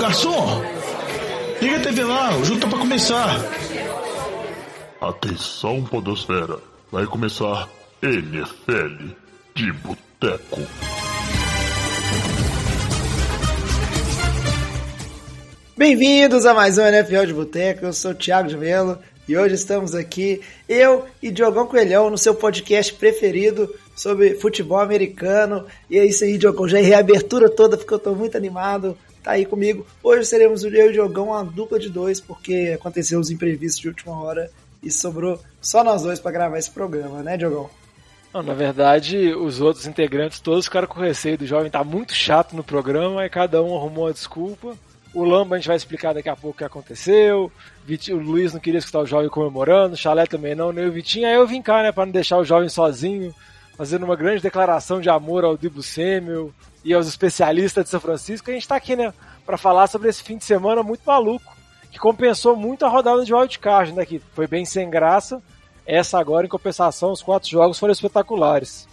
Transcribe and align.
garçom! 0.00 0.62
Liga 1.60 1.76
a 1.76 1.80
TV 1.80 2.04
lá, 2.04 2.34
o 2.34 2.42
jogo 2.42 2.58
tá 2.58 2.66
pra 2.68 2.78
começar. 2.78 3.36
Atenção, 4.98 5.84
Podosfera. 5.84 6.58
Vai 6.90 7.04
começar 7.04 7.68
NFL 8.02 9.12
de 9.54 9.72
Boteco. 9.74 10.60
Bem-vindos 15.76 16.46
a 16.46 16.54
mais 16.54 16.78
um 16.78 16.82
NFL 16.82 17.26
de 17.26 17.34
Boteco. 17.34 17.84
Eu 17.84 17.92
sou 17.92 18.12
o 18.12 18.14
Thiago 18.14 18.48
de 18.48 18.56
Mello 18.56 18.98
e 19.28 19.36
hoje 19.36 19.54
estamos 19.54 19.94
aqui, 19.94 20.40
eu 20.66 21.04
e 21.22 21.30
Diogão 21.30 21.66
Coelhão, 21.66 22.08
no 22.08 22.16
seu 22.16 22.34
podcast 22.34 22.94
preferido 22.94 23.72
sobre 23.94 24.34
futebol 24.34 24.78
americano. 24.78 25.66
E 25.90 25.98
é 25.98 26.06
isso 26.06 26.24
aí, 26.24 26.38
Diogão. 26.38 26.66
Já 26.66 26.78
errei 26.78 26.94
a 26.94 27.00
abertura 27.00 27.50
toda 27.50 27.76
porque 27.76 27.92
eu 27.92 27.98
tô 27.98 28.14
muito 28.14 28.36
animado. 28.36 28.96
Tá 29.22 29.32
aí 29.32 29.44
comigo. 29.44 29.86
Hoje 30.02 30.24
seremos 30.24 30.64
eu 30.64 30.70
e 30.70 30.88
o 30.88 30.92
Diogão 30.92 31.28
uma 31.28 31.44
dupla 31.44 31.78
de 31.78 31.90
dois, 31.90 32.20
porque 32.20 32.72
aconteceu 32.74 33.20
os 33.20 33.30
imprevistos 33.30 33.80
de 33.80 33.88
última 33.88 34.18
hora 34.18 34.50
e 34.82 34.90
sobrou 34.90 35.38
só 35.60 35.84
nós 35.84 36.02
dois 36.02 36.18
para 36.18 36.30
gravar 36.30 36.58
esse 36.58 36.70
programa, 36.70 37.22
né, 37.22 37.36
Diogão? 37.36 37.68
Não, 38.32 38.42
na 38.42 38.54
verdade, 38.54 39.34
os 39.34 39.60
outros 39.60 39.86
integrantes 39.86 40.40
todos 40.40 40.64
ficaram 40.66 40.86
com 40.86 41.00
receio 41.00 41.36
do 41.36 41.46
jovem 41.46 41.70
tá 41.70 41.82
muito 41.82 42.14
chato 42.14 42.54
no 42.54 42.62
programa, 42.64 43.26
e 43.26 43.28
cada 43.28 43.62
um 43.62 43.76
arrumou 43.76 44.06
uma 44.06 44.12
desculpa. 44.12 44.74
O 45.12 45.24
Lamba 45.24 45.56
a 45.56 45.58
gente 45.58 45.66
vai 45.66 45.76
explicar 45.76 46.14
daqui 46.14 46.28
a 46.28 46.36
pouco 46.36 46.54
o 46.54 46.58
que 46.58 46.64
aconteceu. 46.64 47.50
O 48.10 48.14
Luiz 48.14 48.52
não 48.52 48.60
queria 48.60 48.78
escutar 48.78 49.00
o 49.00 49.06
jovem 49.06 49.28
comemorando, 49.28 49.94
o 49.94 49.98
Chalé 49.98 50.24
também 50.26 50.54
não, 50.54 50.72
nem 50.72 50.86
o 50.86 50.92
Vitinho. 50.92 51.26
Aí 51.26 51.34
eu 51.34 51.46
vim 51.46 51.60
cá, 51.60 51.82
né, 51.82 51.90
para 51.90 52.06
não 52.06 52.12
deixar 52.12 52.38
o 52.38 52.44
jovem 52.44 52.68
sozinho, 52.68 53.34
fazendo 53.76 54.04
uma 54.04 54.14
grande 54.14 54.40
declaração 54.40 55.00
de 55.00 55.10
amor 55.10 55.44
ao 55.44 55.56
Dibu 55.56 55.82
Semel 55.82 56.52
e 56.84 56.94
aos 56.94 57.06
especialistas 57.06 57.84
de 57.84 57.90
São 57.90 58.00
Francisco. 58.00 58.50
A 58.50 58.52
gente 58.52 58.62
está 58.62 58.76
aqui, 58.76 58.96
né, 58.96 59.12
para 59.44 59.58
falar 59.58 59.86
sobre 59.86 60.08
esse 60.08 60.22
fim 60.22 60.36
de 60.36 60.44
semana 60.44 60.82
muito 60.82 61.02
maluco, 61.04 61.56
que 61.90 61.98
compensou 61.98 62.56
muito 62.56 62.84
a 62.84 62.88
rodada 62.88 63.24
de 63.24 63.34
wildcard, 63.34 63.92
né, 63.92 64.04
que 64.04 64.20
foi 64.34 64.46
bem 64.46 64.64
sem 64.64 64.88
graça. 64.88 65.42
Essa 65.86 66.18
agora, 66.18 66.46
em 66.46 66.50
compensação, 66.50 67.10
os 67.10 67.22
quatro 67.22 67.48
jogos 67.48 67.78
foram 67.78 67.92
espetaculares. 67.92 68.86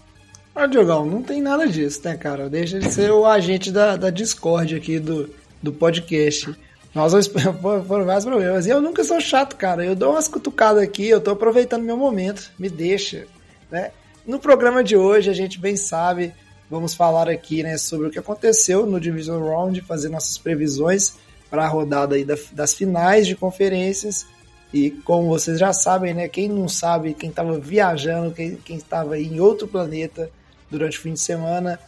Ah, 0.55 0.65
Diogão, 0.65 1.05
não 1.05 1.21
tem 1.21 1.39
nada 1.39 1.67
disso, 1.67 2.01
né, 2.03 2.17
cara? 2.17 2.49
Deixa 2.49 2.79
de 2.79 2.91
ser 2.91 3.11
o 3.11 3.27
agente 3.27 3.71
da, 3.71 3.95
da 3.95 4.09
Discord 4.09 4.75
aqui 4.75 4.97
do, 4.97 5.29
do 5.61 5.71
podcast. 5.71 6.55
Nós 6.95 7.13
foram 7.29 8.05
vários 8.05 8.25
problemas. 8.25 8.65
E 8.65 8.71
eu 8.71 8.81
nunca 8.81 9.03
sou 9.03 9.21
chato, 9.21 9.55
cara. 9.55 9.85
Eu 9.85 9.95
dou 9.95 10.13
umas 10.13 10.27
cutucadas 10.27 10.81
aqui, 10.81 11.07
eu 11.07 11.21
tô 11.21 11.29
aproveitando 11.29 11.83
meu 11.83 11.95
momento. 11.95 12.51
Me 12.57 12.69
deixa, 12.69 13.27
né? 13.69 13.91
No 14.25 14.39
programa 14.39 14.83
de 14.83 14.97
hoje, 14.97 15.29
a 15.29 15.33
gente 15.33 15.59
bem 15.59 15.77
sabe, 15.77 16.33
vamos 16.69 16.93
falar 16.93 17.29
aqui, 17.29 17.63
né, 17.63 17.77
sobre 17.77 18.07
o 18.07 18.11
que 18.11 18.19
aconteceu 18.19 18.85
no 18.85 18.99
Division 18.99 19.39
Round, 19.39 19.81
fazer 19.81 20.09
nossas 20.09 20.37
previsões 20.37 21.15
para 21.49 21.63
a 21.63 21.67
rodada 21.67 22.15
aí 22.15 22.25
das 22.25 22.73
finais 22.73 23.25
de 23.25 23.35
conferências. 23.35 24.25
E 24.73 24.91
como 24.91 25.29
vocês 25.29 25.59
já 25.59 25.71
sabem, 25.71 26.13
né, 26.13 26.27
quem 26.27 26.49
não 26.49 26.67
sabe, 26.67 27.13
quem 27.13 27.29
estava 27.29 27.57
viajando, 27.57 28.33
quem 28.33 28.75
estava 28.75 29.17
em 29.17 29.39
outro 29.39 29.67
planeta 29.67 30.29
durante 30.69 30.97
o 30.97 31.01
fim 31.01 31.13
de 31.13 31.21
semana, 31.21 31.79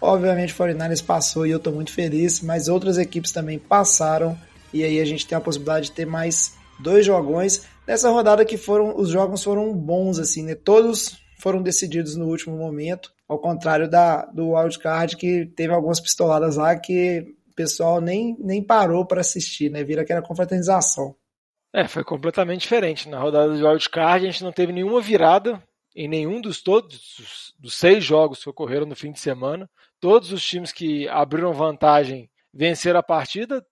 Obviamente 0.00 0.54
o 0.54 0.56
49ers 0.56 1.04
passou 1.04 1.46
e 1.46 1.50
eu 1.50 1.58
estou 1.58 1.72
muito 1.72 1.92
feliz, 1.92 2.40
mas 2.40 2.68
outras 2.68 2.98
equipes 2.98 3.32
também 3.32 3.58
passaram 3.58 4.38
e 4.72 4.84
aí 4.84 5.00
a 5.00 5.04
gente 5.04 5.26
tem 5.26 5.36
a 5.36 5.40
possibilidade 5.40 5.86
de 5.86 5.92
ter 5.92 6.06
mais 6.06 6.54
dois 6.78 7.04
jogões. 7.04 7.62
Nessa 7.86 8.10
rodada 8.10 8.44
que 8.44 8.56
foram, 8.56 8.96
os 8.96 9.08
jogos 9.08 9.42
foram 9.42 9.74
bons 9.74 10.18
assim, 10.18 10.44
né? 10.44 10.54
Todos 10.54 11.16
foram 11.38 11.62
decididos 11.62 12.14
no 12.14 12.26
último 12.26 12.56
momento, 12.56 13.12
ao 13.28 13.38
contrário 13.38 13.88
da 13.88 14.24
do 14.26 14.54
wildcard 14.54 15.16
que 15.16 15.46
teve 15.46 15.72
algumas 15.72 16.00
pistoladas 16.00 16.56
lá 16.56 16.74
que 16.76 17.34
o 17.50 17.54
pessoal 17.54 18.00
nem, 18.00 18.36
nem 18.40 18.62
parou 18.62 19.04
para 19.04 19.20
assistir, 19.20 19.70
né? 19.70 19.84
Vira 19.84 20.02
aquela 20.02 20.22
confraternização. 20.22 21.14
É, 21.72 21.86
foi 21.86 22.02
completamente 22.02 22.62
diferente. 22.62 23.08
Na 23.08 23.20
rodada 23.20 23.54
do 23.54 23.68
wildcard 23.68 24.26
a 24.26 24.30
gente 24.30 24.42
não 24.42 24.52
teve 24.52 24.72
nenhuma 24.72 25.00
virada 25.00 25.62
em 25.94 26.08
nenhum 26.08 26.40
dos 26.40 26.62
todos 26.62 27.54
dos 27.58 27.74
seis 27.74 28.04
jogos 28.04 28.42
que 28.42 28.48
ocorreram 28.48 28.86
no 28.86 28.96
fim 28.96 29.12
de 29.12 29.20
semana. 29.20 29.68
Todos 30.00 30.32
os 30.32 30.44
times 30.44 30.72
que 30.72 31.08
abriram 31.08 31.52
vantagem 31.52 32.30
venceram 32.54 33.00
a 33.00 33.02
partida. 33.02 33.64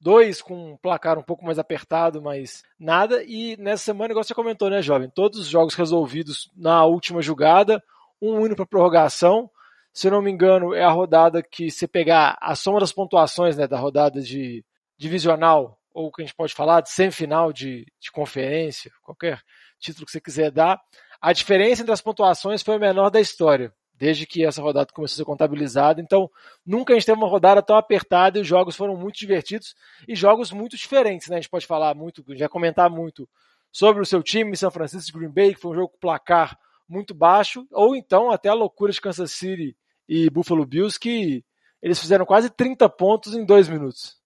Dois 0.00 0.42
com 0.42 0.72
um 0.72 0.76
placar 0.76 1.18
um 1.18 1.22
pouco 1.22 1.44
mais 1.44 1.58
apertado, 1.58 2.20
mas 2.20 2.62
nada. 2.78 3.22
E 3.24 3.56
nessa 3.56 3.84
semana, 3.84 4.12
igual 4.12 4.24
você 4.24 4.34
comentou, 4.34 4.68
né, 4.68 4.82
jovem? 4.82 5.08
Todos 5.08 5.38
os 5.38 5.46
jogos 5.46 5.74
resolvidos 5.74 6.50
na 6.56 6.84
última 6.84 7.22
jogada, 7.22 7.82
um 8.22 8.46
indo 8.46 8.54
para 8.54 8.64
prorrogação. 8.64 9.50
Se 9.92 10.06
eu 10.06 10.12
não 10.12 10.22
me 10.22 10.30
engano, 10.30 10.72
é 10.72 10.82
a 10.82 10.90
rodada 10.90 11.42
que 11.42 11.70
você 11.70 11.86
pegar 11.86 12.38
a 12.40 12.54
soma 12.54 12.80
das 12.80 12.92
pontuações 12.92 13.56
né, 13.56 13.66
da 13.66 13.78
rodada 13.78 14.20
de 14.20 14.64
divisional, 14.96 15.78
ou 15.92 16.10
que 16.10 16.22
a 16.22 16.24
gente 16.24 16.34
pode 16.34 16.54
falar 16.54 16.80
de 16.80 16.90
semifinal 16.90 17.52
de, 17.52 17.84
de 18.00 18.10
conferência, 18.12 18.90
qualquer 19.02 19.42
título 19.78 20.06
que 20.06 20.12
você 20.12 20.20
quiser 20.20 20.50
dar, 20.50 20.80
a 21.20 21.32
diferença 21.32 21.82
entre 21.82 21.92
as 21.92 22.00
pontuações 22.00 22.62
foi 22.62 22.76
a 22.76 22.78
menor 22.78 23.10
da 23.10 23.20
história 23.20 23.72
desde 24.02 24.26
que 24.26 24.44
essa 24.44 24.60
rodada 24.60 24.92
começou 24.92 25.14
a 25.14 25.18
ser 25.18 25.24
contabilizada. 25.24 26.00
Então, 26.00 26.28
nunca 26.66 26.92
a 26.92 26.96
gente 26.96 27.06
teve 27.06 27.16
uma 27.16 27.28
rodada 27.28 27.62
tão 27.62 27.76
apertada 27.76 28.36
e 28.36 28.42
os 28.42 28.48
jogos 28.48 28.74
foram 28.74 28.96
muito 28.96 29.16
divertidos 29.16 29.76
e 30.08 30.16
jogos 30.16 30.50
muito 30.50 30.76
diferentes, 30.76 31.28
né? 31.28 31.36
A 31.36 31.40
gente 31.40 31.48
pode 31.48 31.68
falar 31.68 31.94
muito, 31.94 32.24
já 32.30 32.48
comentar 32.48 32.90
muito 32.90 33.28
sobre 33.70 34.02
o 34.02 34.04
seu 34.04 34.20
time, 34.20 34.56
São 34.56 34.72
Francisco 34.72 35.16
Green 35.16 35.30
Bay, 35.30 35.54
que 35.54 35.60
foi 35.60 35.70
um 35.70 35.74
jogo 35.74 35.90
com 35.90 35.98
placar 35.98 36.58
muito 36.92 37.14
baixo, 37.14 37.66
ou 37.72 37.96
então 37.96 38.30
até 38.30 38.50
a 38.50 38.54
loucura 38.54 38.92
de 38.92 39.00
Kansas 39.00 39.32
City 39.32 39.74
e 40.06 40.28
Buffalo 40.28 40.66
Bills, 40.66 41.00
que 41.00 41.42
eles 41.82 41.98
fizeram 41.98 42.26
quase 42.26 42.50
30 42.50 42.88
pontos 42.90 43.34
em 43.34 43.44
dois 43.44 43.68
minutos. 43.68 44.20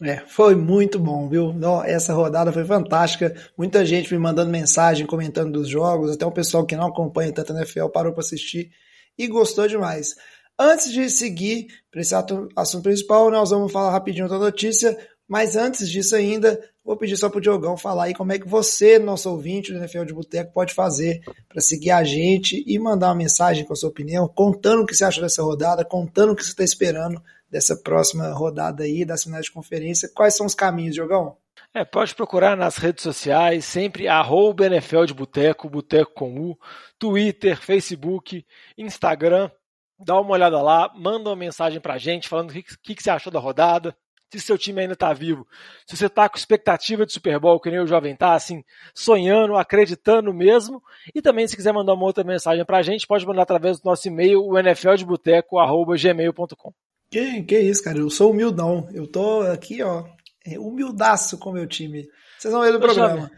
É, 0.00 0.18
foi 0.26 0.54
muito 0.54 0.98
bom, 0.98 1.28
viu? 1.28 1.54
Essa 1.84 2.14
rodada 2.14 2.52
foi 2.52 2.64
fantástica. 2.64 3.34
Muita 3.56 3.84
gente 3.84 4.12
me 4.12 4.18
mandando 4.18 4.50
mensagem, 4.50 5.06
comentando 5.06 5.52
dos 5.52 5.68
jogos, 5.68 6.10
até 6.10 6.24
o 6.24 6.32
pessoal 6.32 6.64
que 6.64 6.76
não 6.76 6.86
acompanha 6.86 7.32
tanto 7.32 7.52
a 7.52 7.56
NFL 7.56 7.88
parou 7.88 8.12
para 8.12 8.20
assistir 8.20 8.70
e 9.18 9.28
gostou 9.28 9.68
demais. 9.68 10.14
Antes 10.58 10.92
de 10.92 11.08
seguir 11.10 11.66
para 11.90 12.00
esse 12.00 12.14
assunto 12.56 12.84
principal, 12.84 13.30
nós 13.30 13.50
vamos 13.50 13.72
falar 13.72 13.90
rapidinho 13.90 14.28
da 14.28 14.38
notícia, 14.38 14.96
mas 15.28 15.56
antes 15.56 15.88
disso 15.88 16.16
ainda, 16.16 16.58
vou 16.84 16.96
pedir 16.96 17.16
só 17.16 17.28
para 17.28 17.38
o 17.38 17.40
Diogão 17.40 17.76
falar 17.76 18.04
aí 18.04 18.14
como 18.14 18.32
é 18.32 18.38
que 18.38 18.48
você, 18.48 18.98
nosso 18.98 19.30
ouvinte 19.30 19.72
do 19.72 19.78
NFL 19.78 20.04
de 20.04 20.14
Boteco, 20.14 20.52
pode 20.52 20.74
fazer 20.74 21.20
para 21.48 21.60
seguir 21.60 21.90
a 21.90 22.02
gente 22.04 22.62
e 22.66 22.78
mandar 22.78 23.08
uma 23.08 23.14
mensagem 23.14 23.64
com 23.64 23.72
a 23.72 23.76
sua 23.76 23.90
opinião, 23.90 24.28
contando 24.28 24.82
o 24.82 24.86
que 24.86 24.94
você 24.94 25.04
acha 25.04 25.20
dessa 25.20 25.42
rodada, 25.42 25.84
contando 25.84 26.32
o 26.32 26.36
que 26.36 26.42
você 26.42 26.50
está 26.50 26.64
esperando 26.64 27.22
dessa 27.50 27.76
próxima 27.76 28.32
rodada 28.32 28.84
aí, 28.84 29.04
das 29.04 29.22
finais 29.22 29.44
de 29.44 29.52
conferência. 29.52 30.10
Quais 30.14 30.34
são 30.34 30.46
os 30.46 30.54
caminhos, 30.54 30.94
Diogão? 30.94 31.36
É, 31.74 31.84
pode 31.84 32.14
procurar 32.14 32.54
nas 32.56 32.76
redes 32.76 33.02
sociais, 33.02 33.64
sempre 33.64 34.06
arroba 34.06 34.66
NFL 34.66 35.04
de 35.04 35.14
Boteco, 35.14 35.70
Boteco 35.70 36.12
com 36.12 36.38
U, 36.38 36.58
Twitter, 36.98 37.58
Facebook, 37.58 38.44
Instagram. 38.76 39.50
Dá 39.98 40.20
uma 40.20 40.32
olhada 40.32 40.60
lá, 40.60 40.92
manda 40.94 41.30
uma 41.30 41.36
mensagem 41.36 41.80
pra 41.80 41.96
gente 41.96 42.28
falando 42.28 42.50
o 42.50 42.52
que, 42.52 42.62
que, 42.62 42.94
que 42.94 43.02
você 43.02 43.10
achou 43.10 43.32
da 43.32 43.38
rodada, 43.38 43.96
se 44.38 44.46
seu 44.46 44.58
time 44.58 44.80
ainda 44.80 44.96
tá 44.96 45.12
vivo, 45.12 45.46
se 45.86 45.96
você 45.96 46.08
tá 46.08 46.28
com 46.28 46.36
expectativa 46.36 47.06
de 47.06 47.12
Super 47.12 47.38
Bowl, 47.38 47.60
que 47.60 47.70
nem 47.70 47.80
o 47.80 47.86
Jovem 47.86 48.16
tá, 48.16 48.34
assim, 48.34 48.64
sonhando, 48.94 49.56
acreditando 49.56 50.32
mesmo. 50.32 50.82
E 51.14 51.20
também, 51.20 51.46
se 51.46 51.54
quiser 51.56 51.72
mandar 51.72 51.94
uma 51.94 52.04
outra 52.04 52.24
mensagem 52.24 52.64
pra 52.64 52.82
gente, 52.82 53.06
pode 53.06 53.26
mandar 53.26 53.42
através 53.42 53.80
do 53.80 53.84
nosso 53.84 54.08
e-mail, 54.08 54.42
o 54.42 54.58
nfldeboteco.gmail.com. 54.58 56.72
Que, 57.10 57.42
que 57.42 57.58
isso, 57.58 57.84
cara, 57.84 57.98
eu 57.98 58.08
sou 58.08 58.30
humildão. 58.30 58.88
Eu 58.92 59.06
tô 59.06 59.42
aqui, 59.42 59.82
ó, 59.82 60.04
é, 60.46 60.58
humildaço 60.58 61.38
com 61.38 61.50
o 61.50 61.52
meu 61.52 61.66
time. 61.66 62.08
Vocês 62.38 62.52
vão 62.52 62.62
ver 62.62 62.72
no 62.72 62.80
programa. 62.80 63.30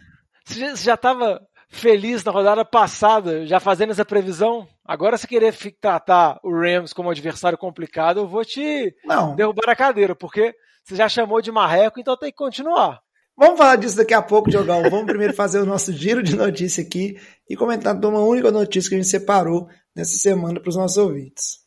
Você 0.45 0.77
já 0.77 0.95
estava 0.95 1.45
feliz 1.69 2.23
na 2.23 2.31
rodada 2.31 2.65
passada, 2.65 3.45
já 3.47 3.59
fazendo 3.59 3.91
essa 3.91 4.05
previsão? 4.05 4.69
Agora, 4.85 5.19
se 5.19 5.27
querer 5.27 5.53
tratar 5.81 6.39
o 6.43 6.53
Rams 6.53 6.93
como 6.93 7.11
adversário 7.11 7.59
complicado, 7.59 8.21
eu 8.21 8.29
vou 8.29 8.45
te 8.45 8.95
Não. 9.05 9.35
derrubar 9.35 9.69
a 9.69 9.77
cadeira, 9.77 10.15
porque 10.15 10.55
você 10.85 10.97
já 10.97 11.09
chamou 11.09 11.41
de 11.41 11.51
marreco, 11.51 11.99
então 11.99 12.17
tem 12.17 12.31
que 12.31 12.37
continuar. 12.37 13.01
Vamos 13.37 13.59
falar 13.59 13.77
disso 13.77 13.97
daqui 13.97 14.15
a 14.15 14.23
pouco, 14.23 14.51
Diogão. 14.51 14.83
Vamos 14.83 15.07
primeiro 15.07 15.33
fazer 15.33 15.59
o 15.59 15.67
nosso 15.67 15.93
giro 15.93 16.23
de 16.23 16.37
notícia 16.37 16.85
aqui 16.85 17.19
e 17.49 17.57
comentar 17.57 17.97
uma 17.97 18.21
única 18.21 18.53
notícia 18.53 18.91
que 18.91 18.95
a 18.95 18.99
gente 18.99 19.11
separou 19.11 19.67
nessa 19.97 20.17
semana 20.17 20.61
para 20.61 20.69
os 20.69 20.77
nossos 20.77 20.99
ouvintes. 20.99 21.65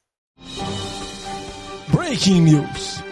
Breaking 1.90 2.42
News. 2.42 3.04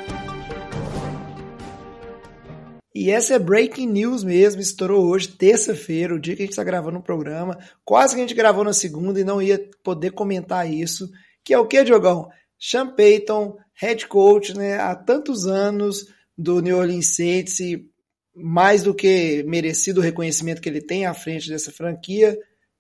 E 2.94 3.12
essa 3.12 3.34
é 3.34 3.40
breaking 3.40 3.88
news 3.88 4.24
mesmo, 4.24 4.62
estourou 4.62 5.06
hoje, 5.06 5.28
terça-feira, 5.28 6.16
o 6.16 6.19
dia 6.19 6.34
que 6.34 6.44
a 6.44 6.46
gente 6.46 6.54
está 6.54 6.63
gravando 6.63 7.00
o 7.00 7.04
programa. 7.04 7.57
Quase 7.84 8.16
que 8.16 8.22
a 8.22 8.24
gente 8.24 8.34
gravou 8.34 8.63
na 8.63 8.72
segunda 8.72 9.19
e 9.19 9.24
não 9.25 9.42
ia 9.42 9.60
poder 9.84 10.12
comentar 10.12 10.72
isso. 10.72 11.10
Que 11.44 11.54
é 11.54 11.60
o 11.60 11.68
que, 11.68 11.84
Diogão? 11.84 12.30
Sean 12.60 12.88
Payton, 12.88 13.57
head 13.74 14.07
coach, 14.07 14.56
né, 14.56 14.80
há 14.80 14.96
tantos 14.96 15.46
anos 15.46 16.07
do 16.38 16.62
New 16.62 16.78
Orleans 16.78 17.16
Saints, 17.16 17.60
e 17.60 17.90
mais 18.36 18.84
do 18.84 18.94
que 18.94 19.44
merecido 19.44 20.02
o 20.02 20.04
reconhecimento 20.04 20.62
que 20.62 20.68
ele 20.68 20.81
tem 20.81 21.06
à 21.06 21.13
frente 21.13 21.50
dessa 21.50 21.72
franquia, 21.72 22.38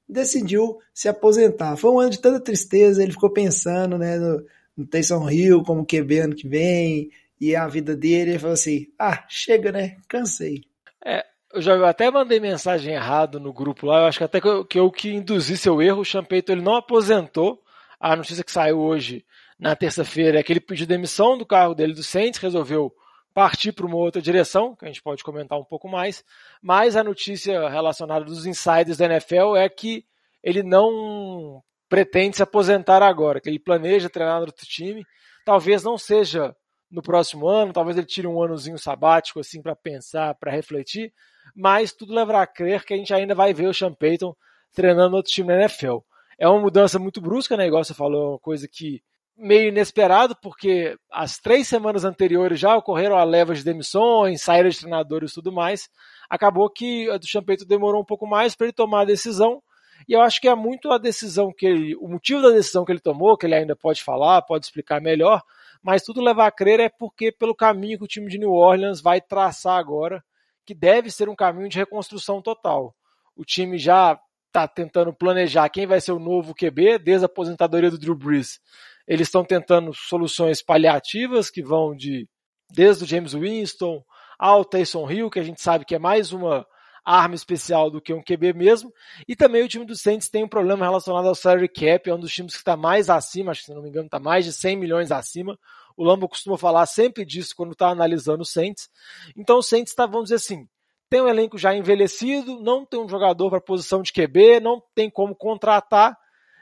decidiu 0.07 0.77
se 0.93 1.07
aposentar. 1.07 1.77
Foi 1.77 1.91
um 1.91 1.99
ano 1.99 2.09
de 2.11 2.19
tanta 2.19 2.39
tristeza, 2.39 3.01
ele 3.01 3.13
ficou 3.13 3.31
pensando 3.31 3.97
né, 3.97 4.17
no, 4.17 4.45
no 4.77 4.85
Taysom 4.85 5.29
Hill 5.29 5.63
como 5.63 5.85
QB 5.85 6.19
ano 6.19 6.35
que 6.35 6.47
vem, 6.47 7.09
e 7.39 7.55
a 7.55 7.67
vida 7.67 7.95
dele, 7.95 8.31
ele 8.31 8.39
falou 8.39 8.53
assim: 8.53 8.87
ah, 8.97 9.23
chega, 9.27 9.71
né? 9.71 9.97
Cansei. 10.07 10.63
É, 11.03 11.23
eu 11.53 11.61
já 11.61 11.89
até 11.89 12.09
mandei 12.09 12.39
mensagem 12.39 12.93
errado 12.93 13.39
no 13.39 13.53
grupo 13.53 13.85
lá, 13.85 13.99
eu 13.99 14.05
acho 14.05 14.17
que 14.17 14.23
até 14.23 14.41
que 14.41 14.47
eu 14.47 14.65
que, 14.65 14.79
eu 14.79 14.91
que 14.91 15.13
induzi 15.13 15.57
seu 15.57 15.81
erro, 15.81 16.01
o 16.01 16.05
Champeito 16.05 16.51
ele 16.51 16.61
não 16.61 16.75
aposentou. 16.75 17.61
A 17.99 18.15
notícia 18.15 18.43
que 18.43 18.51
saiu 18.51 18.79
hoje, 18.79 19.25
na 19.57 19.75
terça-feira, 19.75 20.39
é 20.39 20.43
que 20.43 20.51
ele 20.51 20.59
pediu 20.59 20.85
demissão 20.85 21.37
do 21.37 21.45
cargo 21.45 21.73
dele 21.73 21.93
do 21.93 22.03
Saints, 22.03 22.39
resolveu 22.39 22.91
partir 23.33 23.73
para 23.73 23.85
uma 23.85 23.97
outra 23.97 24.21
direção, 24.21 24.75
que 24.75 24.85
a 24.85 24.87
gente 24.87 25.01
pode 25.01 25.23
comentar 25.23 25.59
um 25.59 25.63
pouco 25.63 25.89
mais, 25.89 26.23
mas 26.61 26.95
a 26.95 27.03
notícia 27.03 27.67
relacionada 27.67 28.23
dos 28.23 28.45
insiders 28.45 28.97
da 28.97 29.05
NFL 29.05 29.57
é 29.57 29.67
que 29.67 30.05
ele 30.41 30.63
não 30.63 31.61
pretende 31.89 32.37
se 32.37 32.43
aposentar 32.43 33.03
agora, 33.03 33.41
que 33.41 33.49
ele 33.49 33.59
planeja 33.59 34.09
treinar 34.09 34.39
no 34.39 34.45
outro 34.45 34.65
time. 34.65 35.03
Talvez 35.45 35.83
não 35.83 35.97
seja 35.97 36.55
no 36.89 37.01
próximo 37.01 37.47
ano, 37.47 37.73
talvez 37.73 37.97
ele 37.97 38.07
tire 38.07 38.27
um 38.27 38.41
anozinho 38.41 38.77
sabático 38.77 39.39
assim 39.39 39.61
para 39.61 39.75
pensar, 39.75 40.35
para 40.35 40.51
refletir, 40.51 41.11
mas 41.55 41.91
tudo 41.91 42.13
levará 42.13 42.41
a 42.41 42.47
crer 42.47 42.85
que 42.85 42.93
a 42.93 42.97
gente 42.97 43.13
ainda 43.13 43.35
vai 43.35 43.53
ver 43.53 43.67
o 43.67 43.73
Sean 43.73 43.93
Payton 43.93 44.33
treinando 44.73 45.15
outro 45.15 45.31
time 45.31 45.49
na 45.49 45.61
NFL. 45.61 45.97
É 46.39 46.47
uma 46.47 46.59
mudança 46.59 46.99
muito 46.99 47.21
brusca, 47.21 47.57
né? 47.57 47.67
Igual 47.67 47.83
você 47.83 47.93
falou, 47.93 48.25
é 48.25 48.29
uma 48.31 48.39
coisa 48.39 48.67
que 48.67 49.01
meio 49.37 49.69
inesperado, 49.69 50.35
porque 50.41 50.97
as 51.11 51.37
três 51.37 51.67
semanas 51.67 52.05
anteriores 52.05 52.59
já 52.59 52.75
ocorreram 52.75 53.17
a 53.17 53.23
leva 53.23 53.53
de 53.53 53.63
demissões, 53.63 54.41
saída 54.41 54.69
de 54.69 54.79
treinadores 54.79 55.31
e 55.31 55.35
tudo 55.35 55.51
mais. 55.51 55.89
Acabou 56.29 56.69
que 56.69 57.09
a 57.09 57.17
do 57.17 57.27
Champeito 57.27 57.65
demorou 57.65 58.01
um 58.01 58.05
pouco 58.05 58.25
mais 58.25 58.55
para 58.55 58.67
ele 58.67 58.73
tomar 58.73 59.01
a 59.01 59.05
decisão, 59.05 59.61
e 60.07 60.13
eu 60.13 60.21
acho 60.21 60.39
que 60.39 60.47
é 60.47 60.55
muito 60.55 60.91
a 60.91 60.97
decisão 60.97 61.51
que 61.55 61.65
ele, 61.65 61.95
o 61.95 62.07
motivo 62.07 62.41
da 62.41 62.49
decisão 62.49 62.85
que 62.85 62.91
ele 62.91 62.99
tomou, 62.99 63.37
que 63.37 63.45
ele 63.45 63.55
ainda 63.55 63.75
pode 63.75 64.03
falar, 64.03 64.41
pode 64.41 64.65
explicar 64.65 65.01
melhor, 65.01 65.41
mas 65.81 66.03
tudo 66.03 66.21
leva 66.21 66.45
a 66.45 66.51
crer 66.51 66.79
é 66.79 66.89
porque 66.89 67.31
pelo 67.31 67.55
caminho 67.55 67.97
que 67.97 68.03
o 68.03 68.07
time 68.07 68.29
de 68.29 68.37
New 68.37 68.51
Orleans 68.51 69.01
vai 69.01 69.21
traçar 69.21 69.77
agora, 69.77 70.23
que 70.65 70.73
deve 70.73 71.09
ser 71.11 71.29
um 71.29 71.35
caminho 71.35 71.69
de 71.69 71.77
reconstrução 71.77 72.41
total. 72.41 72.95
O 73.35 73.43
time 73.43 73.77
já 73.77 74.19
está 74.47 74.67
tentando 74.67 75.13
planejar 75.13 75.69
quem 75.69 75.85
vai 75.85 75.99
ser 75.99 76.11
o 76.11 76.19
novo 76.19 76.55
QB 76.55 76.99
desde 76.99 77.25
a 77.25 77.27
aposentadoria 77.27 77.91
do 77.91 77.99
Drew 77.99 78.15
Brees. 78.15 78.59
Eles 79.07 79.27
estão 79.27 79.43
tentando 79.43 79.93
soluções 79.93 80.61
paliativas 80.61 81.49
que 81.49 81.61
vão 81.61 81.95
de 81.95 82.27
desde 82.71 83.03
o 83.03 83.07
James 83.07 83.33
Winston 83.33 84.03
ao 84.39 84.65
Taysom 84.65 85.09
Hill, 85.09 85.29
que 85.29 85.39
a 85.39 85.43
gente 85.43 85.61
sabe 85.61 85.85
que 85.85 85.95
é 85.95 85.99
mais 85.99 86.31
uma 86.31 86.65
arma 87.05 87.35
especial 87.35 87.91
do 87.91 88.01
que 88.01 88.13
um 88.13 88.21
QB 88.21 88.53
mesmo. 88.53 88.91
E 89.27 89.35
também 89.35 89.63
o 89.63 89.67
time 89.67 89.85
do 89.85 89.95
Saints 89.95 90.27
tem 90.27 90.43
um 90.43 90.47
problema 90.47 90.85
relacionado 90.85 91.27
ao 91.27 91.35
salary 91.35 91.69
cap, 91.69 92.09
é 92.09 92.13
um 92.13 92.19
dos 92.19 92.33
times 92.33 92.53
que 92.53 92.59
está 92.59 92.75
mais 92.75 93.09
acima, 93.09 93.51
acho 93.51 93.61
que 93.61 93.67
se 93.67 93.73
não 93.73 93.83
me 93.83 93.89
engano 93.89 94.07
está 94.07 94.19
mais 94.19 94.43
de 94.43 94.51
100 94.51 94.77
milhões 94.77 95.11
acima. 95.11 95.57
O 95.95 96.03
Lambo 96.03 96.27
costuma 96.27 96.57
falar 96.57 96.85
sempre 96.87 97.23
disso 97.23 97.53
quando 97.55 97.73
está 97.73 97.89
analisando 97.89 98.41
o 98.41 98.45
Saints. 98.45 98.89
Então 99.37 99.59
o 99.59 99.63
Saints 99.63 99.91
está, 99.91 100.05
vamos 100.05 100.25
dizer 100.25 100.35
assim, 100.35 100.67
tem 101.09 101.21
um 101.21 101.27
elenco 101.27 101.57
já 101.57 101.73
envelhecido, 101.75 102.59
não 102.59 102.85
tem 102.85 102.99
um 102.99 103.07
jogador 103.07 103.49
para 103.49 103.61
posição 103.61 104.01
de 104.01 104.11
QB, 104.11 104.59
não 104.59 104.81
tem 104.95 105.09
como 105.09 105.35
contratar, 105.35 106.17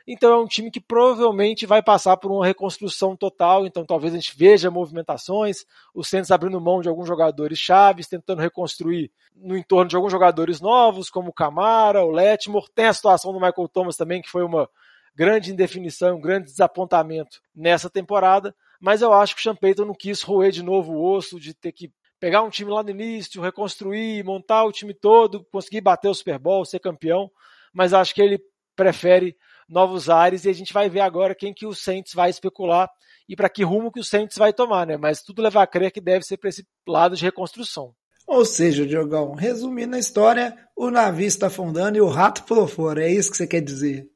então 0.06 0.34
é 0.34 0.38
um 0.38 0.48
time 0.48 0.70
que 0.70 0.82
provavelmente 0.82 1.66
vai 1.66 1.82
passar 1.82 2.18
por 2.18 2.32
uma 2.32 2.46
reconstrução 2.46 3.16
total. 3.16 3.66
Então 3.66 3.86
talvez 3.86 4.14
a 4.14 4.18
gente 4.18 4.38
veja 4.38 4.70
movimentações, 4.70 5.66
o 5.94 6.04
Santos 6.04 6.32
abrindo 6.32 6.60
mão 6.60 6.82
de 6.82 6.90
alguns 6.90 7.08
jogadores 7.08 7.58
chaves, 7.58 8.08
tentando 8.08 8.42
reconstruir 8.42 9.12
no 9.36 9.58
entorno 9.58 9.90
de 9.90 9.96
alguns 9.96 10.12
jogadores 10.12 10.60
novos, 10.60 11.10
como 11.10 11.30
o 11.30 11.34
Camara, 11.34 12.04
o 12.04 12.12
Letmore. 12.12 12.68
Tem 12.76 12.86
a 12.86 12.94
situação 12.94 13.32
do 13.32 13.40
Michael 13.40 13.70
Thomas 13.70 13.96
também, 13.96 14.22
que 14.22 14.30
foi 14.30 14.44
uma 14.44 14.70
grande 15.16 15.52
indefinição, 15.52 16.18
um 16.18 16.22
grande 16.22 16.48
desapontamento 16.48 17.42
nessa 17.56 17.90
temporada. 17.90 18.54
Mas 18.82 19.02
eu 19.02 19.14
acho 19.14 19.34
que 19.36 19.40
o 19.40 19.44
Champeyton 19.44 19.86
não 19.86 19.96
quis 19.96 20.22
roer 20.22 20.52
de 20.52 20.62
novo 20.62 20.94
o 20.94 21.14
osso 21.16 21.40
de 21.40 21.54
ter 21.54 21.72
que 21.72 21.92
pegar 22.20 22.42
um 22.42 22.50
time 22.50 22.72
lá 22.72 22.84
no 22.84 22.90
início, 22.90 23.42
reconstruir, 23.42 24.24
montar 24.24 24.66
o 24.66 24.72
time 24.72 24.94
todo, 24.94 25.46
conseguir 25.52 25.82
bater 25.82 26.10
o 26.10 26.14
Super 26.14 26.38
Bowl, 26.38 26.66
ser 26.66 26.80
campeão. 26.80 27.32
Mas 27.74 27.94
acho 27.94 28.14
que 28.14 28.22
ele 28.22 28.42
prefere 28.76 29.38
novos 29.74 30.10
ares 30.10 30.46
e 30.46 30.50
a 30.50 30.54
gente 30.54 30.72
vai 30.72 30.90
ver 30.90 31.02
agora 31.02 31.36
quem 31.36 31.54
que 31.54 31.66
o 31.66 31.74
Saints 31.74 32.14
vai 32.14 32.30
especular 32.30 32.88
e 33.28 33.36
para 33.36 33.50
que 33.50 33.64
rumo 33.64 33.92
que 33.92 34.00
o 34.00 34.04
Saints 34.04 34.38
vai 34.38 34.54
tomar, 34.54 34.86
né? 34.86 34.98
Mas 34.98 35.22
tudo 35.22 35.42
leva 35.42 35.64
a 35.64 35.68
crer 35.68 35.92
que 35.92 36.00
deve 36.00 36.24
ser 36.24 36.38
para 36.38 36.50
esse 36.50 36.66
lado 36.88 37.16
de 37.16 37.24
reconstrução. 37.24 37.94
Ou 38.28 38.46
seja, 38.46 38.86
Diogão, 38.86 39.34
resumindo 39.34 39.96
a 39.96 40.00
história, 40.00 40.58
o 40.76 40.90
navio 40.90 41.28
está 41.28 41.48
afundando 41.48 41.98
e 41.98 42.02
o 42.02 42.08
rato 42.08 42.44
pulou 42.44 42.68
fora. 42.68 43.04
É 43.04 43.12
isso 43.12 43.32
que 43.32 43.38
você 43.38 43.48
quer 43.48 43.62
dizer? 43.62 44.08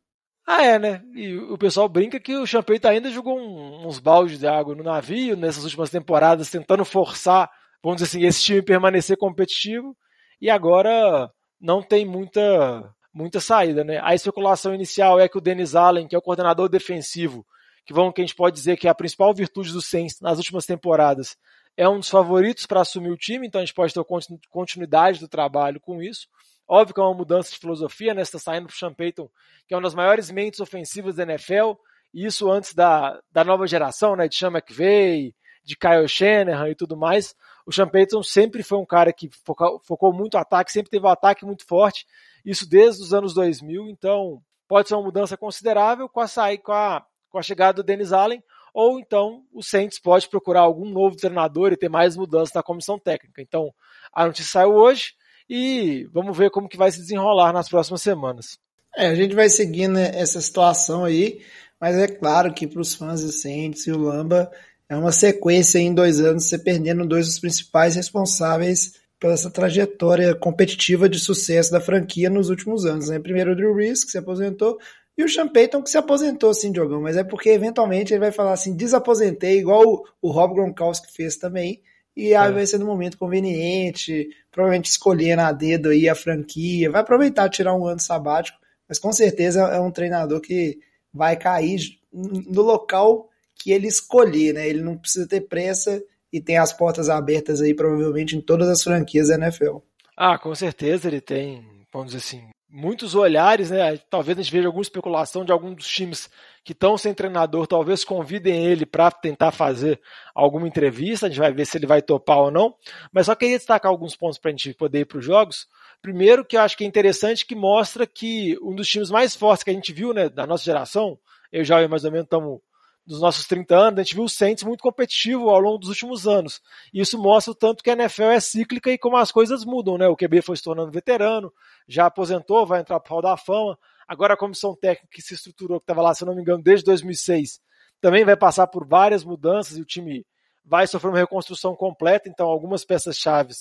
Ah, 0.45 0.63
é, 0.63 0.79
né? 0.79 1.01
E 1.13 1.35
o 1.37 1.57
pessoal 1.57 1.89
brinca 1.89 2.19
que 2.19 2.35
o 2.35 2.45
Champeito 2.45 2.87
ainda 2.87 3.09
jogou 3.09 3.37
um, 3.37 3.85
uns 3.85 3.99
baldes 3.99 4.39
de 4.39 4.47
água 4.47 4.73
no 4.75 4.83
navio 4.83 5.35
nessas 5.35 5.65
últimas 5.65 5.89
temporadas, 5.89 6.49
tentando 6.49 6.85
forçar, 6.85 7.49
vamos 7.83 8.01
dizer 8.01 8.17
assim, 8.17 8.25
esse 8.25 8.41
time 8.41 8.61
permanecer 8.61 9.17
competitivo. 9.17 9.95
E 10.39 10.49
agora 10.49 11.29
não 11.59 11.83
tem 11.83 12.05
muita 12.05 12.89
muita 13.17 13.39
saída, 13.39 13.83
né? 13.83 13.99
A 14.03 14.13
especulação 14.13 14.75
inicial 14.75 15.19
é 15.19 15.27
que 15.27 15.37
o 15.37 15.41
Denis 15.41 15.75
Allen, 15.75 16.07
que 16.07 16.15
é 16.15 16.17
o 16.17 16.21
coordenador 16.21 16.69
defensivo, 16.69 17.45
que 17.83 17.93
vamos 17.93 18.13
que 18.13 18.21
a 18.21 18.23
gente 18.23 18.35
pode 18.35 18.55
dizer 18.55 18.77
que 18.77 18.87
é 18.87 18.91
a 18.91 18.95
principal 18.95 19.33
virtude 19.33 19.73
do 19.73 19.81
Saints 19.81 20.21
nas 20.21 20.37
últimas 20.37 20.65
temporadas, 20.65 21.35
é 21.75 21.89
um 21.89 21.99
dos 21.99 22.09
favoritos 22.09 22.65
para 22.65 22.81
assumir 22.81 23.09
o 23.09 23.17
time, 23.17 23.47
então 23.47 23.59
a 23.59 23.65
gente 23.65 23.73
pode 23.73 23.93
ter 23.93 24.03
continuidade 24.49 25.19
do 25.19 25.27
trabalho 25.27 25.79
com 25.79 26.01
isso. 26.01 26.27
Óbvio 26.67 26.93
que 26.93 26.99
é 26.99 27.03
uma 27.03 27.13
mudança 27.13 27.51
de 27.51 27.57
filosofia, 27.57 28.13
né? 28.13 28.21
Está 28.21 28.37
saindo 28.37 28.67
para 28.67 28.73
o 28.73 28.77
Sean 28.77 28.93
Payton, 28.93 29.29
que 29.67 29.73
é 29.73 29.77
uma 29.77 29.83
das 29.83 29.95
maiores 29.95 30.29
mentes 30.29 30.59
ofensivas 30.59 31.15
da 31.15 31.23
NFL, 31.23 31.73
e 32.13 32.25
isso 32.25 32.51
antes 32.51 32.73
da, 32.73 33.19
da 33.31 33.43
nova 33.43 33.65
geração, 33.65 34.15
né? 34.15 34.27
De 34.27 34.35
Sean 34.35 34.51
McVay, 34.51 35.33
de 35.63 35.75
Kyle 35.75 36.07
Shanahan 36.07 36.69
e 36.69 36.75
tudo 36.75 36.95
mais. 36.95 37.35
O 37.65 37.71
Sean 37.71 37.87
Payton 37.87 38.23
sempre 38.23 38.63
foi 38.63 38.77
um 38.77 38.85
cara 38.85 39.11
que 39.11 39.29
focou, 39.45 39.79
focou 39.83 40.13
muito 40.13 40.35
o 40.35 40.37
ataque, 40.37 40.71
sempre 40.71 40.89
teve 40.89 41.05
um 41.05 41.09
ataque 41.09 41.45
muito 41.45 41.65
forte, 41.65 42.05
isso 42.47 42.67
desde 42.67 43.03
os 43.03 43.13
anos 43.13 43.33
2000, 43.33 43.89
então 43.89 44.41
pode 44.69 44.87
ser 44.87 44.95
uma 44.95 45.03
mudança 45.03 45.35
considerável 45.35 46.07
com 46.07 46.21
a, 46.21 46.27
com 46.63 46.71
a, 46.71 47.05
com 47.29 47.37
a 47.37 47.41
chegada 47.41 47.73
do 47.73 47.83
Dennis 47.83 48.13
Allen, 48.13 48.41
ou 48.73 48.99
então 48.99 49.43
o 49.53 49.61
Saints 49.61 49.99
pode 49.99 50.29
procurar 50.29 50.61
algum 50.61 50.89
novo 50.89 51.17
treinador 51.17 51.73
e 51.73 51.77
ter 51.77 51.89
mais 51.89 52.15
mudanças 52.15 52.53
na 52.53 52.63
comissão 52.63 52.97
técnica. 52.97 53.41
Então, 53.41 53.73
a 54.13 54.25
notícia 54.25 54.49
saiu 54.49 54.73
hoje 54.75 55.13
e 55.49 56.07
vamos 56.13 56.37
ver 56.37 56.49
como 56.49 56.69
que 56.69 56.77
vai 56.77 56.89
se 56.89 56.99
desenrolar 56.99 57.51
nas 57.51 57.67
próximas 57.67 58.01
semanas. 58.01 58.57
É, 58.95 59.07
a 59.07 59.15
gente 59.15 59.35
vai 59.35 59.49
seguindo 59.49 59.97
essa 59.99 60.39
situação 60.39 61.03
aí, 61.03 61.41
mas 61.81 61.97
é 61.97 62.07
claro 62.07 62.53
que 62.53 62.65
para 62.65 62.81
os 62.81 62.95
fãs 62.95 63.23
do 63.23 63.31
Saints 63.31 63.85
e 63.87 63.91
o 63.91 63.97
Lamba 63.97 64.49
é 64.87 64.95
uma 64.95 65.11
sequência 65.11 65.79
em 65.79 65.93
dois 65.93 66.21
anos, 66.21 66.45
você 66.45 66.57
perdendo 66.57 67.05
dois 67.05 67.25
dos 67.25 67.39
principais 67.39 67.95
responsáveis 67.95 68.93
pela 69.19 69.33
essa 69.33 69.49
trajetória 69.49 70.35
competitiva 70.35 71.09
de 71.09 71.19
sucesso 71.19 71.71
da 71.71 71.81
franquia 71.81 72.29
nos 72.29 72.49
últimos 72.49 72.85
anos. 72.85 73.09
Né? 73.09 73.19
Primeiro 73.19 73.51
o 73.51 73.55
Drew 73.55 73.73
Brees, 73.73 74.03
que 74.03 74.11
se 74.11 74.17
aposentou, 74.17 74.77
e 75.17 75.23
o 75.23 75.29
Sean 75.29 75.47
Payton, 75.47 75.81
que 75.81 75.89
se 75.89 75.97
aposentou, 75.97 76.51
assim, 76.51 76.71
Diogão, 76.71 77.01
mas 77.01 77.17
é 77.17 77.23
porque 77.23 77.49
eventualmente 77.49 78.13
ele 78.13 78.19
vai 78.19 78.31
falar 78.31 78.53
assim, 78.53 78.75
desaposentei, 78.75 79.57
igual 79.57 79.83
o, 79.83 80.03
o 80.21 80.31
Rob 80.31 80.53
Gronkowski 80.53 81.11
fez 81.11 81.37
também, 81.37 81.81
e 82.15 82.35
aí 82.35 82.49
é. 82.49 82.53
vai 82.53 82.65
ser 82.67 82.77
no 82.77 82.85
momento 82.85 83.17
conveniente, 83.17 84.29
provavelmente 84.51 84.89
escolhendo 84.89 85.41
a 85.41 85.51
dedo 85.51 85.89
aí 85.89 86.07
a 86.07 86.13
franquia, 86.13 86.91
vai 86.91 87.01
aproveitar 87.01 87.49
tirar 87.49 87.75
um 87.75 87.87
ano 87.87 87.99
sabático, 87.99 88.59
mas 88.87 88.99
com 88.99 89.11
certeza 89.11 89.61
é 89.61 89.79
um 89.79 89.91
treinador 89.91 90.39
que 90.39 90.77
vai 91.11 91.35
cair 91.35 91.79
no 92.13 92.61
local 92.61 93.29
que 93.55 93.71
ele 93.71 93.87
escolher, 93.87 94.53
né? 94.53 94.67
Ele 94.67 94.81
não 94.81 94.97
precisa 94.97 95.27
ter 95.27 95.41
pressa 95.41 96.01
e 96.31 96.41
tem 96.41 96.57
as 96.57 96.73
portas 96.73 97.09
abertas 97.09 97.61
aí 97.61 97.73
provavelmente 97.73 98.35
em 98.35 98.41
todas 98.41 98.67
as 98.67 98.83
franquias 98.83 99.29
da 99.29 99.35
NFL. 99.35 99.77
Ah, 100.15 100.37
com 100.37 100.53
certeza 100.55 101.07
ele 101.07 101.21
tem, 101.21 101.63
vamos 101.91 102.13
dizer 102.13 102.17
assim, 102.17 102.49
muitos 102.69 103.15
olhares, 103.15 103.69
né? 103.69 103.97
Talvez 104.09 104.37
a 104.37 104.41
gente 104.41 104.51
veja 104.51 104.67
alguma 104.67 104.81
especulação 104.81 105.45
de 105.45 105.51
alguns 105.51 105.75
dos 105.75 105.87
times 105.87 106.29
que 106.63 106.73
estão 106.73 106.97
sem 106.97 107.13
treinador, 107.13 107.65
talvez 107.65 108.03
convidem 108.03 108.65
ele 108.65 108.85
para 108.85 109.09
tentar 109.09 109.51
fazer 109.51 110.01
alguma 110.35 110.67
entrevista, 110.67 111.25
a 111.25 111.29
gente 111.29 111.39
vai 111.39 111.53
ver 111.53 111.65
se 111.65 111.77
ele 111.77 111.87
vai 111.87 112.01
topar 112.01 112.39
ou 112.39 112.51
não. 112.51 112.75
Mas 113.11 113.27
só 113.27 113.35
queria 113.35 113.57
destacar 113.57 113.89
alguns 113.89 114.15
pontos 114.15 114.37
para 114.37 114.49
a 114.49 114.51
gente 114.51 114.73
poder 114.73 114.99
ir 114.99 115.05
para 115.05 115.19
os 115.19 115.25
jogos. 115.25 115.67
Primeiro, 116.01 116.43
que 116.43 116.57
eu 116.57 116.61
acho 116.61 116.77
que 116.77 116.83
é 116.83 116.87
interessante, 116.87 117.45
que 117.45 117.55
mostra 117.55 118.05
que 118.05 118.57
um 118.61 118.75
dos 118.75 118.87
times 118.87 119.09
mais 119.09 119.33
fortes 119.35 119.63
que 119.63 119.69
a 119.69 119.73
gente 119.73 119.93
viu, 119.93 120.13
né, 120.13 120.27
da 120.27 120.45
nossa 120.45 120.63
geração, 120.63 121.17
eu 121.51 121.63
já 121.63 121.87
mais 121.87 122.03
ou 122.03 122.11
menos 122.11 122.25
estamos 122.25 122.59
dos 123.07 123.21
nossos 123.21 123.47
30 123.47 123.73
anos, 123.73 123.99
a 123.99 124.03
gente 124.03 124.15
viu 124.15 124.25
o 124.25 124.29
Saints 124.29 124.63
muito 124.63 124.81
competitivo 124.81 125.49
ao 125.49 125.59
longo 125.59 125.77
dos 125.77 125.87
últimos 125.87 126.27
anos. 126.27 126.61
E 126.93 126.99
isso 126.99 127.17
mostra 127.17 127.53
o 127.53 127.55
tanto 127.55 127.81
que 127.81 127.89
a 127.89 127.93
NFL 127.93 128.23
é 128.23 128.39
cíclica 128.41 128.91
e 128.91 128.97
como 128.97 129.15
as 129.15 129.31
coisas 129.31 129.63
mudam, 129.63 129.97
né? 129.97 130.07
O 130.09 130.15
QB 130.15 130.41
foi 130.41 130.57
se 130.57 130.63
tornando 130.63 130.91
veterano, 130.91 131.51
já 131.87 132.07
aposentou, 132.07 132.65
vai 132.65 132.81
entrar 132.81 132.99
para 132.99 133.09
o 133.09 133.13
Hall 133.13 133.21
da 133.21 133.37
Fama. 133.37 133.79
Agora 134.05 134.33
a 134.33 134.37
comissão 134.37 134.75
técnica 134.75 135.07
que 135.09 135.21
se 135.21 135.33
estruturou, 135.33 135.79
que 135.79 135.85
estava 135.85 136.01
lá, 136.01 136.13
se 136.13 136.25
não 136.25 136.35
me 136.35 136.41
engano, 136.41 136.61
desde 136.61 136.83
2006, 136.83 137.61
também 138.01 138.25
vai 138.25 138.35
passar 138.35 138.67
por 138.67 138.85
várias 138.85 139.23
mudanças 139.23 139.77
e 139.77 139.81
o 139.81 139.85
time 139.85 140.25
vai 140.65 140.85
sofrer 140.85 141.09
uma 141.09 141.17
reconstrução 141.17 141.73
completa, 141.75 142.27
então 142.27 142.45
algumas 142.45 142.83
peças-chave 142.83 143.53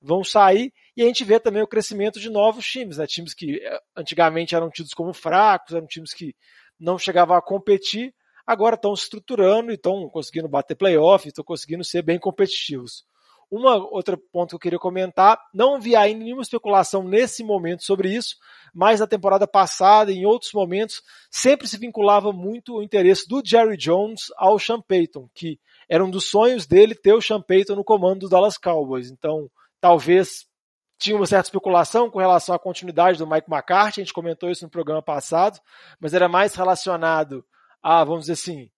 vão 0.00 0.22
sair 0.22 0.72
e 0.94 1.02
a 1.02 1.06
gente 1.06 1.24
vê 1.24 1.40
também 1.40 1.62
o 1.62 1.66
crescimento 1.66 2.20
de 2.20 2.28
novos 2.28 2.66
times, 2.66 2.98
né? 2.98 3.06
Times 3.06 3.32
que 3.32 3.56
eh, 3.64 3.80
antigamente 3.96 4.54
eram 4.54 4.68
tidos 4.68 4.92
como 4.92 5.14
fracos, 5.14 5.74
eram 5.74 5.86
times 5.86 6.12
que 6.12 6.34
não 6.78 6.98
chegavam 6.98 7.34
a 7.34 7.40
competir, 7.40 8.14
agora 8.50 8.74
estão 8.74 8.96
se 8.96 9.04
estruturando 9.04 9.70
e 9.70 9.74
estão 9.74 10.08
conseguindo 10.08 10.48
bater 10.48 10.74
playoff, 10.74 11.28
estão 11.28 11.44
conseguindo 11.44 11.84
ser 11.84 12.02
bem 12.02 12.18
competitivos. 12.18 13.04
Uma 13.48 13.76
outra 13.76 14.16
ponto 14.16 14.50
que 14.50 14.54
eu 14.56 14.60
queria 14.60 14.78
comentar, 14.78 15.38
não 15.54 15.80
vi 15.80 15.94
ainda 15.94 16.24
nenhuma 16.24 16.42
especulação 16.42 17.02
nesse 17.04 17.44
momento 17.44 17.84
sobre 17.84 18.12
isso, 18.12 18.36
mas 18.74 18.98
na 18.98 19.06
temporada 19.06 19.46
passada, 19.46 20.12
em 20.12 20.26
outros 20.26 20.52
momentos, 20.52 21.00
sempre 21.30 21.68
se 21.68 21.78
vinculava 21.78 22.32
muito 22.32 22.76
o 22.76 22.82
interesse 22.82 23.28
do 23.28 23.40
Jerry 23.44 23.76
Jones 23.76 24.32
ao 24.36 24.58
Sean 24.58 24.80
Payton, 24.80 25.28
que 25.32 25.58
era 25.88 26.04
um 26.04 26.10
dos 26.10 26.28
sonhos 26.28 26.66
dele 26.66 26.94
ter 26.94 27.12
o 27.12 27.22
Sean 27.22 27.40
Payton 27.40 27.76
no 27.76 27.84
comando 27.84 28.20
dos 28.20 28.30
Dallas 28.30 28.58
Cowboys. 28.58 29.10
Então, 29.10 29.48
talvez 29.80 30.46
tinha 30.98 31.16
uma 31.16 31.26
certa 31.26 31.46
especulação 31.46 32.10
com 32.10 32.18
relação 32.18 32.54
à 32.54 32.58
continuidade 32.58 33.18
do 33.18 33.28
Mike 33.28 33.50
McCarthy, 33.50 34.00
a 34.00 34.04
gente 34.04 34.12
comentou 34.12 34.50
isso 34.50 34.64
no 34.64 34.70
programa 34.70 35.02
passado, 35.02 35.58
mas 36.00 36.14
era 36.14 36.28
mais 36.28 36.54
relacionado 36.54 37.44
a, 37.82 38.04
vamos 38.04 38.22
dizer 38.22 38.34
assim, 38.34 38.70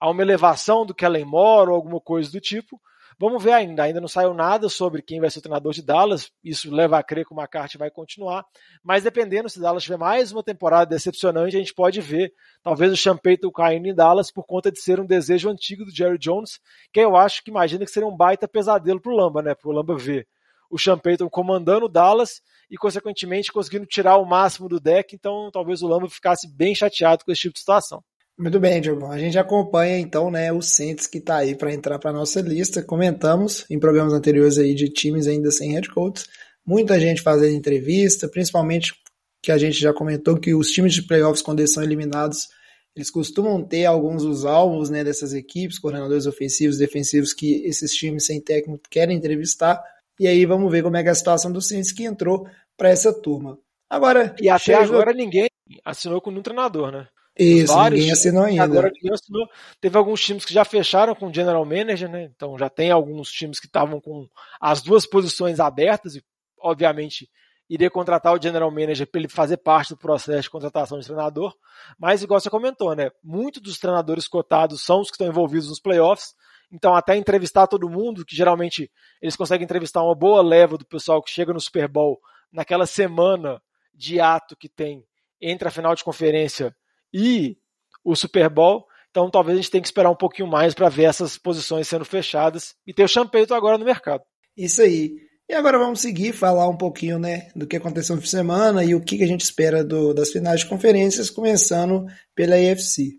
a 0.00 0.10
uma 0.10 0.22
elevação 0.22 0.84
do 0.84 0.94
Kellen 0.94 1.24
Moore 1.24 1.70
ou 1.70 1.76
alguma 1.76 2.00
coisa 2.00 2.30
do 2.30 2.40
tipo. 2.40 2.80
Vamos 3.18 3.44
ver 3.44 3.52
ainda, 3.52 3.84
ainda 3.84 4.00
não 4.00 4.08
saiu 4.08 4.34
nada 4.34 4.68
sobre 4.68 5.00
quem 5.00 5.20
vai 5.20 5.30
ser 5.30 5.38
o 5.38 5.42
treinador 5.42 5.72
de 5.72 5.82
Dallas, 5.82 6.30
isso 6.42 6.74
leva 6.74 6.98
a 6.98 7.02
crer 7.04 7.24
que 7.24 7.32
o 7.32 7.38
McCarthy 7.38 7.78
vai 7.78 7.90
continuar, 7.90 8.44
mas 8.82 9.04
dependendo 9.04 9.48
se 9.48 9.60
Dallas 9.60 9.84
tiver 9.84 9.98
mais 9.98 10.32
uma 10.32 10.42
temporada 10.42 10.86
decepcionante, 10.86 11.54
a 11.54 11.58
gente 11.58 11.74
pode 11.74 12.00
ver 12.00 12.32
talvez 12.62 12.90
o 12.90 12.96
Champeyton 12.96 13.50
caindo 13.52 13.86
em 13.86 13.94
Dallas 13.94 14.32
por 14.32 14.44
conta 14.44 14.72
de 14.72 14.80
ser 14.80 14.98
um 14.98 15.06
desejo 15.06 15.48
antigo 15.50 15.84
do 15.84 15.94
Jerry 15.94 16.18
Jones, 16.18 16.58
que 16.92 17.00
eu 17.00 17.14
acho 17.14 17.44
que 17.44 17.50
imagina 17.50 17.84
que 17.84 17.92
seria 17.92 18.08
um 18.08 18.16
baita 18.16 18.48
pesadelo 18.48 19.00
pro 19.00 19.14
Lamba, 19.14 19.40
né, 19.42 19.54
pro 19.54 19.70
Lamba 19.70 19.96
ver 19.96 20.26
o 20.68 20.78
Champeyton 20.78 21.28
comandando 21.28 21.88
Dallas 21.88 22.40
e 22.70 22.78
consequentemente 22.78 23.52
conseguindo 23.52 23.84
tirar 23.84 24.16
o 24.16 24.24
máximo 24.24 24.68
do 24.68 24.80
deck, 24.80 25.14
então 25.14 25.50
talvez 25.52 25.82
o 25.82 25.86
Lamba 25.86 26.08
ficasse 26.08 26.48
bem 26.48 26.74
chateado 26.74 27.24
com 27.24 27.30
esse 27.30 27.42
tipo 27.42 27.52
de 27.52 27.60
situação. 27.60 28.02
Muito 28.38 28.58
bem, 28.58 28.80
Diogo. 28.80 29.06
A 29.06 29.18
gente 29.18 29.38
acompanha 29.38 29.98
então, 29.98 30.30
né, 30.30 30.52
o 30.52 30.62
Saints 30.62 31.06
que 31.06 31.18
está 31.18 31.36
aí 31.36 31.54
para 31.54 31.72
entrar 31.72 31.98
para 31.98 32.12
nossa 32.12 32.40
lista. 32.40 32.82
Comentamos 32.82 33.66
em 33.70 33.78
programas 33.78 34.12
anteriores 34.12 34.58
aí 34.58 34.74
de 34.74 34.88
times 34.88 35.26
ainda 35.26 35.50
sem 35.50 35.72
head 35.72 35.88
coach. 35.90 36.24
Muita 36.64 36.98
gente 36.98 37.20
fazendo 37.20 37.54
entrevista, 37.54 38.28
principalmente 38.28 38.94
que 39.42 39.52
a 39.52 39.58
gente 39.58 39.78
já 39.78 39.92
comentou 39.92 40.38
que 40.38 40.54
os 40.54 40.70
times 40.70 40.94
de 40.94 41.02
playoffs 41.02 41.42
quando 41.42 41.60
eles 41.60 41.72
são 41.72 41.82
eliminados, 41.82 42.48
eles 42.96 43.10
costumam 43.10 43.62
ter 43.62 43.84
alguns 43.84 44.22
dos 44.22 44.44
alvos, 44.44 44.88
né, 44.88 45.02
dessas 45.02 45.34
equipes, 45.34 45.78
coordenadores 45.78 46.26
ofensivos, 46.26 46.78
defensivos 46.78 47.34
que 47.34 47.64
esses 47.66 47.92
times 47.92 48.26
sem 48.26 48.40
técnico 48.40 48.82
querem 48.88 49.16
entrevistar. 49.16 49.82
E 50.18 50.26
aí 50.26 50.46
vamos 50.46 50.70
ver 50.70 50.82
como 50.82 50.96
é, 50.96 51.02
é 51.02 51.08
a 51.08 51.14
situação 51.14 51.50
do 51.50 51.60
Saints 51.60 51.92
que 51.92 52.04
entrou 52.04 52.46
para 52.76 52.88
essa 52.88 53.12
turma. 53.12 53.58
Agora, 53.90 54.34
e 54.40 54.48
até 54.48 54.74
agora 54.74 55.12
ninguém 55.12 55.48
assinou 55.84 56.20
com 56.20 56.30
um 56.30 56.42
treinador, 56.42 56.90
né? 56.90 57.08
Isso, 57.38 57.72
vários, 57.74 57.98
ninguém 57.98 58.12
assinou 58.12 58.44
ainda. 58.44 58.62
Agora 58.62 58.90
ninguém 58.92 59.12
assinou. 59.12 59.46
Teve 59.80 59.96
alguns 59.96 60.20
times 60.20 60.44
que 60.44 60.52
já 60.52 60.64
fecharam 60.64 61.14
com 61.14 61.28
o 61.28 61.34
General 61.34 61.64
Manager, 61.64 62.10
né? 62.10 62.24
Então 62.24 62.58
já 62.58 62.68
tem 62.68 62.90
alguns 62.90 63.30
times 63.30 63.58
que 63.58 63.66
estavam 63.66 64.00
com 64.00 64.28
as 64.60 64.82
duas 64.82 65.06
posições 65.06 65.58
abertas 65.58 66.14
e, 66.14 66.22
obviamente, 66.60 67.28
iria 67.68 67.90
contratar 67.90 68.34
o 68.34 68.42
General 68.42 68.70
Manager 68.70 69.10
para 69.10 69.20
ele 69.20 69.28
fazer 69.28 69.56
parte 69.56 69.90
do 69.90 69.96
processo 69.96 70.42
de 70.42 70.50
contratação 70.50 70.98
de 70.98 71.06
treinador. 71.06 71.54
Mas, 71.98 72.22
igual 72.22 72.38
você 72.38 72.50
comentou, 72.50 72.94
né? 72.94 73.10
Muitos 73.24 73.62
dos 73.62 73.78
treinadores 73.78 74.28
cotados 74.28 74.84
são 74.84 75.00
os 75.00 75.08
que 75.08 75.14
estão 75.14 75.26
envolvidos 75.26 75.70
nos 75.70 75.80
playoffs. 75.80 76.34
Então, 76.70 76.94
até 76.94 77.16
entrevistar 77.16 77.66
todo 77.66 77.88
mundo, 77.88 78.26
que 78.26 78.36
geralmente 78.36 78.90
eles 79.22 79.36
conseguem 79.36 79.64
entrevistar 79.64 80.02
uma 80.02 80.14
boa 80.14 80.42
leva 80.42 80.76
do 80.76 80.84
pessoal 80.84 81.22
que 81.22 81.30
chega 81.30 81.52
no 81.52 81.60
Super 81.60 81.88
Bowl 81.88 82.20
naquela 82.52 82.84
semana 82.84 83.60
de 83.94 84.20
ato 84.20 84.54
que 84.56 84.68
tem 84.68 85.02
entre 85.40 85.66
a 85.66 85.70
final 85.70 85.94
de 85.94 86.04
conferência 86.04 86.74
e 87.12 87.56
o 88.04 88.14
Super 88.16 88.48
Bowl. 88.48 88.86
Então 89.10 89.30
talvez 89.30 89.58
a 89.58 89.60
gente 89.60 89.70
tenha 89.70 89.82
que 89.82 89.88
esperar 89.88 90.10
um 90.10 90.16
pouquinho 90.16 90.48
mais 90.48 90.74
para 90.74 90.88
ver 90.88 91.04
essas 91.04 91.36
posições 91.36 91.86
sendo 91.86 92.04
fechadas 92.04 92.74
e 92.86 92.94
ter 92.94 93.04
o 93.04 93.08
Champeito 93.08 93.54
agora 93.54 93.76
no 93.76 93.84
mercado. 93.84 94.22
Isso 94.56 94.82
aí. 94.82 95.12
E 95.48 95.54
agora 95.54 95.78
vamos 95.78 96.00
seguir, 96.00 96.32
falar 96.32 96.66
um 96.68 96.76
pouquinho 96.76 97.18
né, 97.18 97.50
do 97.54 97.66
que 97.66 97.76
aconteceu 97.76 98.14
no 98.14 98.22
fim 98.22 98.26
de 98.26 98.30
semana 98.30 98.84
e 98.84 98.94
o 98.94 99.00
que, 99.02 99.22
a 99.22 99.26
gente 99.26 99.42
espera 99.42 99.84
do, 99.84 100.14
das 100.14 100.30
finais 100.30 100.60
de 100.60 100.66
conferências, 100.66 101.28
começando 101.28 102.06
pela 102.34 102.56
AFC. 102.56 103.18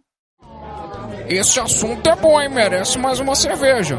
Esse 1.29 1.59
assunto 1.59 2.09
é 2.09 2.15
bom, 2.15 2.41
hein? 2.41 2.49
Merece 2.49 2.97
mais 2.97 3.19
uma 3.19 3.35
cerveja. 3.35 3.97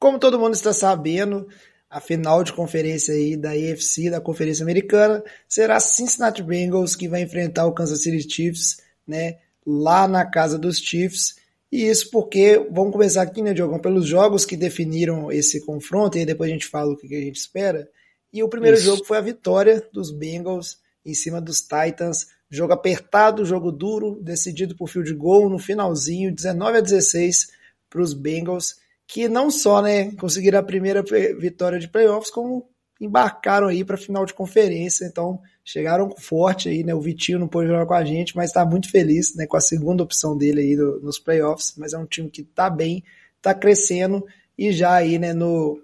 Como 0.00 0.18
todo 0.18 0.38
mundo 0.38 0.54
está 0.54 0.72
sabendo, 0.72 1.46
a 1.88 2.00
final 2.00 2.42
de 2.42 2.52
conferência 2.52 3.14
aí 3.14 3.36
da 3.36 3.50
AFC, 3.50 4.10
da 4.10 4.20
Conferência 4.20 4.62
Americana, 4.62 5.22
será 5.48 5.78
Cincinnati 5.80 6.42
Bengals 6.42 6.96
que 6.96 7.08
vai 7.08 7.22
enfrentar 7.22 7.66
o 7.66 7.72
Kansas 7.72 8.02
City 8.02 8.28
Chiefs, 8.28 8.78
né, 9.06 9.38
lá 9.64 10.06
na 10.08 10.24
casa 10.24 10.58
dos 10.58 10.78
Chiefs. 10.78 11.36
E 11.70 11.88
isso 11.88 12.10
porque, 12.10 12.58
vamos 12.70 12.92
começar 12.92 13.22
aqui, 13.22 13.42
né, 13.42 13.54
Diogão, 13.54 13.78
pelos 13.78 14.06
jogos 14.06 14.44
que 14.44 14.56
definiram 14.56 15.30
esse 15.30 15.64
confronto, 15.64 16.16
e 16.16 16.20
aí 16.20 16.26
depois 16.26 16.50
a 16.50 16.52
gente 16.52 16.66
fala 16.66 16.92
o 16.92 16.96
que 16.96 17.14
a 17.14 17.20
gente 17.20 17.36
espera. 17.36 17.88
E 18.32 18.42
o 18.42 18.48
primeiro 18.48 18.76
isso. 18.76 18.86
jogo 18.86 19.04
foi 19.04 19.18
a 19.18 19.22
vitória 19.22 19.82
dos 19.92 20.10
Bengals 20.10 20.78
em 21.04 21.14
cima 21.14 21.40
dos 21.40 21.60
Titans. 21.60 22.28
Jogo 22.50 22.72
apertado, 22.72 23.44
jogo 23.44 23.72
duro, 23.72 24.20
decidido 24.22 24.76
por 24.76 24.88
field 24.88 25.12
goal 25.14 25.48
no 25.48 25.58
finalzinho, 25.58 26.34
19 26.34 26.78
a 26.78 26.80
16 26.80 27.48
para 27.88 28.02
os 28.02 28.12
Bengals 28.12 28.76
que 29.06 29.28
não 29.28 29.50
só 29.50 29.80
né, 29.80 30.10
conseguiram 30.12 30.58
a 30.58 30.62
primeira 30.62 31.02
vitória 31.38 31.78
de 31.78 31.88
playoffs, 31.88 32.30
como 32.30 32.68
embarcaram 33.00 33.68
aí 33.68 33.84
para 33.84 33.96
final 33.96 34.24
de 34.24 34.34
conferência. 34.34 35.04
Então 35.04 35.40
chegaram 35.64 36.10
forte 36.18 36.68
aí, 36.68 36.82
né? 36.82 36.94
O 36.94 37.00
Vitinho 37.00 37.38
não 37.38 37.48
pôde 37.48 37.68
jogar 37.68 37.86
com 37.86 37.94
a 37.94 38.04
gente, 38.04 38.34
mas 38.36 38.50
está 38.50 38.64
muito 38.64 38.90
feliz 38.90 39.34
né, 39.36 39.46
com 39.46 39.56
a 39.56 39.60
segunda 39.60 40.02
opção 40.02 40.36
dele 40.36 40.60
aí 40.60 40.76
no, 40.76 41.00
nos 41.00 41.18
playoffs. 41.18 41.74
Mas 41.76 41.92
é 41.92 41.98
um 41.98 42.06
time 42.06 42.30
que 42.30 42.42
está 42.42 42.68
bem, 42.68 43.04
está 43.36 43.54
crescendo 43.54 44.24
e 44.58 44.72
já 44.72 44.94
aí 44.94 45.18
né, 45.18 45.32
no, 45.32 45.80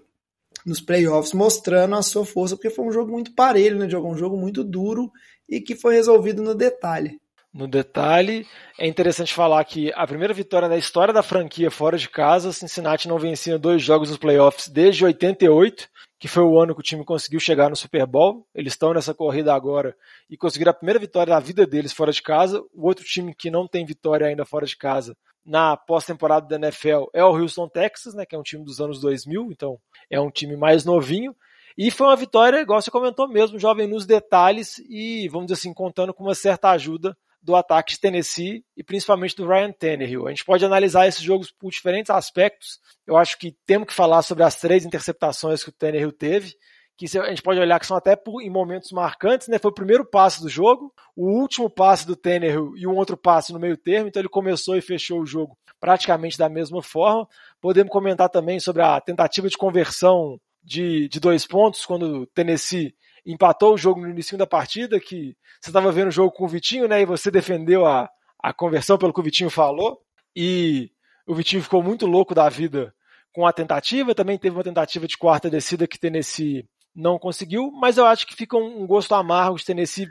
nos 0.65 0.81
playoffs 0.81 1.33
mostrando 1.33 1.95
a 1.95 2.01
sua 2.01 2.25
força, 2.25 2.55
porque 2.55 2.69
foi 2.69 2.85
um 2.85 2.91
jogo 2.91 3.11
muito 3.11 3.33
parelho, 3.33 3.79
né? 3.79 3.89
Jogou 3.89 4.11
um 4.11 4.17
jogo 4.17 4.37
muito 4.37 4.63
duro 4.63 5.11
e 5.47 5.61
que 5.61 5.75
foi 5.75 5.95
resolvido 5.95 6.41
no 6.41 6.55
detalhe 6.55 7.21
no 7.53 7.67
detalhe. 7.67 8.47
É 8.79 8.87
interessante 8.87 9.33
falar 9.33 9.63
que 9.63 9.91
a 9.93 10.07
primeira 10.07 10.33
vitória 10.33 10.67
na 10.67 10.77
história 10.77 11.13
da 11.13 11.21
franquia 11.21 11.69
fora 11.69 11.97
de 11.97 12.09
casa, 12.09 12.51
Cincinnati 12.51 13.07
não 13.07 13.19
vencia 13.19 13.59
dois 13.59 13.81
jogos 13.81 14.09
nos 14.09 14.17
playoffs 14.17 14.67
desde 14.67 15.05
88, 15.05 15.87
que 16.19 16.27
foi 16.27 16.43
o 16.43 16.59
ano 16.59 16.73
que 16.73 16.79
o 16.79 16.83
time 16.83 17.05
conseguiu 17.05 17.39
chegar 17.39 17.69
no 17.69 17.75
Super 17.75 18.07
Bowl. 18.07 18.47
Eles 18.55 18.73
estão 18.73 18.93
nessa 18.93 19.13
corrida 19.13 19.53
agora 19.53 19.95
e 20.29 20.35
conseguiram 20.35 20.71
a 20.71 20.73
primeira 20.73 20.99
vitória 20.99 21.33
da 21.33 21.39
vida 21.39 21.67
deles 21.67 21.93
fora 21.93 22.11
de 22.11 22.21
casa. 22.21 22.59
O 22.73 22.87
outro 22.87 23.05
time 23.05 23.35
que 23.35 23.51
não 23.51 23.67
tem 23.67 23.85
vitória 23.85 24.25
ainda 24.25 24.45
fora 24.45 24.65
de 24.65 24.75
casa 24.75 25.15
na 25.45 25.75
pós-temporada 25.75 26.47
da 26.47 26.67
NFL 26.67 27.05
é 27.13 27.23
o 27.23 27.35
Houston 27.35 27.67
Texas, 27.67 28.13
né, 28.13 28.25
que 28.25 28.35
é 28.35 28.39
um 28.39 28.43
time 28.43 28.63
dos 28.63 28.79
anos 28.79 28.99
2000, 29.01 29.49
então 29.51 29.77
é 30.09 30.19
um 30.19 30.31
time 30.31 30.55
mais 30.55 30.85
novinho. 30.85 31.35
E 31.77 31.91
foi 31.91 32.07
uma 32.07 32.15
vitória, 32.15 32.61
igual 32.61 32.81
você 32.81 32.89
comentou 32.89 33.27
mesmo, 33.27 33.59
jovem 33.59 33.87
nos 33.87 34.05
detalhes 34.05 34.77
e, 34.87 35.27
vamos 35.27 35.47
dizer 35.47 35.59
assim, 35.59 35.73
contando 35.73 36.13
com 36.13 36.23
uma 36.23 36.35
certa 36.35 36.69
ajuda 36.69 37.17
do 37.43 37.55
ataque 37.55 37.93
de 37.93 37.99
Tennessee 37.99 38.63
e 38.75 38.83
principalmente 38.83 39.35
do 39.35 39.45
Ryan 39.45 39.71
Tannehill. 39.71 40.25
A 40.25 40.29
gente 40.29 40.45
pode 40.45 40.63
analisar 40.63 41.07
esses 41.07 41.21
jogos 41.21 41.51
por 41.51 41.69
diferentes 41.69 42.09
aspectos. 42.09 42.79
Eu 43.05 43.17
acho 43.17 43.37
que 43.37 43.55
temos 43.65 43.87
que 43.89 43.93
falar 43.93 44.21
sobre 44.21 44.43
as 44.43 44.55
três 44.55 44.85
interceptações 44.85 45.61
que 45.61 45.69
o 45.69 45.73
Tannehill 45.73 46.13
teve, 46.13 46.53
que 46.95 47.05
a 47.17 47.29
gente 47.29 47.41
pode 47.41 47.59
olhar 47.59 47.79
que 47.79 47.85
são 47.85 47.97
até 47.97 48.15
por, 48.15 48.41
em 48.41 48.49
momentos 48.49 48.91
marcantes, 48.91 49.49
né? 49.49 49.59
Foi 49.59 49.71
o 49.71 49.73
primeiro 49.73 50.05
passe 50.05 50.41
do 50.41 50.47
jogo, 50.47 50.93
o 51.15 51.27
último 51.27 51.69
passe 51.69 52.07
do 52.07 52.15
Tannehill 52.15 52.77
e 52.77 52.87
um 52.87 52.95
outro 52.95 53.17
passe 53.17 53.51
no 53.51 53.59
meio 53.59 53.75
termo, 53.75 54.07
então 54.07 54.21
ele 54.21 54.29
começou 54.29 54.77
e 54.77 54.81
fechou 54.81 55.19
o 55.19 55.25
jogo 55.25 55.57
praticamente 55.81 56.37
da 56.37 56.47
mesma 56.47 56.81
forma. 56.81 57.27
Podemos 57.59 57.91
comentar 57.91 58.29
também 58.29 58.57
sobre 58.59 58.81
a 58.83 59.01
tentativa 59.01 59.49
de 59.49 59.57
conversão 59.57 60.39
de, 60.63 61.09
de 61.09 61.19
dois 61.19 61.45
pontos, 61.45 61.85
quando 61.85 62.21
o 62.21 62.27
Tennessee 62.27 62.95
empatou 63.25 63.73
o 63.73 63.77
jogo 63.77 64.01
no 64.01 64.09
início 64.09 64.37
da 64.37 64.45
partida, 64.45 64.99
que 64.99 65.35
você 65.61 65.69
estava 65.69 65.91
vendo 65.91 66.09
o 66.09 66.11
jogo 66.11 66.31
com 66.31 66.45
o 66.45 66.47
Vitinho, 66.47 66.87
né? 66.87 67.01
E 67.01 67.05
você 67.05 67.31
defendeu 67.31 67.85
a, 67.85 68.09
a 68.41 68.53
conversão 68.53 68.97
pelo 68.97 69.13
que 69.13 69.19
o 69.19 69.23
Vitinho 69.23 69.49
falou. 69.49 70.01
E 70.35 70.91
o 71.25 71.33
Vitinho 71.33 71.63
ficou 71.63 71.81
muito 71.81 72.05
louco 72.05 72.35
da 72.35 72.49
vida 72.49 72.93
com 73.33 73.45
a 73.47 73.53
tentativa. 73.53 74.15
Também 74.15 74.37
teve 74.37 74.55
uma 74.55 74.63
tentativa 74.63 75.07
de 75.07 75.17
quarta 75.17 75.49
descida 75.49 75.87
que 75.87 75.99
Tennessee 75.99 76.67
não 76.95 77.17
conseguiu, 77.17 77.71
mas 77.71 77.97
eu 77.97 78.05
acho 78.05 78.27
que 78.27 78.35
fica 78.35 78.55
um, 78.55 78.85
gosto 78.85 79.15
amargo 79.15 79.57
de 79.57 79.65
Tennessee 79.65 80.07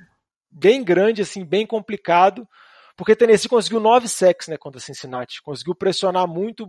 bem 0.51 0.83
grande, 0.83 1.23
assim, 1.23 1.45
bem 1.45 1.67
complicado, 1.67 2.47
porque 2.97 3.17
Tennessee 3.17 3.49
conseguiu 3.49 3.81
nove 3.81 4.09
sacks 4.09 4.49
né, 4.49 4.57
contra 4.57 4.81
Cincinnati, 4.81 5.41
conseguiu 5.43 5.75
pressionar 5.75 6.27
muito, 6.27 6.67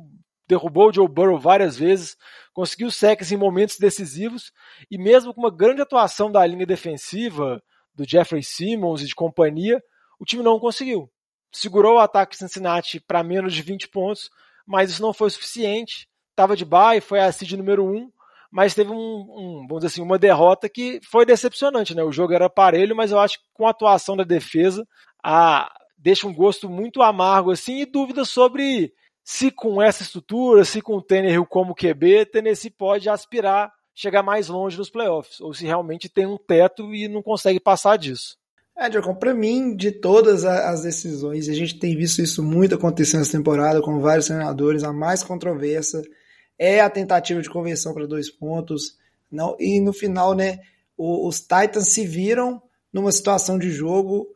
derrubou 0.47 0.89
o 0.89 0.93
Joe 0.93 1.07
Burrow 1.07 1.39
várias 1.39 1.77
vezes, 1.77 2.17
conseguiu 2.53 2.91
sacks 2.91 3.31
em 3.31 3.37
momentos 3.37 3.77
decisivos 3.77 4.51
e 4.89 4.97
mesmo 4.97 5.33
com 5.33 5.41
uma 5.41 5.51
grande 5.51 5.81
atuação 5.81 6.31
da 6.31 6.45
linha 6.45 6.65
defensiva 6.65 7.61
do 7.95 8.07
Jeffrey 8.07 8.43
Simmons 8.43 9.01
e 9.01 9.05
de 9.05 9.15
companhia, 9.15 9.81
o 10.19 10.25
time 10.25 10.43
não 10.43 10.59
conseguiu. 10.59 11.09
Segurou 11.51 11.95
o 11.95 11.99
ataque 11.99 12.35
Cincinnati 12.35 12.99
para 12.99 13.23
menos 13.23 13.53
de 13.53 13.61
20 13.61 13.87
pontos, 13.89 14.29
mas 14.65 14.91
isso 14.91 15.01
não 15.01 15.13
foi 15.13 15.29
suficiente. 15.29 16.07
Estava 16.31 16.55
de 16.55 16.65
bye, 16.65 16.99
foi 16.99 17.19
a 17.19 17.31
seed 17.31 17.53
número 17.53 17.85
1, 17.85 18.11
mas 18.51 18.73
teve 18.73 18.91
um, 18.91 18.95
um, 18.95 19.67
vamos 19.67 19.83
dizer 19.83 19.87
assim, 19.87 20.01
uma 20.01 20.17
derrota 20.17 20.67
que 20.67 20.99
foi 21.09 21.25
decepcionante, 21.25 21.93
né? 21.95 22.03
O 22.03 22.11
jogo 22.11 22.33
era 22.33 22.49
parelho, 22.49 22.95
mas 22.95 23.11
eu 23.11 23.19
acho 23.19 23.39
que 23.39 23.45
com 23.53 23.67
a 23.67 23.69
atuação 23.69 24.17
da 24.17 24.23
defesa, 24.23 24.87
a 25.23 25.71
deixa 25.97 26.27
um 26.27 26.33
gosto 26.33 26.69
muito 26.69 27.01
amargo 27.01 27.51
assim 27.51 27.81
e 27.81 27.85
dúvidas 27.85 28.29
sobre 28.29 28.93
se 29.23 29.49
com 29.49 29.81
essa 29.81 30.03
estrutura, 30.03 30.65
se 30.65 30.81
com 30.81 30.97
o 30.97 31.01
Tannehill 31.01 31.45
como 31.45 31.75
QB, 31.75 32.25
Tennessee 32.25 32.69
pode 32.69 33.09
aspirar 33.09 33.71
chegar 33.95 34.23
mais 34.23 34.47
longe 34.47 34.77
nos 34.77 34.89
playoffs, 34.89 35.39
ou 35.39 35.53
se 35.53 35.65
realmente 35.65 36.09
tem 36.09 36.25
um 36.25 36.37
teto 36.37 36.93
e 36.93 37.07
não 37.07 37.21
consegue 37.21 37.59
passar 37.59 37.97
disso. 37.97 38.37
É, 38.75 38.89
Diocon, 38.89 39.13
para 39.13 39.35
mim, 39.35 39.75
de 39.75 39.91
todas 39.91 40.43
as 40.45 40.81
decisões, 40.81 41.47
a 41.47 41.53
gente 41.53 41.77
tem 41.77 41.95
visto 41.95 42.19
isso 42.21 42.41
muito 42.41 42.73
acontecer 42.73 43.17
nessa 43.17 43.37
temporada 43.37 43.81
com 43.81 43.99
vários 43.99 44.25
treinadores, 44.25 44.83
a 44.83 44.91
mais 44.91 45.23
controversa 45.23 46.01
é 46.57 46.79
a 46.79 46.89
tentativa 46.89 47.41
de 47.41 47.49
conversão 47.49 47.93
para 47.93 48.07
dois 48.07 48.31
pontos. 48.31 48.97
Não, 49.31 49.55
e 49.59 49.79
no 49.79 49.93
final, 49.93 50.33
né, 50.33 50.59
os 50.97 51.39
Titans 51.39 51.89
se 51.89 52.05
viram 52.05 52.61
numa 52.91 53.11
situação 53.11 53.59
de 53.59 53.69
jogo 53.69 54.27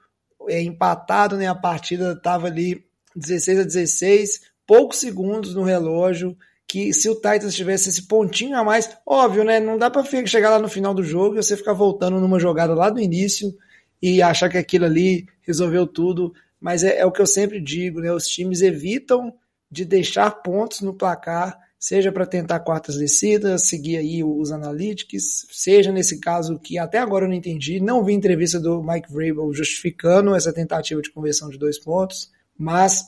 é, 0.47 0.61
empatado, 0.61 1.35
né, 1.35 1.47
a 1.47 1.55
partida 1.55 2.11
estava 2.11 2.47
ali 2.47 2.85
16 3.15 3.59
a 3.59 3.63
16, 3.63 4.41
poucos 4.67 4.99
segundos 4.99 5.55
no 5.55 5.63
relógio, 5.63 6.37
que 6.67 6.93
se 6.93 7.09
o 7.09 7.15
Titans 7.15 7.55
tivesse 7.55 7.89
esse 7.89 8.05
pontinho 8.05 8.57
a 8.57 8.63
mais, 8.63 8.89
óbvio, 9.05 9.45
né? 9.45 9.59
Não 9.59 9.77
dá 9.77 9.89
para 9.89 10.03
chegar 10.25 10.49
lá 10.49 10.59
no 10.59 10.67
final 10.67 10.93
do 10.93 11.01
jogo 11.01 11.35
e 11.35 11.41
você 11.41 11.55
ficar 11.55 11.71
voltando 11.71 12.19
numa 12.19 12.39
jogada 12.39 12.75
lá 12.75 12.89
do 12.89 12.99
início 12.99 13.55
e 14.01 14.21
achar 14.21 14.49
que 14.49 14.57
aquilo 14.57 14.85
ali 14.85 15.25
resolveu 15.41 15.87
tudo. 15.87 16.33
Mas 16.59 16.83
é, 16.83 16.97
é 16.97 17.05
o 17.05 17.11
que 17.11 17.21
eu 17.21 17.25
sempre 17.25 17.61
digo, 17.61 18.01
né? 18.01 18.11
Os 18.11 18.27
times 18.27 18.61
evitam 18.61 19.33
de 19.71 19.85
deixar 19.85 20.29
pontos 20.29 20.81
no 20.81 20.93
placar, 20.93 21.57
seja 21.79 22.11
para 22.11 22.25
tentar 22.25 22.59
quartas 22.59 22.97
descidas, 22.97 23.67
seguir 23.67 23.97
aí 23.97 24.23
os 24.23 24.51
analytics, 24.51 25.47
seja 25.51 25.91
nesse 25.91 26.19
caso 26.19 26.59
que 26.59 26.77
até 26.77 26.97
agora 26.97 27.25
eu 27.25 27.29
não 27.29 27.35
entendi, 27.35 27.79
não 27.79 28.03
vi 28.03 28.13
entrevista 28.13 28.59
do 28.59 28.83
Mike 28.83 29.11
Vrabel 29.11 29.53
justificando 29.53 30.35
essa 30.35 30.51
tentativa 30.51 31.01
de 31.01 31.11
conversão 31.11 31.49
de 31.49 31.57
dois 31.57 31.77
pontos, 31.77 32.31
mas 32.57 33.03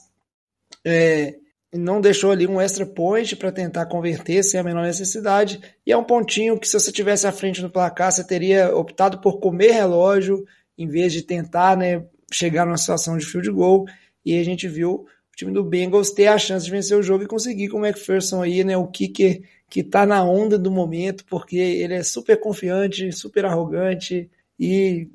é, 0.84 1.34
não 1.72 2.00
deixou 2.00 2.32
ali 2.32 2.46
um 2.46 2.60
extra 2.60 2.84
point 2.84 3.36
para 3.36 3.52
tentar 3.52 3.86
converter 3.86 4.42
sem 4.42 4.58
a 4.58 4.62
menor 4.62 4.84
necessidade. 4.84 5.60
E 5.86 5.92
é 5.92 5.96
um 5.96 6.04
pontinho 6.04 6.58
que, 6.58 6.66
se 6.66 6.78
você 6.78 6.90
tivesse 6.90 7.26
à 7.26 7.32
frente 7.32 7.62
no 7.62 7.70
placar, 7.70 8.10
você 8.10 8.24
teria 8.24 8.74
optado 8.74 9.20
por 9.20 9.38
comer 9.38 9.72
relógio 9.72 10.44
em 10.76 10.88
vez 10.88 11.12
de 11.12 11.22
tentar 11.22 11.76
né, 11.76 12.04
chegar 12.32 12.66
numa 12.66 12.76
situação 12.76 13.16
de 13.16 13.24
field 13.24 13.50
goal. 13.50 13.86
E 14.24 14.38
a 14.38 14.44
gente 14.44 14.66
viu 14.66 14.92
o 14.92 15.36
time 15.36 15.52
do 15.52 15.62
Bengals 15.62 16.10
ter 16.10 16.26
a 16.26 16.38
chance 16.38 16.64
de 16.64 16.70
vencer 16.70 16.96
o 16.96 17.02
jogo 17.02 17.24
e 17.24 17.28
conseguir 17.28 17.68
com 17.68 17.78
o 17.78 17.86
McPherson 17.86 18.42
aí, 18.42 18.64
né, 18.64 18.76
o 18.76 18.88
kicker 18.88 19.42
que 19.68 19.80
está 19.80 20.04
na 20.04 20.24
onda 20.24 20.58
do 20.58 20.70
momento, 20.70 21.24
porque 21.26 21.56
ele 21.56 21.94
é 21.94 22.02
super 22.02 22.38
confiante, 22.40 23.12
super 23.12 23.44
arrogante 23.44 24.28
e 24.58 25.08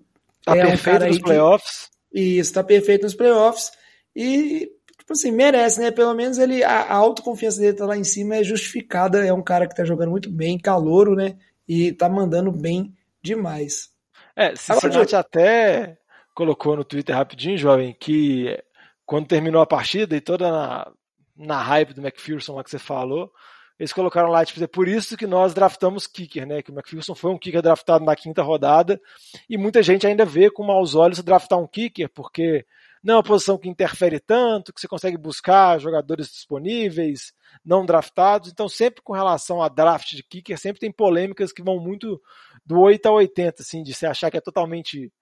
tá 0.46 0.56
é 0.56 0.66
perfeito 0.66 1.04
um 1.04 1.08
nos 1.10 1.20
playoffs. 1.20 1.90
Que, 2.14 2.20
isso, 2.20 2.50
está 2.50 2.64
perfeito 2.64 3.04
nos 3.04 3.14
playoffs. 3.14 3.72
E 4.16 4.72
tipo 5.06 5.14
assim, 5.14 5.32
merece, 5.32 5.80
né? 5.80 5.92
Pelo 5.92 6.16
menos 6.16 6.40
ele, 6.40 6.64
a, 6.64 6.82
a 6.82 6.94
autoconfiança 6.96 7.62
dele 7.62 7.78
tá 7.78 7.86
lá 7.86 7.96
em 7.96 8.04
cima 8.04 8.38
é 8.38 8.44
justificada. 8.44 9.24
É 9.24 9.32
um 9.32 9.44
cara 9.44 9.68
que 9.68 9.76
tá 9.76 9.86
jogando 9.86 10.10
muito 10.10 10.32
bem, 10.32 10.58
calouro, 10.58 11.16
né? 11.16 11.38
E 11.68 11.94
tá 11.94 12.10
mandando 12.10 12.52
bem 12.52 12.92
demais. 13.22 13.92
É, 14.36 14.56
Cincinnati 14.56 15.16
Agora, 15.16 15.20
até 15.20 15.98
colocou 16.34 16.76
no 16.76 16.84
Twitter 16.84 17.16
rapidinho, 17.16 17.58
jovem, 17.58 17.96
que 17.98 18.58
quando 19.06 19.28
terminou 19.28 19.62
a 19.62 19.68
partida 19.68 20.16
e 20.18 20.22
toda 20.22 20.52
na, 20.52 20.92
na 21.38 21.62
hype 21.62 21.94
do 21.94 22.02
McPherson 22.02 22.56
lá 22.56 22.64
que 22.64 22.72
você 22.72 22.80
falou, 22.80 23.32
eles 23.80 23.94
colocaram 23.94 24.30
lá, 24.30 24.44
tipo, 24.44 24.62
é 24.64 24.68
por 24.68 24.88
isso 24.88 25.16
que 25.16 25.28
nós 25.28 25.54
draftamos 25.54 26.08
kicker, 26.08 26.48
né? 26.48 26.64
Que 26.64 26.72
o 26.72 26.74
McPherson 26.74 27.14
foi 27.14 27.32
um 27.32 27.38
kicker 27.38 27.62
draftado 27.62 28.04
na 28.04 28.16
quinta 28.16 28.42
rodada 28.42 29.00
e 29.48 29.56
muita 29.56 29.84
gente 29.84 30.08
ainda 30.08 30.26
vê 30.26 30.50
com 30.50 30.64
maus 30.64 30.96
olhos 30.96 31.22
draftar 31.22 31.60
um 31.60 31.68
kicker, 31.68 32.10
porque 32.10 32.66
não 33.06 33.14
é 33.14 33.18
uma 33.18 33.24
posição 33.24 33.56
que 33.56 33.70
interfere 33.70 34.20
tanto, 34.20 34.74
que 34.74 34.82
você 34.82 34.88
consegue 34.88 35.16
buscar 35.16 35.80
jogadores 35.80 36.28
disponíveis, 36.28 37.34
não 37.64 37.86
draftados. 37.86 38.50
Então, 38.52 38.68
sempre 38.68 39.04
com 39.04 39.14
relação 39.14 39.62
a 39.62 39.70
draft 39.70 40.16
de 40.16 40.24
kicker, 40.24 40.58
sempre 40.58 40.80
tem 40.80 40.92
polêmicas 40.92 41.54
que 41.54 41.62
vão 41.62 41.80
muito 41.80 42.20
do 42.66 42.80
8 42.80 43.06
a 43.06 43.12
80, 43.12 43.62
assim, 43.62 43.84
de 43.84 43.94
você 43.94 44.08
achar 44.08 44.32
que 44.32 44.38
é 44.38 44.42
totalmente 44.42 45.14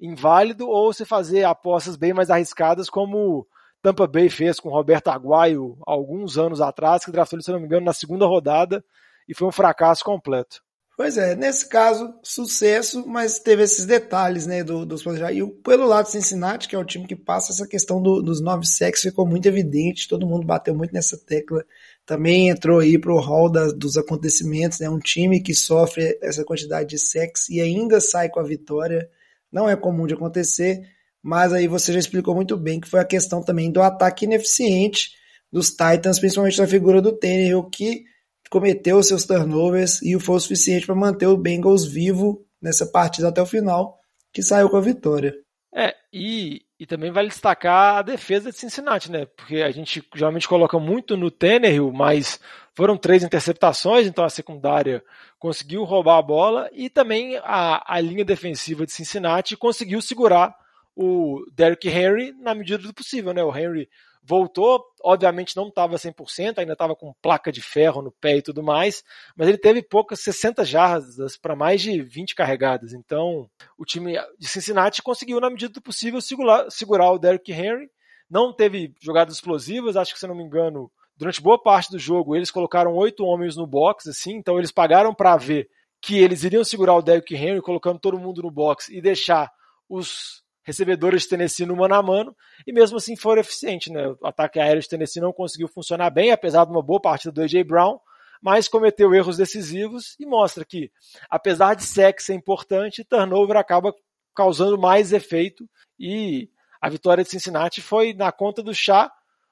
inválido 0.00 0.68
ou 0.68 0.92
você 0.92 1.04
fazer 1.04 1.42
apostas 1.42 1.96
bem 1.96 2.14
mais 2.14 2.30
arriscadas, 2.30 2.88
como 2.88 3.44
Tampa 3.82 4.06
Bay 4.06 4.30
fez 4.30 4.60
com 4.60 4.68
Roberto 4.68 5.08
Aguayo 5.08 5.76
alguns 5.84 6.38
anos 6.38 6.60
atrás, 6.60 7.04
que 7.04 7.10
draftou 7.10 7.36
ele, 7.36 7.44
se 7.44 7.50
não 7.50 7.58
me 7.58 7.66
engano, 7.66 7.84
na 7.84 7.92
segunda 7.92 8.24
rodada 8.24 8.84
e 9.28 9.34
foi 9.34 9.48
um 9.48 9.52
fracasso 9.52 10.04
completo. 10.04 10.62
Pois 10.94 11.16
é, 11.16 11.34
nesse 11.34 11.66
caso, 11.68 12.14
sucesso, 12.22 13.06
mas 13.06 13.38
teve 13.38 13.62
esses 13.62 13.86
detalhes, 13.86 14.46
né, 14.46 14.62
do, 14.62 14.84
dos 14.84 15.02
E 15.06 15.46
pelo 15.64 15.86
lado 15.86 16.04
de 16.04 16.12
Cincinnati, 16.12 16.68
que 16.68 16.76
é 16.76 16.78
o 16.78 16.84
time 16.84 17.06
que 17.06 17.16
passa 17.16 17.50
essa 17.50 17.66
questão 17.66 18.00
do, 18.00 18.20
dos 18.20 18.42
nove 18.42 18.66
sexos, 18.66 19.10
ficou 19.10 19.26
muito 19.26 19.46
evidente, 19.46 20.06
todo 20.06 20.26
mundo 20.26 20.46
bateu 20.46 20.74
muito 20.74 20.92
nessa 20.92 21.16
tecla. 21.16 21.64
Também 22.04 22.50
entrou 22.50 22.80
aí 22.80 22.98
pro 22.98 23.18
hall 23.18 23.50
da, 23.50 23.68
dos 23.68 23.96
acontecimentos, 23.96 24.80
né, 24.80 24.90
um 24.90 24.98
time 24.98 25.40
que 25.40 25.54
sofre 25.54 26.18
essa 26.22 26.44
quantidade 26.44 26.90
de 26.90 26.98
sexo 26.98 27.50
e 27.50 27.60
ainda 27.60 27.98
sai 27.98 28.28
com 28.28 28.38
a 28.38 28.44
vitória. 28.44 29.08
Não 29.50 29.68
é 29.68 29.74
comum 29.74 30.06
de 30.06 30.12
acontecer, 30.14 30.82
mas 31.22 31.54
aí 31.54 31.66
você 31.66 31.92
já 31.94 31.98
explicou 31.98 32.34
muito 32.34 32.54
bem 32.56 32.78
que 32.78 32.88
foi 32.88 33.00
a 33.00 33.04
questão 33.04 33.42
também 33.42 33.72
do 33.72 33.80
ataque 33.80 34.26
ineficiente 34.26 35.10
dos 35.50 35.70
Titans, 35.70 36.18
principalmente 36.18 36.58
na 36.58 36.66
figura 36.66 37.00
do 37.00 37.12
Tannehill, 37.12 37.64
que 37.70 38.04
cometeu 38.52 39.02
seus 39.02 39.24
turnovers 39.24 40.02
e 40.02 40.20
foi 40.20 40.36
o 40.36 40.40
suficiente 40.40 40.84
para 40.84 40.94
manter 40.94 41.26
o 41.26 41.38
Bengals 41.38 41.86
vivo 41.86 42.44
nessa 42.60 42.84
partida 42.84 43.28
até 43.28 43.40
o 43.40 43.46
final, 43.46 43.98
que 44.30 44.42
saiu 44.42 44.68
com 44.68 44.76
a 44.76 44.80
vitória. 44.82 45.34
É, 45.74 45.94
e, 46.12 46.60
e 46.78 46.84
também 46.84 47.10
vale 47.10 47.28
destacar 47.28 47.96
a 47.96 48.02
defesa 48.02 48.50
de 48.50 48.58
Cincinnati, 48.58 49.10
né? 49.10 49.24
Porque 49.24 49.62
a 49.62 49.70
gente 49.70 50.06
geralmente 50.14 50.46
coloca 50.46 50.78
muito 50.78 51.16
no 51.16 51.30
Tannehill, 51.30 51.90
mas 51.94 52.38
foram 52.74 52.94
três 52.94 53.22
interceptações, 53.22 54.06
então 54.06 54.22
a 54.22 54.28
secundária 54.28 55.02
conseguiu 55.38 55.82
roubar 55.84 56.18
a 56.18 56.22
bola 56.22 56.68
e 56.74 56.90
também 56.90 57.38
a, 57.38 57.82
a 57.86 58.00
linha 58.00 58.24
defensiva 58.24 58.84
de 58.84 58.92
Cincinnati 58.92 59.56
conseguiu 59.56 60.02
segurar 60.02 60.54
o 60.94 61.42
Derrick 61.54 61.88
Henry 61.88 62.34
na 62.38 62.54
medida 62.54 62.82
do 62.82 62.92
possível, 62.92 63.32
né? 63.32 63.42
O 63.42 63.56
Henry 63.56 63.88
voltou, 64.22 64.84
obviamente 65.02 65.56
não 65.56 65.68
estava 65.68 65.96
100%, 65.96 66.58
ainda 66.58 66.74
estava 66.74 66.94
com 66.94 67.12
placa 67.20 67.50
de 67.50 67.60
ferro 67.60 68.00
no 68.00 68.12
pé 68.12 68.36
e 68.36 68.42
tudo 68.42 68.62
mais, 68.62 69.02
mas 69.36 69.48
ele 69.48 69.58
teve 69.58 69.82
poucas 69.82 70.20
60 70.20 70.64
jardas 70.64 71.36
para 71.36 71.56
mais 71.56 71.82
de 71.82 72.00
20 72.00 72.34
carregadas. 72.34 72.92
Então, 72.92 73.50
o 73.76 73.84
time 73.84 74.14
de 74.38 74.46
Cincinnati 74.46 75.02
conseguiu, 75.02 75.40
na 75.40 75.50
medida 75.50 75.72
do 75.72 75.82
possível, 75.82 76.20
segurar, 76.20 76.70
segurar 76.70 77.10
o 77.10 77.18
Derrick 77.18 77.50
Henry. 77.52 77.90
Não 78.30 78.52
teve 78.52 78.94
jogadas 79.00 79.34
explosivas, 79.34 79.96
acho 79.96 80.14
que, 80.14 80.20
se 80.20 80.26
não 80.26 80.34
me 80.34 80.44
engano, 80.44 80.90
durante 81.16 81.42
boa 81.42 81.60
parte 81.60 81.90
do 81.90 81.98
jogo 81.98 82.34
eles 82.34 82.50
colocaram 82.50 82.94
oito 82.94 83.24
homens 83.24 83.56
no 83.56 83.66
box, 83.66 84.08
assim, 84.08 84.36
então 84.36 84.58
eles 84.58 84.72
pagaram 84.72 85.14
para 85.14 85.36
ver 85.36 85.68
que 86.00 86.18
eles 86.18 86.42
iriam 86.42 86.64
segurar 86.64 86.96
o 86.96 87.02
Derrick 87.02 87.34
Henry, 87.34 87.60
colocando 87.60 87.98
todo 87.98 88.18
mundo 88.18 88.42
no 88.42 88.50
box 88.50 88.88
e 88.88 89.00
deixar 89.00 89.50
os 89.88 90.41
recebedores 90.64 91.22
de 91.22 91.28
Tennessee 91.28 91.66
no 91.66 91.76
mano 91.76 91.94
a 91.94 92.02
mano, 92.02 92.36
e 92.66 92.72
mesmo 92.72 92.96
assim 92.96 93.16
foram 93.16 93.40
eficientes. 93.40 93.92
Né? 93.92 94.08
O 94.08 94.26
ataque 94.26 94.60
aéreo 94.60 94.80
de 94.80 94.88
Tennessee 94.88 95.20
não 95.20 95.32
conseguiu 95.32 95.68
funcionar 95.68 96.10
bem, 96.10 96.30
apesar 96.30 96.64
de 96.64 96.70
uma 96.70 96.82
boa 96.82 97.00
partida 97.00 97.32
do 97.32 97.42
A.J. 97.42 97.64
Brown, 97.64 97.98
mas 98.40 98.68
cometeu 98.68 99.14
erros 99.14 99.36
decisivos 99.36 100.16
e 100.18 100.26
mostra 100.26 100.64
que, 100.64 100.90
apesar 101.30 101.74
de 101.74 101.84
sexo 101.84 102.26
ser 102.26 102.34
importante, 102.34 103.04
turnover 103.04 103.56
acaba 103.56 103.94
causando 104.34 104.78
mais 104.78 105.12
efeito 105.12 105.68
e 105.98 106.48
a 106.80 106.88
vitória 106.88 107.22
de 107.22 107.30
Cincinnati 107.30 107.80
foi 107.80 108.12
na 108.12 108.32
conta 108.32 108.62
do 108.62 108.74
chá, 108.74 109.10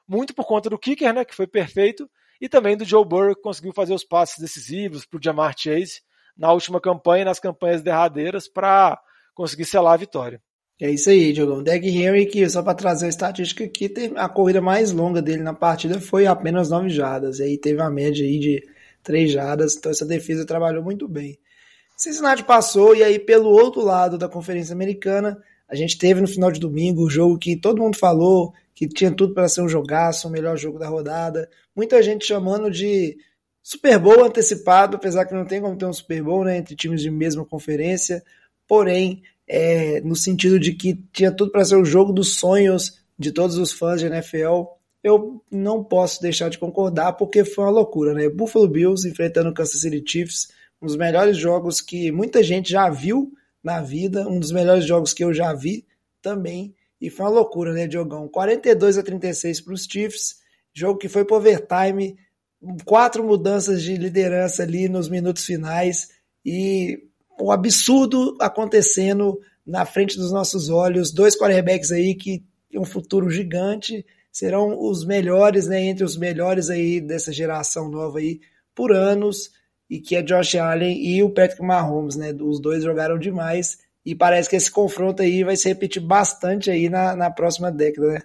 muito 0.09 0.35
por 0.35 0.45
conta 0.45 0.69
do 0.69 0.79
kicker, 0.79 1.15
né, 1.15 1.25
que 1.25 1.35
foi 1.35 1.47
perfeito, 1.47 2.11
e 2.41 2.49
também 2.49 2.77
do 2.77 2.85
Joe 2.85 3.05
Burrow, 3.05 3.37
que 3.37 3.43
conseguiu 3.43 3.73
fazer 3.73 3.95
os 3.95 4.03
passes 4.03 4.39
decisivos 4.39 5.07
para 5.07 5.19
o 5.19 5.23
Jamar 5.23 5.55
Chase 5.57 6.01
na 6.37 6.53
última 6.53 6.81
campanha 6.81 7.25
nas 7.25 7.39
campanhas 7.39 7.83
derradeiras 7.83 8.49
para 8.49 9.01
conseguir 9.35 9.67
selar 9.67 9.95
a 9.95 9.99
vitória. 9.99 10.43
É 10.81 10.91
isso 10.91 11.11
aí, 11.11 11.33
Diogão. 11.33 11.63
Derek 11.63 11.87
Henry, 11.89 12.25
que 12.25 12.49
só 12.49 12.63
para 12.63 12.73
trazer 12.75 13.07
a 13.07 13.11
estatística 13.11 13.65
aqui, 13.65 13.93
a 14.17 14.29
corrida 14.29 14.63
mais 14.63 14.91
longa 14.93 15.21
dele 15.21 15.43
na 15.43 15.53
partida 15.53 16.01
foi 16.01 16.27
apenas 16.27 16.71
9 16.71 16.89
jardas. 16.89 17.39
E 17.39 17.43
aí 17.43 17.59
teve 17.59 17.83
a 17.83 17.91
média 17.91 18.25
aí 18.25 18.39
de 18.39 18.67
3 19.03 19.31
jardas, 19.31 19.77
então 19.77 19.93
essa 19.93 20.07
defesa 20.07 20.47
trabalhou 20.47 20.83
muito 20.83 21.07
bem. 21.07 21.39
Cincinnati 21.99 22.43
passou, 22.45 22.97
e 22.97 23.03
aí 23.05 23.19
pelo 23.19 23.51
outro 23.51 23.83
lado 23.83 24.17
da 24.17 24.27
Conferência 24.27 24.73
Americana, 24.73 25.37
a 25.69 25.75
gente 25.75 25.99
teve 25.99 26.19
no 26.19 26.27
final 26.27 26.51
de 26.51 26.59
domingo 26.59 27.05
o 27.05 27.11
jogo 27.11 27.39
que 27.39 27.57
todo 27.57 27.83
mundo 27.83 27.99
falou 27.99 28.55
que 28.75 28.89
tinha 28.89 29.11
tudo 29.11 29.35
para 29.35 29.51
ser 29.51 29.61
um 29.61 29.69
jogaço, 29.69 30.27
o 30.27 30.31
melhor 30.31 30.57
jogo 30.57 30.79
da 30.79 30.89
rodada. 30.89 31.47
Muita 31.77 32.03
gente 32.03 32.25
chamando 32.25 32.71
de 32.71 33.19
Super 33.63 33.99
Bowl 33.99 34.25
antecipado, 34.25 34.97
apesar 34.97 35.27
que 35.27 35.35
não 35.35 35.45
tem 35.45 35.61
como 35.61 35.77
ter 35.77 35.85
um 35.85 35.93
Super 35.93 36.23
Bowl 36.23 36.45
né, 36.45 36.57
entre 36.57 36.75
times 36.75 37.03
de 37.03 37.11
mesma 37.11 37.45
conferência. 37.45 38.23
Porém, 38.67 39.23
é, 39.53 40.01
no 40.03 40.15
sentido 40.15 40.61
de 40.61 40.73
que 40.73 40.95
tinha 41.13 41.33
tudo 41.33 41.51
para 41.51 41.65
ser 41.65 41.75
o 41.75 41.85
jogo 41.85 42.13
dos 42.13 42.39
sonhos 42.39 43.01
de 43.19 43.33
todos 43.33 43.59
os 43.59 43.73
fãs 43.73 44.01
de 44.01 44.07
NFL. 44.07 44.63
Eu 45.03 45.43
não 45.51 45.83
posso 45.83 46.23
deixar 46.23 46.49
de 46.49 46.59
concordar 46.59 47.15
porque 47.15 47.45
foi 47.45 47.65
uma 47.65 47.73
loucura, 47.73 48.15
né? 48.15 48.29
Buffalo 48.29 48.69
Bills 48.69 49.09
enfrentando 49.09 49.51
o 49.51 49.53
Kansas 49.53 49.81
City 49.81 50.05
Chiefs, 50.07 50.53
um 50.81 50.87
dos 50.87 50.97
melhores 50.97 51.37
jogos 51.37 51.81
que 51.81 52.13
muita 52.13 52.45
gente 52.45 52.71
já 52.71 52.89
viu 52.89 53.33
na 53.63 53.83
vida, 53.83 54.29
um 54.29 54.39
dos 54.39 54.53
melhores 54.53 54.85
jogos 54.85 55.13
que 55.13 55.25
eu 55.25 55.35
já 55.35 55.53
vi 55.53 55.85
também. 56.23 56.73
e 57.01 57.11
foi 57.11 57.27
uma 57.27 57.33
loucura, 57.33 57.73
né, 57.73 57.89
Diogão? 57.89 58.29
42 58.29 58.99
a 58.99 59.03
36 59.03 59.63
para 59.63 59.75
os 59.75 59.85
Chiefs, 59.85 60.37
jogo 60.73 60.99
que 60.99 61.09
foi 61.09 61.25
para 61.25 61.39
overtime, 61.39 62.17
quatro 62.85 63.25
mudanças 63.25 63.83
de 63.83 63.97
liderança 63.97 64.63
ali 64.63 64.89
nos 64.89 65.09
minutos 65.09 65.45
finais 65.45 66.11
e 66.45 67.10
um 67.43 67.53
absurdo 67.53 68.37
acontecendo 68.41 69.39
na 69.67 69.85
frente 69.85 70.17
dos 70.17 70.33
nossos 70.33 70.69
olhos, 70.69 71.13
dois 71.13 71.39
quarterbacks 71.39 71.93
aí 71.93 72.15
que 72.15 72.45
têm 72.71 72.81
um 72.81 72.85
futuro 72.85 73.31
gigante, 73.31 74.05
serão 74.33 74.79
os 74.81 75.05
melhores, 75.05 75.67
né, 75.67 75.83
entre 75.83 76.05
os 76.05 76.17
melhores 76.17 76.71
aí 76.71 77.01
dessa 77.01 77.33
geração 77.33 77.89
nova 77.89 78.19
aí 78.19 78.41
por 78.75 78.93
anos, 78.93 79.51
e 79.89 80.01
que 80.01 80.15
é 80.17 80.23
Josh 80.23 80.55
Allen 80.55 81.05
e 81.05 81.23
o 81.23 81.31
Patrick 81.31 81.63
Mahomes, 81.63 82.17
né, 82.17 82.33
os 82.41 82.61
dois 82.61 82.85
jogaram 82.85 83.19
demais 83.19 83.79
e 84.05 84.15
parece 84.15 84.49
que 84.49 84.57
esse 84.57 84.71
confronto 84.71 85.23
aí 85.23 85.45
vai 85.45 85.57
se 85.57 85.69
repetir 85.69 86.03
bastante 86.03 86.71
aí 86.71 86.89
na, 86.89 87.15
na 87.15 87.31
próxima 87.31 87.71
década, 87.71 88.15
né? 88.15 88.23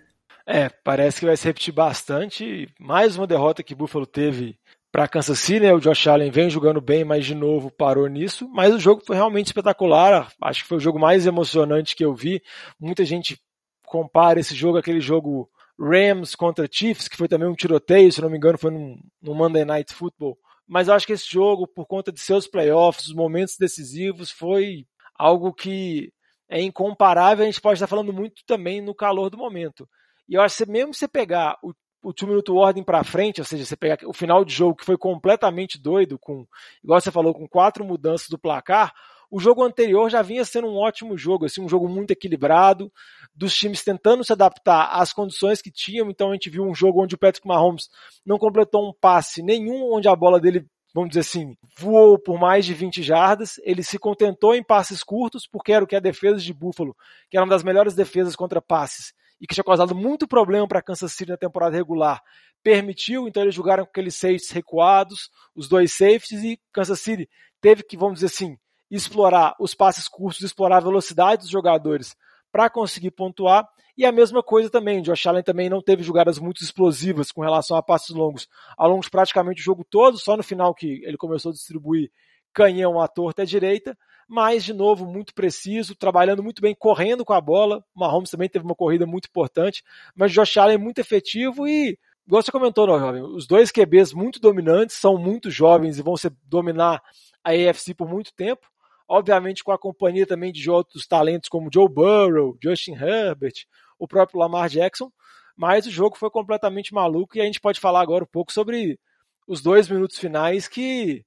É, 0.47 0.69
parece 0.69 1.19
que 1.19 1.25
vai 1.25 1.35
se 1.35 1.45
repetir 1.45 1.73
bastante. 1.73 2.69
Mais 2.79 3.17
uma 3.17 3.25
derrota 3.25 3.63
que 3.63 3.73
Buffalo 3.73 4.05
teve 4.05 4.55
para 4.95 5.09
Kansas 5.09 5.39
City, 5.39 5.59
né? 5.59 5.73
O 5.73 5.79
Josh 5.81 6.07
Allen 6.07 6.31
vem 6.31 6.49
jogando 6.49 6.79
bem, 6.79 7.03
mas 7.03 7.25
de 7.25 7.35
novo 7.35 7.69
parou 7.69 8.07
nisso. 8.07 8.47
Mas 8.53 8.73
o 8.73 8.79
jogo 8.79 9.03
foi 9.05 9.17
realmente 9.17 9.47
espetacular. 9.47 10.31
Acho 10.41 10.61
que 10.63 10.69
foi 10.69 10.77
o 10.77 10.79
jogo 10.79 10.97
mais 10.97 11.27
emocionante 11.27 11.97
que 11.97 12.05
eu 12.05 12.15
vi. 12.15 12.41
Muita 12.79 13.03
gente 13.03 13.37
compara 13.85 14.39
esse 14.39 14.55
jogo 14.55 14.77
aquele 14.77 15.01
jogo 15.01 15.49
Rams 15.77 16.33
contra 16.33 16.65
Chiefs, 16.71 17.09
que 17.09 17.17
foi 17.17 17.27
também 17.27 17.45
um 17.45 17.53
tiroteio, 17.53 18.09
se 18.09 18.21
não 18.21 18.29
me 18.29 18.37
engano, 18.37 18.57
foi 18.57 18.71
num 18.71 18.97
Monday 19.21 19.65
Night 19.65 19.93
Football. 19.93 20.37
Mas 20.65 20.87
acho 20.87 21.05
que 21.05 21.11
esse 21.11 21.29
jogo, 21.29 21.67
por 21.67 21.85
conta 21.85 22.09
de 22.09 22.21
seus 22.21 22.47
playoffs, 22.47 23.07
os 23.07 23.13
momentos 23.13 23.57
decisivos, 23.59 24.31
foi 24.31 24.85
algo 25.13 25.53
que 25.53 26.09
é 26.47 26.61
incomparável. 26.61 27.43
A 27.43 27.47
gente 27.47 27.59
pode 27.59 27.75
estar 27.75 27.87
falando 27.87 28.13
muito 28.13 28.43
também 28.47 28.79
no 28.79 28.95
calor 28.95 29.29
do 29.29 29.37
momento. 29.37 29.89
E 30.25 30.35
eu 30.35 30.41
acho 30.41 30.63
que 30.63 30.71
mesmo 30.71 30.93
você 30.93 31.05
pegar 31.05 31.57
o, 31.61 31.73
o 32.05 32.13
two 32.13 32.27
minute 32.27 32.51
warning 32.51 32.83
para 32.83 33.03
frente, 33.03 33.41
ou 33.41 33.45
seja, 33.45 33.65
você 33.65 33.75
pegar 33.75 33.97
o 34.05 34.13
final 34.13 34.45
de 34.45 34.53
jogo 34.53 34.75
que 34.75 34.85
foi 34.85 34.97
completamente 34.97 35.81
doido, 35.81 36.19
com, 36.19 36.45
igual 36.83 37.01
você 37.01 37.11
falou, 37.11 37.33
com 37.33 37.47
quatro 37.47 37.83
mudanças 37.83 38.29
do 38.29 38.37
placar, 38.37 38.93
o 39.31 39.39
jogo 39.39 39.63
anterior 39.63 40.07
já 40.09 40.21
vinha 40.21 40.45
sendo 40.45 40.67
um 40.67 40.77
ótimo 40.77 41.17
jogo, 41.17 41.45
assim, 41.45 41.61
um 41.61 41.67
jogo 41.67 41.89
muito 41.89 42.11
equilibrado, 42.11 42.91
dos 43.33 43.55
times 43.55 43.83
tentando 43.83 44.23
se 44.23 44.31
adaptar 44.31 44.89
às 44.91 45.11
condições 45.11 45.63
que 45.63 45.71
tinham. 45.71 46.09
Então 46.09 46.29
a 46.29 46.33
gente 46.33 46.49
viu 46.49 46.63
um 46.63 46.75
jogo 46.75 47.03
onde 47.03 47.15
o 47.15 47.17
Patrick 47.17 47.47
Mahomes 47.47 47.89
não 48.23 48.37
completou 48.37 48.87
um 48.87 48.93
passe 48.93 49.41
nenhum 49.41 49.91
onde 49.91 50.07
a 50.07 50.15
bola 50.15 50.39
dele 50.39 50.65
vamos 50.93 51.09
dizer 51.09 51.21
assim, 51.21 51.57
voou 51.77 52.17
por 52.17 52.39
mais 52.39 52.65
de 52.65 52.73
20 52.73 53.03
jardas. 53.03 53.59
Ele 53.63 53.83
se 53.83 53.99
contentou 53.99 54.55
em 54.55 54.63
passes 54.63 55.03
curtos, 55.03 55.45
porque 55.45 55.73
era 55.73 55.83
o 55.83 55.87
que 55.87 55.95
a 55.95 55.99
defesa 55.99 56.37
de 56.37 56.53
Buffalo, 56.53 56.95
que 57.29 57.35
era 57.35 57.43
uma 57.43 57.49
das 57.49 57.63
melhores 57.63 57.93
defesas 57.93 58.33
contra 58.33 58.61
passes, 58.61 59.13
e 59.39 59.47
que 59.47 59.53
tinha 59.53 59.63
causado 59.63 59.93
muito 59.95 60.27
problema 60.27 60.67
para 60.67 60.81
Kansas 60.81 61.11
City 61.13 61.31
na 61.31 61.37
temporada 61.37 61.75
regular, 61.75 62.21
permitiu. 62.63 63.27
Então 63.27 63.43
eles 63.43 63.55
jogaram 63.55 63.83
com 63.83 63.89
aqueles 63.89 64.15
safeties 64.15 64.51
recuados, 64.51 65.29
os 65.55 65.67
dois 65.67 65.91
safeties, 65.91 66.43
e 66.43 66.59
Kansas 66.71 66.99
City 66.99 67.29
teve 67.61 67.83
que, 67.83 67.97
vamos 67.97 68.15
dizer 68.15 68.27
assim, 68.27 68.57
explorar 68.89 69.55
os 69.59 69.73
passes 69.73 70.07
curtos, 70.07 70.43
explorar 70.43 70.77
a 70.77 70.81
velocidade 70.81 71.41
dos 71.41 71.49
jogadores 71.49 72.15
para 72.51 72.69
conseguir 72.69 73.11
pontuar. 73.11 73.67
E 73.97 74.05
a 74.05 74.11
mesma 74.11 74.43
coisa 74.43 74.69
também, 74.69 75.01
Josh 75.01 75.25
Allen 75.27 75.43
também 75.43 75.69
não 75.69 75.81
teve 75.81 76.03
jogadas 76.03 76.37
muito 76.37 76.63
explosivas 76.63 77.31
com 77.31 77.41
relação 77.41 77.77
a 77.77 77.83
passes 77.83 78.09
longos 78.09 78.47
ao 78.77 78.89
longo 78.89 79.01
de 79.01 79.09
praticamente 79.09 79.61
o 79.61 79.63
jogo 79.63 79.85
todo, 79.89 80.17
só 80.17 80.35
no 80.35 80.43
final 80.43 80.73
que 80.73 81.01
ele 81.05 81.17
começou 81.17 81.49
a 81.51 81.53
distribuir 81.53 82.11
canhão 82.53 82.99
à 82.99 83.07
torta 83.07 83.41
à 83.41 83.45
direita, 83.45 83.97
mas 84.27 84.63
de 84.63 84.73
novo 84.73 85.05
muito 85.05 85.33
preciso, 85.33 85.95
trabalhando 85.95 86.43
muito 86.43 86.61
bem, 86.61 86.75
correndo 86.75 87.23
com 87.23 87.33
a 87.33 87.41
bola. 87.41 87.83
O 87.95 87.99
Mahomes 87.99 88.29
também 88.29 88.49
teve 88.49 88.65
uma 88.65 88.75
corrida 88.75 89.05
muito 89.05 89.27
importante, 89.27 89.83
mas 90.15 90.31
Josh 90.31 90.57
Allen 90.57 90.75
é 90.75 90.79
muito 90.79 90.99
efetivo 90.99 91.67
e, 91.67 91.97
igual 92.25 92.41
você 92.41 92.51
comentou, 92.51 92.87
não, 92.87 92.99
jovem, 92.99 93.21
os 93.21 93.45
dois 93.45 93.71
QBs 93.71 94.13
muito 94.13 94.39
dominantes, 94.39 94.95
são 94.95 95.17
muito 95.17 95.51
jovens 95.51 95.99
e 95.99 96.01
vão 96.01 96.17
ser, 96.17 96.33
dominar 96.43 97.01
a 97.43 97.51
AFC 97.51 97.93
por 97.93 98.09
muito 98.09 98.33
tempo. 98.33 98.67
Obviamente 99.07 99.63
com 99.63 99.71
a 99.71 99.77
companhia 99.77 100.25
também 100.25 100.51
de 100.51 100.69
outros 100.69 101.05
talentos 101.05 101.47
como 101.47 101.69
Joe 101.71 101.87
Burrow, 101.87 102.57
Justin 102.61 102.93
Herbert, 102.93 103.53
o 103.99 104.07
próprio 104.07 104.39
Lamar 104.39 104.67
Jackson, 104.67 105.11
mas 105.55 105.85
o 105.85 105.91
jogo 105.91 106.17
foi 106.17 106.31
completamente 106.31 106.91
maluco 106.91 107.37
e 107.37 107.41
a 107.41 107.45
gente 107.45 107.61
pode 107.61 107.79
falar 107.79 108.01
agora 108.01 108.23
um 108.23 108.27
pouco 108.27 108.51
sobre 108.51 108.99
os 109.47 109.61
dois 109.61 109.87
minutos 109.87 110.17
finais 110.17 110.67
que 110.67 111.23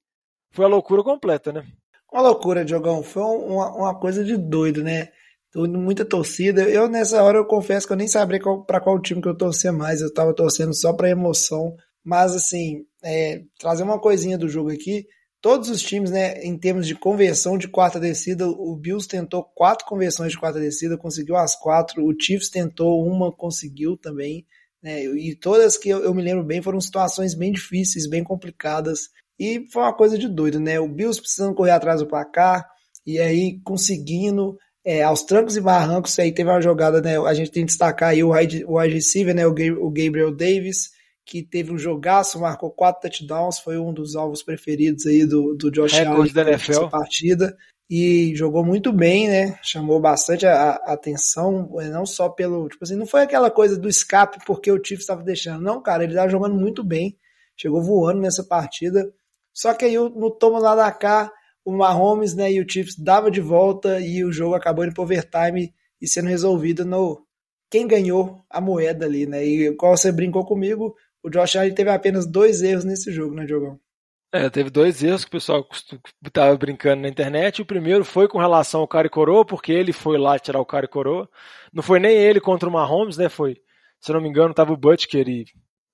foi 0.51 0.65
a 0.65 0.67
loucura 0.67 1.01
completa, 1.03 1.53
né? 1.53 1.65
Uma 2.11 2.21
loucura, 2.21 2.65
Diogão. 2.65 3.03
Foi 3.03 3.23
uma, 3.23 3.75
uma 3.75 3.99
coisa 3.99 4.23
de 4.23 4.35
doido, 4.37 4.83
né? 4.83 5.09
Muita 5.55 6.05
torcida. 6.05 6.63
Eu, 6.63 6.87
nessa 6.87 7.21
hora, 7.23 7.37
eu 7.37 7.45
confesso 7.45 7.87
que 7.87 7.93
eu 7.93 7.97
nem 7.97 8.07
sabia 8.07 8.39
para 8.67 8.79
qual 8.79 9.01
time 9.01 9.21
que 9.21 9.27
eu 9.27 9.37
torcia 9.37 9.71
mais. 9.71 10.01
Eu 10.01 10.13
tava 10.13 10.33
torcendo 10.33 10.73
só 10.73 10.93
pra 10.93 11.09
emoção. 11.09 11.75
Mas, 12.03 12.35
assim, 12.35 12.85
é, 13.03 13.43
trazer 13.59 13.83
uma 13.83 13.99
coisinha 13.99 14.37
do 14.37 14.49
jogo 14.49 14.71
aqui 14.71 15.05
todos 15.41 15.69
os 15.69 15.81
times, 15.81 16.11
né, 16.11 16.41
em 16.43 16.57
termos 16.57 16.85
de 16.85 16.95
conversão 16.95 17.57
de 17.57 17.67
quarta 17.67 17.99
descida, 17.99 18.47
o 18.47 18.75
Bills 18.75 19.07
tentou 19.07 19.43
quatro 19.43 19.85
conversões 19.85 20.31
de 20.31 20.39
quarta 20.39 20.59
descida, 20.59 20.97
conseguiu 20.97 21.35
as 21.35 21.55
quatro, 21.55 22.05
o 22.05 22.13
Chiefs 22.19 22.49
tentou 22.49 23.05
uma, 23.05 23.31
conseguiu 23.31 23.97
também, 23.97 24.45
né, 24.81 25.03
e 25.03 25.35
todas 25.35 25.77
que 25.77 25.89
eu, 25.89 26.03
eu 26.03 26.13
me 26.13 26.21
lembro 26.21 26.43
bem 26.43 26.61
foram 26.61 26.79
situações 26.81 27.33
bem 27.33 27.51
difíceis, 27.51 28.07
bem 28.07 28.23
complicadas, 28.23 29.09
e 29.39 29.65
foi 29.71 29.83
uma 29.83 29.93
coisa 29.93 30.17
de 30.17 30.27
doido, 30.27 30.59
né, 30.59 30.79
o 30.79 30.87
Bills 30.87 31.19
precisando 31.19 31.55
correr 31.55 31.71
atrás 31.71 32.01
do 32.01 32.07
placar, 32.07 32.67
e 33.05 33.19
aí 33.19 33.59
conseguindo, 33.63 34.57
é, 34.85 35.03
aos 35.03 35.23
trancos 35.23 35.55
e 35.55 35.61
barrancos, 35.61 36.17
aí 36.19 36.31
teve 36.31 36.49
uma 36.49 36.61
jogada, 36.61 37.01
né, 37.01 37.17
a 37.17 37.33
gente 37.33 37.51
tem 37.51 37.63
que 37.63 37.69
destacar 37.69 38.09
aí 38.09 38.23
o 38.23 38.33
wide, 38.33 38.65
o 38.65 38.79
wide 38.79 38.93
receiver, 38.93 39.33
né, 39.33 39.47
o 39.47 39.53
Gabriel 39.91 40.35
Davis, 40.35 40.89
que 41.29 41.43
teve 41.43 41.71
um 41.71 41.77
jogaço, 41.77 42.39
marcou 42.39 42.71
quatro 42.71 43.03
touchdowns, 43.03 43.59
foi 43.59 43.77
um 43.77 43.93
dos 43.93 44.15
alvos 44.15 44.41
preferidos 44.41 45.05
aí 45.05 45.27
do, 45.27 45.53
do 45.53 45.69
Josh 45.69 45.93
Allen 45.99 46.33
nessa 46.33 46.87
partida. 46.87 47.55
E 47.87 48.33
jogou 48.35 48.65
muito 48.65 48.91
bem, 48.91 49.27
né? 49.27 49.59
Chamou 49.63 49.99
bastante 49.99 50.45
a, 50.45 50.71
a, 50.71 50.93
atenção, 50.93 51.69
não 51.91 52.05
só 52.05 52.29
pelo, 52.29 52.67
tipo 52.67 52.83
assim, 52.83 52.95
não 52.95 53.05
foi 53.05 53.21
aquela 53.21 53.49
coisa 53.49 53.77
do 53.77 53.87
escape 53.87 54.39
porque 54.45 54.71
o 54.71 54.77
Chiefs 54.77 55.01
estava 55.01 55.23
deixando, 55.23 55.61
não, 55.61 55.81
cara, 55.81 56.03
ele 56.03 56.13
estava 56.13 56.29
jogando 56.29 56.55
muito 56.55 56.83
bem, 56.83 57.17
chegou 57.55 57.81
voando 57.81 58.21
nessa 58.21 58.43
partida. 58.43 59.11
Só 59.59 59.73
que 59.73 59.83
aí 59.83 59.95
no 59.95 60.31
toma 60.31 60.57
lá 60.57 60.73
da 60.73 60.89
cá, 60.89 61.29
o 61.65 61.75
Mahomes, 61.75 62.33
né, 62.33 62.49
e 62.49 62.61
o 62.61 62.65
Chiefs 62.65 62.95
dava 62.97 63.29
de 63.29 63.41
volta 63.41 63.99
e 63.99 64.23
o 64.23 64.31
jogo 64.31 64.55
acabou 64.55 64.85
indo 64.85 64.93
pro 64.93 65.03
overtime 65.03 65.73
e 66.01 66.07
sendo 66.07 66.29
resolvido 66.29 66.85
no 66.85 67.21
quem 67.69 67.85
ganhou 67.85 68.41
a 68.49 68.61
moeda 68.61 69.05
ali, 69.05 69.25
né? 69.25 69.45
E 69.45 69.75
qual 69.75 69.97
você 69.97 70.13
brincou 70.13 70.45
comigo, 70.45 70.95
o 71.21 71.29
Josh 71.29 71.57
Allen 71.57 71.73
teve 71.73 71.89
apenas 71.89 72.25
dois 72.25 72.61
erros 72.61 72.85
nesse 72.85 73.11
jogo, 73.11 73.35
né, 73.35 73.45
Diogão? 73.45 73.77
É, 74.31 74.49
teve 74.49 74.69
dois 74.69 75.03
erros 75.03 75.25
que 75.25 75.29
o 75.29 75.31
pessoal 75.31 75.67
estava 76.25 76.55
brincando 76.55 77.01
na 77.01 77.09
internet. 77.09 77.61
O 77.61 77.65
primeiro 77.65 78.05
foi 78.05 78.29
com 78.29 78.39
relação 78.39 78.79
ao 78.79 78.87
cara 78.87 79.09
coroa, 79.09 79.43
porque 79.43 79.73
ele 79.73 79.91
foi 79.91 80.17
lá 80.17 80.39
tirar 80.39 80.61
o 80.61 80.65
cara 80.65 80.87
coroa. 80.87 81.29
Não 81.73 81.83
foi 81.83 81.99
nem 81.99 82.15
ele 82.15 82.39
contra 82.39 82.69
o 82.69 82.71
Mahomes, 82.71 83.17
né? 83.17 83.27
Foi, 83.27 83.57
se 83.99 84.13
não 84.13 84.21
me 84.21 84.29
engano, 84.29 84.51
estava 84.51 84.71
o 84.71 84.77
Butker 84.77 85.27
e 85.27 85.45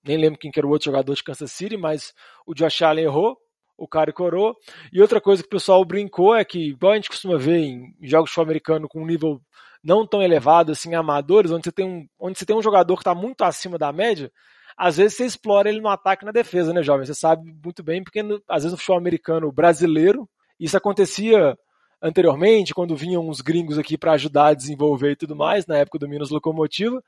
nem 0.05 0.17
lembro 0.17 0.37
quem 0.37 0.51
que 0.51 0.59
era 0.59 0.67
o 0.67 0.69
outro 0.69 0.85
jogador 0.85 1.15
de 1.15 1.23
Kansas 1.23 1.51
City, 1.51 1.75
mas 1.75 2.13
o 2.45 2.53
Josh 2.53 2.83
Allen 2.83 3.05
errou, 3.05 3.35
o 3.77 3.87
cara 3.87 4.11
coroa. 4.13 4.55
E 4.91 5.01
outra 5.01 5.19
coisa 5.19 5.41
que 5.41 5.47
o 5.47 5.51
pessoal 5.51 5.83
brincou 5.83 6.35
é 6.35 6.43
que, 6.45 6.69
igual 6.69 6.93
a 6.93 6.95
gente 6.95 7.09
costuma 7.09 7.37
ver 7.37 7.57
em 7.57 7.95
jogos 8.01 8.31
sul-americano 8.31 8.87
com 8.87 9.01
um 9.01 9.05
nível 9.05 9.41
não 9.83 10.05
tão 10.05 10.21
elevado 10.21 10.71
assim, 10.71 10.95
amadores, 10.95 11.51
onde 11.51 11.65
você 11.65 11.71
tem 11.71 11.85
um, 11.85 12.07
onde 12.19 12.39
você 12.39 12.45
tem 12.45 12.55
um 12.55 12.61
jogador 12.61 12.95
que 12.95 13.01
está 13.01 13.13
muito 13.13 13.43
acima 13.43 13.77
da 13.77 13.91
média, 13.91 14.31
às 14.75 14.97
vezes 14.97 15.15
você 15.15 15.25
explora 15.25 15.69
ele 15.69 15.79
no 15.79 15.89
ataque 15.89 16.23
e 16.23 16.25
na 16.25 16.31
defesa, 16.31 16.73
né, 16.73 16.81
jovem? 16.81 17.05
Você 17.05 17.13
sabe 17.13 17.53
muito 17.63 17.83
bem, 17.83 18.03
porque 18.03 18.23
no, 18.23 18.41
às 18.49 18.63
vezes 18.63 18.71
no 18.71 18.77
futebol 18.77 18.97
americano 18.97 19.51
brasileiro, 19.51 20.27
isso 20.59 20.75
acontecia 20.75 21.57
anteriormente, 22.01 22.73
quando 22.73 22.95
vinham 22.95 23.27
uns 23.27 23.41
gringos 23.41 23.79
aqui 23.79 23.97
para 23.97 24.13
ajudar 24.13 24.47
a 24.47 24.53
desenvolver 24.53 25.11
e 25.11 25.15
tudo 25.15 25.35
mais, 25.35 25.65
na 25.65 25.77
época 25.77 25.97
do 25.97 26.09
Minas 26.09 26.29
Locomotiva. 26.29 27.01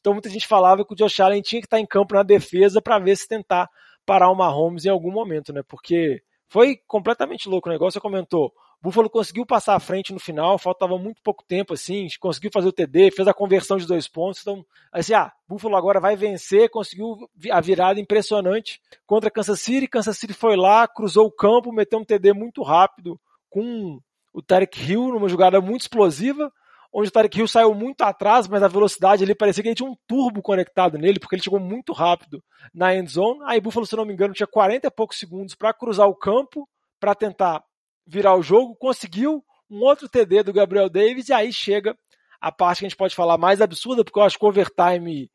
Então 0.00 0.12
muita 0.12 0.28
gente 0.28 0.46
falava 0.46 0.84
que 0.84 0.92
o 0.92 0.96
Josh 0.96 1.20
Allen 1.20 1.42
tinha 1.42 1.60
que 1.60 1.66
estar 1.66 1.80
em 1.80 1.86
campo 1.86 2.14
na 2.14 2.22
defesa 2.22 2.80
para 2.80 2.98
ver 2.98 3.16
se 3.16 3.26
tentar 3.26 3.68
parar 4.04 4.30
o 4.30 4.34
Mahomes 4.34 4.84
em 4.84 4.90
algum 4.90 5.10
momento, 5.10 5.52
né? 5.52 5.62
Porque 5.66 6.22
foi 6.48 6.76
completamente 6.86 7.48
louco 7.48 7.68
o 7.68 7.72
negócio. 7.72 7.98
Você 7.98 8.00
comentou, 8.00 8.52
Buffalo 8.84 9.08
conseguiu 9.08 9.46
passar 9.46 9.74
à 9.74 9.80
frente 9.80 10.12
no 10.12 10.20
final, 10.20 10.58
faltava 10.58 10.98
muito 10.98 11.22
pouco 11.22 11.42
tempo, 11.42 11.72
assim, 11.72 12.06
conseguiu 12.20 12.50
fazer 12.52 12.68
o 12.68 12.72
TD, 12.72 13.10
fez 13.12 13.26
a 13.26 13.32
conversão 13.32 13.78
de 13.78 13.86
dois 13.86 14.06
pontos. 14.06 14.42
Então, 14.42 14.62
assim, 14.92 15.14
ah, 15.14 15.32
Buffalo 15.48 15.74
agora 15.74 15.98
vai 15.98 16.16
vencer, 16.16 16.68
conseguiu 16.68 17.16
a 17.50 17.62
virada 17.62 17.98
impressionante 17.98 18.82
contra 19.06 19.30
Kansas 19.30 19.58
City. 19.60 19.88
Kansas 19.88 20.18
City 20.18 20.34
foi 20.34 20.54
lá, 20.54 20.86
cruzou 20.86 21.26
o 21.26 21.32
campo, 21.32 21.72
meteu 21.72 21.98
um 21.98 22.04
TD 22.04 22.34
muito 22.34 22.62
rápido 22.62 23.18
com 23.48 23.98
o 24.34 24.42
Tarek 24.42 24.78
Hill 24.78 25.08
numa 25.08 25.28
jogada 25.30 25.62
muito 25.62 25.80
explosiva, 25.80 26.52
onde 26.94 27.08
o 27.08 27.12
Tarek 27.12 27.36
Hill 27.36 27.48
saiu 27.48 27.74
muito 27.74 28.02
atrás, 28.02 28.46
mas 28.46 28.62
a 28.62 28.68
velocidade 28.68 29.24
ali 29.24 29.34
parecia 29.34 29.62
que 29.64 29.68
ele 29.68 29.74
tinha 29.74 29.90
um 29.90 29.96
turbo 30.06 30.40
conectado 30.40 30.96
nele, 30.96 31.18
porque 31.18 31.34
ele 31.34 31.42
chegou 31.42 31.58
muito 31.58 31.92
rápido 31.92 32.40
na 32.72 32.94
end 32.94 33.10
zone. 33.10 33.40
Aí 33.46 33.60
Buffalo, 33.60 33.84
se 33.84 33.96
não 33.96 34.04
me 34.04 34.12
engano, 34.12 34.32
tinha 34.32 34.46
40 34.46 34.86
e 34.86 34.90
poucos 34.92 35.18
segundos 35.18 35.56
para 35.56 35.74
cruzar 35.74 36.06
o 36.06 36.14
campo, 36.14 36.68
para 37.00 37.12
tentar 37.16 37.64
virar 38.06 38.36
o 38.36 38.42
jogo, 38.42 38.76
conseguiu 38.76 39.42
um 39.68 39.80
outro 39.80 40.08
TD 40.08 40.44
do 40.44 40.52
Gabriel 40.52 40.88
Davis 40.88 41.28
e 41.28 41.32
aí 41.32 41.52
chega 41.52 41.96
a 42.40 42.52
parte 42.52 42.78
que 42.78 42.86
a 42.86 42.88
gente 42.88 42.96
pode 42.96 43.14
falar 43.14 43.36
mais 43.38 43.60
absurda, 43.60 44.04
porque 44.04 44.18
eu 44.20 44.22
acho 44.22 44.38
que 44.38 44.44
o 44.44 44.48
overtime, 44.48 45.28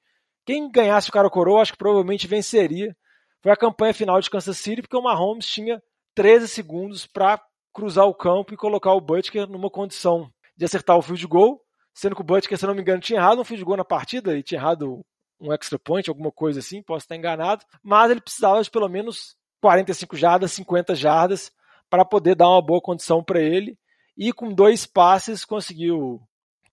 quem 0.46 0.72
ganhasse 0.72 1.10
o 1.10 1.12
cara 1.12 1.30
coroa, 1.30 1.62
acho 1.62 1.74
que 1.74 1.78
provavelmente 1.78 2.28
venceria. 2.28 2.96
Foi 3.42 3.52
a 3.52 3.58
campanha 3.58 3.94
final 3.94 4.22
de 4.22 4.30
Kansas 4.30 4.58
City, 4.58 4.82
porque 4.82 4.96
o 4.96 5.02
Mahomes 5.02 5.46
tinha 5.46 5.82
13 6.16 6.48
segundos 6.48 7.06
para 7.06 7.42
cruzar 7.74 8.06
o 8.06 8.14
campo 8.14 8.54
e 8.54 8.58
colocar 8.58 8.94
o 8.94 9.02
Butker 9.02 9.48
numa 9.50 9.70
condição 9.70 10.30
de 10.60 10.66
acertar 10.66 10.98
o 10.98 11.02
field 11.02 11.26
goal, 11.26 11.62
sendo 11.94 12.16
que 12.16 12.22
o 12.22 12.24
Butker, 12.24 12.58
se 12.58 12.68
não 12.68 12.76
me 12.76 12.82
engano, 12.82 13.00
tinha 13.00 13.18
errado 13.18 13.40
um 13.40 13.46
field 13.46 13.64
goal 13.64 13.78
na 13.78 13.86
partida 13.86 14.38
e 14.38 14.44
tinha 14.44 14.60
errado 14.60 15.02
um 15.40 15.54
extra 15.54 15.80
point, 15.80 16.10
alguma 16.10 16.34
coisa 16.34 16.60
assim, 16.60 16.84
posso 16.84 17.06
estar 17.06 17.16
enganado, 17.16 17.64
mas 17.82 18.12
ele 18.12 18.20
precisava 18.20 18.62
de 18.62 18.70
pelo 18.70 18.90
menos 18.90 19.38
45 19.62 20.18
jardas, 20.18 20.52
50 20.52 20.94
jardas 20.96 21.50
para 21.90 22.04
poder 22.04 22.36
dar 22.36 22.50
uma 22.50 22.62
boa 22.62 22.82
condição 22.82 23.24
para 23.24 23.42
ele 23.42 23.78
e 24.18 24.34
com 24.34 24.54
dois 24.54 24.86
passes 24.86 25.46
conseguiu 25.46 26.20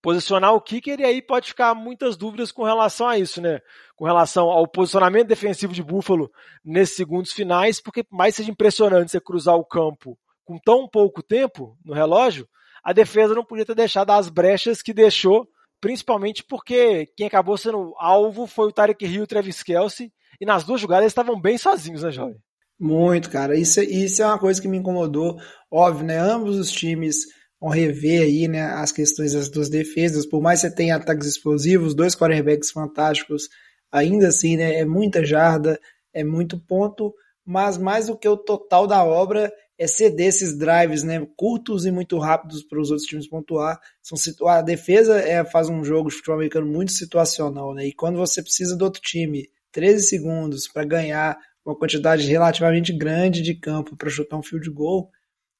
posicionar 0.01 0.53
o 0.53 0.59
kicker 0.59 0.99
e 0.99 1.05
aí 1.05 1.21
pode 1.21 1.47
ficar 1.47 1.73
muitas 1.73 2.17
dúvidas 2.17 2.51
com 2.51 2.63
relação 2.63 3.07
a 3.07 3.17
isso, 3.17 3.41
né? 3.41 3.61
Com 3.95 4.03
relação 4.03 4.49
ao 4.49 4.67
posicionamento 4.67 5.27
defensivo 5.27 5.71
de 5.71 5.81
Buffalo 5.81 6.29
nesses 6.63 6.97
segundos 6.97 7.31
finais, 7.31 7.81
porque 7.81 8.05
mais 8.11 8.35
seja 8.35 8.51
impressionante 8.51 9.11
você 9.11 9.21
cruzar 9.21 9.55
o 9.55 9.65
campo 9.65 10.19
com 10.43 10.59
tão 10.59 10.89
pouco 10.89 11.23
tempo 11.23 11.77
no 11.85 11.93
relógio, 11.93 12.47
a 12.87 12.93
defesa 12.93 13.35
não 13.35 13.43
podia 13.43 13.65
ter 13.65 13.75
deixado 13.75 14.11
as 14.11 14.29
brechas 14.29 14.81
que 14.81 14.93
deixou, 14.93 15.45
principalmente 15.81 16.41
porque 16.47 17.05
quem 17.17 17.27
acabou 17.27 17.57
sendo 17.57 17.93
alvo 17.99 18.47
foi 18.47 18.69
o 18.69 18.71
Tarek 18.71 19.05
Hill 19.05 19.13
e 19.15 19.21
o 19.23 19.27
Travis 19.27 19.61
Kelsey, 19.61 20.09
e 20.39 20.45
nas 20.45 20.63
duas 20.63 20.79
jogadas 20.79 21.01
eles 21.01 21.11
estavam 21.11 21.37
bem 21.37 21.57
sozinhos, 21.57 22.03
né, 22.03 22.11
Jovem? 22.11 22.37
Muito, 22.79 23.29
cara. 23.29 23.57
Isso, 23.57 23.81
isso 23.81 24.23
é 24.23 24.25
uma 24.25 24.39
coisa 24.39 24.61
que 24.61 24.69
me 24.69 24.77
incomodou. 24.77 25.35
Óbvio, 25.69 26.05
né? 26.05 26.17
Ambos 26.17 26.57
os 26.57 26.71
times 26.71 27.25
vão 27.59 27.71
rever 27.71 28.21
aí, 28.21 28.47
né, 28.47 28.61
as 28.61 28.93
questões 28.93 29.33
das 29.33 29.49
duas 29.49 29.67
defesas. 29.67 30.25
Por 30.25 30.41
mais 30.41 30.61
que 30.61 30.69
você 30.69 30.73
tenha 30.73 30.95
ataques 30.95 31.27
explosivos, 31.27 31.93
dois 31.93 32.15
quarterbacks 32.15 32.71
fantásticos, 32.71 33.49
ainda 33.91 34.29
assim, 34.29 34.55
né, 34.55 34.79
é 34.79 34.85
muita 34.85 35.25
jarda, 35.25 35.77
é 36.13 36.23
muito 36.23 36.57
ponto, 36.57 37.13
mas 37.45 37.77
mais 37.77 38.07
do 38.07 38.17
que 38.17 38.29
o 38.29 38.37
total 38.37 38.87
da 38.87 39.03
obra 39.03 39.51
é 39.77 39.85
ceder 39.85 40.27
esses 40.27 40.57
drives 40.57 41.03
né, 41.03 41.25
curtos 41.35 41.85
e 41.85 41.91
muito 41.91 42.17
rápidos 42.17 42.63
para 42.63 42.79
os 42.81 42.89
outros 42.89 43.07
times 43.07 43.27
pontuar. 43.27 43.79
São 44.01 44.17
a 44.47 44.61
defesa 44.61 45.19
é, 45.19 45.45
faz 45.45 45.69
um 45.69 45.83
jogo 45.83 46.09
de 46.09 46.15
futebol 46.15 46.35
americano 46.35 46.65
muito 46.65 46.91
situacional, 46.91 47.73
né? 47.73 47.85
E 47.85 47.93
quando 47.93 48.17
você 48.17 48.41
precisa 48.41 48.75
do 48.75 48.85
outro 48.85 49.01
time 49.01 49.47
13 49.71 50.03
segundos 50.07 50.67
para 50.67 50.83
ganhar 50.83 51.37
uma 51.63 51.75
quantidade 51.75 52.25
relativamente 52.25 52.91
grande 52.91 53.41
de 53.41 53.53
campo 53.53 53.95
para 53.95 54.09
chutar 54.09 54.37
um 54.37 54.43
field 54.43 54.69
goal, 54.71 55.11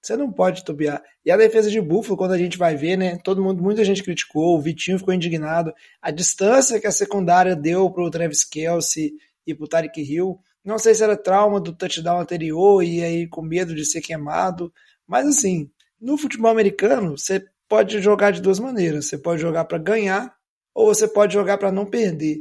você 0.01 0.15
não 0.15 0.31
pode 0.31 0.63
tobiar. 0.63 1.03
E 1.25 1.29
a 1.29 1.37
defesa 1.37 1.69
de 1.69 1.81
Buffalo, 1.81 2.17
quando 2.17 2.31
a 2.31 2.37
gente 2.37 2.57
vai 2.57 2.75
ver, 2.75 2.97
né? 2.97 3.17
Todo 3.23 3.43
mundo, 3.43 3.61
muita 3.61 3.83
gente 3.83 4.01
criticou, 4.01 4.57
o 4.57 4.61
Vitinho 4.61 4.97
ficou 4.97 5.13
indignado. 5.13 5.73
A 6.01 6.09
distância 6.09 6.79
que 6.79 6.87
a 6.87 6.91
secundária 6.91 7.55
deu 7.55 7.89
para 7.91 8.03
o 8.03 8.09
Travis 8.09 8.43
Kelsey 8.43 9.11
e 9.45 9.53
para 9.53 9.65
o 9.65 9.67
Tarek 9.67 10.01
Hill 10.01 10.39
não 10.67 10.77
sei 10.77 10.93
se 10.93 11.01
era 11.01 11.15
trauma 11.15 11.61
do 11.61 11.73
touchdown 11.73 12.19
anterior 12.19 12.83
e 12.83 13.01
aí 13.01 13.27
com 13.27 13.41
medo 13.41 13.73
de 13.73 13.85
ser 13.85 14.01
queimado. 14.01 14.71
Mas 15.07 15.25
assim, 15.25 15.71
no 15.99 16.17
futebol 16.17 16.51
americano, 16.51 17.17
você 17.17 17.43
pode 17.69 18.01
jogar 18.01 18.31
de 18.31 18.41
duas 18.41 18.59
maneiras. 18.59 19.05
Você 19.05 19.17
pode 19.17 19.41
jogar 19.41 19.63
para 19.63 19.77
ganhar 19.77 20.35
ou 20.75 20.93
você 20.93 21.07
pode 21.07 21.33
jogar 21.33 21.57
para 21.57 21.71
não 21.71 21.85
perder. 21.85 22.39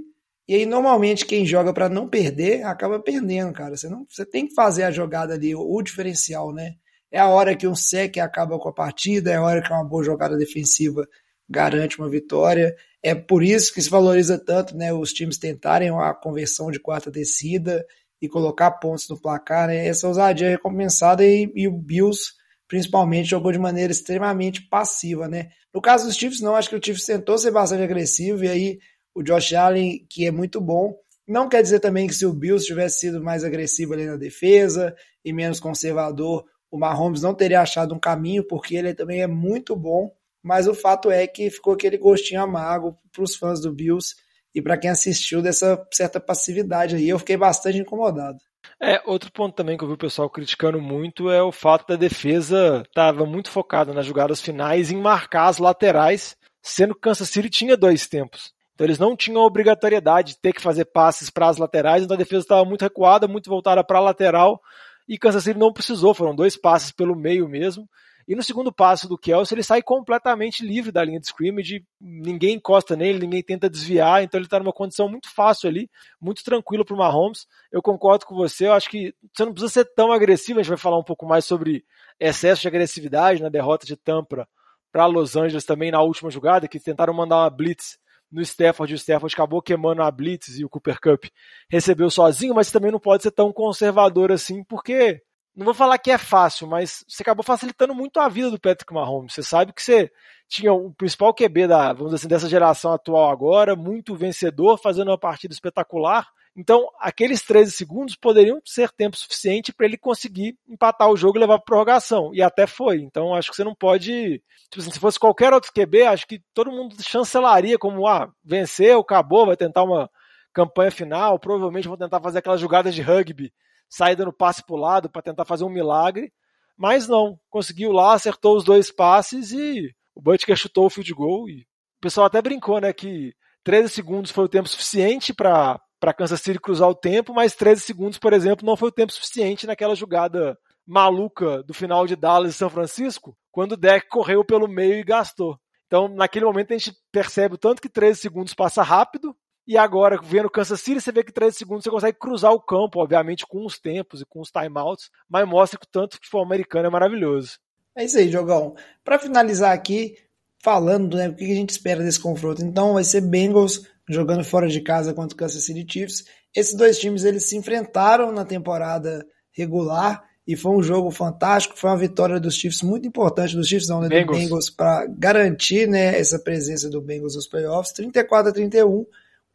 E 0.49 0.55
aí, 0.57 0.67
normalmente, 0.67 1.25
quem 1.25 1.47
joga 1.47 1.73
para 1.73 1.89
não 1.89 2.09
perder 2.09 2.65
acaba 2.65 3.01
perdendo, 3.01 3.53
cara. 3.53 3.77
Você, 3.77 3.89
não, 3.89 4.05
você 4.09 4.27
tem 4.27 4.47
que 4.47 4.55
fazer 4.55 4.83
a 4.83 4.91
jogada 4.91 5.35
ali, 5.35 5.55
o, 5.55 5.61
o 5.61 5.83
diferencial, 5.83 6.53
né? 6.53 6.75
É 7.11 7.21
a 7.21 7.29
hora 7.29 7.57
que 7.57 7.67
um 7.67 7.75
sec 7.75 8.19
acaba 8.19 8.59
com 8.59 8.69
a 8.69 8.75
partida, 8.75 9.31
é 9.31 9.37
a 9.37 9.43
hora 9.43 9.63
que 9.63 9.73
uma 9.73 9.85
boa 9.85 10.05
jogada 10.05 10.37
defensiva 10.37 11.07
garante 11.49 11.99
uma 11.99 12.09
vitória. 12.09 12.75
É 13.03 13.15
por 13.15 13.43
isso 13.43 13.73
que 13.73 13.81
se 13.81 13.89
valoriza 13.89 14.37
tanto 14.37 14.77
né, 14.77 14.93
os 14.93 15.13
times 15.13 15.39
tentarem 15.39 15.91
a 15.91 16.13
conversão 16.13 16.73
de 16.73 16.81
quarta 16.81 17.09
descida 17.09 17.85
e 18.21 18.29
colocar 18.29 18.71
pontos 18.73 19.09
no 19.09 19.21
placar, 19.21 19.69
né? 19.69 19.87
Essa 19.87 20.09
ousadia 20.09 20.47
é 20.47 20.51
recompensada 20.51 21.25
e, 21.25 21.51
e, 21.55 21.69
o 21.69 21.73
Bills, 21.73 22.33
principalmente, 22.67 23.31
jogou 23.31 23.53
de 23.53 23.59
maneira 23.59 23.93
extremamente 23.93 24.63
passiva, 24.69 25.29
né? 25.29 25.51
No 25.73 25.81
caso 25.81 26.07
dos 26.07 26.17
Chiefs, 26.17 26.41
não, 26.41 26.57
acho 26.57 26.71
que 26.71 26.77
o 26.77 26.81
Chiefs 26.83 27.05
tentou 27.05 27.37
ser 27.37 27.51
bastante 27.51 27.83
agressivo 27.83 28.45
e 28.45 28.49
aí 28.49 28.79
o 29.15 29.23
Josh 29.23 29.53
Allen, 29.55 30.07
que 30.09 30.27
é 30.27 30.31
muito 30.31 30.61
bom, 30.61 30.95
não 31.27 31.49
quer 31.49 31.63
dizer 31.63 31.81
também 31.81 32.07
que 32.07 32.15
se 32.15 32.25
o 32.25 32.33
Bills 32.33 32.65
tivesse 32.65 33.01
sido 33.01 33.23
mais 33.23 33.43
agressivo 33.43 33.95
ali 33.95 34.07
na 34.07 34.17
defesa 34.17 34.95
e 35.25 35.33
menos 35.33 35.59
conservador, 35.59 36.45
o 36.71 36.79
Mahomes 36.79 37.23
não 37.23 37.35
teria 37.35 37.61
achado 37.61 37.95
um 37.95 37.99
caminho, 37.99 38.47
porque 38.47 38.77
ele 38.77 38.95
também 38.95 39.23
é 39.23 39.27
muito 39.27 39.75
bom, 39.75 40.13
mas 40.43 40.69
o 40.69 40.75
fato 40.75 41.11
é 41.11 41.27
que 41.27 41.51
ficou 41.51 41.75
aquele 41.75 41.99
gostinho 41.99 42.43
amargo 42.43 42.97
para 43.13 43.25
os 43.25 43.35
fãs 43.35 43.61
do 43.61 43.73
Bills 43.73 44.15
e 44.57 44.63
para 44.63 44.79
quem 44.79 44.89
assistiu 44.89 45.43
dessa 45.43 45.87
certa 45.93 46.19
passividade 46.19 46.97
aí, 46.97 47.11
eu 47.11 47.19
fiquei 47.19 47.37
bastante 47.37 47.77
incomodado. 47.77 48.39
É, 48.81 49.03
outro 49.05 49.31
ponto 49.31 49.55
também 49.55 49.77
que 49.77 49.85
eu 49.85 49.89
vi 49.89 49.93
o 49.93 49.99
pessoal 49.99 50.31
criticando 50.31 50.81
muito 50.81 51.31
é 51.31 51.43
o 51.43 51.53
fato 51.53 51.87
da 51.87 51.95
defesa 51.95 52.83
estava 52.89 53.27
muito 53.27 53.51
focada 53.51 53.93
nas 53.93 54.07
jogadas 54.07 54.41
finais 54.41 54.91
em 54.91 54.97
marcar 54.97 55.49
as 55.49 55.59
laterais, 55.59 56.39
sendo 56.63 56.95
que 56.95 57.03
Kansas 57.03 57.29
City 57.29 57.51
tinha 57.51 57.77
dois 57.77 58.07
tempos. 58.07 58.51
Então 58.75 58.87
eles 58.87 58.99
não 58.99 59.15
tinham 59.15 59.43
a 59.43 59.47
obrigatoriedade 59.47 60.33
de 60.33 60.41
ter 60.41 60.55
que 60.55 60.63
fazer 60.63 60.87
passes 60.87 61.29
para 61.29 61.49
as 61.49 61.59
laterais, 61.59 62.03
então 62.03 62.15
a 62.15 62.19
defesa 62.19 62.41
estava 62.41 62.65
muito 62.65 62.81
recuada, 62.81 63.29
muito 63.29 63.51
voltada 63.51 63.85
para 63.85 63.99
a 63.99 64.03
lateral, 64.03 64.59
e 65.07 65.19
Kansas 65.19 65.45
City 65.45 65.59
não 65.59 65.73
precisou, 65.73 66.15
foram 66.15 66.35
dois 66.35 66.57
passes 66.57 66.91
pelo 66.91 67.15
meio 67.15 67.47
mesmo. 67.47 67.87
E 68.29 68.35
no 68.35 68.43
segundo 68.43 68.73
passo 68.73 69.09
do 69.09 69.17
Kelsey, 69.17 69.55
ele 69.55 69.63
sai 69.63 69.81
completamente 69.81 70.67
livre 70.67 70.91
da 70.91 71.05
linha 71.05 71.21
de 71.21 71.27
scrimmage, 71.27 71.85
ninguém 72.01 72.57
encosta 72.57 72.97
nele, 72.97 73.21
ninguém 73.21 73.43
tenta 73.43 73.71
desviar, 73.71 74.23
então 74.23 74.39
ele 74.39 74.47
está 74.47 74.59
numa 74.59 74.73
condição 74.73 75.09
muito 75.09 75.33
fácil 75.33 75.69
ali, 75.69 75.89
muito 76.21 76.43
tranquilo 76.43 76.85
para 76.85 76.95
o 76.95 76.99
Mahomes. 76.99 77.47
Eu 77.71 77.81
concordo 77.81 78.27
com 78.27 78.35
você, 78.35 78.67
eu 78.67 78.73
acho 78.73 78.91
que 78.91 79.15
você 79.33 79.45
não 79.45 79.53
precisa 79.53 79.73
ser 79.73 79.85
tão 79.95 80.11
agressivo, 80.11 80.59
a 80.59 80.63
gente 80.63 80.71
vai 80.71 80.79
falar 80.79 80.99
um 80.99 81.05
pouco 81.05 81.25
mais 81.25 81.45
sobre 81.45 81.85
excesso 82.19 82.63
de 82.63 82.69
agressividade 82.69 83.43
na 83.43 83.49
derrota 83.49 83.87
de 83.87 83.97
Tampa 83.97 84.49
para 84.91 85.07
Los 85.07 85.37
Angeles 85.37 85.65
também 85.65 85.93
na 85.93 86.03
última 86.03 86.31
jogada, 86.31 86.67
que 86.67 86.81
tentaram 86.81 87.15
mandar 87.15 87.37
uma 87.37 87.51
blitz 87.51 87.99
no 88.31 88.43
Stafford, 88.43 88.93
o 88.93 88.97
Stafford 88.97 89.35
acabou 89.35 89.63
queimando 89.63 90.03
a 90.03 90.11
blitz 90.11 90.59
e 90.59 90.65
o 90.65 90.69
Cooper 90.69 91.01
Cup 91.01 91.27
recebeu 91.71 92.11
sozinho, 92.11 92.55
mas 92.55 92.73
também 92.73 92.91
não 92.91 92.99
pode 92.99 93.23
ser 93.23 93.31
tão 93.31 93.53
conservador 93.53 94.33
assim, 94.33 94.65
porque 94.65 95.23
não 95.57 95.65
vou 95.65 95.75
falar 95.75 95.97
que 95.97 96.11
é 96.11 96.19
fácil, 96.19 96.67
mas 96.67 97.03
você 97.09 97.23
acabou 97.23 97.43
facilitando 97.43 97.95
muito 97.95 98.21
a 98.21 98.29
vida 98.29 98.51
do 98.51 98.61
Patrick 98.61 98.93
Mahomes. 98.93 99.33
Você 99.33 99.43
sabe 99.43 99.73
que 99.73 99.83
você 99.83 100.13
tinha 100.47 100.73
o 100.73 100.93
principal 100.93 101.35
QB 101.35 101.67
da, 101.67 101.95
vamos 101.95 102.13
dizer 102.13 102.17
assim, 102.17 102.29
dessa 102.29 102.49
geração 102.49 102.93
atual 102.93 103.31
agora, 103.31 103.75
muito 103.75 104.15
vencedor, 104.15 104.79
fazendo 104.79 105.09
uma 105.09 105.19
partida 105.19 105.55
espetacular. 105.55 106.29
Então, 106.55 106.87
aqueles 107.01 107.43
13 107.43 107.73
segundos 107.73 108.17
poderiam 108.17 108.61
ser 108.65 108.91
tempo 108.91 109.17
suficiente 109.17 109.73
para 109.73 109.87
ele 109.87 109.97
conseguir 109.97 110.59
empatar 110.69 111.11
o 111.11 111.17
jogo 111.17 111.39
e 111.39 111.41
levar 111.41 111.59
para 111.59 111.65
prorrogação. 111.65 112.31
E 112.35 112.43
até 112.43 112.67
foi. 112.67 113.01
Então, 113.01 113.35
acho 113.35 113.51
que 113.51 113.57
você 113.57 113.65
não 113.65 113.75
pode. 113.75 114.43
Tipo 114.71 114.83
assim, 114.83 114.91
se 114.91 115.01
fosse 115.01 115.19
qualquer 115.19 115.55
outro 115.55 115.73
QB, 115.73 116.03
acho 116.03 116.27
que 116.27 116.41
todo 116.53 116.71
mundo 116.71 116.95
chancelaria 117.03 117.79
como, 117.79 118.07
ah, 118.07 118.31
venceu, 118.45 119.01
acabou, 119.01 119.47
vai 119.47 119.57
tentar 119.57 119.85
uma 119.85 120.11
campanha 120.53 120.91
final, 120.91 121.39
provavelmente 121.39 121.89
vão 121.89 121.97
tentar 121.97 122.21
fazer 122.21 122.39
aquelas 122.39 122.61
jogadas 122.61 122.95
de 122.95 123.03
rugby 123.03 123.53
sair 123.89 124.17
dando 124.17 124.33
passe 124.33 124.65
para 124.65 124.75
o 124.75 124.79
lado 124.79 125.11
para 125.11 125.23
tentar 125.23 125.45
fazer 125.45 125.65
um 125.65 125.71
milagre, 125.71 126.33
mas 126.77 127.09
não, 127.09 127.39
conseguiu 127.49 127.93
lá, 127.93 128.15
acertou 128.15 128.57
os 128.57 128.65
dois 128.65 128.91
passes 128.91 129.53
e 129.53 129.95
o 130.15 130.21
Butker 130.21 130.57
chutou 130.57 130.87
o 130.87 130.91
field 130.91 131.13
goal 131.15 131.49
e 131.49 131.63
o 131.99 132.01
pessoal 132.01 132.27
até 132.27 132.43
brincou, 132.43 132.81
né, 132.81 132.93
que 132.93 133.35
13 133.65 133.89
segundos 133.89 134.31
foi 134.31 134.45
o 134.45 134.49
tempo 134.49 134.69
suficiente 134.69 135.33
para 135.33 135.81
para 135.99 136.13
Kansas 136.13 136.43
City 136.43 136.61
cruzar 136.61 136.89
o 136.89 136.95
tempo, 136.95 137.33
mas 137.33 137.55
13 137.55 137.81
segundos, 137.81 138.19
por 138.19 138.35
exemplo, 138.35 138.67
não 138.67 138.77
foi 138.77 138.89
o 138.89 138.93
tempo 138.93 139.13
suficiente 139.13 139.67
naquela 139.67 139.95
jogada 139.95 140.57
maluca 140.87 141.63
do 141.63 141.75
final 141.75 142.07
de 142.07 142.15
Dallas 142.15 142.55
e 142.55 142.59
São 142.59 142.71
Francisco, 142.71 143.37
quando 143.51 143.73
o 143.73 143.77
deck 143.77 144.07
correu 144.09 144.45
pelo 144.45 144.69
meio 144.69 144.95
e 144.95 145.05
gastou. 145.05 145.59
Então, 145.87 146.07
naquele 146.09 146.45
momento, 146.45 146.73
a 146.73 146.79
gente 146.79 146.95
percebe 147.11 147.55
o 147.55 147.59
tanto 147.59 147.81
que 147.81 147.89
13 147.89 148.21
segundos 148.21 148.55
passa 148.55 148.83
rápido 148.83 149.35
e 149.67 149.77
agora, 149.77 150.19
vendo 150.23 150.49
Kansas 150.49 150.81
City, 150.81 151.01
você 151.01 151.11
vê 151.11 151.25
que 151.25 151.33
13 151.33 151.57
segundos 151.57 151.83
você 151.83 151.91
consegue 151.91 152.19
cruzar 152.19 152.53
o 152.53 152.61
campo, 152.61 153.01
obviamente 153.01 153.45
com 153.47 153.67
os 153.67 153.79
tempos 153.79 154.21
e 154.21 154.25
com 154.25 154.41
os 154.41 154.51
timeouts, 154.51 155.11
mas 155.29 155.49
mostra 155.49 155.79
que 155.79 155.87
o 155.87 155.91
tanto 155.91 156.17
futebol 156.17 156.45
americano 156.45 156.87
é 156.87 156.91
maravilhoso. 156.91 157.59
É 157.97 158.05
isso 158.05 158.17
aí, 158.17 158.31
Jogão. 158.31 158.77
Para 159.03 159.19
finalizar 159.19 159.73
aqui, 159.73 160.15
falando 160.63 161.17
né, 161.17 161.29
o 161.29 161.35
que 161.35 161.51
a 161.51 161.55
gente 161.55 161.71
espera 161.71 162.05
desse 162.05 162.21
confronto. 162.21 162.63
Então, 162.63 162.95
vai 162.95 163.03
ser 163.03 163.23
Bengals 163.23 163.83
jogando 164.09 164.45
fora 164.45 164.69
de 164.69 164.81
casa 164.83 165.13
contra 165.13 165.35
o 165.35 165.39
Kansas 165.39 165.65
City 165.65 165.85
Chiefs. 165.91 166.25
Esses 166.55 166.75
dois 166.75 166.99
times 166.99 167.25
eles 167.25 167.49
se 167.49 167.57
enfrentaram 167.57 168.31
na 168.31 168.45
temporada 168.45 169.27
regular 169.51 170.23
e 170.47 170.55
foi 170.55 170.77
um 170.77 170.83
jogo 170.83 171.11
fantástico. 171.11 171.77
Foi 171.77 171.91
uma 171.91 171.99
vitória 171.99 172.39
dos 172.39 172.55
Chiefs 172.55 172.83
muito 172.83 173.09
importante, 173.09 173.57
dos 173.57 173.67
Chiefs 173.67 173.89
não, 173.89 174.01
né, 174.01 174.09
Bengals. 174.09 174.39
do 174.39 174.45
Bengals, 174.45 174.71
para 174.71 175.07
garantir 175.07 175.89
né, 175.89 176.17
essa 176.17 176.39
presença 176.39 176.89
do 176.89 177.01
Bengals 177.01 177.35
nos 177.35 177.49
playoffs. 177.49 177.93
34 177.93 178.51
a 178.51 178.55
31 178.55 179.05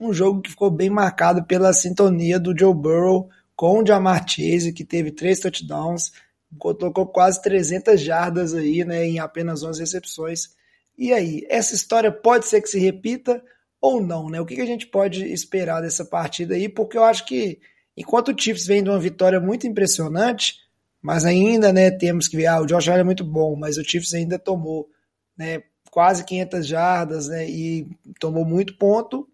um 0.02 0.12
jogo 0.12 0.42
que 0.42 0.50
ficou 0.50 0.72
bem 0.72 0.90
marcado 0.90 1.44
pela 1.44 1.72
sintonia 1.72 2.40
do 2.40 2.58
Joe 2.58 2.74
Burrow 2.74 3.30
com 3.56 3.80
o 3.80 3.86
Jamar 3.86 4.28
Chase, 4.28 4.74
que 4.74 4.84
teve 4.84 5.12
três 5.12 5.40
touchdowns, 5.40 6.12
colocou 6.58 7.06
quase 7.06 7.40
300 7.44 8.02
jardas 8.02 8.56
aí, 8.56 8.84
né, 8.84 9.06
em 9.06 9.20
apenas 9.20 9.62
11 9.62 9.80
recepções. 9.80 10.50
E 10.98 11.14
aí, 11.14 11.46
essa 11.48 11.76
história 11.76 12.12
pode 12.12 12.48
ser 12.48 12.62
que 12.62 12.68
se 12.68 12.80
repita 12.80 13.44
ou 13.80 14.02
não, 14.02 14.30
né? 14.30 14.42
O 14.42 14.46
que, 14.46 14.56
que 14.56 14.62
a 14.62 14.66
gente 14.66 14.88
pode 14.88 15.24
esperar 15.32 15.82
dessa 15.82 16.04
partida 16.04 16.56
aí? 16.56 16.68
Porque 16.68 16.98
eu 16.98 17.04
acho 17.04 17.26
que 17.26 17.60
enquanto 17.96 18.30
o 18.32 18.40
Chiefs 18.40 18.66
vem 18.66 18.84
de 18.84 18.90
uma 18.90 19.00
vitória 19.00 19.40
muito 19.40 19.68
impressionante, 19.68 20.56
mas 21.02 21.26
ainda, 21.26 21.72
né, 21.72 21.92
temos 21.92 22.28
que 22.28 22.38
ver, 22.38 22.48
ah, 22.48 22.62
o 22.62 22.66
Josh 22.66 22.88
Allen 22.88 23.02
é 23.02 23.04
muito 23.06 23.24
bom, 23.24 23.56
mas 23.56 23.78
o 23.78 23.84
Chiefs 23.84 24.14
ainda 24.14 24.38
tomou, 24.38 24.90
né, 25.38 25.64
quase 25.92 26.24
500 26.24 26.66
jardas, 26.66 27.28
né, 27.28 27.48
e 27.50 27.88
tomou 28.20 28.46
muito 28.46 28.78
ponto. 28.78 29.28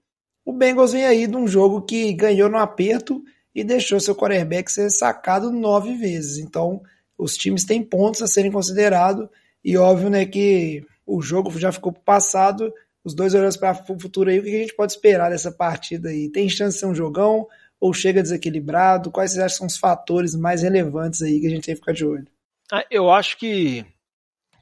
O 0.47 0.53
Bengals 0.53 0.93
vem 0.93 1.03
aí 1.03 1.27
de 1.27 1.35
um 1.35 1.45
jogo 1.45 1.81
que 1.81 2.13
ganhou 2.13 2.47
no 2.47 2.57
aperto 2.57 3.21
e 3.53 3.65
deixou 3.65 3.99
seu 3.99 4.15
quarterback 4.15 4.71
ser 4.71 4.89
sacado 4.89 5.51
nove 5.51 5.95
vezes. 5.97 6.37
Então, 6.37 6.81
os 7.17 7.35
times 7.35 7.65
têm 7.65 7.83
pontos 7.83 8.21
a 8.21 8.27
serem 8.27 8.49
considerados 8.49 9.27
e 9.61 9.75
óbvio, 9.75 10.09
né, 10.09 10.25
que 10.25 10.85
o 11.05 11.21
jogo 11.21 11.51
já 11.59 11.69
ficou 11.69 11.91
passado. 11.91 12.73
Os 13.03 13.13
dois 13.13 13.35
olhando 13.35 13.59
para 13.59 13.77
o 13.89 13.99
futuro 13.99 14.29
aí, 14.29 14.39
o 14.39 14.43
que 14.43 14.55
a 14.55 14.59
gente 14.59 14.73
pode 14.73 14.93
esperar 14.93 15.29
dessa 15.31 15.51
partida 15.51 16.07
aí? 16.07 16.31
Tem 16.31 16.47
chance 16.47 16.75
de 16.75 16.79
ser 16.79 16.85
um 16.85 16.95
jogão 16.95 17.45
ou 17.77 17.93
chega 17.93 18.23
desequilibrado? 18.23 19.11
Quais 19.11 19.31
vocês 19.31 19.43
acham 19.43 19.53
que 19.53 19.57
são 19.57 19.67
os 19.67 19.77
fatores 19.77 20.33
mais 20.33 20.61
relevantes 20.61 21.21
aí 21.21 21.41
que 21.41 21.47
a 21.47 21.49
gente 21.49 21.65
tem 21.65 21.75
que 21.75 21.81
ficar 21.81 21.91
de 21.91 22.05
olho? 22.05 22.27
Ah, 22.71 22.85
eu 22.89 23.11
acho 23.11 23.37
que, 23.37 23.85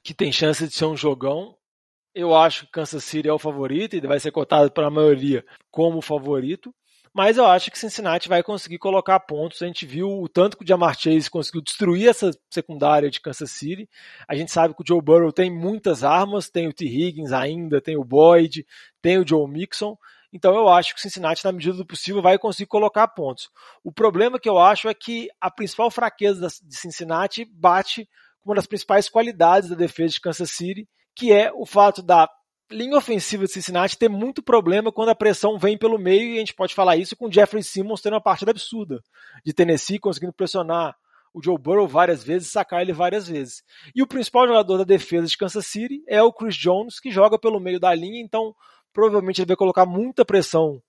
que 0.02 0.16
tem 0.16 0.32
chance 0.32 0.68
de 0.68 0.74
ser 0.74 0.86
um 0.86 0.98
jogão. 0.98 1.55
Eu 2.16 2.34
acho 2.34 2.66
que 2.66 2.72
Kansas 2.72 3.04
City 3.04 3.28
é 3.28 3.34
o 3.34 3.38
favorito 3.38 3.94
e 3.94 4.00
vai 4.00 4.20
ser 4.22 4.32
cotado 4.32 4.72
para 4.72 4.88
a 4.88 4.92
maioria 4.92 5.46
como 5.70 6.02
favorito. 6.02 6.74
Mas 7.14 7.38
eu 7.38 7.46
acho 7.46 7.70
que 7.70 7.78
Cincinnati 7.80 8.30
vai 8.30 8.42
conseguir 8.42 8.78
colocar 8.78 9.20
pontos. 9.20 9.62
A 9.62 9.68
gente 9.68 9.86
viu 9.86 10.08
o 10.22 10.28
tanto 10.28 10.58
que 10.58 10.64
o 10.64 10.68
Jamar 10.68 10.98
Chase 10.98 11.30
conseguiu 11.30 11.62
destruir 11.62 12.10
essa 12.10 12.32
secundária 12.50 13.10
de 13.10 13.22
Kansas 13.22 13.52
City. 13.52 13.90
A 14.28 14.36
gente 14.36 14.52
sabe 14.52 14.74
que 14.74 14.82
o 14.82 14.86
Joe 14.86 15.02
Burrow 15.02 15.32
tem 15.32 15.50
muitas 15.50 16.04
armas, 16.04 16.50
tem 16.50 16.68
o 16.68 16.74
T. 16.74 16.86
Higgins 16.86 17.34
ainda, 17.34 17.82
tem 17.82 17.98
o 17.98 18.04
Boyd, 18.04 18.66
tem 19.02 19.18
o 19.18 19.28
Joe 19.28 19.50
Mixon. 19.50 19.98
Então 20.32 20.54
eu 20.56 20.68
acho 20.68 20.94
que 20.94 21.00
o 21.00 21.02
Cincinnati, 21.02 21.44
na 21.46 21.54
medida 21.54 21.78
do 21.78 21.86
possível, 21.86 22.22
vai 22.22 22.38
conseguir 22.38 22.68
colocar 22.68 23.08
pontos. 23.10 23.50
O 23.82 23.92
problema 23.92 24.40
que 24.40 24.50
eu 24.50 24.58
acho 24.58 24.90
é 24.90 24.94
que 24.94 25.30
a 25.40 25.50
principal 25.50 25.90
fraqueza 25.90 26.48
de 26.64 26.76
Cincinnati 26.76 27.46
bate 27.46 28.10
com 28.42 28.50
uma 28.50 28.56
das 28.56 28.68
principais 28.68 29.08
qualidades 29.08 29.70
da 29.70 29.76
defesa 29.76 30.14
de 30.14 30.22
Kansas 30.22 30.52
City, 30.52 30.88
que 31.16 31.32
é 31.32 31.52
o 31.54 31.66
fato 31.66 32.02
da 32.04 32.30
linha 32.72 32.98
ofensiva 32.98 33.46
de 33.46 33.52
Cincinnati 33.52 33.98
ter 33.98 34.10
muito 34.10 34.42
problema 34.42 34.92
quando 34.92 35.10
a 35.10 35.16
pressão 35.16 35.58
vem 35.58 35.78
pelo 35.78 35.98
meio, 35.98 36.30
e 36.30 36.36
a 36.36 36.40
gente 36.40 36.54
pode 36.54 36.74
falar 36.74 36.98
isso 36.98 37.16
com 37.16 37.28
o 37.28 37.32
Jeffrey 37.32 37.64
Simmons 37.64 38.02
tendo 38.02 38.14
uma 38.14 38.22
partida 38.22 38.52
absurda 38.52 39.02
de 39.46 39.54
Tennessee, 39.54 40.00
conseguindo 40.00 40.34
pressionar 40.34 40.96
o 41.34 41.44
Joe 41.44 41.58
Burrow 41.58 41.88
várias 41.88 42.24
vezes, 42.24 42.52
sacar 42.52 42.82
ele 42.82 42.94
várias 42.94 43.28
vezes. 43.28 43.62
E 43.94 44.02
o 44.02 44.08
principal 44.08 44.48
jogador 44.48 44.78
da 44.80 44.84
defesa 44.84 45.28
de 45.28 45.38
Kansas 45.38 45.68
City 45.68 46.04
é 46.08 46.24
o 46.24 46.32
Chris 46.32 46.56
Jones, 46.56 47.00
que 47.00 47.12
joga 47.12 47.38
pelo 47.38 47.60
meio 47.60 47.80
da 47.80 47.94
linha, 47.94 48.22
então 48.22 48.56
provavelmente 48.94 49.42
ele 49.42 49.48
vai 49.48 49.58
colocar 49.58 49.86
muita 49.86 50.24
pressão 50.24 50.82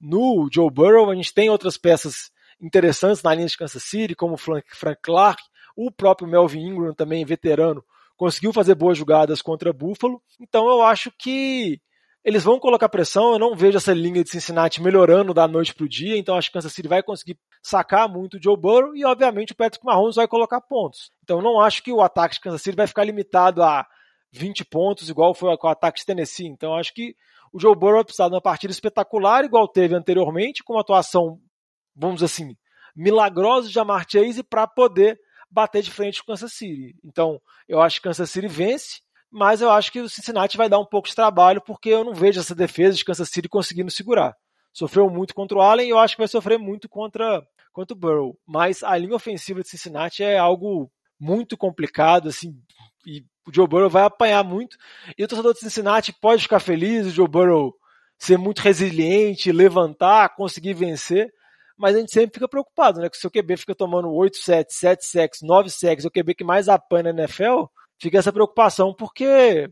no 0.00 0.48
Joe 0.52 0.70
Burrow. 0.70 1.10
A 1.10 1.14
gente 1.14 1.32
tem 1.32 1.48
outras 1.48 1.78
peças 1.78 2.30
interessantes 2.60 3.22
na 3.22 3.34
linha 3.34 3.48
de 3.48 3.56
Kansas 3.56 3.82
City, 3.82 4.14
como 4.14 4.36
Frank 4.36 4.66
Clark, 5.02 5.42
o 5.74 5.90
próprio 5.90 6.28
Melvin 6.28 6.60
Ingram 6.60 6.94
também, 6.94 7.24
veterano, 7.24 7.82
conseguiu 8.16 8.52
fazer 8.52 8.74
boas 8.74 8.96
jogadas 8.96 9.42
contra 9.42 9.72
Buffalo. 9.72 10.20
Então 10.40 10.68
eu 10.68 10.82
acho 10.82 11.10
que 11.18 11.80
eles 12.24 12.42
vão 12.42 12.58
colocar 12.58 12.88
pressão. 12.88 13.32
Eu 13.32 13.38
não 13.38 13.54
vejo 13.54 13.76
essa 13.76 13.92
linha 13.92 14.24
de 14.24 14.30
Cincinnati 14.30 14.82
melhorando 14.82 15.34
da 15.34 15.46
noite 15.46 15.74
para 15.74 15.84
o 15.84 15.88
dia. 15.88 16.16
Então 16.16 16.36
acho 16.36 16.48
que 16.48 16.54
Kansas 16.54 16.72
City 16.72 16.88
vai 16.88 17.02
conseguir 17.02 17.38
sacar 17.62 18.08
muito 18.08 18.36
o 18.36 18.42
Joe 18.42 18.56
Burrow 18.56 18.96
e 18.96 19.04
obviamente 19.04 19.52
o 19.52 19.56
Patrick 19.56 19.84
Mahomes 19.84 20.16
vai 20.16 20.26
colocar 20.26 20.60
pontos. 20.60 21.10
Então 21.22 21.42
não 21.42 21.60
acho 21.60 21.82
que 21.82 21.92
o 21.92 22.00
ataque 22.00 22.36
de 22.36 22.40
Kansas 22.40 22.62
City 22.62 22.76
vai 22.76 22.86
ficar 22.86 23.04
limitado 23.04 23.62
a 23.62 23.86
20 24.32 24.64
pontos 24.64 25.08
igual 25.08 25.34
foi 25.34 25.56
com 25.56 25.66
o 25.66 25.70
ataque 25.70 26.00
de 26.00 26.06
Tennessee. 26.06 26.46
Então 26.46 26.74
acho 26.74 26.94
que 26.94 27.14
o 27.52 27.60
Joe 27.60 27.76
Burrow 27.76 27.96
vai 27.96 28.04
precisar 28.04 28.28
de 28.28 28.34
uma 28.34 28.40
partida 28.40 28.72
espetacular 28.72 29.44
igual 29.44 29.68
teve 29.68 29.94
anteriormente, 29.94 30.64
com 30.64 30.72
uma 30.72 30.80
atuação, 30.80 31.38
vamos 31.94 32.16
dizer 32.16 32.26
assim, 32.26 32.56
milagrosa 32.96 33.68
de 33.68 33.74
Jamar 33.74 34.04
Chase 34.10 34.42
para 34.42 34.66
poder 34.66 35.18
bater 35.54 35.82
de 35.82 35.90
frente 35.90 36.18
com 36.18 36.24
o 36.24 36.34
Kansas 36.34 36.52
City. 36.52 36.96
Então, 37.04 37.40
eu 37.68 37.80
acho 37.80 38.00
que 38.00 38.08
Kansas 38.08 38.28
City 38.28 38.48
vence, 38.48 39.00
mas 39.30 39.60
eu 39.60 39.70
acho 39.70 39.92
que 39.92 40.00
o 40.00 40.08
Cincinnati 40.08 40.56
vai 40.56 40.68
dar 40.68 40.80
um 40.80 40.84
pouco 40.84 41.08
de 41.08 41.14
trabalho, 41.14 41.62
porque 41.62 41.90
eu 41.90 42.04
não 42.04 42.12
vejo 42.12 42.40
essa 42.40 42.54
defesa 42.54 42.96
de 42.96 43.04
Kansas 43.04 43.28
City 43.28 43.48
conseguindo 43.48 43.90
segurar. 43.90 44.34
Sofreu 44.72 45.08
muito 45.08 45.34
contra 45.34 45.56
o 45.56 45.60
Allen 45.60 45.86
e 45.86 45.90
eu 45.90 45.98
acho 45.98 46.16
que 46.16 46.20
vai 46.20 46.28
sofrer 46.28 46.58
muito 46.58 46.88
contra, 46.88 47.40
contra 47.72 47.96
o 47.96 47.98
Burrow. 47.98 48.38
Mas 48.44 48.82
a 48.82 48.96
linha 48.96 49.14
ofensiva 49.14 49.62
de 49.62 49.68
Cincinnati 49.68 50.24
é 50.24 50.36
algo 50.36 50.90
muito 51.18 51.56
complicado, 51.56 52.28
assim, 52.28 52.52
e 53.06 53.24
o 53.46 53.54
Joe 53.54 53.68
Burrow 53.68 53.88
vai 53.88 54.02
apanhar 54.02 54.42
muito. 54.42 54.76
E 55.16 55.22
o 55.22 55.28
torcedor 55.28 55.54
de 55.54 55.60
Cincinnati 55.60 56.12
pode 56.12 56.42
ficar 56.42 56.58
feliz, 56.58 57.06
o 57.06 57.10
Joe 57.10 57.28
Burrow 57.28 57.72
ser 58.18 58.38
muito 58.38 58.60
resiliente, 58.60 59.52
levantar, 59.52 60.34
conseguir 60.34 60.74
vencer 60.74 61.32
mas 61.76 61.96
a 61.96 61.98
gente 62.00 62.12
sempre 62.12 62.34
fica 62.34 62.48
preocupado, 62.48 63.00
né? 63.00 63.08
Que 63.08 63.16
se 63.16 63.26
o 63.26 63.30
QB 63.30 63.56
fica 63.56 63.74
tomando 63.74 64.12
8 64.12 64.36
sets, 64.36 64.76
7 64.76 65.04
sacks, 65.04 65.40
9 65.42 65.70
sacks, 65.70 66.04
o 66.04 66.10
QB 66.10 66.34
que 66.34 66.44
mais 66.44 66.68
apanha 66.68 67.12
na 67.12 67.22
NFL, 67.22 67.64
fica 68.00 68.18
essa 68.18 68.32
preocupação, 68.32 68.94
porque 68.94 69.68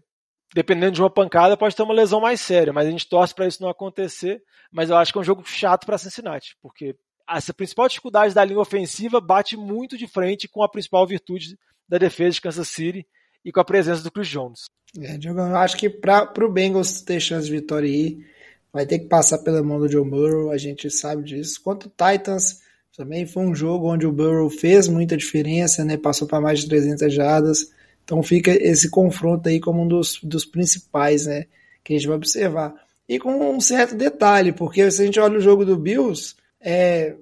dependendo 0.54 0.92
de 0.92 1.02
uma 1.02 1.10
pancada 1.10 1.56
pode 1.56 1.74
ter 1.74 1.82
uma 1.82 1.94
lesão 1.94 2.20
mais 2.20 2.40
séria, 2.40 2.72
mas 2.72 2.86
a 2.86 2.90
gente 2.90 3.08
torce 3.08 3.34
para 3.34 3.46
isso 3.46 3.62
não 3.62 3.70
acontecer, 3.70 4.42
mas 4.70 4.90
eu 4.90 4.96
acho 4.96 5.12
que 5.12 5.18
é 5.18 5.20
um 5.20 5.24
jogo 5.24 5.42
chato 5.46 5.86
para 5.86 5.98
Cincinnati, 5.98 6.56
porque 6.60 6.94
essa 7.28 7.54
principal 7.54 7.88
dificuldade 7.88 8.34
da 8.34 8.44
linha 8.44 8.60
ofensiva 8.60 9.20
bate 9.20 9.56
muito 9.56 9.96
de 9.96 10.06
frente 10.06 10.48
com 10.48 10.62
a 10.62 10.68
principal 10.68 11.06
virtude 11.06 11.56
da 11.88 11.98
defesa 11.98 12.34
de 12.34 12.40
Kansas 12.40 12.68
City 12.68 13.06
e 13.44 13.50
com 13.50 13.60
a 13.60 13.64
presença 13.64 14.02
do 14.02 14.10
Chris 14.10 14.28
Jones. 14.28 14.70
É, 15.00 15.16
Diogo, 15.16 15.40
eu 15.40 15.56
acho 15.56 15.76
que 15.76 15.88
para 15.88 16.32
o 16.44 16.52
Bengals 16.52 17.00
ter 17.00 17.18
chance 17.18 17.46
de 17.46 17.52
vitória 17.52 17.88
aí, 17.88 18.18
vai 18.72 18.86
ter 18.86 18.98
que 19.00 19.06
passar 19.06 19.38
pela 19.38 19.62
mão 19.62 19.78
do 19.78 19.88
Joe 19.88 20.08
Burrow, 20.08 20.50
a 20.50 20.56
gente 20.56 20.90
sabe 20.90 21.22
disso. 21.24 21.60
Quanto 21.62 21.90
Titans, 21.90 22.60
também 22.96 23.26
foi 23.26 23.44
um 23.44 23.54
jogo 23.54 23.92
onde 23.92 24.06
o 24.06 24.12
Burrow 24.12 24.48
fez 24.48 24.88
muita 24.88 25.16
diferença, 25.16 25.84
né? 25.84 25.96
Passou 25.96 26.26
para 26.26 26.40
mais 26.40 26.60
de 26.60 26.68
300 26.68 27.12
jardas. 27.12 27.70
Então 28.04 28.22
fica 28.22 28.50
esse 28.50 28.90
confronto 28.90 29.48
aí 29.48 29.60
como 29.60 29.82
um 29.82 29.88
dos, 29.88 30.18
dos 30.22 30.44
principais, 30.44 31.26
né? 31.26 31.46
Que 31.84 31.94
a 31.94 31.96
gente 31.96 32.08
vai 32.08 32.16
observar. 32.16 32.74
E 33.08 33.18
com 33.18 33.54
um 33.54 33.60
certo 33.60 33.94
detalhe, 33.94 34.52
porque 34.52 34.90
se 34.90 35.02
a 35.02 35.04
gente 35.04 35.20
olha 35.20 35.38
o 35.38 35.40
jogo 35.40 35.64
do 35.64 35.76
Bills, 35.76 36.34
é, 36.60 37.14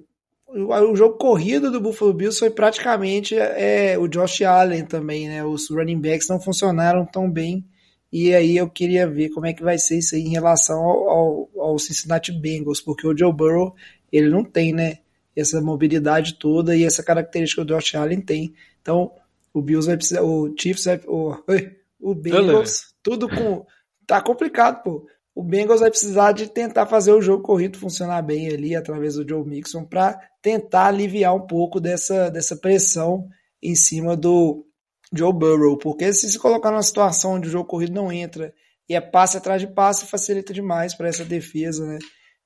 o, 0.47 0.73
o 0.91 0.95
jogo 0.95 1.17
corrido 1.17 1.71
do 1.71 1.81
Buffalo 1.81 2.13
Bills 2.13 2.39
foi 2.39 2.49
praticamente 2.49 3.35
é, 3.35 3.97
o 3.97 4.07
Josh 4.07 4.41
Allen 4.41 4.85
também, 4.85 5.27
né? 5.27 5.43
Os 5.43 5.69
running 5.69 5.99
backs 5.99 6.27
não 6.27 6.39
funcionaram 6.39 7.05
tão 7.05 7.29
bem 7.29 7.65
e 8.11 8.33
aí 8.33 8.57
eu 8.57 8.69
queria 8.69 9.07
ver 9.07 9.29
como 9.29 9.45
é 9.45 9.53
que 9.53 9.63
vai 9.63 9.77
ser 9.77 9.99
isso 9.99 10.15
aí 10.15 10.21
em 10.21 10.31
relação 10.31 10.77
ao, 10.83 11.09
ao, 11.09 11.49
ao 11.59 11.79
Cincinnati 11.79 12.31
Bengals, 12.31 12.81
porque 12.81 13.07
o 13.07 13.17
Joe 13.17 13.31
Burrow, 13.31 13.73
ele 14.11 14.29
não 14.29 14.43
tem, 14.43 14.73
né, 14.73 14.97
essa 15.35 15.61
mobilidade 15.61 16.37
toda 16.37 16.75
e 16.75 16.83
essa 16.83 17.01
característica 17.01 17.63
que 17.63 17.71
o 17.71 17.75
Josh 17.77 17.95
Allen 17.95 18.19
tem. 18.19 18.53
Então, 18.81 19.11
o 19.53 19.61
Bills 19.61 19.87
vai 19.87 19.95
precisar, 19.95 20.23
o 20.23 20.53
Chiefs 20.59 20.85
vai, 20.85 20.99
o, 21.07 21.35
o 22.11 22.13
Bengals, 22.13 22.93
tudo 23.01 23.29
com, 23.29 23.65
tá 24.05 24.21
complicado, 24.21 24.83
pô. 24.83 25.07
O 25.33 25.41
Bengals 25.41 25.79
vai 25.79 25.89
precisar 25.89 26.33
de 26.33 26.49
tentar 26.49 26.85
fazer 26.85 27.13
o 27.13 27.21
jogo 27.21 27.41
corrido 27.41 27.77
funcionar 27.77 28.21
bem 28.21 28.49
ali 28.49 28.75
através 28.75 29.15
do 29.15 29.27
Joe 29.27 29.47
Mixon 29.47 29.85
para 29.85 30.19
tentar 30.41 30.87
aliviar 30.87 31.33
um 31.33 31.47
pouco 31.47 31.79
dessa, 31.79 32.29
dessa 32.29 32.57
pressão 32.57 33.29
em 33.63 33.73
cima 33.73 34.17
do, 34.17 34.65
Joe 35.13 35.33
Burrow, 35.33 35.77
porque 35.77 36.11
se 36.13 36.31
se 36.31 36.39
colocar 36.39 36.71
numa 36.71 36.83
situação 36.83 37.33
onde 37.33 37.47
o 37.47 37.51
jogo 37.51 37.65
corrido 37.65 37.93
não 37.93 38.11
entra 38.11 38.53
e 38.87 38.95
é 38.95 39.01
passe 39.01 39.37
atrás 39.37 39.61
de 39.61 39.67
passe, 39.67 40.05
facilita 40.05 40.53
demais 40.53 40.93
para 40.93 41.07
essa 41.07 41.25
defesa, 41.25 41.85
né? 41.85 41.99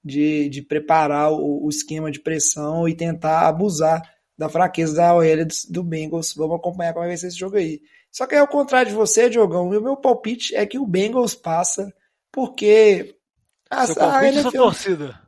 De, 0.03 0.49
de 0.49 0.61
preparar 0.61 1.31
o, 1.31 1.65
o, 1.65 1.69
esquema 1.69 2.11
de 2.11 2.19
pressão 2.19 2.87
e 2.87 2.93
tentar 2.93 3.47
abusar 3.47 4.01
da 4.37 4.47
fraqueza 4.47 4.95
da 4.95 5.15
OL 5.15 5.45
do, 5.45 5.55
do 5.69 5.83
Bengals. 5.83 6.35
Vamos 6.35 6.57
acompanhar 6.57 6.93
como 6.93 7.07
vai 7.07 7.17
ser 7.17 7.27
esse 7.27 7.39
jogo 7.39 7.57
aí. 7.57 7.81
Só 8.11 8.27
que 8.27 8.35
é 8.35 8.37
ao 8.37 8.47
contrário 8.47 8.91
de 8.91 8.95
você, 8.95 9.29
Diogão, 9.29 9.67
o 9.67 9.81
meu 9.81 9.97
palpite 9.97 10.55
é 10.55 10.65
que 10.65 10.77
o 10.77 10.85
Bengals 10.85 11.33
passa, 11.33 11.91
porque 12.31 13.15
a, 13.69 13.87
Seu 13.87 14.03
a 14.03 14.27
NFL, 14.27 14.51
torcida? 14.51 15.19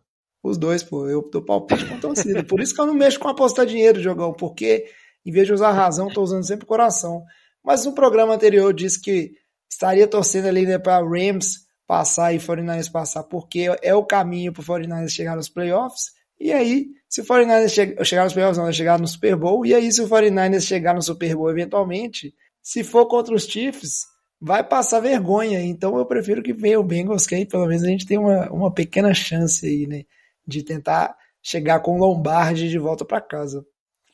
Os 0.44 0.58
dois, 0.58 0.84
pô. 0.84 1.08
Eu 1.08 1.28
dou 1.30 1.42
palpite 1.42 1.86
com 1.86 2.00
torcida. 2.00 2.44
Por 2.44 2.62
isso 2.62 2.74
que 2.74 2.80
eu 2.80 2.86
não 2.86 2.94
mexo 2.94 3.20
com 3.20 3.28
apostar 3.28 3.66
dinheiro, 3.66 4.02
Diogão, 4.02 4.34
porque 4.34 4.86
em 5.28 5.32
vez 5.32 5.46
de 5.46 5.54
usar 5.54 5.70
a 5.70 5.74
razão, 5.74 6.08
estou 6.08 6.24
usando 6.24 6.46
sempre 6.46 6.64
o 6.64 6.68
coração. 6.68 7.22
Mas 7.64 7.86
no 7.86 7.92
programa 7.92 8.34
anterior 8.34 8.74
disse 8.74 9.02
que 9.02 9.34
estaria 9.70 10.08
torcendo 10.08 10.48
ali 10.48 10.66
né, 10.66 10.80
para 10.80 11.06
Rams 11.06 11.68
passar 11.86 12.34
e 12.34 12.38
49ers 12.38 12.90
passar, 12.90 13.24
porque 13.24 13.68
é 13.82 13.94
o 13.94 14.06
caminho 14.06 14.54
para 14.54 14.62
o 14.62 14.66
49ers 14.66 15.10
chegar 15.10 15.36
nos 15.36 15.50
playoffs. 15.50 16.12
E 16.40 16.54
aí, 16.54 16.88
se 17.10 17.22
o 17.22 17.26
49ers 17.26 17.70
che 17.70 18.06
chegar 18.06 18.24
nos 18.24 18.34
playoffs, 18.34 18.58
não, 18.58 18.72
chegar 18.72 19.00
no 19.00 19.08
Super 19.08 19.36
Bowl. 19.36 19.66
E 19.66 19.76
aí, 19.76 19.92
se 19.92 20.02
o 20.02 20.08
49ers 20.08 20.62
chegar 20.62 20.94
no 20.94 21.02
Super 21.02 21.36
Bowl 21.36 21.50
eventualmente, 21.50 22.34
se 22.62 22.84
for 22.84 23.06
contra 23.08 23.36
os 23.36 23.44
Chiefs, 23.44 24.06
vai 24.40 24.64
passar 24.64 25.00
vergonha. 25.00 25.62
Então 25.62 25.98
eu 25.98 26.06
prefiro 26.06 26.42
que 26.42 26.54
venha 26.54 26.80
o 26.80 26.84
Bengals, 26.84 27.26
que 27.28 27.36
aí 27.36 27.46
pelo 27.46 27.66
menos 27.66 27.84
a 27.84 27.88
gente 27.88 28.06
tem 28.06 28.18
uma, 28.18 28.50
uma 28.52 28.74
pequena 28.74 29.14
chance 29.14 29.66
aí, 29.66 29.88
né? 29.88 30.04
De 30.46 30.64
tentar 30.64 31.16
chegar 31.42 31.80
com 31.82 31.96
o 31.96 32.00
Lombardi 32.00 32.70
de 32.70 32.78
volta 32.78 33.04
para 33.04 33.22
casa. 33.22 33.66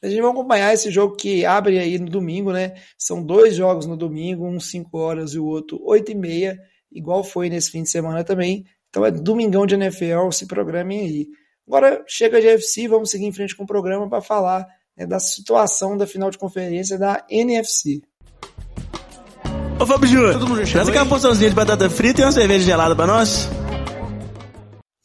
A 0.03 0.09
gente 0.09 0.21
vai 0.21 0.31
acompanhar 0.31 0.73
esse 0.73 0.91
jogo 0.91 1.15
que 1.15 1.45
abre 1.45 1.79
aí 1.79 1.97
no 1.97 2.09
domingo, 2.09 2.51
né? 2.51 2.73
São 2.97 3.23
dois 3.23 3.55
jogos 3.55 3.85
no 3.85 3.95
domingo, 3.95 4.45
um 4.45 4.59
5 4.59 4.97
horas 4.97 5.33
e 5.33 5.39
o 5.39 5.45
outro 5.45 5.79
8 5.81 6.11
e 6.11 6.15
meia. 6.15 6.59
igual 6.91 7.23
foi 7.23 7.49
nesse 7.49 7.71
fim 7.71 7.83
de 7.83 7.89
semana 7.89 8.21
também. 8.21 8.65
Então 8.89 9.05
é 9.05 9.09
domingão 9.09 9.65
de 9.65 9.75
NFL, 9.75 10.29
se 10.31 10.45
programem 10.45 10.99
aí. 10.99 11.27
Agora 11.65 12.03
chega 12.05 12.41
de 12.41 12.47
UFC, 12.47 12.85
vamos 12.87 13.11
seguir 13.11 13.25
em 13.25 13.31
frente 13.31 13.55
com 13.55 13.63
o 13.63 13.67
programa 13.67 14.09
para 14.09 14.21
falar 14.21 14.67
né, 14.97 15.07
da 15.07 15.19
situação 15.19 15.95
da 15.95 16.05
final 16.05 16.29
de 16.29 16.37
conferência 16.37 16.97
da 16.97 17.25
NFC. 17.29 18.01
Ô 19.79 19.85
Fábio 19.85 20.07
Júnior, 20.07 20.65
traz 20.69 20.89
aquela 20.89 21.05
porçãozinha 21.05 21.49
de 21.49 21.55
batata 21.55 21.89
frita 21.89 22.21
e 22.21 22.25
uma 22.25 22.31
cerveja 22.33 22.65
gelada 22.65 22.93
pra 22.93 23.07
nós. 23.07 23.49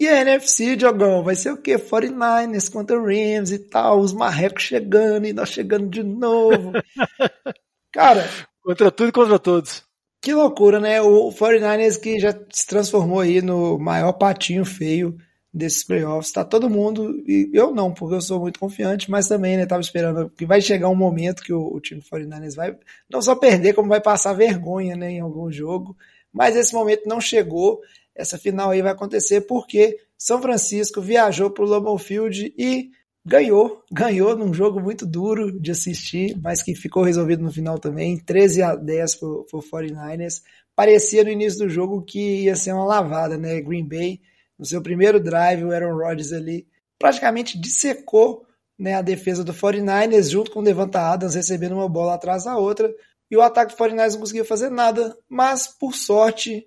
E 0.01 0.07
a 0.07 0.21
NFC, 0.21 0.77
Diogão, 0.77 1.25
vai 1.25 1.35
ser 1.35 1.51
o 1.53 1.57
quê? 1.57 1.77
49ers 1.77 2.71
contra 2.71 2.97
Rams 2.97 3.51
e 3.51 3.59
tal, 3.59 3.99
os 3.99 4.13
marrecos 4.13 4.63
chegando 4.63 5.27
e 5.27 5.33
nós 5.33 5.49
chegando 5.49 5.89
de 5.89 6.03
novo. 6.03 6.73
Cara... 7.93 8.29
Contra 8.63 8.91
tudo 8.91 9.09
e 9.09 9.13
contra 9.13 9.39
todos. 9.39 9.83
Que 10.21 10.35
loucura, 10.35 10.79
né? 10.79 11.01
O 11.01 11.31
49ers 11.31 11.99
que 11.99 12.19
já 12.21 12.33
se 12.51 12.67
transformou 12.67 13.21
aí 13.21 13.41
no 13.41 13.79
maior 13.79 14.13
patinho 14.13 14.65
feio 14.65 15.17
desses 15.53 15.85
playoffs. 15.85 16.33
Tá 16.33 16.45
todo 16.45 16.71
mundo, 16.71 17.23
e 17.27 17.51
eu 17.53 17.75
não, 17.75 17.93
porque 17.93 18.15
eu 18.15 18.21
sou 18.21 18.41
muito 18.41 18.61
confiante, 18.61 19.11
mas 19.11 19.27
também, 19.27 19.57
né, 19.57 19.67
tava 19.67 19.81
esperando 19.81 20.31
que 20.31 20.47
vai 20.47 20.61
chegar 20.61 20.89
um 20.89 20.95
momento 20.95 21.43
que 21.43 21.53
o, 21.53 21.75
o 21.75 21.81
time 21.81 22.03
49ers 22.03 22.55
vai 22.55 22.77
não 23.11 23.23
só 23.23 23.35
perder, 23.35 23.75
como 23.75 23.89
vai 23.89 24.01
passar 24.01 24.33
vergonha, 24.33 24.97
né, 24.97 25.13
em 25.13 25.21
algum 25.21 25.51
jogo. 25.51 25.97
Mas 26.33 26.57
esse 26.57 26.75
momento 26.75 27.09
não 27.09 27.21
chegou. 27.21 27.81
Essa 28.19 28.37
final 28.37 28.71
aí 28.71 28.83
vai 28.83 28.93
acontecer 28.93 29.43
porque 29.43 29.97
São 30.19 30.43
Francisco 30.43 31.01
viajou 31.01 31.51
para 31.51 31.65
o 31.65 31.69
Lambeau 31.69 31.97
Field 31.97 32.53
e 32.59 32.91
ganhou, 33.25 33.85
ganhou 33.93 34.37
num 34.37 34.53
jogo 34.53 34.81
muito 34.81 35.07
duro 35.07 35.53
de 35.61 35.71
assistir, 35.71 36.37
mas 36.43 36.63
que 36.63 36.75
ficou 36.75 37.05
resolvido 37.05 37.43
no 37.43 37.53
final 37.53 37.79
também, 37.79 38.19
13 38.19 38.63
a 38.63 38.75
10 38.75 39.15
para 39.15 39.29
o 39.29 39.47
49ers. 39.73 40.43
Parecia 40.75 41.23
no 41.23 41.31
início 41.31 41.61
do 41.61 41.69
jogo 41.69 42.03
que 42.03 42.45
ia 42.45 42.57
ser 42.57 42.73
uma 42.73 42.85
lavada, 42.85 43.39
né? 43.39 43.61
Green 43.61 43.87
Bay, 43.87 44.21
no 44.59 44.65
seu 44.65 44.83
primeiro 44.83 45.21
drive, 45.21 45.65
o 45.65 45.73
Aaron 45.73 45.97
Rodgers 45.97 46.33
ali 46.33 46.67
praticamente 46.99 47.59
dissecou 47.59 48.45
né, 48.79 48.95
a 48.95 49.03
defesa 49.03 49.45
do 49.45 49.53
49ers, 49.53 50.31
junto 50.31 50.51
com 50.51 50.61
o 50.61 50.65
Devonta 50.65 51.01
Adams 51.01 51.35
recebendo 51.35 51.73
uma 51.75 51.89
bola 51.89 52.15
atrás 52.15 52.45
da 52.45 52.57
outra, 52.57 52.93
e 53.31 53.37
o 53.37 53.43
ataque 53.43 53.75
do 53.75 53.79
49ers 53.79 54.13
não 54.13 54.21
conseguia 54.21 54.45
fazer 54.45 54.71
nada, 54.71 55.17
mas 55.29 55.67
por 55.67 55.95
sorte 55.95 56.67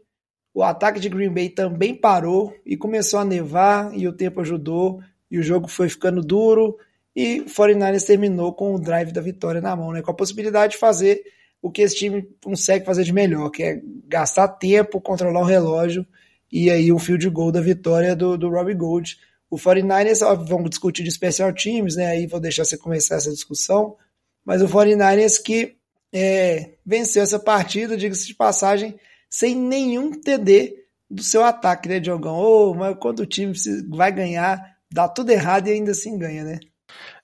o 0.54 0.64
ataque 0.64 1.00
de 1.00 1.10
Green 1.10 1.34
Bay 1.34 1.50
também 1.50 1.96
parou 1.96 2.54
e 2.66 2.76
começou 2.76 3.20
a 3.20 3.26
nevar 3.26 3.96
e 3.98 4.08
o 4.08 4.14
tempo 4.14 4.42
ajudou 4.42 5.02
e 5.30 5.40
o 5.40 5.44
jogo 5.44 5.68
foi 5.68 5.88
ficando 5.88 6.22
duro 6.22 6.78
e 7.16 7.42
o 7.42 7.46
49ers 7.46 8.06
terminou 8.06 8.54
com 8.54 8.74
o 8.74 8.80
drive 8.80 9.12
da 9.12 9.22
vitória 9.22 9.62
na 9.62 9.76
mão, 9.76 9.92
né? 9.92 10.02
Com 10.02 10.12
a 10.12 10.16
possibilidade 10.16 10.74
de 10.74 10.80
fazer 10.80 11.22
o 11.62 11.70
que 11.70 11.82
esse 11.82 11.96
time 11.96 12.28
consegue 12.44 12.86
fazer 12.86 13.04
de 13.04 13.14
melhor, 13.14 13.50
que 13.50 13.64
é 13.64 13.82
gastar 14.08 14.48
tempo, 14.48 15.00
controlar 15.00 15.42
o 15.42 15.46
relógio 15.46 16.06
e 16.52 16.70
aí 16.70 16.92
o 16.92 17.00
field 17.00 17.30
goal 17.30 17.52
da 17.52 17.62
vitória 17.62 18.16
do, 18.16 18.38
do 18.38 18.50
Robbie 18.50 18.74
Gold. 18.74 19.18
O 19.50 19.58
49ers, 19.58 20.26
ó, 20.26 20.36
vamos 20.36 20.70
discutir 20.70 21.04
de 21.04 21.12
special 21.12 21.54
teams, 21.54 21.96
né? 21.96 22.08
Aí 22.08 22.28
vou 22.28 22.40
deixar 22.40 22.66
você 22.66 22.78
começar 22.78 23.16
essa 23.16 23.32
discussão. 23.32 23.96
Mas 24.44 24.62
o 24.62 24.68
49ers 24.68 25.42
que 25.42 25.76
é, 26.12 26.72
venceu 26.86 27.24
essa 27.24 27.40
partida, 27.40 27.96
diga-se 27.96 28.28
de 28.28 28.36
passagem, 28.36 28.96
sem 29.32 29.56
nenhum 29.56 30.12
TD 30.12 30.76
do 31.10 31.24
seu 31.24 31.44
ataque, 31.44 31.88
né, 31.88 32.00
Diogão? 32.00 32.38
Oh, 32.38 32.74
mas 32.74 32.98
quando 33.00 33.22
o 33.22 33.26
time 33.26 33.54
vai 33.90 34.12
ganhar, 34.12 34.78
dá 34.92 35.08
tudo 35.08 35.32
errado 35.32 35.68
e 35.68 35.72
ainda 35.72 35.92
assim 35.92 36.20
ganha, 36.20 36.44
né? 36.44 36.60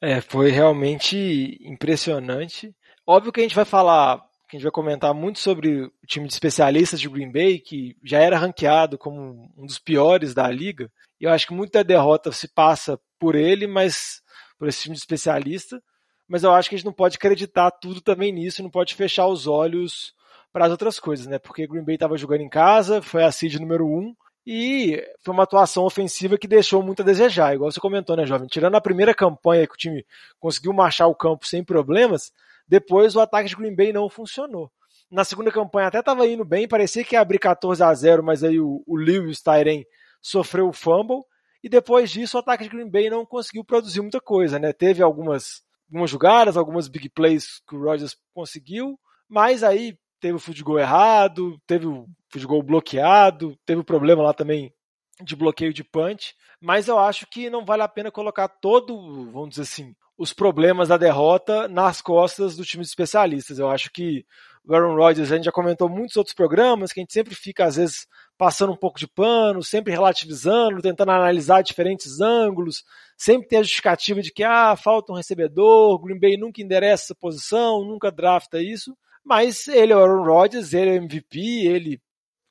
É, 0.02 0.22
foi 0.22 0.50
realmente 0.50 1.60
impressionante. 1.62 2.74
Óbvio 3.06 3.34
que 3.34 3.42
a 3.42 3.44
gente 3.44 3.56
vai 3.56 3.66
falar, 3.66 4.20
que 4.48 4.56
a 4.56 4.58
gente 4.58 4.64
vai 4.64 4.72
comentar 4.72 5.14
muito 5.14 5.40
sobre 5.40 5.84
o 5.84 5.92
time 6.08 6.28
de 6.28 6.34
especialistas 6.34 7.00
de 7.00 7.10
Green 7.10 7.32
Bay, 7.32 7.60
que 7.60 7.96
já 8.04 8.20
era 8.20 8.38
ranqueado 8.38 8.98
como 8.98 9.52
um 9.58 9.66
dos 9.66 9.78
piores 9.78 10.34
da 10.34 10.50
liga. 10.50 10.90
E 11.20 11.26
eu 11.26 11.32
acho 11.32 11.46
que 11.46 11.54
muita 11.54 11.84
derrota 11.84 12.32
se 12.32 12.48
passa 12.48 12.98
por 13.20 13.36
ele, 13.36 13.68
mas 13.68 14.22
por 14.58 14.70
esse 14.70 14.84
time 14.84 14.96
de 14.96 15.02
especialista. 15.02 15.82
Mas 16.28 16.44
eu 16.44 16.54
acho 16.54 16.70
que 16.70 16.76
a 16.76 16.78
gente 16.78 16.86
não 16.86 16.94
pode 16.94 17.18
acreditar 17.18 17.72
tudo 17.72 18.00
também 18.00 18.32
nisso, 18.32 18.64
não 18.64 18.70
pode 18.70 18.96
fechar 18.96 19.28
os 19.28 19.48
olhos 19.48 20.14
para 20.58 20.66
as 20.66 20.72
outras 20.72 21.00
coisas, 21.00 21.28
né? 21.28 21.38
Porque 21.38 21.68
Green 21.68 21.84
Bay 21.84 21.94
estava 21.94 22.18
jogando 22.18 22.42
em 22.42 22.50
casa, 22.50 23.00
foi 23.00 23.24
a 23.24 23.32
seed 23.32 23.60
número 23.60 23.86
um, 23.86 24.16
e 24.44 25.00
foi 25.24 25.32
uma 25.32 25.44
atuação 25.44 25.84
ofensiva 25.84 26.36
que 26.36 26.48
deixou 26.48 26.82
muito 26.82 27.04
a 27.04 27.06
desejar, 27.06 27.54
igual 27.54 27.72
você 27.72 27.80
comentou, 27.80 28.18
né, 28.18 28.26
jovem? 28.26 28.48
Tirando 28.48 28.74
a 28.74 28.82
primeira 28.82 29.14
campanha 29.14 29.68
que 29.68 29.76
o 29.76 29.78
time 29.78 30.04
conseguiu 30.40 30.74
marchar 30.74 31.08
o 31.08 31.14
campo 31.14 31.46
sem 31.46 31.64
problemas, 31.64 32.32
depois 32.68 33.16
o 33.16 33.20
ataque 33.20 33.50
de 33.50 33.56
Green 33.56 33.76
Bay 33.76 33.94
não 33.94 34.10
funcionou. 34.10 34.72
Na 35.12 35.24
segunda 35.24 35.52
campanha 35.52 35.90
até 35.90 36.00
estava 36.00 36.26
indo 36.26 36.44
bem, 36.44 36.68
parecia 36.68 37.04
que 37.04 37.14
ia 37.14 37.22
abrir 37.22 37.38
14 37.38 37.84
a 37.84 37.94
0, 37.94 38.24
mas 38.24 38.44
aí 38.44 38.60
o, 38.60 38.84
o 38.88 38.98
Lewis 38.98 39.44
Tyren 39.44 39.86
sofreu 40.20 40.70
o 40.70 40.74
fumble, 40.74 41.22
e 41.64 41.70
depois 41.70 42.10
disso 42.10 42.36
o 42.36 42.40
ataque 42.40 42.64
de 42.64 42.70
Green 42.72 42.90
Bay 42.90 43.12
não 43.12 43.28
conseguiu 43.28 43.64
produzir 43.64 44.02
muita 44.02 44.20
coisa, 44.20 44.58
né? 44.58 44.74
Teve 44.74 45.04
algumas, 45.04 45.62
algumas 45.88 46.10
jogadas, 46.10 46.58
algumas 46.58 46.88
big 46.88 47.10
plays 47.10 47.62
que 47.70 47.76
o 47.76 47.84
Rodgers 47.84 48.18
conseguiu, 48.34 49.00
mas 49.30 49.64
aí 49.64 49.96
teve 50.20 50.36
o 50.36 50.40
field 50.40 50.64
goal 50.64 50.80
errado, 50.80 51.60
teve 51.66 51.86
o 51.86 52.08
field 52.30 52.48
goal 52.48 52.64
bloqueado, 52.64 53.58
teve 53.66 53.82
o 53.82 53.86
problema 53.86 54.24
lá 54.24 54.34
também 54.34 54.74
de 55.22 55.36
bloqueio 55.36 55.74
de 55.74 55.84
punch, 55.84 56.36
mas 56.62 56.88
eu 56.88 57.00
acho 57.00 57.26
que 57.28 57.50
não 57.50 57.66
vale 57.66 57.82
a 57.82 57.88
pena 57.88 58.12
colocar 58.12 58.48
todo, 58.48 59.32
vamos 59.32 59.50
dizer 59.50 59.64
assim, 59.64 59.96
os 60.18 60.34
problemas 60.34 60.90
da 60.90 60.98
derrota 60.98 61.68
nas 61.68 62.02
costas 62.02 62.56
do 62.56 62.66
time 62.66 62.84
de 62.84 62.90
especialistas. 62.90 63.60
Eu 63.60 63.70
acho 63.70 63.92
que 63.92 64.26
o 64.66 64.76
Aaron 64.76 64.96
Rodgers, 64.96 65.32
a 65.32 65.36
gente 65.36 65.46
já 65.46 65.52
comentou 65.52 65.88
muitos 65.88 66.18
outros 66.18 66.36
programas, 66.36 66.92
que 66.92 67.00
a 67.00 67.04
gente 67.04 67.14
sempre 67.14 67.34
fica, 67.34 67.66
às 67.66 67.78
vezes, 67.78 68.08
passando 68.38 68.74
um 68.74 68.78
pouco 68.78 69.00
de 69.00 69.08
pano, 69.08 69.64
sempre 69.64 69.94
relativizando, 69.94 70.82
tentando 70.82 71.12
analisar 71.12 71.62
diferentes 71.62 72.20
ângulos, 72.20 72.84
sempre 73.16 73.48
tem 73.48 73.60
a 73.60 73.64
justificativa 73.64 74.22
de 74.22 74.32
que, 74.32 74.44
ah, 74.44 74.76
falta 74.76 75.14
um 75.14 75.16
recebedor, 75.16 76.00
Green 76.00 76.20
Bay 76.20 76.38
nunca 76.38 76.62
endereça 76.62 77.06
essa 77.06 77.16
posição, 77.16 77.86
nunca 77.86 78.12
drafta 78.12 78.62
isso. 78.62 78.98
Mas 79.28 79.68
ele 79.68 79.92
é 79.92 79.96
o 79.96 80.00
Aaron 80.00 80.24
Rodgers, 80.24 80.74
ele 80.74 80.92
é 80.92 80.96
MVP, 80.96 81.38
ele 81.68 82.02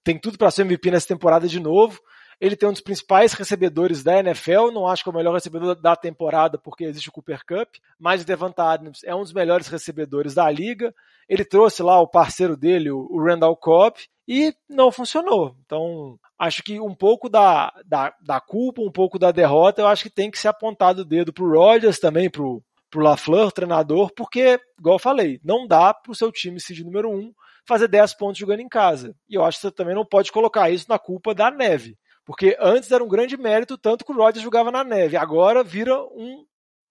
tem 0.04 0.18
tudo 0.18 0.36
para 0.36 0.50
ser 0.50 0.60
MVP 0.60 0.90
nessa 0.90 1.08
temporada 1.08 1.48
de 1.48 1.58
novo. 1.58 1.98
Ele 2.38 2.54
tem 2.54 2.68
um 2.68 2.72
dos 2.72 2.82
principais 2.82 3.32
recebedores 3.32 4.02
da 4.02 4.18
NFL, 4.18 4.70
não 4.70 4.86
acho 4.86 5.02
que 5.02 5.08
é 5.08 5.12
o 5.12 5.16
melhor 5.16 5.32
recebedor 5.32 5.74
da 5.74 5.96
temporada 5.96 6.58
porque 6.58 6.84
existe 6.84 7.08
o 7.08 7.12
Cooper 7.12 7.40
Cup, 7.46 7.76
mas 7.98 8.20
o 8.20 8.26
Devonta 8.26 8.62
Adams 8.62 9.02
é 9.04 9.14
um 9.14 9.22
dos 9.22 9.32
melhores 9.32 9.68
recebedores 9.68 10.34
da 10.34 10.50
liga. 10.50 10.94
Ele 11.26 11.46
trouxe 11.46 11.82
lá 11.82 11.98
o 11.98 12.06
parceiro 12.06 12.58
dele, 12.58 12.90
o 12.90 13.24
Randall 13.24 13.56
Cobb, 13.56 13.98
e 14.28 14.54
não 14.68 14.92
funcionou. 14.92 15.56
Então, 15.64 16.18
acho 16.38 16.62
que 16.62 16.78
um 16.78 16.94
pouco 16.94 17.30
da, 17.30 17.72
da, 17.86 18.14
da 18.20 18.38
culpa, 18.38 18.82
um 18.82 18.92
pouco 18.92 19.18
da 19.18 19.30
derrota, 19.30 19.80
eu 19.80 19.86
acho 19.86 20.02
que 20.02 20.10
tem 20.10 20.30
que 20.30 20.38
ser 20.38 20.48
apontado 20.48 21.00
o 21.00 21.06
dedo 21.06 21.32
pro 21.32 21.50
Rodgers 21.50 21.98
também, 21.98 22.28
pro, 22.28 22.62
pro 22.90 23.02
LaFleur, 23.02 23.52
treinador, 23.52 24.10
porque, 24.14 24.60
igual 24.78 24.96
eu 24.96 25.00
falei, 25.00 25.40
não 25.44 25.66
dá 25.66 25.92
pro 25.92 26.14
seu 26.14 26.30
time 26.30 26.60
seed 26.60 26.80
número 26.80 27.10
um 27.10 27.32
fazer 27.66 27.88
10 27.88 28.14
pontos 28.14 28.38
jogando 28.38 28.60
em 28.60 28.68
casa. 28.68 29.14
E 29.28 29.34
eu 29.34 29.44
acho 29.44 29.58
que 29.58 29.62
você 29.62 29.72
também 29.72 29.94
não 29.94 30.04
pode 30.04 30.30
colocar 30.30 30.70
isso 30.70 30.86
na 30.88 30.98
culpa 30.98 31.34
da 31.34 31.50
neve. 31.50 31.98
Porque 32.24 32.56
antes 32.60 32.90
era 32.90 33.02
um 33.02 33.08
grande 33.08 33.36
mérito, 33.36 33.76
tanto 33.76 34.04
que 34.04 34.12
o 34.12 34.16
Rodgers 34.16 34.42
jogava 34.42 34.70
na 34.70 34.82
neve. 34.82 35.16
Agora 35.16 35.62
vira 35.62 35.96
um 36.00 36.44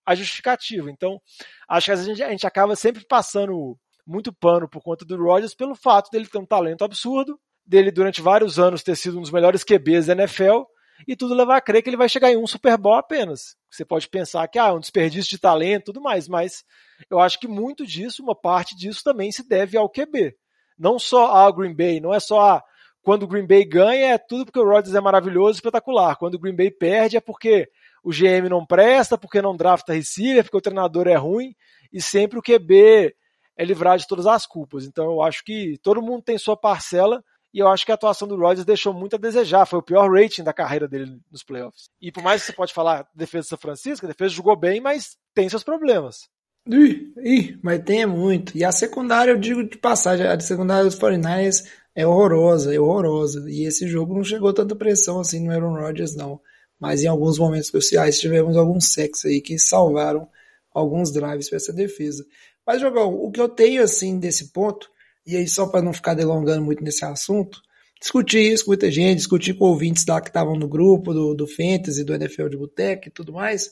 a 0.05 0.13
justificativa. 0.13 0.91
Então, 0.91 1.19
acho 1.67 1.85
que 1.85 1.91
a 1.91 1.95
gente, 1.95 2.23
a 2.23 2.29
gente 2.29 2.45
acaba 2.45 2.75
sempre 2.75 3.03
passando 3.05 3.77
muito 4.05 4.31
pano 4.31 4.69
por 4.69 4.81
conta 4.81 5.03
do 5.03 5.17
Rodgers 5.17 5.55
pelo 5.55 5.75
fato 5.75 6.11
dele 6.11 6.27
ter 6.27 6.37
um 6.37 6.45
talento 6.45 6.83
absurdo, 6.83 7.39
dele 7.65 7.91
durante 7.91 8.21
vários 8.21 8.59
anos 8.59 8.83
ter 8.83 8.95
sido 8.95 9.17
um 9.17 9.21
dos 9.21 9.31
melhores 9.31 9.63
QBs 9.63 10.05
da 10.05 10.13
NFL, 10.13 10.61
e 11.07 11.15
tudo 11.15 11.33
leva 11.33 11.55
a 11.55 11.61
crer 11.61 11.81
que 11.81 11.89
ele 11.89 11.97
vai 11.97 12.09
chegar 12.09 12.31
em 12.31 12.37
um 12.37 12.47
Super 12.47 12.77
Bowl 12.77 12.95
apenas. 12.95 13.55
Você 13.69 13.83
pode 13.83 14.07
pensar 14.07 14.47
que 14.47 14.57
ah, 14.57 14.67
é 14.67 14.71
um 14.71 14.79
desperdício 14.79 15.29
de 15.29 15.37
talento 15.37 15.85
tudo 15.85 16.01
mais, 16.01 16.27
mas 16.27 16.63
eu 17.09 17.19
acho 17.19 17.39
que 17.39 17.47
muito 17.47 17.85
disso, 17.85 18.23
uma 18.23 18.35
parte 18.35 18.75
disso 18.75 19.03
também 19.03 19.31
se 19.31 19.47
deve 19.47 19.77
ao 19.77 19.89
QB. 19.89 20.35
Não 20.77 20.97
só 20.97 21.27
ao 21.27 21.53
Green 21.53 21.75
Bay, 21.75 21.99
não 21.99 22.13
é 22.13 22.19
só 22.19 22.39
a, 22.39 22.63
quando 23.01 23.23
o 23.23 23.27
Green 23.27 23.45
Bay 23.45 23.63
ganha 23.63 24.13
é 24.13 24.17
tudo 24.17 24.45
porque 24.45 24.59
o 24.59 24.67
Rodgers 24.67 24.95
é 24.95 25.01
maravilhoso, 25.01 25.57
espetacular. 25.57 26.15
Quando 26.15 26.35
o 26.35 26.39
Green 26.39 26.55
Bay 26.55 26.71
perde 26.71 27.17
é 27.17 27.21
porque 27.21 27.69
o 28.03 28.09
GM 28.09 28.49
não 28.49 28.65
presta, 28.65 29.17
porque 29.17 29.41
não 29.41 29.55
drafta 29.55 29.93
receiver, 29.93 30.43
porque 30.43 30.57
o 30.57 30.61
treinador 30.61 31.07
é 31.07 31.15
ruim 31.15 31.55
e 31.93 32.01
sempre 32.01 32.39
o 32.39 32.41
QB 32.41 33.15
é 33.57 33.63
livrado 33.63 33.99
de 33.99 34.07
todas 34.07 34.25
as 34.25 34.45
culpas. 34.45 34.85
Então 34.85 35.05
eu 35.05 35.21
acho 35.21 35.43
que 35.43 35.77
todo 35.83 36.01
mundo 36.01 36.23
tem 36.23 36.37
sua 36.37 36.57
parcela 36.57 37.23
e 37.55 37.59
eu 37.59 37.69
acho 37.69 37.85
que 37.85 37.91
a 37.93 37.95
atuação 37.95 38.27
do 38.27 38.35
Rodgers 38.35 38.65
deixou 38.65 38.93
muito 38.93 39.15
a 39.15 39.17
desejar. 39.17 39.65
Foi 39.65 39.79
o 39.79 39.81
pior 39.81 40.11
rating 40.11 40.43
da 40.43 40.51
carreira 40.51 40.89
dele 40.89 41.21
nos 41.31 41.41
playoffs. 41.41 41.85
E 42.01 42.11
por 42.11 42.21
mais 42.21 42.41
que 42.41 42.47
você 42.47 42.53
pode 42.53 42.73
falar 42.73 43.07
defesa 43.15 43.43
de 43.43 43.47
São 43.47 43.57
Francisco, 43.57 44.05
a 44.05 44.09
defesa 44.09 44.35
jogou 44.35 44.57
bem, 44.57 44.81
mas 44.81 45.15
tem 45.33 45.47
seus 45.47 45.63
problemas. 45.63 46.27
Ih, 46.69 47.13
ih, 47.23 47.57
mas 47.63 47.81
tem 47.85 48.05
muito. 48.05 48.57
E 48.57 48.65
a 48.65 48.73
secundária, 48.73 49.31
eu 49.31 49.39
digo 49.39 49.63
de 49.63 49.77
passagem, 49.77 50.27
a 50.27 50.37
secundária 50.37 50.83
dos 50.83 50.99
49ers 50.99 51.65
é 51.95 52.05
horrorosa, 52.05 52.75
é 52.75 52.79
horrorosa. 52.79 53.49
E 53.49 53.63
esse 53.63 53.87
jogo 53.87 54.13
não 54.13 54.23
chegou 54.25 54.51
tanta 54.51 54.75
pressão 54.75 55.21
assim 55.21 55.39
no 55.39 55.53
Aaron 55.53 55.79
Rodgers, 55.79 56.13
não. 56.13 56.41
Mas 56.77 57.05
em 57.05 57.07
alguns 57.07 57.39
momentos 57.39 57.69
cruciais 57.69 58.19
tivemos 58.19 58.57
alguns 58.57 58.91
sacks 58.91 59.23
aí 59.23 59.39
que 59.39 59.57
salvaram 59.57 60.27
alguns 60.73 61.09
drives 61.09 61.47
para 61.47 61.55
essa 61.55 61.71
defesa. 61.71 62.25
Mas, 62.67 62.81
Jogão, 62.81 63.13
o 63.13 63.31
que 63.31 63.39
eu 63.39 63.47
tenho 63.47 63.81
assim 63.81 64.19
desse 64.19 64.51
ponto 64.51 64.93
e 65.25 65.35
aí, 65.35 65.47
só 65.47 65.67
para 65.67 65.81
não 65.81 65.93
ficar 65.93 66.13
delongando 66.13 66.63
muito 66.63 66.83
nesse 66.83 67.03
assunto, 67.03 67.61
discuti 67.99 68.37
isso 68.37 68.65
com 68.65 68.71
muita 68.71 68.91
gente, 68.91 69.17
discuti 69.17 69.53
com 69.53 69.65
ouvintes 69.65 70.05
lá 70.05 70.21
que 70.21 70.27
estavam 70.27 70.55
no 70.55 70.67
grupo 70.67 71.13
do, 71.13 71.33
do 71.33 71.47
Fantasy, 71.47 72.03
do 72.03 72.13
NFL 72.13 72.47
de 72.49 72.57
Boteco 72.57 73.07
e 73.07 73.11
tudo 73.11 73.33
mais. 73.33 73.71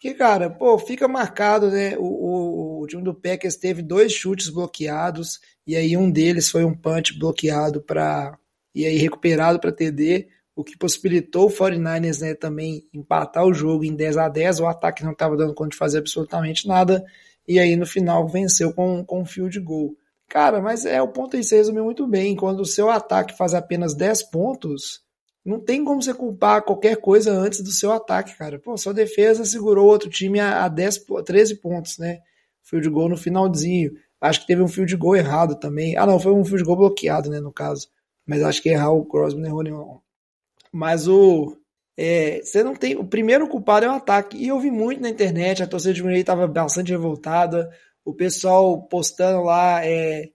Que, 0.00 0.14
cara, 0.14 0.50
pô, 0.50 0.78
fica 0.78 1.08
marcado, 1.08 1.70
né? 1.70 1.96
O, 1.98 2.04
o, 2.04 2.82
o 2.82 2.86
time 2.86 3.02
do 3.02 3.14
Packers 3.14 3.56
teve 3.56 3.82
dois 3.82 4.12
chutes 4.12 4.48
bloqueados, 4.48 5.40
e 5.66 5.74
aí 5.74 5.96
um 5.96 6.10
deles 6.10 6.50
foi 6.50 6.64
um 6.64 6.74
punch 6.74 7.18
bloqueado 7.18 7.80
para 7.82 8.38
e 8.74 8.84
aí 8.84 8.98
recuperado 8.98 9.58
para 9.58 9.72
TD, 9.72 10.28
o 10.54 10.62
que 10.62 10.76
possibilitou 10.76 11.46
o 11.46 11.50
49ers 11.50 12.20
né, 12.20 12.34
também 12.34 12.86
empatar 12.92 13.44
o 13.46 13.54
jogo 13.54 13.84
em 13.84 13.94
10 13.94 14.18
a 14.18 14.28
10 14.28 14.60
O 14.60 14.66
ataque 14.66 15.02
não 15.02 15.12
estava 15.12 15.34
dando 15.34 15.54
conta 15.54 15.70
de 15.70 15.76
fazer 15.76 15.98
absolutamente 15.98 16.68
nada, 16.68 17.02
e 17.48 17.58
aí 17.58 17.74
no 17.74 17.86
final 17.86 18.28
venceu 18.28 18.72
com, 18.74 19.02
com 19.04 19.22
um 19.22 19.24
field 19.24 19.58
goal. 19.60 19.96
Cara, 20.28 20.60
mas 20.60 20.84
é 20.84 21.00
o 21.00 21.08
ponto 21.08 21.36
aí 21.36 21.44
você 21.44 21.56
resumiu 21.56 21.84
muito 21.84 22.06
bem. 22.06 22.34
Quando 22.34 22.60
o 22.60 22.66
seu 22.66 22.90
ataque 22.90 23.36
faz 23.36 23.54
apenas 23.54 23.94
10 23.94 24.24
pontos, 24.24 25.00
não 25.44 25.60
tem 25.60 25.84
como 25.84 26.02
você 26.02 26.12
culpar 26.12 26.62
qualquer 26.62 26.96
coisa 26.96 27.30
antes 27.30 27.60
do 27.60 27.70
seu 27.70 27.92
ataque, 27.92 28.36
cara. 28.36 28.58
Pô, 28.58 28.76
sua 28.76 28.92
defesa 28.92 29.44
segurou 29.44 29.86
outro 29.86 30.10
time 30.10 30.40
a, 30.40 30.64
a 30.64 30.68
10, 30.68 31.04
13 31.24 31.56
pontos, 31.56 31.98
né? 31.98 32.18
Field 32.62 32.88
goal 32.90 33.08
no 33.08 33.16
finalzinho. 33.16 33.92
Acho 34.20 34.40
que 34.40 34.46
teve 34.48 34.62
um 34.62 34.68
field 34.68 34.96
goal 34.96 35.14
errado 35.14 35.54
também. 35.54 35.96
Ah, 35.96 36.04
não, 36.04 36.18
foi 36.18 36.32
um 36.32 36.44
field 36.44 36.64
goal 36.64 36.78
bloqueado, 36.78 37.30
né, 37.30 37.38
no 37.38 37.52
caso. 37.52 37.88
Mas 38.26 38.42
acho 38.42 38.60
que 38.60 38.70
errar 38.70 38.90
o 38.90 39.04
Crosby 39.04 39.40
não 39.40 39.48
errou 39.48 39.62
nenhum. 39.62 39.98
Mas 40.72 41.06
o. 41.06 41.56
É, 41.96 42.40
você 42.42 42.64
não 42.64 42.74
tem. 42.74 42.96
O 42.96 43.06
primeiro 43.06 43.46
culpado 43.46 43.86
é 43.86 43.88
o 43.88 43.92
ataque. 43.92 44.36
E 44.36 44.48
eu 44.48 44.58
vi 44.58 44.70
muito 44.70 45.00
na 45.00 45.08
internet, 45.08 45.62
a 45.62 45.66
torcida 45.66 45.94
de 45.94 46.02
Green 46.02 46.18
estava 46.18 46.48
bastante 46.48 46.90
revoltada. 46.90 47.70
O 48.06 48.14
pessoal 48.14 48.80
postando 48.84 49.42
lá 49.42 49.84
é, 49.84 50.30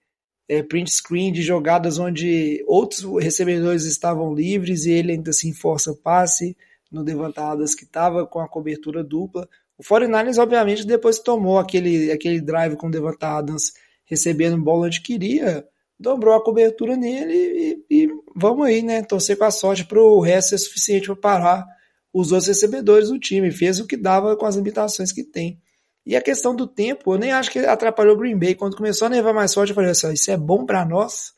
é, 0.49 0.61
print 0.61 0.91
screen 0.91 1.31
de 1.31 1.41
jogadas 1.41 1.97
onde 1.97 2.61
outros 2.67 3.01
recebedores 3.23 3.85
estavam 3.85 4.33
livres 4.35 4.85
e 4.85 4.91
ele 4.91 5.13
ainda 5.13 5.29
assim 5.29 5.53
força 5.53 5.95
passe 6.03 6.57
no 6.91 7.01
levantadas 7.01 7.73
que 7.73 7.85
estava 7.85 8.27
com 8.27 8.41
a 8.41 8.49
cobertura 8.49 9.01
dupla. 9.01 9.47
O 9.77 9.83
49ers, 9.83 10.37
obviamente, 10.37 10.85
depois 10.85 11.17
tomou 11.19 11.57
aquele, 11.57 12.11
aquele 12.11 12.41
drive 12.41 12.75
com 12.75 12.89
levantadas 12.89 13.71
recebendo 14.03 14.61
bola 14.61 14.87
onde 14.87 14.99
queria, 14.99 15.65
dobrou 15.97 16.35
a 16.35 16.43
cobertura 16.43 16.97
nele 16.97 17.85
e, 17.89 18.03
e 18.03 18.09
vamos 18.35 18.67
aí, 18.67 18.81
né? 18.81 19.01
Torcer 19.01 19.37
com 19.37 19.45
a 19.45 19.51
sorte 19.51 19.85
para 19.85 20.01
o 20.01 20.19
resto 20.19 20.49
ser 20.49 20.57
suficiente 20.57 21.05
para 21.07 21.15
parar 21.15 21.65
os 22.13 22.33
outros 22.33 22.49
recebedores 22.49 23.07
do 23.07 23.17
time. 23.17 23.49
Fez 23.49 23.79
o 23.79 23.87
que 23.87 23.95
dava 23.95 24.35
com 24.35 24.45
as 24.45 24.57
limitações 24.57 25.13
que 25.13 25.23
tem. 25.23 25.57
E 26.05 26.15
a 26.15 26.21
questão 26.21 26.55
do 26.55 26.65
tempo, 26.65 27.13
eu 27.13 27.19
nem 27.19 27.31
acho 27.31 27.51
que 27.51 27.59
atrapalhou 27.59 28.15
o 28.15 28.17
Green 28.17 28.37
Bay. 28.37 28.55
Quando 28.55 28.75
começou 28.75 29.05
a 29.05 29.09
nevar 29.09 29.33
mais 29.33 29.53
forte, 29.53 29.69
eu 29.69 29.75
falei 29.75 29.91
assim, 29.91 30.11
isso 30.13 30.31
é 30.31 30.37
bom 30.37 30.65
para 30.65 30.85
nós. 30.85 31.33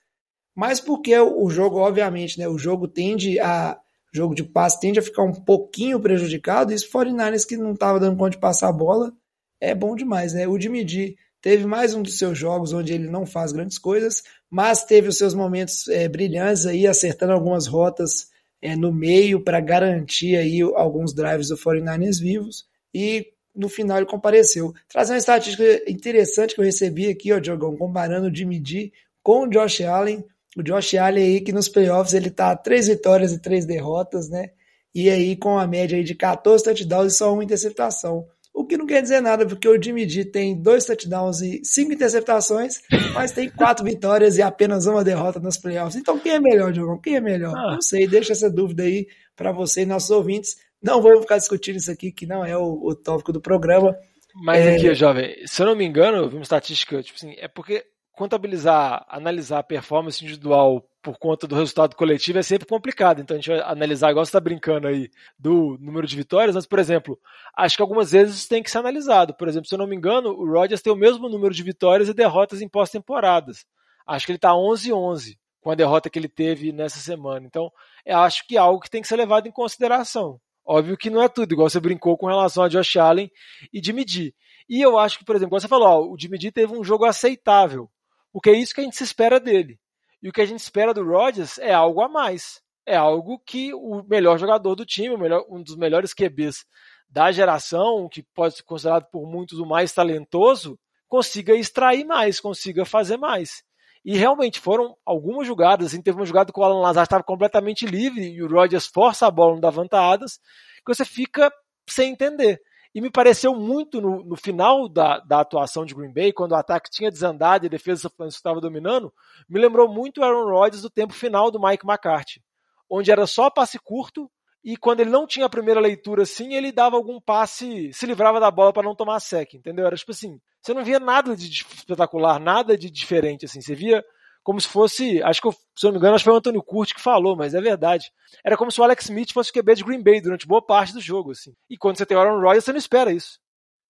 Mas 0.56 0.80
porque 0.80 1.18
o 1.18 1.50
jogo, 1.50 1.78
obviamente, 1.78 2.40
né, 2.40 2.48
o 2.48 2.58
jogo 2.58 2.88
tende 2.88 3.40
a 3.40 3.78
o 4.14 4.16
jogo 4.16 4.36
de 4.36 4.44
passe 4.44 4.80
tende 4.80 5.00
a 5.00 5.02
ficar 5.02 5.24
um 5.24 5.34
pouquinho 5.34 6.00
prejudicado, 6.00 6.72
e 6.72 6.76
os 6.76 6.88
49ers 6.88 7.48
que 7.48 7.58
não 7.58 7.74
estava 7.74 8.00
dando 8.00 8.16
conta 8.16 8.30
de 8.32 8.38
passar 8.38 8.70
a 8.70 8.72
bola, 8.72 9.12
é 9.60 9.74
bom 9.74 9.96
demais, 9.96 10.34
né? 10.34 10.48
O 10.48 10.56
de 10.56 10.70
medir 10.70 11.16
teve 11.42 11.66
mais 11.66 11.96
um 11.96 12.04
dos 12.04 12.20
seus 12.20 12.38
jogos 12.38 12.74
onde 12.74 12.94
ele 12.94 13.10
não 13.10 13.26
faz 13.26 13.52
grandes 13.52 13.80
coisas, 13.80 14.22
mas 14.52 14.86
teve 14.86 15.08
os 15.08 15.18
seus 15.18 15.34
momentos 15.34 15.88
é, 15.88 16.08
brilhantes 16.08 16.68
aí, 16.68 16.86
acertando 16.86 17.34
algumas 17.34 17.66
rotas 17.66 18.28
é, 18.62 18.76
no 18.76 18.94
meio 18.94 19.44
para 19.44 19.60
garantir 19.60 20.36
aí 20.36 20.62
alguns 20.62 21.14
drives 21.14 21.50
do 21.50 21.58
49ers 21.58 22.20
vivos. 22.20 22.66
E 22.94 23.26
no 23.56 23.70
final 23.70 23.98
ele 23.98 24.06
compareceu. 24.06 24.74
Trazendo 24.90 25.16
uma 25.16 25.20
estatística 25.20 25.90
interessante 25.90 26.56
que 26.56 26.62
eu 26.62 26.66
recebi 26.66 27.10
aqui, 27.10 27.32
ó, 27.32 27.40
Diogão, 27.40 27.76
comparando 27.76 28.28
o 28.28 28.36
Jimmy 28.36 28.62
G 28.66 28.92
com 29.22 29.44
o 29.44 29.50
Josh 29.50 29.82
Allen. 29.82 30.24
O 30.58 30.64
Josh 30.64 30.96
Allen 30.96 31.24
aí 31.24 31.42
que 31.42 31.52
nos 31.52 31.68
playoffs 31.68 32.14
ele 32.14 32.30
tá 32.30 32.56
três 32.56 32.88
vitórias 32.88 33.32
e 33.32 33.40
três 33.40 33.66
derrotas, 33.66 34.30
né? 34.30 34.52
E 34.94 35.10
aí 35.10 35.36
com 35.36 35.58
a 35.58 35.66
média 35.66 35.98
aí 35.98 36.04
de 36.04 36.14
14 36.14 36.64
touchdowns 36.64 37.14
e 37.14 37.18
só 37.18 37.34
uma 37.34 37.44
interceptação. 37.44 38.28
O 38.54 38.66
que 38.66 38.78
não 38.78 38.86
quer 38.86 39.02
dizer 39.02 39.20
nada, 39.20 39.48
porque 39.48 39.68
o 39.68 39.82
Jimmy 39.82 40.08
G 40.08 40.26
tem 40.26 40.56
dois 40.56 40.86
touchdowns 40.86 41.42
e 41.42 41.62
cinco 41.64 41.92
interceptações, 41.92 42.82
mas 43.16 43.32
tem 43.32 43.50
quatro 43.50 43.84
vitórias 43.84 44.38
e 44.38 44.44
apenas 44.44 44.86
uma 44.86 45.04
derrota 45.04 45.40
nos 45.40 45.58
playoffs. 45.58 45.96
Então 45.96 46.20
quem 46.20 46.34
é 46.34 46.40
melhor, 46.40 46.72
Diogão? 46.72 47.00
Quem 47.00 47.16
é 47.16 47.22
melhor? 47.22 47.56
Ah. 47.58 47.74
Não 47.74 47.82
sei, 47.82 48.08
deixa 48.08 48.34
essa 48.34 48.52
dúvida 48.52 48.84
aí 48.84 49.08
para 49.36 49.52
você 49.52 49.82
e 49.82 49.86
nossos 49.88 50.12
ouvintes. 50.12 50.56
Não 50.84 51.02
vamos 51.02 51.22
ficar 51.22 51.38
discutindo 51.38 51.78
isso 51.78 51.92
aqui, 51.92 52.12
que 52.12 52.26
não 52.26 52.44
é 52.46 52.58
o, 52.58 52.80
o 52.84 52.96
tópico 52.96 53.32
do 53.32 53.40
programa. 53.40 53.96
Mas 54.36 54.66
é... 54.66 54.76
aqui, 54.76 54.94
jovem, 54.94 55.36
se 55.46 55.62
eu 55.62 55.68
não 55.68 55.76
me 55.76 55.86
engano, 55.86 56.18
eu 56.18 56.30
vi 56.30 56.36
uma 56.36 56.44
estatística, 56.44 57.02
tipo 57.02 57.18
assim, 57.18 57.36
é 57.38 57.48
porque 57.48 57.86
contabilizar, 58.12 59.06
analisar 59.10 59.60
a 59.60 59.64
performance 59.64 60.24
individual 60.24 60.88
por 61.02 61.18
conta 61.18 61.46
do 61.48 61.56
resultado 61.56 61.96
coletivo 61.96 62.40
é 62.40 62.44
sempre 62.44 62.68
complicado. 62.68 63.20
Então 63.20 63.36
a 63.36 63.40
gente 63.40 63.50
vai 63.50 63.60
analisar, 63.60 64.12
igual 64.12 64.26
você 64.26 64.30
está 64.30 64.40
brincando 64.40 64.88
aí, 64.88 65.10
do 65.38 65.78
número 65.80 66.08
de 66.08 66.16
vitórias, 66.16 66.56
mas, 66.56 66.66
por 66.66 66.80
exemplo, 66.80 67.20
acho 67.56 67.76
que 67.76 67.82
algumas 67.82 68.12
vezes 68.12 68.36
isso 68.36 68.50
tem 68.50 68.64
que 68.64 68.72
ser 68.72 68.78
analisado. 68.78 69.34
Por 69.34 69.48
exemplo, 69.48 69.68
se 69.68 69.76
eu 69.76 69.80
não 69.80 69.88
me 69.88 69.96
engano, 69.96 70.30
o 70.30 70.50
Rodgers 70.50 70.82
tem 70.82 70.94
o 70.94 70.98
mesmo 70.98 71.28
número 71.28 71.54
de 71.54 71.64
vitórias 71.64 72.08
e 72.08 72.14
derrotas 72.14 72.62
em 72.62 72.70
pós-temporadas. 72.70 73.66
Acho 74.08 74.26
que 74.26 74.32
ele 74.32 74.38
está 74.38 74.52
11-11 74.52 75.38
com 75.62 75.72
a 75.72 75.76
derrota 75.76 76.10
que 76.10 76.20
ele 76.20 76.30
teve 76.30 76.72
nessa 76.72 77.00
semana. 77.00 77.46
Então, 77.46 77.72
eu 78.06 78.18
acho 78.20 78.46
que 78.48 78.58
é 78.58 78.60
algo 78.60 78.82
que 78.82 78.90
tem 78.90 79.02
que 79.02 79.08
ser 79.08 79.16
levado 79.16 79.48
em 79.48 79.52
consideração. 79.52 80.40
Óbvio 80.66 80.98
que 80.98 81.10
não 81.10 81.22
é 81.22 81.28
tudo, 81.28 81.52
igual 81.52 81.70
você 81.70 81.80
brincou 81.80 82.18
com 82.18 82.28
relação 82.28 82.64
a 82.64 82.70
Josh 82.70 82.96
Allen 82.98 83.32
e 83.72 83.84
Jimmy 83.84 84.06
G. 84.08 84.34
E 84.70 84.82
eu 84.82 84.98
acho 84.98 85.20
que, 85.20 85.26
por 85.26 85.36
exemplo, 85.36 85.60
você 85.60 85.68
falou, 85.68 85.88
ó, 85.88 86.14
o 86.14 86.18
Jimmy 86.18 86.40
G 86.40 86.52
teve 86.52 86.74
um 86.74 86.84
jogo 86.84 87.06
aceitável, 87.06 87.90
porque 88.32 88.50
é 88.50 88.54
isso 88.54 88.74
que 88.74 88.82
a 88.82 88.84
gente 88.84 88.96
se 88.96 89.04
espera 89.04 89.40
dele. 89.40 89.78
E 90.22 90.30
o 90.30 90.32
que 90.32 90.42
a 90.42 90.46
gente 90.46 90.60
espera 90.60 90.94
do 90.94 91.04
Rodgers 91.04 91.58
é 91.58 91.74
algo 91.74 92.02
a 92.02 92.08
mais. 92.08 92.62
É 92.86 92.96
algo 92.96 93.40
que 93.46 93.74
o 93.74 94.04
melhor 94.04 94.40
jogador 94.40 94.76
do 94.76 94.86
time, 94.86 95.18
melhor, 95.18 95.46
um 95.50 95.62
dos 95.62 95.76
melhores 95.76 96.14
QBs 96.14 96.66
da 97.10 97.32
geração, 97.32 98.08
que 98.10 98.24
pode 98.34 98.56
ser 98.56 98.64
considerado 98.64 99.06
por 99.12 99.30
muitos 99.30 99.60
o 99.60 99.66
mais 99.66 99.94
talentoso, 99.94 100.80
consiga 101.08 101.54
extrair 101.54 102.06
mais, 102.06 102.40
consiga 102.40 102.86
fazer 102.86 103.18
mais. 103.18 103.64
E 104.04 104.18
realmente 104.18 104.60
foram 104.60 104.96
algumas 105.06 105.48
jogadas. 105.48 105.88
Assim, 105.88 106.02
teve 106.02 106.18
uma 106.18 106.26
jogada 106.26 106.52
que 106.52 106.60
o 106.60 106.64
Alan 106.64 106.82
Lazar 106.82 107.04
estava 107.04 107.24
completamente 107.24 107.86
livre 107.86 108.22
e 108.22 108.44
o 108.44 108.48
Rodgers 108.48 108.86
força 108.86 109.28
a 109.28 109.32
bola, 109.32 109.54
não 109.54 109.62
dá 109.62 109.70
vantadas, 109.70 110.40
que 110.86 110.94
você 110.94 111.06
fica 111.06 111.52
sem 111.90 112.12
entender. 112.12 112.62
E 112.94 113.02
me 113.02 113.10
pareceu 113.10 113.56
muito 113.56 114.00
no, 114.00 114.24
no 114.24 114.36
final 114.36 114.88
da, 114.88 115.20
da, 115.20 115.40
atuação 115.40 115.84
de 115.84 115.96
Green 115.96 116.14
Bay, 116.14 116.32
quando 116.32 116.52
o 116.52 116.56
ataque 116.56 116.92
tinha 116.92 117.10
desandado 117.10 117.66
e 117.66 117.68
a 117.68 117.70
defesa 117.70 118.12
estava 118.28 118.62
dominando, 118.62 119.12
me 119.50 119.60
lembrou 119.60 119.92
muito 119.92 120.22
o 120.22 120.24
Aaron 120.24 120.46
Rodgers 120.46 120.84
do 120.84 120.92
tempo 120.92 121.12
final 121.12 121.50
do 121.50 121.60
Mike 121.60 121.88
McCarthy, 121.88 122.44
onde 122.88 123.12
era 123.12 123.26
só 123.26 123.50
passe 123.50 123.80
curto 123.80 124.30
e 124.64 124.78
quando 124.78 125.02
ele 125.02 125.10
não 125.10 125.28
tinha 125.28 125.46
a 125.46 125.50
primeira 125.50 125.80
leitura 125.80 126.24
assim, 126.24 126.54
ele 126.54 126.72
dava 126.72 126.96
algum 126.96 127.20
passe, 127.20 127.92
se 127.92 128.06
livrava 128.06 128.40
da 128.40 128.50
bola 128.50 128.72
para 128.72 128.84
não 128.84 128.96
tomar 128.96 129.20
sec, 129.20 129.54
entendeu? 129.56 129.86
Era 129.86 129.96
tipo 129.96 130.12
assim, 130.12 130.40
você 130.62 130.74
não 130.74 130.84
via 130.84 131.00
nada 131.00 131.36
de 131.36 131.50
espetacular, 131.50 132.40
nada 132.40 132.78
de 132.78 132.90
diferente, 132.90 133.46
assim. 133.46 133.60
Você 133.62 133.76
via 133.76 134.04
como 134.42 134.60
se 134.60 134.68
fosse, 134.68 135.22
acho 135.24 135.42
que, 135.42 135.52
se 135.52 135.86
eu 135.86 135.88
não 135.88 135.94
me 135.94 135.98
engano, 135.98 136.16
acho 136.16 136.24
que 136.24 136.30
foi 136.30 136.34
o 136.34 136.38
Antônio 136.38 136.64
Curti 136.64 136.96
que 136.96 137.02
falou, 137.02 137.36
mas 137.36 137.54
é 137.54 137.62
verdade. 137.62 138.12
Era 138.44 138.56
como 138.56 138.72
se 138.72 138.80
o 138.80 138.84
Alex 138.84 139.06
Smith 139.06 139.34
fosse 139.34 139.52
o 139.52 139.54
QB 139.54 139.76
de 139.76 139.84
Green 139.84 140.04
Bay 140.04 140.22
durante 140.22 140.48
boa 140.48 140.62
parte 140.62 140.94
do 140.94 141.02
jogo, 141.02 141.32
assim. 141.32 141.54
E 141.70 141.78
quando 141.78 141.98
você 141.98 142.06
tem 142.06 142.16
o 142.16 142.20
Aaron 142.20 142.42
Rodgers, 142.42 142.64
você 142.66 142.72
não 142.72 142.80
espera 142.80 143.12
isso. 143.12 143.40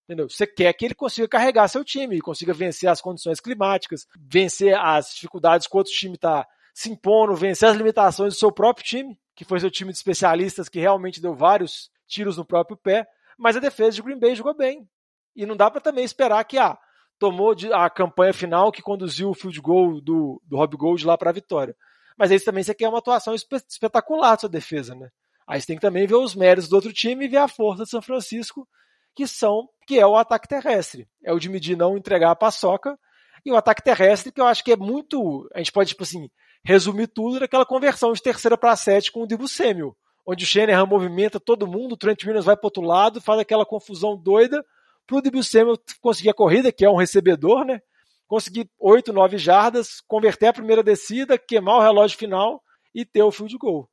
Entendeu? 0.04 0.28
Você 0.28 0.46
quer 0.46 0.72
que 0.74 0.84
ele 0.84 0.94
consiga 0.94 1.26
carregar 1.26 1.66
seu 1.68 1.84
time, 1.84 2.20
consiga 2.20 2.52
vencer 2.52 2.88
as 2.88 3.00
condições 3.00 3.40
climáticas, 3.40 4.06
vencer 4.16 4.76
as 4.76 5.14
dificuldades 5.14 5.66
que 5.66 5.74
o 5.74 5.78
outro 5.78 5.92
time 5.92 6.14
está 6.14 6.46
se 6.74 6.90
impondo, 6.90 7.34
vencer 7.34 7.68
as 7.68 7.76
limitações 7.76 8.34
do 8.34 8.38
seu 8.38 8.52
próprio 8.52 8.84
time, 8.84 9.18
que 9.34 9.44
foi 9.44 9.60
seu 9.60 9.70
time 9.70 9.90
de 9.90 9.98
especialistas 9.98 10.68
que 10.68 10.80
realmente 10.80 11.20
deu 11.20 11.34
vários 11.34 11.90
tiros 12.06 12.36
no 12.36 12.44
próprio 12.44 12.76
pé. 12.76 13.06
Mas 13.38 13.56
a 13.56 13.60
defesa 13.60 13.96
de 13.96 14.02
Green 14.02 14.18
Bay 14.18 14.34
jogou 14.34 14.54
bem. 14.54 14.88
E 15.34 15.44
não 15.44 15.56
dá 15.56 15.70
para 15.70 15.80
também 15.80 16.04
esperar 16.04 16.44
que 16.44 16.58
ah, 16.58 16.78
tomou 17.18 17.54
a 17.72 17.90
campanha 17.90 18.32
final 18.32 18.70
que 18.70 18.82
conduziu 18.82 19.30
o 19.30 19.34
field 19.34 19.60
goal 19.60 20.00
do, 20.00 20.40
do 20.44 20.56
Rob 20.56 20.76
Gold 20.76 21.04
lá 21.04 21.18
para 21.18 21.30
a 21.30 21.32
vitória. 21.32 21.76
Mas 22.16 22.30
aí 22.30 22.38
também 22.38 22.62
você 22.62 22.74
quer 22.74 22.88
uma 22.88 22.98
atuação 22.98 23.34
espetacular 23.34 24.32
da 24.32 24.40
sua 24.40 24.48
defesa, 24.48 24.94
né? 24.94 25.08
Aí 25.46 25.60
você 25.60 25.66
tem 25.66 25.76
que 25.76 25.82
também 25.82 26.06
ver 26.06 26.14
os 26.14 26.34
méritos 26.34 26.68
do 26.68 26.76
outro 26.76 26.92
time 26.92 27.24
e 27.24 27.28
ver 27.28 27.38
a 27.38 27.48
força 27.48 27.82
de 27.82 27.90
São 27.90 28.00
Francisco, 28.00 28.66
que 29.14 29.26
são 29.26 29.68
que 29.86 29.98
é 29.98 30.06
o 30.06 30.16
ataque 30.16 30.48
terrestre. 30.48 31.08
É 31.22 31.32
o 31.32 31.38
de 31.38 31.48
medir 31.48 31.76
não 31.76 31.96
entregar 31.96 32.30
a 32.30 32.36
paçoca 32.36 32.98
e 33.44 33.50
o 33.50 33.56
ataque 33.56 33.82
terrestre 33.82 34.32
que 34.32 34.40
eu 34.40 34.46
acho 34.46 34.64
que 34.64 34.72
é 34.72 34.76
muito, 34.76 35.48
a 35.54 35.58
gente 35.58 35.72
pode 35.72 35.90
tipo 35.90 36.02
assim, 36.02 36.30
resumir 36.64 37.08
tudo 37.08 37.40
naquela 37.40 37.66
conversão 37.66 38.12
de 38.12 38.22
terceira 38.22 38.56
para 38.56 38.74
sete 38.76 39.12
com 39.12 39.22
o 39.22 39.26
Dibu 39.26 39.46
Samuel, 39.46 39.96
onde 40.26 40.44
o 40.44 40.46
Shanahan 40.46 40.86
movimenta 40.86 41.38
todo 41.38 41.66
mundo, 41.66 41.92
o 41.92 41.96
Trent 41.96 42.24
Williams 42.24 42.46
vai 42.46 42.56
para 42.56 42.66
outro 42.66 42.82
lado, 42.82 43.20
faz 43.20 43.38
aquela 43.38 43.66
confusão 43.66 44.16
doida 44.16 44.64
para 45.06 45.16
o 45.16 45.20
Debo 45.20 45.42
Samuel 45.42 45.76
conseguir 46.00 46.30
a 46.30 46.34
corrida, 46.34 46.72
que 46.72 46.84
é 46.84 46.90
um 46.90 46.96
recebedor, 46.96 47.64
né? 47.64 47.80
Conseguir 48.26 48.68
8, 48.78 49.12
9 49.12 49.36
jardas, 49.36 50.00
converter 50.08 50.46
a 50.46 50.52
primeira 50.52 50.82
descida, 50.82 51.36
queimar 51.36 51.76
o 51.76 51.82
relógio 51.82 52.16
final 52.16 52.62
e 52.94 53.04
ter 53.04 53.22
o 53.22 53.30
field 53.30 53.56
goal. 53.58 53.88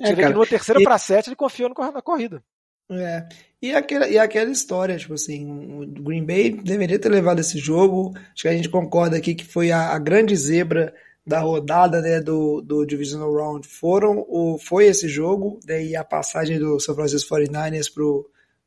É, 0.00 0.08
Você 0.08 0.14
vê 0.14 0.26
que 0.26 0.32
numa 0.32 0.46
terceira 0.46 0.80
e... 0.80 0.84
para 0.84 0.98
sete 0.98 1.28
ele 1.28 1.36
confiou 1.36 1.70
na 1.70 2.02
corrida. 2.02 2.42
É. 2.90 3.28
E 3.60 3.74
aquela, 3.74 4.08
e 4.08 4.18
aquela 4.18 4.50
história, 4.50 4.96
tipo 4.96 5.14
assim, 5.14 5.80
o 5.80 5.86
Green 6.02 6.24
Bay 6.24 6.52
deveria 6.52 6.98
ter 6.98 7.08
levado 7.08 7.40
esse 7.40 7.58
jogo. 7.58 8.12
Acho 8.32 8.42
que 8.42 8.48
a 8.48 8.52
gente 8.52 8.68
concorda 8.68 9.16
aqui 9.16 9.34
que 9.34 9.44
foi 9.44 9.72
a, 9.72 9.92
a 9.92 9.98
grande 9.98 10.36
zebra 10.36 10.94
da 11.26 11.40
rodada 11.40 12.00
né, 12.00 12.20
do, 12.20 12.60
do 12.60 12.86
Divisional 12.86 13.34
Round 13.34 13.66
foram 13.66 14.24
o, 14.28 14.58
foi 14.58 14.86
esse 14.86 15.08
jogo, 15.08 15.58
daí 15.66 15.96
a 15.96 16.04
passagem 16.04 16.58
do 16.58 16.78
São 16.78 16.94
Francisco 16.94 17.34
49ers 17.34 17.92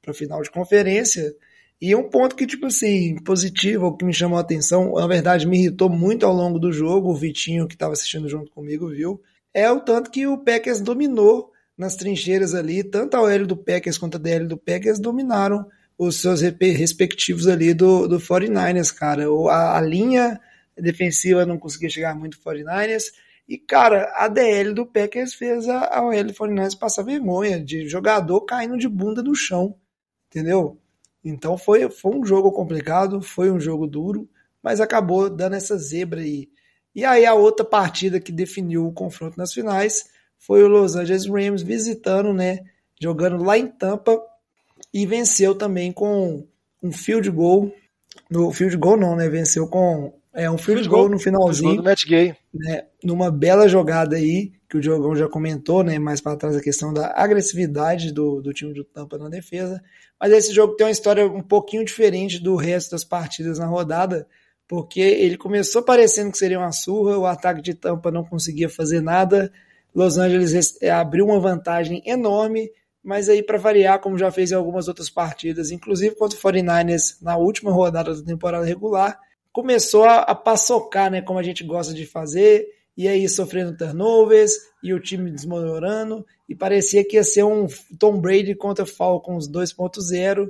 para 0.01 0.11
a 0.11 0.13
final 0.13 0.41
de 0.41 0.51
conferência. 0.51 1.33
E 1.81 1.95
um 1.95 2.09
ponto 2.09 2.35
que, 2.35 2.45
tipo 2.45 2.65
assim, 2.65 3.15
positivo, 3.23 3.95
que 3.95 4.03
me 4.03 4.13
chamou 4.13 4.37
a 4.37 4.41
atenção, 4.41 4.93
na 4.95 5.07
verdade 5.07 5.47
me 5.47 5.57
irritou 5.57 5.89
muito 5.89 6.25
ao 6.25 6.33
longo 6.33 6.59
do 6.59 6.73
jogo, 6.73 7.09
o 7.09 7.15
Vitinho 7.15 7.65
que 7.65 7.75
estava 7.75 7.93
assistindo 7.93 8.27
junto 8.27 8.51
comigo 8.51 8.89
viu, 8.89 9.21
é 9.53 9.71
o 9.71 9.79
tanto 9.79 10.11
que 10.11 10.27
o 10.27 10.37
Packers 10.37 10.81
dominou 10.81 11.51
nas 11.77 11.95
trincheiras 11.95 12.53
ali, 12.53 12.83
tanto 12.83 13.15
a 13.15 13.21
OL 13.21 13.47
do 13.47 13.55
Packers 13.55 13.97
quanto 13.97 14.17
a 14.17 14.19
DL 14.19 14.45
do 14.45 14.57
Packers 14.57 14.99
dominaram 14.99 15.65
os 15.97 16.17
seus 16.17 16.41
respectivos 16.41 17.47
ali 17.47 17.73
do, 17.73 18.05
do 18.05 18.19
49ers, 18.19 18.93
cara. 18.93 19.23
A, 19.49 19.77
a 19.77 19.81
linha 19.81 20.37
defensiva 20.81 21.45
não 21.45 21.57
conseguia 21.57 21.89
chegar 21.89 22.15
muito 22.15 22.39
49ers, 22.39 23.05
e, 23.49 23.57
cara, 23.57 24.13
a 24.15 24.27
DL 24.27 24.75
do 24.75 24.85
Packers 24.85 25.33
fez 25.33 25.67
a, 25.67 26.03
OL 26.03 26.23
do 26.23 26.33
49ers 26.33 26.77
passar 26.77 27.01
vergonha 27.01 27.59
de 27.59 27.89
jogador 27.89 28.41
caindo 28.41 28.77
de 28.77 28.87
bunda 28.87 29.23
no 29.23 29.33
chão, 29.33 29.75
entendeu? 30.27 30.77
Então 31.25 31.57
foi, 31.57 31.89
foi 31.89 32.15
um 32.15 32.23
jogo 32.23 32.51
complicado, 32.51 33.23
foi 33.23 33.49
um 33.49 33.59
jogo 33.59 33.87
duro, 33.87 34.29
mas 34.61 34.79
acabou 34.79 35.31
dando 35.31 35.55
essa 35.55 35.75
zebra 35.79 36.21
aí. 36.21 36.47
E 36.93 37.03
aí 37.03 37.25
a 37.25 37.33
outra 37.33 37.65
partida 37.65 38.19
que 38.19 38.31
definiu 38.31 38.85
o 38.85 38.93
confronto 38.93 39.35
nas 39.35 39.51
finais 39.51 40.09
foi 40.37 40.63
o 40.63 40.67
Los 40.67 40.95
Angeles 40.95 41.25
Rams 41.25 41.63
visitando, 41.63 42.31
né, 42.31 42.59
jogando 43.01 43.43
lá 43.43 43.57
em 43.57 43.65
Tampa 43.65 44.21
e 44.93 45.07
venceu 45.07 45.55
também 45.55 45.91
com 45.91 46.45
um 46.83 46.91
field 46.91 47.31
goal, 47.31 47.73
no 48.29 48.51
field 48.51 48.77
goal 48.77 48.95
não, 48.95 49.15
né, 49.15 49.27
venceu 49.27 49.67
com 49.67 50.13
é 50.33 50.49
um 50.49 50.57
field, 50.57 50.87
goal, 50.87 51.01
goal 51.01 51.11
no 51.11 51.19
finalzinho, 51.19 51.77
do 51.77 51.83
match 51.83 52.05
gay. 52.05 52.35
né, 52.53 52.83
numa 53.03 53.31
bela 53.31 53.67
jogada 53.67 54.15
aí 54.15 54.51
que 54.69 54.77
o 54.77 54.81
Diogão 54.81 55.15
já 55.15 55.27
comentou, 55.27 55.83
né, 55.83 55.97
mais 55.97 56.21
para 56.21 56.37
trás 56.37 56.55
a 56.55 56.61
questão 56.61 56.93
da 56.93 57.11
agressividade 57.15 58.11
do, 58.13 58.39
do 58.39 58.53
time 58.53 58.73
do 58.73 58.83
Tampa 58.83 59.17
na 59.17 59.27
defesa, 59.27 59.81
mas 60.19 60.31
esse 60.31 60.53
jogo 60.53 60.75
tem 60.75 60.85
uma 60.85 60.91
história 60.91 61.25
um 61.25 61.41
pouquinho 61.41 61.83
diferente 61.83 62.39
do 62.39 62.55
resto 62.55 62.91
das 62.91 63.03
partidas 63.03 63.57
na 63.57 63.65
rodada, 63.65 64.27
porque 64.67 64.99
ele 64.99 65.37
começou 65.37 65.81
parecendo 65.81 66.31
que 66.31 66.37
seria 66.37 66.59
uma 66.59 66.71
surra, 66.71 67.17
o 67.17 67.25
ataque 67.25 67.61
de 67.61 67.73
Tampa 67.73 68.11
não 68.11 68.23
conseguia 68.23 68.69
fazer 68.69 69.01
nada, 69.01 69.51
Los 69.95 70.19
Angeles 70.19 70.77
é, 70.81 70.91
abriu 70.91 71.25
uma 71.25 71.39
vantagem 71.39 72.03
enorme, 72.05 72.71
mas 73.03 73.27
aí 73.27 73.41
para 73.41 73.57
variar, 73.57 73.99
como 73.99 74.17
já 74.17 74.29
fez 74.29 74.51
em 74.51 74.55
algumas 74.55 74.87
outras 74.87 75.09
partidas, 75.09 75.71
inclusive 75.71 76.15
contra 76.15 76.37
o 76.37 76.41
49ers 76.41 77.17
na 77.21 77.37
última 77.37 77.71
rodada 77.71 78.13
da 78.13 78.23
temporada 78.23 78.65
regular, 78.65 79.17
começou 79.51 80.03
a, 80.03 80.19
a 80.19 80.35
paçocar, 80.35 81.11
né, 81.11 81.21
como 81.21 81.39
a 81.39 81.43
gente 81.43 81.63
gosta 81.63 81.93
de 81.93 82.05
fazer, 82.05 82.67
e 82.95 83.07
aí 83.07 83.27
sofrendo 83.29 83.77
turnovers, 83.77 84.51
e 84.83 84.93
o 84.93 84.99
time 84.99 85.31
desmorando, 85.31 86.25
e 86.47 86.55
parecia 86.55 87.05
que 87.05 87.15
ia 87.15 87.23
ser 87.23 87.43
um 87.43 87.67
Tom 87.97 88.19
Brady 88.19 88.55
contra 88.55 88.85
Falcons 88.85 89.49
2.0, 89.49 90.47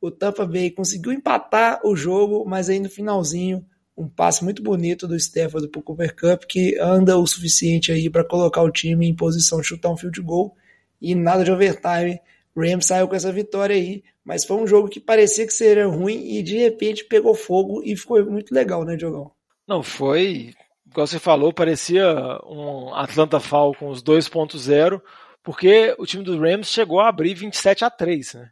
o 0.00 0.10
Tampa 0.10 0.44
Bay 0.44 0.70
conseguiu 0.70 1.12
empatar 1.12 1.80
o 1.84 1.94
jogo, 1.94 2.44
mas 2.44 2.68
aí 2.68 2.80
no 2.80 2.90
finalzinho, 2.90 3.64
um 3.96 4.08
passe 4.08 4.42
muito 4.42 4.62
bonito 4.62 5.06
do 5.06 5.16
Stafford 5.16 5.68
para 5.68 5.78
o 5.78 5.82
Cooper 5.82 6.16
Cup, 6.16 6.44
que 6.44 6.78
anda 6.80 7.16
o 7.16 7.26
suficiente 7.26 7.92
aí 7.92 8.10
para 8.10 8.24
colocar 8.24 8.62
o 8.62 8.70
time 8.70 9.06
em 9.06 9.14
posição 9.14 9.60
de 9.60 9.66
chutar 9.66 9.90
um 9.90 9.96
field 9.96 10.20
goal 10.22 10.56
e 11.00 11.14
nada 11.14 11.44
de 11.44 11.52
overtime. 11.52 12.18
Rams 12.56 12.86
saiu 12.86 13.08
com 13.08 13.14
essa 13.14 13.32
vitória 13.32 13.74
aí, 13.74 14.02
mas 14.24 14.44
foi 14.44 14.56
um 14.56 14.66
jogo 14.66 14.88
que 14.88 15.00
parecia 15.00 15.46
que 15.46 15.52
seria 15.52 15.86
ruim 15.86 16.36
e 16.36 16.42
de 16.42 16.58
repente 16.58 17.04
pegou 17.04 17.34
fogo 17.34 17.82
e 17.84 17.96
ficou 17.96 18.24
muito 18.24 18.54
legal, 18.54 18.84
né, 18.84 18.96
Diogão? 18.96 19.32
Não, 19.66 19.82
foi, 19.82 20.52
igual 20.86 21.06
você 21.06 21.18
falou, 21.18 21.52
parecia 21.52 22.04
um 22.44 22.94
Atlanta 22.94 23.40
Falcons 23.40 24.02
2.0, 24.02 25.00
porque 25.42 25.94
o 25.98 26.06
time 26.06 26.22
dos 26.22 26.38
Rams 26.38 26.68
chegou 26.68 27.00
a 27.00 27.08
abrir 27.08 27.34
27 27.34 27.84
a 27.84 27.90
3, 27.90 28.34
né? 28.34 28.50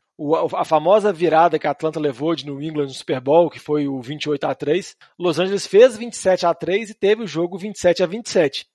a 0.55 0.64
famosa 0.64 1.12
virada 1.12 1.59
que 1.59 1.66
a 1.66 1.70
Atlanta 1.70 1.98
levou 1.98 2.34
de 2.34 2.44
New 2.44 2.61
England 2.61 2.86
no 2.86 2.90
Super 2.90 3.20
Bowl, 3.20 3.48
que 3.48 3.59
foi 3.59 3.88
o 3.88 4.01
28 4.03 4.44
a 4.44 4.55
3, 4.55 4.96
Los 5.18 5.38
Angeles 5.38 5.66
fez 5.66 5.96
27 5.96 6.44
a 6.44 6.53
3 6.53 6.90
e 6.90 6.94
teve 6.94 7.22
o 7.22 7.26
jogo 7.26 7.57
27 7.57 8.03
a 8.03 8.07
27. 8.07 8.66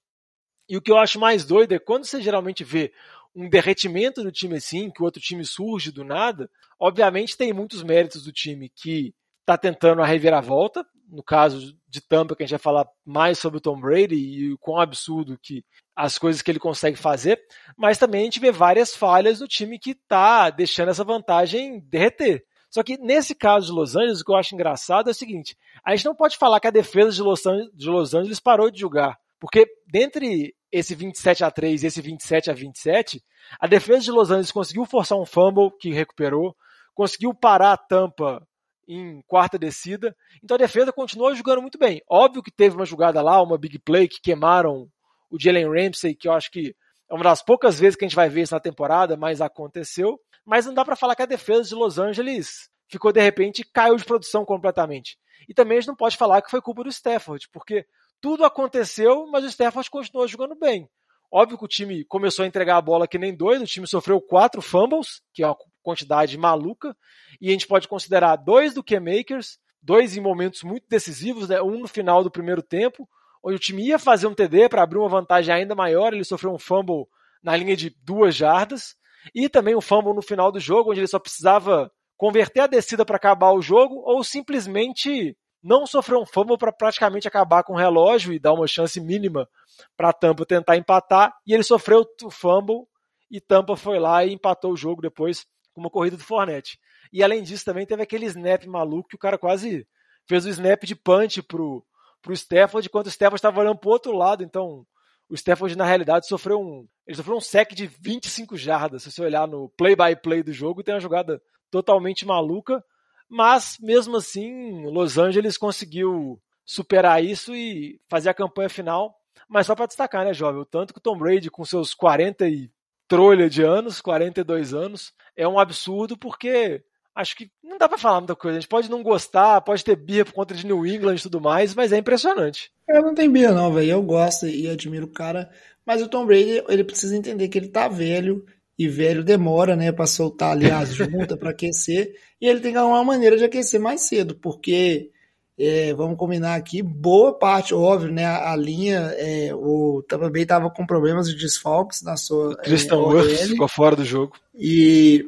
E 0.67 0.75
o 0.75 0.81
que 0.81 0.91
eu 0.91 0.97
acho 0.97 1.19
mais 1.19 1.45
doido 1.45 1.73
é 1.73 1.79
quando 1.79 2.05
você 2.05 2.19
geralmente 2.19 2.63
vê 2.63 2.91
um 3.35 3.49
derretimento 3.49 4.23
do 4.23 4.31
time 4.31 4.55
assim, 4.57 4.89
que 4.89 5.01
o 5.01 5.05
outro 5.05 5.21
time 5.21 5.43
surge 5.43 5.91
do 5.91 6.03
nada, 6.03 6.49
obviamente 6.79 7.37
tem 7.37 7.51
muitos 7.51 7.83
méritos 7.83 8.23
do 8.23 8.31
time 8.31 8.69
que 8.69 9.13
está 9.41 9.57
tentando 9.57 10.01
a 10.01 10.05
reviravolta, 10.05 10.85
no 11.09 11.21
caso 11.21 11.77
de 11.87 12.01
Tampa, 12.01 12.35
que 12.35 12.43
a 12.43 12.45
gente 12.45 12.57
vai 12.57 12.59
falar 12.59 12.87
mais 13.05 13.37
sobre 13.37 13.57
o 13.57 13.61
Tom 13.61 13.79
Brady 13.79 14.15
e 14.15 14.53
o 14.53 14.57
quão 14.57 14.79
absurdo 14.79 15.37
que 15.41 15.63
as 15.95 16.17
coisas 16.17 16.41
que 16.41 16.49
ele 16.49 16.59
consegue 16.59 16.97
fazer, 16.97 17.39
mas 17.77 17.97
também 17.97 18.21
a 18.21 18.23
gente 18.25 18.39
vê 18.39 18.51
várias 18.51 18.95
falhas 18.95 19.39
do 19.39 19.47
time 19.47 19.77
que 19.77 19.91
está 19.91 20.49
deixando 20.49 20.89
essa 20.89 21.03
vantagem 21.03 21.79
derreter. 21.79 22.43
Só 22.69 22.83
que 22.83 22.97
nesse 22.97 23.33
caso 23.33 23.67
de 23.67 23.71
Los 23.71 23.95
Angeles, 23.95 24.19
o 24.19 24.25
que 24.25 24.31
eu 24.31 24.35
acho 24.35 24.53
engraçado 24.53 25.07
é 25.07 25.11
o 25.11 25.15
seguinte: 25.15 25.55
a 25.83 25.95
gente 25.95 26.05
não 26.05 26.15
pode 26.15 26.37
falar 26.37 26.59
que 26.59 26.67
a 26.67 26.71
defesa 26.71 27.11
de 27.11 27.21
Los 27.21 27.45
Angeles, 27.45 27.71
de 27.73 27.89
Los 27.89 28.13
Angeles 28.13 28.39
parou 28.39 28.69
de 28.69 28.79
jogar, 28.79 29.17
porque 29.45 29.67
dentre 29.85 30.55
esse 30.71 30.95
27 30.95 31.43
a 31.43 31.51
3 31.51 31.83
e 31.83 31.85
esse 31.85 32.01
27 32.01 32.49
a 32.49 32.53
27, 32.55 33.23
a 33.59 33.67
defesa 33.67 34.05
de 34.05 34.11
Los 34.11 34.31
Angeles 34.31 34.51
conseguiu 34.51 34.85
forçar 34.85 35.19
um 35.19 35.23
fumble 35.25 35.69
que 35.79 35.93
recuperou, 35.93 36.55
conseguiu 36.95 37.31
parar 37.31 37.73
a 37.73 37.77
tampa 37.77 38.41
em 38.87 39.21
quarta 39.27 39.59
descida. 39.59 40.15
Então 40.43 40.55
a 40.55 40.57
defesa 40.57 40.91
continuou 40.91 41.35
jogando 41.35 41.61
muito 41.61 41.77
bem. 41.77 42.01
Óbvio 42.09 42.41
que 42.41 42.49
teve 42.49 42.75
uma 42.75 42.87
jogada 42.87 43.21
lá, 43.21 43.39
uma 43.39 43.55
big 43.55 43.77
play 43.77 44.07
que 44.07 44.19
queimaram 44.19 44.89
o 45.29 45.39
Jalen 45.39 45.69
Ramsey, 45.69 46.15
que 46.15 46.27
eu 46.27 46.33
acho 46.33 46.49
que 46.49 46.75
é 47.07 47.13
uma 47.13 47.23
das 47.23 47.43
poucas 47.43 47.79
vezes 47.79 47.95
que 47.95 48.03
a 48.03 48.07
gente 48.07 48.15
vai 48.15 48.27
ver 48.27 48.41
isso 48.41 48.55
na 48.55 48.59
temporada, 48.59 49.15
mas 49.15 49.41
aconteceu. 49.41 50.19
Mas 50.43 50.65
não 50.65 50.73
dá 50.73 50.83
para 50.83 50.95
falar 50.95 51.15
que 51.15 51.21
a 51.21 51.27
defesa 51.27 51.69
de 51.69 51.75
Los 51.75 51.99
Angeles 51.99 52.67
ficou 52.89 53.13
de 53.13 53.21
repente 53.21 53.63
caiu 53.63 53.95
de 53.95 54.03
produção 54.03 54.43
completamente. 54.43 55.19
E 55.47 55.53
também 55.53 55.77
a 55.77 55.81
gente 55.81 55.89
não 55.89 55.95
pode 55.95 56.17
falar 56.17 56.41
que 56.41 56.49
foi 56.49 56.63
culpa 56.63 56.83
do 56.83 56.89
Stafford, 56.89 57.47
porque 57.53 57.85
tudo 58.25 58.43
aconteceu, 58.43 59.27
mas 59.27 59.43
o 59.43 59.47
Stafford 59.47 59.87
continuou 59.87 60.27
jogando 60.27 60.55
bem. 60.55 60.89
Óbvio 61.31 61.59
que 61.59 61.65
o 61.65 61.67
time 61.67 62.03
começou 62.05 62.41
a 62.41 62.47
entregar 62.47 62.77
a 62.77 62.81
bola 62.81 63.07
que 63.07 63.19
nem 63.19 63.31
doido, 63.31 63.61
o 63.61 63.67
time 63.67 63.85
sofreu 63.85 64.19
quatro 64.19 64.63
fumbles, 64.63 65.21
que 65.31 65.43
é 65.43 65.45
uma 65.45 65.55
quantidade 65.83 66.35
maluca, 66.35 66.97
e 67.39 67.49
a 67.49 67.51
gente 67.51 67.67
pode 67.67 67.87
considerar 67.87 68.37
dois 68.37 68.73
do 68.73 68.83
K-Makers, 68.83 69.59
dois 69.79 70.17
em 70.17 70.21
momentos 70.21 70.63
muito 70.63 70.87
decisivos, 70.89 71.49
né? 71.49 71.61
um 71.61 71.81
no 71.81 71.87
final 71.87 72.23
do 72.23 72.31
primeiro 72.31 72.63
tempo, 72.63 73.07
onde 73.43 73.57
o 73.57 73.59
time 73.59 73.85
ia 73.85 73.99
fazer 73.99 74.25
um 74.25 74.33
TD 74.33 74.69
para 74.69 74.81
abrir 74.81 74.97
uma 74.97 75.07
vantagem 75.07 75.53
ainda 75.53 75.75
maior, 75.75 76.11
ele 76.11 76.23
sofreu 76.23 76.51
um 76.51 76.57
fumble 76.57 77.05
na 77.43 77.55
linha 77.55 77.77
de 77.77 77.95
duas 78.03 78.35
jardas, 78.35 78.95
e 79.35 79.47
também 79.47 79.75
um 79.75 79.81
fumble 79.81 80.15
no 80.15 80.23
final 80.23 80.51
do 80.51 80.59
jogo, 80.59 80.89
onde 80.89 80.99
ele 80.99 81.07
só 81.07 81.19
precisava 81.19 81.91
converter 82.17 82.61
a 82.61 82.67
descida 82.67 83.05
para 83.05 83.17
acabar 83.17 83.51
o 83.51 83.61
jogo, 83.61 84.01
ou 84.03 84.23
simplesmente 84.23 85.37
não 85.65 85.87
sofrer 85.87 86.15
um 86.15 86.25
fumble 86.27 86.59
para 86.59 86.71
praticamente 86.71 87.27
acabar 87.27 87.63
com 87.63 87.73
o 87.73 87.77
relógio 87.77 88.31
e 88.31 88.37
dar 88.37 88.53
uma 88.53 88.67
chance 88.67 89.01
mínima 89.01 89.49
para 89.97 90.13
Tampa 90.13 90.45
tentar 90.45 90.77
empatar, 90.77 91.33
e 91.45 91.53
ele 91.53 91.63
sofreu 91.63 92.05
o 92.23 92.29
fumble, 92.29 92.83
e 93.31 93.41
Tampa 93.41 93.75
foi 93.75 93.97
lá 93.97 94.23
e 94.23 94.31
empatou 94.31 94.71
o 94.71 94.77
jogo 94.77 95.01
depois 95.01 95.43
com 95.73 95.81
uma 95.81 95.89
corrida 95.89 96.15
do 96.15 96.23
Fornette. 96.23 96.79
E 97.11 97.23
além 97.23 97.41
disso, 97.41 97.65
também 97.65 97.83
teve 97.83 98.03
aquele 98.03 98.27
snap 98.27 98.63
maluco 98.67 99.09
que 99.09 99.15
o 99.15 99.19
cara 99.19 99.39
quase 99.39 99.87
fez 100.27 100.45
o 100.45 100.49
snap 100.49 100.83
de 100.83 100.95
punch 100.95 101.41
pro, 101.41 101.83
para 102.21 102.31
o 102.31 102.35
Stafford, 102.35 102.87
enquanto 102.87 103.07
o 103.07 103.09
Stafford 103.09 103.37
estava 103.37 103.59
olhando 103.59 103.79
para 103.79 103.89
o 103.89 103.91
outro 103.91 104.15
lado. 104.15 104.43
Então, 104.43 104.85
o 105.27 105.33
Stafford, 105.33 105.75
na 105.75 105.85
realidade, 105.85 106.27
sofreu 106.27 106.59
um. 106.59 106.87
Ele 107.07 107.17
sofreu 107.17 107.37
um 107.37 107.41
sec 107.41 107.73
de 107.73 107.87
25 107.87 108.55
jardas. 108.55 109.01
Se 109.01 109.11
você 109.11 109.23
olhar 109.23 109.47
no 109.47 109.67
play-by-play 109.77 110.15
-play 110.15 110.43
do 110.43 110.53
jogo, 110.53 110.83
tem 110.83 110.93
uma 110.93 110.99
jogada 110.99 111.41
totalmente 111.71 112.23
maluca. 112.23 112.83
Mas, 113.29 113.77
mesmo 113.79 114.17
assim, 114.17 114.85
Los 114.85 115.17
Angeles 115.17 115.57
conseguiu 115.57 116.41
superar 116.65 117.23
isso 117.23 117.55
e 117.55 117.99
fazer 118.07 118.29
a 118.29 118.33
campanha 118.33 118.69
final. 118.69 119.15
Mas 119.47 119.67
só 119.67 119.75
para 119.75 119.85
destacar, 119.85 120.25
né, 120.25 120.33
jovem? 120.33 120.61
O 120.61 120.65
tanto 120.65 120.93
que 120.93 120.99
o 120.99 121.01
Tom 121.01 121.17
Brady, 121.17 121.49
com 121.49 121.63
seus 121.63 121.93
40 121.93 122.47
e 122.47 122.71
trolha 123.07 123.49
de 123.49 123.61
anos, 123.61 124.01
42 124.01 124.73
anos, 124.73 125.13
é 125.35 125.47
um 125.47 125.59
absurdo 125.59 126.17
porque 126.17 126.83
acho 127.13 127.35
que 127.35 127.49
não 127.63 127.77
dá 127.77 127.87
para 127.87 127.97
falar 127.97 128.19
muita 128.19 128.35
coisa. 128.35 128.57
A 128.57 128.59
gente 128.59 128.69
pode 128.69 128.89
não 128.89 129.03
gostar, 129.03 129.61
pode 129.61 129.83
ter 129.83 129.95
birra 129.95 130.25
por 130.25 130.33
conta 130.33 130.53
de 130.53 130.65
New 130.65 130.85
England 130.85 131.15
e 131.15 131.21
tudo 131.21 131.39
mais, 131.39 131.75
mas 131.75 131.91
é 131.91 131.97
impressionante. 131.97 132.71
Eu 132.87 133.03
não 133.03 133.15
tenho 133.15 133.31
birra 133.31 133.53
não, 133.53 133.71
velho. 133.71 133.91
Eu 133.91 134.03
gosto 134.03 134.47
e 134.47 134.67
admiro 134.69 135.05
o 135.05 135.11
cara, 135.11 135.49
mas 135.85 136.01
o 136.01 136.09
Tom 136.09 136.25
Brady, 136.25 136.63
ele 136.67 136.83
precisa 136.83 137.15
entender 137.15 137.47
que 137.47 137.57
ele 137.57 137.69
tá 137.69 137.87
velho 137.87 138.45
e 138.77 138.87
velho 138.87 139.23
demora, 139.23 139.75
né, 139.75 139.91
para 139.91 140.05
soltar 140.05 140.51
ali 140.51 140.69
as 140.69 140.89
juntas 140.95 141.37
para 141.37 141.51
aquecer, 141.51 142.13
e 142.41 142.47
ele 142.47 142.59
tem 142.59 142.71
que 142.71 142.77
arrumar 142.77 142.97
uma 142.97 143.13
maneira 143.13 143.37
de 143.37 143.43
aquecer 143.43 143.79
mais 143.79 144.01
cedo, 144.01 144.35
porque 144.35 145.11
é, 145.57 145.93
vamos 145.93 146.17
combinar 146.17 146.55
aqui, 146.55 146.81
boa 146.81 147.33
parte, 147.37 147.73
óbvio, 147.73 148.11
né? 148.11 148.25
A, 148.25 148.51
a 148.51 148.55
linha, 148.57 149.13
é, 149.17 149.51
o 149.53 150.03
Tampa 150.07 150.29
Bay 150.29 150.45
tava 150.45 150.69
com 150.69 150.85
problemas 150.85 151.29
de 151.29 151.35
desfalques 151.37 152.01
na 152.01 152.17
sua. 152.17 152.49
O 152.49 152.55
Tristan 152.57 152.97
é, 153.21 153.47
ficou 153.47 153.67
fora 153.69 153.95
do 153.95 154.03
jogo. 154.03 154.33
E 154.53 155.25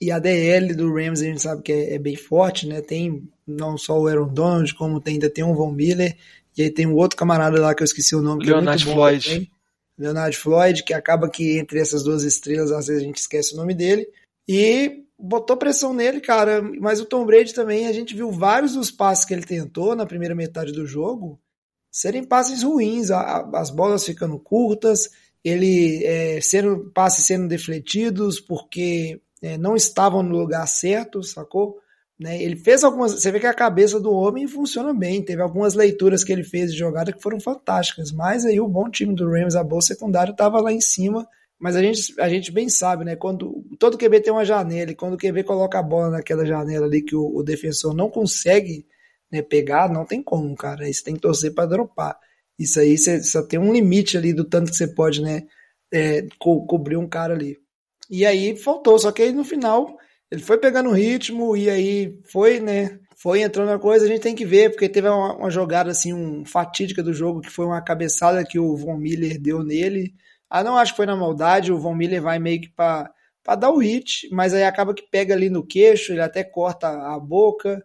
e 0.00 0.10
a 0.10 0.18
DL 0.18 0.74
do 0.74 0.90
Rams 0.94 1.20
a 1.20 1.24
gente 1.24 1.42
sabe 1.42 1.62
que 1.62 1.70
é, 1.70 1.94
é, 1.94 1.98
bem 1.98 2.16
forte, 2.16 2.66
né? 2.66 2.80
Tem 2.80 3.22
não 3.46 3.76
só 3.76 4.00
o 4.00 4.06
Aaron 4.06 4.32
Donald, 4.32 4.74
como 4.74 4.98
tem, 4.98 5.14
ainda 5.14 5.28
tem 5.28 5.44
o 5.44 5.54
Von 5.54 5.72
Miller. 5.72 6.16
E 6.56 6.62
aí 6.62 6.70
tem 6.70 6.86
um 6.86 6.94
outro 6.94 7.18
camarada 7.18 7.60
lá 7.60 7.74
que 7.74 7.82
eu 7.82 7.84
esqueci 7.84 8.16
o 8.16 8.22
nome. 8.22 8.46
Leonard 8.46 8.82
que 8.82 8.90
é 8.90 8.94
Floyd. 8.94 9.28
Também. 9.28 9.50
Leonard 10.00 10.36
Floyd, 10.36 10.82
que 10.82 10.94
acaba 10.94 11.30
que 11.30 11.58
entre 11.58 11.78
essas 11.78 12.02
duas 12.02 12.24
estrelas, 12.24 12.72
às 12.72 12.86
vezes 12.86 13.02
a 13.02 13.06
gente 13.06 13.18
esquece 13.18 13.54
o 13.54 13.56
nome 13.56 13.74
dele. 13.74 14.08
E 14.48 15.04
botou 15.18 15.56
pressão 15.56 15.92
nele, 15.92 16.20
cara. 16.20 16.62
Mas 16.80 17.00
o 17.00 17.04
Tom 17.04 17.24
Brady 17.24 17.54
também, 17.54 17.86
a 17.86 17.92
gente 17.92 18.16
viu 18.16 18.32
vários 18.32 18.72
dos 18.72 18.90
passes 18.90 19.24
que 19.24 19.34
ele 19.34 19.44
tentou 19.44 19.94
na 19.94 20.06
primeira 20.06 20.34
metade 20.34 20.72
do 20.72 20.86
jogo 20.86 21.38
serem 21.90 22.24
passes 22.24 22.62
ruins, 22.62 23.10
as 23.10 23.70
bolas 23.70 24.04
ficando 24.04 24.38
curtas, 24.38 25.10
ele 25.42 26.04
é, 26.04 26.40
sendo 26.40 26.90
passes 26.94 27.26
sendo 27.26 27.48
defletidos 27.48 28.38
porque 28.38 29.20
é, 29.42 29.58
não 29.58 29.74
estavam 29.74 30.22
no 30.22 30.38
lugar 30.38 30.66
certo, 30.68 31.22
sacou? 31.22 31.80
Né? 32.20 32.42
Ele 32.42 32.56
fez 32.56 32.84
algumas. 32.84 33.12
Você 33.12 33.32
vê 33.32 33.40
que 33.40 33.46
a 33.46 33.54
cabeça 33.54 33.98
do 33.98 34.12
homem 34.12 34.46
funciona 34.46 34.92
bem. 34.92 35.24
Teve 35.24 35.40
algumas 35.40 35.74
leituras 35.74 36.22
que 36.22 36.30
ele 36.30 36.44
fez 36.44 36.70
de 36.70 36.78
jogada 36.78 37.12
que 37.12 37.22
foram 37.22 37.40
fantásticas. 37.40 38.12
Mas 38.12 38.44
aí 38.44 38.60
o 38.60 38.68
bom 38.68 38.90
time 38.90 39.14
do 39.14 39.30
Rams, 39.30 39.56
a 39.56 39.64
boa 39.64 39.80
secundária, 39.80 40.32
estava 40.32 40.60
lá 40.60 40.70
em 40.70 40.80
cima 40.80 41.26
mas 41.60 41.76
a 41.76 41.82
gente, 41.82 42.18
a 42.18 42.26
gente 42.26 42.50
bem 42.50 42.70
sabe, 42.70 43.04
né? 43.04 43.14
Quando 43.14 43.62
todo 43.78 43.98
QB 43.98 44.22
tem 44.22 44.32
uma 44.32 44.46
janela 44.46 44.90
e 44.90 44.94
quando 44.94 45.12
o 45.12 45.18
QB 45.18 45.44
coloca 45.44 45.78
a 45.78 45.82
bola 45.82 46.08
naquela 46.08 46.46
janela 46.46 46.86
ali 46.86 47.02
que 47.02 47.14
o, 47.14 47.36
o 47.36 47.42
defensor 47.42 47.94
não 47.94 48.08
consegue 48.08 48.86
né, 49.30 49.42
pegar, 49.42 49.92
não 49.92 50.06
tem 50.06 50.22
como, 50.22 50.56
cara. 50.56 50.86
Aí 50.86 50.94
você 50.94 51.04
tem 51.04 51.14
que 51.14 51.20
torcer 51.20 51.52
para 51.52 51.66
dropar. 51.66 52.18
Isso 52.58 52.80
aí 52.80 52.96
você 52.96 53.22
só 53.22 53.42
tem 53.46 53.58
um 53.58 53.74
limite 53.74 54.16
ali 54.16 54.32
do 54.32 54.42
tanto 54.42 54.70
que 54.70 54.76
você 54.76 54.88
pode, 54.88 55.20
né? 55.20 55.42
É, 55.92 56.26
co 56.38 56.64
cobrir 56.64 56.96
um 56.96 57.06
cara 57.06 57.34
ali. 57.34 57.58
E 58.08 58.24
aí 58.24 58.56
faltou, 58.56 58.98
só 58.98 59.12
que 59.12 59.20
aí 59.20 59.32
no 59.32 59.44
final 59.44 59.98
ele 60.30 60.42
foi 60.42 60.58
pegando 60.58 60.90
ritmo 60.90 61.56
e 61.56 61.68
aí 61.68 62.18
foi, 62.24 62.60
né? 62.60 62.98
Foi 63.16 63.42
entrando 63.42 63.68
na 63.68 63.78
coisa, 63.78 64.04
a 64.06 64.08
gente 64.08 64.22
tem 64.22 64.34
que 64.34 64.46
ver, 64.46 64.70
porque 64.70 64.88
teve 64.88 65.08
uma, 65.08 65.36
uma 65.36 65.50
jogada 65.50 65.90
assim, 65.90 66.12
um 66.12 66.44
fatídica 66.44 67.02
do 67.02 67.12
jogo, 67.12 67.40
que 67.40 67.50
foi 67.50 67.66
uma 67.66 67.82
cabeçada 67.82 68.44
que 68.44 68.58
o 68.58 68.76
Von 68.76 68.96
Miller 68.96 69.38
deu 69.40 69.62
nele 69.62 70.14
ah, 70.50 70.64
não 70.64 70.76
acho 70.76 70.92
que 70.92 70.96
foi 70.96 71.06
na 71.06 71.14
maldade, 71.14 71.72
o 71.72 71.78
Von 71.78 71.94
Miller 71.94 72.20
vai 72.20 72.40
meio 72.40 72.60
que 72.60 72.68
para 72.70 73.14
dar 73.56 73.70
o 73.70 73.78
hit, 73.78 74.28
mas 74.32 74.52
aí 74.52 74.64
acaba 74.64 74.92
que 74.92 75.08
pega 75.08 75.32
ali 75.32 75.48
no 75.48 75.64
queixo, 75.64 76.12
ele 76.12 76.20
até 76.20 76.42
corta 76.42 76.88
a 76.88 77.18
boca, 77.20 77.80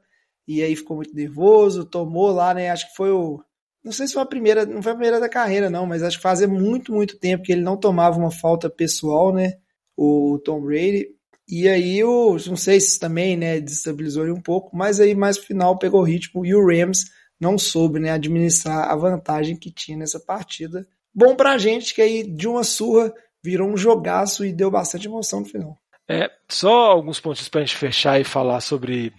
e 0.48 0.64
aí 0.64 0.76
ficou 0.76 0.98
muito 0.98 1.14
nervoso, 1.14 1.86
tomou 1.86 2.32
lá, 2.32 2.56
né? 2.56 2.72
Acho 2.72 2.89
que 2.89 2.96
foi 2.96 3.12
o. 3.12 3.39
Não 3.84 3.91
sei 3.91 4.08
se 4.08 4.14
foi 4.14 4.24
a 4.24 4.26
primeira, 4.26 4.66
não 4.66 4.82
foi 4.82 4.93
a 4.93 4.96
primeira 4.96 5.20
da 5.20 5.30
carreira, 5.30 5.70
não, 5.70 5.86
mas 5.86 6.02
acho 6.02 6.18
que 6.18 6.24
fazia 6.24 6.48
muito, 6.48 6.91
muito 6.91 7.20
tempo 7.20 7.43
que 7.43 7.52
ele 7.52 7.62
não 7.62 7.78
tomava 7.78 8.18
uma 8.18 8.32
falta 8.32 8.68
pessoal, 8.70 9.32
né? 9.34 9.54
O 9.96 10.39
Tom 10.43 10.62
Brady. 10.62 11.14
E 11.48 11.68
aí 11.68 12.04
o. 12.04 12.38
Não 12.48 12.58
sei 12.58 12.80
se 12.80 13.00
também, 13.00 13.38
né, 13.38 13.60
destabilizou 13.60 14.24
ele 14.24 14.32
um 14.32 14.41
pouco, 14.41 14.76
mas 14.76 15.00
aí 15.00 15.14
mais 15.14 15.38
no 15.38 15.43
final 15.43 15.78
pegou 15.78 16.02
o 16.02 16.06
ritmo 16.06 16.46
e 16.46 16.56
o 16.56 16.66
Rams 16.66 17.06
não 17.39 17.58
soube 17.58 18.00
né, 18.00 18.12
administrar 18.12 18.89
a 18.89 18.96
vantagem 18.96 19.56
que 19.56 19.72
tinha 19.72 19.98
nessa 19.98 20.20
partida 20.20 20.88
bom 21.16 21.36
pra 21.36 21.58
gente, 21.58 21.96
que 21.96 22.02
aí 22.02 22.24
de 22.24 22.48
uma 22.48 22.64
surra 22.64 23.14
virou 23.41 23.70
um 23.70 23.78
jogaço 23.78 24.43
e 24.43 24.52
deu 24.52 24.70
bastante 24.70 25.08
emoção 25.08 25.39
no 25.39 25.46
final. 25.46 25.78
É, 26.08 26.30
só 26.50 26.91
alguns 26.91 27.20
pontos 27.20 27.48
pra 27.48 27.62
gente 27.62 27.78
fechar 27.78 28.20
e 28.20 28.24
falar 28.24 28.60
sobre 28.60 29.14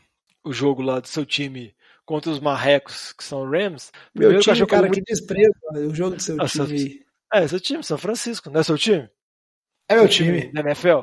o 0.44 0.52
jogo 0.52 0.82
lá 0.82 1.00
do 1.00 1.08
seu 1.08 1.24
time 1.24 1.74
contra 2.04 2.30
os 2.30 2.38
marrecos, 2.38 3.12
que 3.12 3.24
são 3.24 3.48
Rams. 3.48 3.90
Primeiro, 4.12 4.34
Meu 4.34 4.42
time, 4.42 4.66
cara, 4.66 4.86
muito... 4.86 4.94
que 4.94 5.12
desprezo 5.12 5.50
o 5.74 5.94
jogo 5.94 6.16
do 6.16 6.22
seu 6.22 6.36
ah, 6.40 6.46
time. 6.46 6.78
Seu... 6.78 7.06
É, 7.32 7.48
seu 7.48 7.58
time, 7.58 7.82
São 7.82 7.98
Francisco, 7.98 8.50
não 8.50 8.60
é 8.60 8.62
seu 8.62 8.78
time? 8.78 9.08
É 9.88 9.96
meu 9.96 10.08
time. 10.08 10.42
time. 10.42 10.52
Da 10.52 10.60
NFL? 10.60 11.00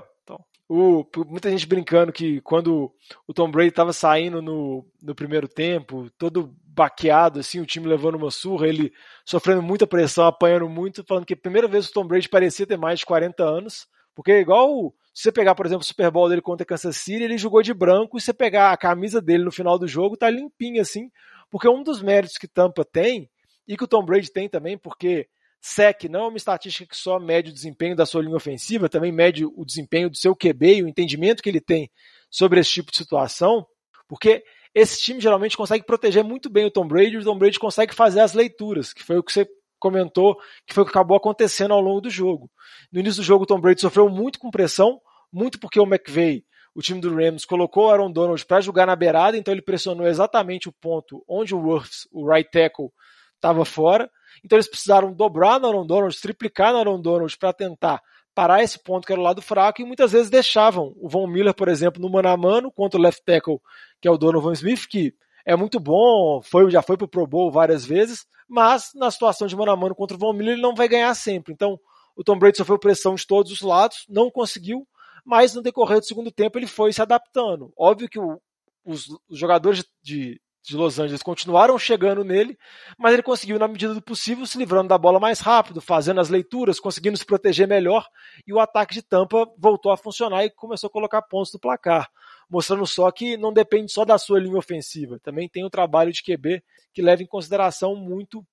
O, 0.67 1.05
muita 1.27 1.49
gente 1.51 1.67
brincando 1.67 2.11
que 2.11 2.39
quando 2.41 2.91
o 3.27 3.33
Tom 3.33 3.51
Brady 3.51 3.69
estava 3.69 3.91
saindo 3.91 4.41
no, 4.41 4.85
no 5.01 5.13
primeiro 5.13 5.47
tempo, 5.47 6.09
todo 6.17 6.55
baqueado, 6.65 7.39
assim, 7.39 7.59
o 7.59 7.65
time 7.65 7.87
levando 7.87 8.15
uma 8.15 8.31
surra, 8.31 8.67
ele 8.67 8.91
sofrendo 9.25 9.61
muita 9.61 9.85
pressão, 9.85 10.25
apanhando 10.25 10.67
muito, 10.67 11.03
falando 11.03 11.25
que 11.25 11.33
a 11.33 11.37
primeira 11.37 11.67
vez 11.67 11.87
o 11.87 11.93
Tom 11.93 12.07
Brady 12.07 12.29
parecia 12.29 12.65
ter 12.65 12.77
mais 12.77 12.99
de 12.99 13.05
40 13.05 13.43
anos, 13.43 13.87
porque 14.15 14.31
é 14.31 14.39
igual 14.39 14.93
se 15.13 15.23
você 15.23 15.31
pegar, 15.31 15.53
por 15.53 15.65
exemplo, 15.65 15.83
o 15.83 15.85
Super 15.85 16.09
Bowl 16.09 16.27
dele 16.27 16.41
contra 16.41 16.65
Kansas 16.65 16.97
City, 16.97 17.23
ele 17.23 17.37
jogou 17.37 17.61
de 17.61 17.73
branco, 17.73 18.17
e 18.17 18.21
você 18.21 18.33
pegar 18.33 18.71
a 18.71 18.77
camisa 18.77 19.21
dele 19.21 19.43
no 19.43 19.51
final 19.51 19.77
do 19.77 19.87
jogo, 19.87 20.17
tá 20.17 20.29
limpinha, 20.29 20.81
assim, 20.81 21.11
porque 21.51 21.69
um 21.69 21.83
dos 21.83 22.01
méritos 22.01 22.37
que 22.37 22.47
Tampa 22.47 22.83
tem, 22.83 23.29
e 23.67 23.77
que 23.77 23.83
o 23.83 23.87
Tom 23.87 24.03
Brady 24.03 24.31
tem 24.31 24.49
também, 24.49 24.77
porque 24.77 25.27
SEC 25.65 26.09
não 26.09 26.25
é 26.25 26.27
uma 26.27 26.37
estatística 26.37 26.85
que 26.85 26.97
só 26.97 27.17
mede 27.17 27.49
o 27.49 27.53
desempenho 27.53 27.95
da 27.95 28.05
sua 28.05 28.21
linha 28.21 28.35
ofensiva, 28.35 28.89
também 28.89 29.13
mede 29.13 29.45
o 29.45 29.63
desempenho 29.65 30.09
do 30.09 30.17
seu 30.17 30.35
QB 30.35 30.75
e 30.75 30.83
o 30.83 30.87
entendimento 30.89 31.41
que 31.41 31.49
ele 31.49 31.61
tem 31.61 31.89
sobre 32.29 32.59
esse 32.59 32.69
tipo 32.69 32.91
de 32.91 32.97
situação, 32.97 33.65
porque 34.05 34.43
esse 34.75 35.01
time 35.01 35.21
geralmente 35.21 35.55
consegue 35.55 35.85
proteger 35.85 36.21
muito 36.21 36.49
bem 36.49 36.65
o 36.65 36.71
Tom 36.71 36.85
Brady, 36.85 37.15
e 37.15 37.17
o 37.17 37.23
Tom 37.23 37.37
Brady 37.37 37.57
consegue 37.57 37.95
fazer 37.95 38.19
as 38.19 38.33
leituras, 38.33 38.91
que 38.91 39.01
foi 39.03 39.17
o 39.17 39.23
que 39.23 39.31
você 39.31 39.47
comentou, 39.79 40.35
que 40.67 40.73
foi 40.73 40.83
o 40.83 40.85
que 40.85 40.91
acabou 40.91 41.15
acontecendo 41.15 41.73
ao 41.73 41.79
longo 41.79 42.01
do 42.01 42.09
jogo. 42.09 42.51
No 42.91 42.99
início 42.99 43.21
do 43.21 43.25
jogo, 43.25 43.43
o 43.43 43.47
Tom 43.47 43.61
Brady 43.61 43.79
sofreu 43.79 44.09
muito 44.09 44.39
com 44.39 44.51
pressão, 44.51 44.99
muito 45.31 45.57
porque 45.59 45.79
o 45.79 45.85
McVay, 45.85 46.43
o 46.75 46.81
time 46.81 46.99
do 46.99 47.15
Rams, 47.15 47.45
colocou 47.45 47.85
o 47.85 47.89
Aaron 47.89 48.11
Donald 48.11 48.45
para 48.45 48.59
jogar 48.59 48.85
na 48.85 48.97
beirada, 48.97 49.37
então 49.37 49.53
ele 49.53 49.61
pressionou 49.61 50.07
exatamente 50.07 50.67
o 50.67 50.73
ponto 50.73 51.23
onde 51.25 51.55
o 51.55 51.59
Worths, 51.59 52.05
o 52.11 52.29
right 52.29 52.49
tackle, 52.51 52.89
estava 53.35 53.63
fora. 53.63 54.11
Então 54.43 54.57
eles 54.57 54.69
precisaram 54.69 55.13
dobrar 55.13 55.59
no 55.59 55.67
Aaron 55.67 55.85
Donald, 55.85 56.21
triplicar 56.21 56.71
no 56.71 56.79
Aaron 56.79 57.01
Donald 57.01 57.37
para 57.37 57.53
tentar 57.53 58.01
parar 58.33 58.63
esse 58.63 58.79
ponto 58.79 59.05
que 59.05 59.13
era 59.13 59.21
o 59.21 59.23
lado 59.23 59.41
fraco 59.41 59.81
e 59.81 59.85
muitas 59.85 60.11
vezes 60.11 60.29
deixavam 60.29 60.93
o 60.97 61.07
Von 61.07 61.27
Miller, 61.27 61.53
por 61.53 61.67
exemplo, 61.67 62.01
no 62.01 62.09
mano 62.09 62.29
a 62.29 62.37
mano 62.37 62.71
contra 62.71 62.99
o 62.99 63.03
left 63.03 63.23
tackle, 63.23 63.59
que 64.01 64.07
é 64.07 64.11
o 64.11 64.17
Donovan 64.17 64.53
Smith, 64.53 64.87
que 64.87 65.13
é 65.45 65.55
muito 65.55 65.79
bom, 65.79 66.41
foi, 66.41 66.69
já 66.71 66.81
foi 66.81 66.97
pro 66.97 67.07
Pro 67.07 67.27
Bowl 67.27 67.51
várias 67.51 67.85
vezes, 67.85 68.25
mas 68.47 68.91
na 68.95 69.11
situação 69.11 69.47
de 69.47 69.55
mano 69.55 69.71
a 69.71 69.75
mano 69.75 69.93
contra 69.93 70.15
o 70.15 70.19
Von 70.19 70.33
Miller 70.33 70.53
ele 70.53 70.61
não 70.61 70.73
vai 70.73 70.87
ganhar 70.87 71.13
sempre. 71.13 71.53
Então 71.53 71.79
o 72.15 72.23
Tom 72.23 72.37
Brady 72.37 72.57
sofreu 72.57 72.79
pressão 72.79 73.15
de 73.15 73.25
todos 73.25 73.51
os 73.51 73.61
lados, 73.61 74.05
não 74.09 74.31
conseguiu, 74.31 74.87
mas 75.25 75.53
no 75.53 75.61
decorrer 75.61 75.99
do 75.99 76.05
segundo 76.05 76.31
tempo 76.31 76.57
ele 76.57 76.67
foi 76.67 76.91
se 76.91 77.01
adaptando. 77.01 77.71
Óbvio 77.77 78.09
que 78.09 78.19
o, 78.19 78.39
os, 78.85 79.07
os, 79.29 79.37
jogadores 79.37 79.79
de, 79.79 79.89
de 80.01 80.41
Los 80.71 80.97
Angeles 80.97 81.21
continuaram 81.21 81.77
chegando 81.77 82.23
nele, 82.23 82.57
mas 82.97 83.13
ele 83.13 83.21
conseguiu, 83.21 83.59
na 83.59 83.67
medida 83.67 83.93
do 83.93 84.01
possível, 84.01 84.45
se 84.45 84.57
livrando 84.57 84.87
da 84.87 84.97
bola 84.97 85.19
mais 85.19 85.41
rápido, 85.41 85.81
fazendo 85.81 86.21
as 86.21 86.29
leituras, 86.29 86.79
conseguindo 86.79 87.17
se 87.17 87.25
proteger 87.25 87.67
melhor, 87.67 88.07
e 88.47 88.53
o 88.53 88.59
ataque 88.59 88.93
de 88.93 89.01
Tampa 89.01 89.45
voltou 89.57 89.91
a 89.91 89.97
funcionar 89.97 90.45
e 90.45 90.49
começou 90.49 90.87
a 90.87 90.91
colocar 90.91 91.21
pontos 91.23 91.51
no 91.53 91.59
placar, 91.59 92.09
mostrando 92.49 92.87
só 92.87 93.11
que 93.11 93.35
não 93.35 93.51
depende 93.51 93.91
só 93.91 94.05
da 94.05 94.17
sua 94.17 94.39
linha 94.39 94.57
ofensiva, 94.57 95.19
também 95.19 95.49
tem 95.49 95.65
o 95.65 95.69
trabalho 95.69 96.13
de 96.13 96.23
QB 96.23 96.63
que 96.93 97.01
leva 97.01 97.21
em 97.21 97.27
consideração 97.27 97.95
muito 97.95 98.45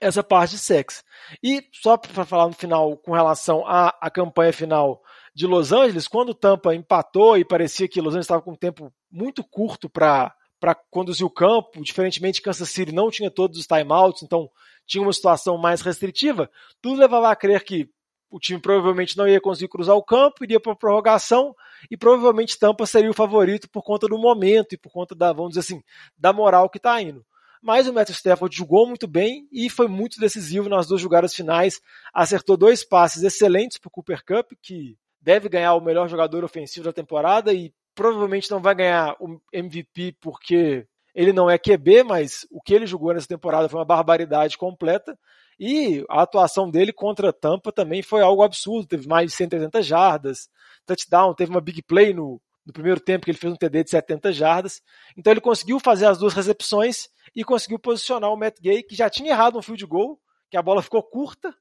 essa 0.00 0.22
parte 0.22 0.52
de 0.52 0.58
sexo. 0.58 1.02
E 1.42 1.62
só 1.72 1.96
para 1.96 2.24
falar 2.24 2.48
no 2.48 2.52
final 2.52 2.96
com 2.98 3.12
relação 3.12 3.66
à, 3.66 3.96
à 4.00 4.10
campanha 4.10 4.52
final 4.52 5.00
de 5.34 5.46
Los 5.46 5.72
Angeles, 5.72 6.06
quando 6.08 6.34
Tampa 6.34 6.74
empatou 6.74 7.38
e 7.38 7.44
parecia 7.44 7.88
que 7.88 8.00
Los 8.00 8.10
Angeles 8.10 8.26
estava 8.26 8.42
com 8.42 8.52
um 8.52 8.56
tempo 8.56 8.92
muito 9.10 9.42
curto 9.42 9.88
para 9.88 10.34
para 10.64 10.74
conduzir 10.74 11.26
o 11.26 11.30
campo, 11.30 11.82
diferentemente 11.82 12.40
Kansas 12.40 12.70
City 12.70 12.90
não 12.90 13.10
tinha 13.10 13.30
todos 13.30 13.58
os 13.58 13.66
timeouts, 13.66 14.22
então 14.22 14.48
tinha 14.86 15.02
uma 15.02 15.12
situação 15.12 15.58
mais 15.58 15.82
restritiva, 15.82 16.50
tudo 16.80 17.02
levava 17.02 17.30
a 17.30 17.36
crer 17.36 17.62
que 17.62 17.86
o 18.30 18.40
time 18.40 18.58
provavelmente 18.58 19.14
não 19.14 19.28
ia 19.28 19.38
conseguir 19.42 19.68
cruzar 19.68 19.94
o 19.94 20.02
campo, 20.02 20.42
iria 20.42 20.58
para 20.58 20.72
a 20.72 20.74
prorrogação 20.74 21.54
e 21.90 21.98
provavelmente 21.98 22.58
Tampa 22.58 22.86
seria 22.86 23.10
o 23.10 23.12
favorito 23.12 23.68
por 23.68 23.82
conta 23.82 24.08
do 24.08 24.16
momento 24.16 24.72
e 24.72 24.78
por 24.78 24.90
conta 24.90 25.14
da, 25.14 25.34
vamos 25.34 25.50
dizer 25.50 25.60
assim, 25.60 25.82
da 26.16 26.32
moral 26.32 26.70
que 26.70 26.78
está 26.78 26.98
indo. 26.98 27.22
Mas 27.60 27.86
o 27.86 27.92
Matthew 27.92 28.14
Stafford 28.14 28.56
jogou 28.56 28.86
muito 28.86 29.06
bem 29.06 29.46
e 29.52 29.68
foi 29.68 29.86
muito 29.86 30.18
decisivo 30.18 30.70
nas 30.70 30.86
duas 30.86 31.02
jogadas 31.02 31.34
finais, 31.34 31.78
acertou 32.10 32.56
dois 32.56 32.82
passes 32.82 33.22
excelentes 33.22 33.76
para 33.76 33.88
o 33.88 33.90
Cooper 33.90 34.24
Cup, 34.24 34.52
que 34.62 34.96
deve 35.20 35.46
ganhar 35.46 35.74
o 35.74 35.80
melhor 35.82 36.08
jogador 36.08 36.42
ofensivo 36.42 36.86
da 36.86 36.92
temporada 36.92 37.52
e 37.52 37.70
provavelmente 37.94 38.50
não 38.50 38.60
vai 38.60 38.74
ganhar 38.74 39.16
o 39.20 39.40
MVP 39.52 40.16
porque 40.20 40.86
ele 41.14 41.32
não 41.32 41.48
é 41.48 41.56
QB, 41.56 42.02
mas 42.02 42.46
o 42.50 42.60
que 42.60 42.74
ele 42.74 42.86
jogou 42.86 43.14
nessa 43.14 43.28
temporada 43.28 43.68
foi 43.68 43.78
uma 43.78 43.84
barbaridade 43.84 44.58
completa. 44.58 45.16
E 45.58 46.04
a 46.10 46.22
atuação 46.22 46.68
dele 46.68 46.92
contra 46.92 47.28
a 47.28 47.32
Tampa 47.32 47.70
também 47.70 48.02
foi 48.02 48.20
algo 48.20 48.42
absurdo. 48.42 48.88
Teve 48.88 49.06
mais 49.06 49.30
de 49.30 49.36
180 49.36 49.82
jardas, 49.82 50.48
touchdown, 50.84 51.34
teve 51.34 51.52
uma 51.52 51.60
big 51.60 51.80
play 51.82 52.12
no, 52.12 52.40
no 52.66 52.72
primeiro 52.72 53.00
tempo 53.00 53.24
que 53.24 53.30
ele 53.30 53.38
fez 53.38 53.52
um 53.52 53.56
TD 53.56 53.84
de 53.84 53.90
70 53.90 54.32
jardas. 54.32 54.82
Então 55.16 55.32
ele 55.32 55.40
conseguiu 55.40 55.78
fazer 55.78 56.06
as 56.06 56.18
duas 56.18 56.34
recepções 56.34 57.08
e 57.34 57.44
conseguiu 57.44 57.78
posicionar 57.78 58.32
o 58.32 58.36
Matt 58.36 58.60
Gay, 58.60 58.82
que 58.82 58.96
já 58.96 59.08
tinha 59.08 59.30
errado 59.30 59.56
um 59.56 59.62
field 59.62 59.86
goal, 59.86 60.18
que 60.50 60.56
a 60.56 60.62
bola 60.62 60.82
ficou 60.82 61.02
curta, 61.02 61.54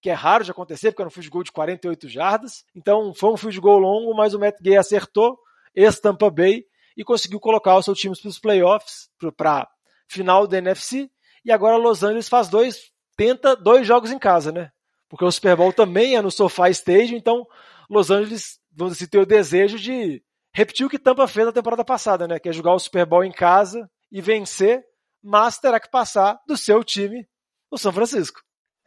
que 0.00 0.08
é 0.08 0.12
raro 0.12 0.44
de 0.44 0.50
acontecer, 0.52 0.90
porque 0.92 1.02
era 1.02 1.08
um 1.08 1.12
field 1.12 1.30
goal 1.30 1.44
de 1.44 1.52
48 1.52 2.08
jardas. 2.08 2.64
Então 2.74 3.12
foi 3.12 3.32
um 3.32 3.36
field 3.36 3.60
goal 3.60 3.78
longo, 3.78 4.14
mas 4.14 4.34
o 4.34 4.38
Matt 4.38 4.56
Gay 4.60 4.76
acertou 4.76 5.36
ex-Tampa 5.74 6.30
Bay, 6.30 6.64
e 6.96 7.04
conseguiu 7.04 7.40
colocar 7.40 7.76
o 7.76 7.82
seu 7.82 7.94
time 7.94 8.14
para 8.14 8.28
os 8.28 8.38
playoffs, 8.38 9.08
para 9.36 9.68
final 10.08 10.46
da 10.46 10.58
NFC. 10.58 11.10
E 11.44 11.50
agora 11.50 11.76
Los 11.76 12.02
Angeles 12.02 12.28
faz 12.28 12.48
dois, 12.48 12.90
tenta 13.16 13.56
dois 13.56 13.86
jogos 13.86 14.10
em 14.10 14.18
casa, 14.18 14.52
né? 14.52 14.70
Porque 15.08 15.24
o 15.24 15.32
Super 15.32 15.56
Bowl 15.56 15.72
também 15.72 16.16
é 16.16 16.22
no 16.22 16.30
SoFi 16.30 16.70
Stadium, 16.70 17.16
então 17.16 17.46
Los 17.88 18.10
Angeles, 18.10 18.60
vamos 18.72 18.94
dizer, 18.94 19.08
tem 19.08 19.20
o 19.20 19.26
desejo 19.26 19.78
de 19.78 20.22
repetir 20.52 20.84
o 20.84 20.90
que 20.90 20.98
Tampa 20.98 21.26
fez 21.26 21.46
na 21.46 21.52
temporada 21.52 21.84
passada, 21.84 22.28
né? 22.28 22.38
Que 22.38 22.48
é 22.48 22.52
jogar 22.52 22.74
o 22.74 22.78
Super 22.78 23.06
Bowl 23.06 23.24
em 23.24 23.32
casa 23.32 23.90
e 24.10 24.20
vencer, 24.20 24.84
mas 25.22 25.58
terá 25.58 25.80
que 25.80 25.90
passar 25.90 26.38
do 26.46 26.56
seu 26.56 26.84
time 26.84 27.26
o 27.70 27.78
São 27.78 27.92
Francisco. 27.92 28.40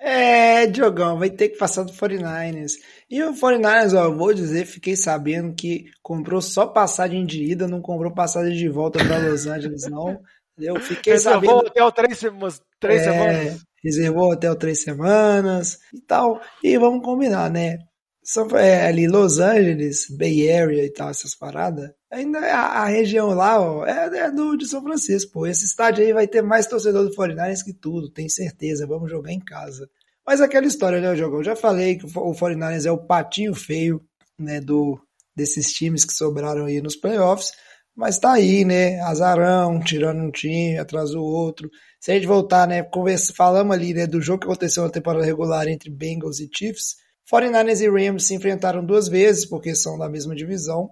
É, 0.06 0.68
Diogão, 0.68 1.18
vai 1.18 1.30
ter 1.30 1.48
que 1.48 1.58
passar 1.58 1.84
do 1.84 1.94
49ers. 1.94 2.74
E 3.10 3.24
o 3.24 3.34
49ers, 3.34 3.94
ó, 3.98 4.04
eu 4.04 4.16
vou 4.18 4.34
dizer, 4.34 4.66
fiquei 4.66 4.98
sabendo 4.98 5.56
que 5.56 5.86
comprou 6.02 6.42
só 6.42 6.68
passagem 6.68 7.26
de 7.26 7.42
ida, 7.42 7.70
não 7.70 7.82
comprou 7.82 8.14
passagem 8.14 8.54
de 8.58 8.68
volta 8.68 9.00
para 9.00 9.18
Los 9.20 9.48
Angeles, 9.48 9.84
não. 9.90 10.20
Eu 10.58 10.78
fiquei 10.82 11.14
Reservou 11.14 11.42
sabendo. 11.42 11.54
o 11.64 11.68
hotel 11.68 11.92
três, 11.94 12.18
semanas, 12.18 12.62
três 12.82 13.02
É, 13.02 13.04
semanas. 13.06 13.62
Reservou 13.82 14.32
hotel 14.34 14.56
três 14.58 14.84
semamas 14.84 15.80
e 15.94 16.02
tal. 16.02 16.42
E 16.62 16.78
vamos 16.78 17.02
combinar, 17.04 17.50
né? 17.50 17.78
São, 18.24 18.48
é, 18.58 18.88
ali 18.88 19.08
Los 19.08 19.40
Angeles, 19.40 20.08
Bay 20.10 20.50
Area 20.52 20.86
e 20.86 20.90
tal, 20.92 21.10
essas 21.10 21.36
paradas. 21.36 21.92
Ainda 22.12 22.40
é 22.40 22.52
a, 22.52 22.62
a 22.62 22.86
região 22.86 23.30
lá, 23.30 23.60
ó, 23.60 23.86
é, 23.86 24.18
é 24.20 24.32
do 24.32 24.56
de 24.56 24.68
São 24.68 24.82
Francisco. 24.82 25.46
Esse 25.46 25.66
estádio 25.66 26.06
aí 26.06 26.14
vai 26.14 26.28
ter 26.28 26.42
mais 26.42 26.68
torcedor 26.68 27.04
do 27.08 27.16
49ers 27.16 27.64
que 27.64 27.74
tudo, 27.74 28.10
tenho 28.12 28.30
certeza. 28.30 28.88
Vamos 28.88 29.10
jogar 29.12 29.32
em 29.32 29.40
casa. 29.40 29.90
Mas 30.26 30.40
aquela 30.40 30.66
história, 30.68 31.02
né, 31.02 31.16
Jogão? 31.16 31.40
Eu 31.40 31.44
já 31.44 31.56
falei 31.56 31.98
que 31.98 32.06
o 32.06 32.08
Fo- 32.10 32.22
o 32.30 32.34
49ers 32.34 32.86
é 32.86 32.92
o 32.92 32.98
patinho 33.06 33.54
feio, 33.54 34.02
né, 34.40 34.62
do, 34.62 34.98
desses 35.36 35.74
times 35.74 36.06
que 36.06 36.14
sobraram 36.14 36.66
aí 36.66 36.82
nos 36.82 36.96
playoffs. 36.96 37.52
Mas 37.96 38.18
tá 38.18 38.32
aí, 38.34 38.66
né? 38.66 39.00
Azarão, 39.02 39.80
tirando 39.80 40.20
um 40.24 40.32
time, 40.32 40.78
atrás 40.80 41.12
do 41.12 41.22
outro. 41.24 41.70
Se 42.00 42.12
a 42.12 42.16
gente 42.16 42.26
voltar, 42.26 42.68
né? 42.68 42.82
Conversa, 42.84 43.34
falamos 43.36 43.76
ali, 43.76 43.94
né? 43.94 44.08
Do 44.08 44.20
jogo 44.22 44.40
que 44.40 44.46
aconteceu 44.46 44.82
na 44.84 44.90
temporada 44.90 45.24
regular 45.26 45.68
entre 45.68 45.92
Bengals 45.92 46.40
e 46.40 46.50
Chiefs. 46.52 46.96
49ers 47.32 47.82
e 47.82 47.90
Rams 47.90 48.26
se 48.26 48.36
enfrentaram 48.36 48.86
duas 48.86 49.08
vezes, 49.08 49.46
porque 49.46 49.74
são 49.76 49.98
da 49.98 50.10
mesma 50.10 50.36
divisão. 50.36 50.90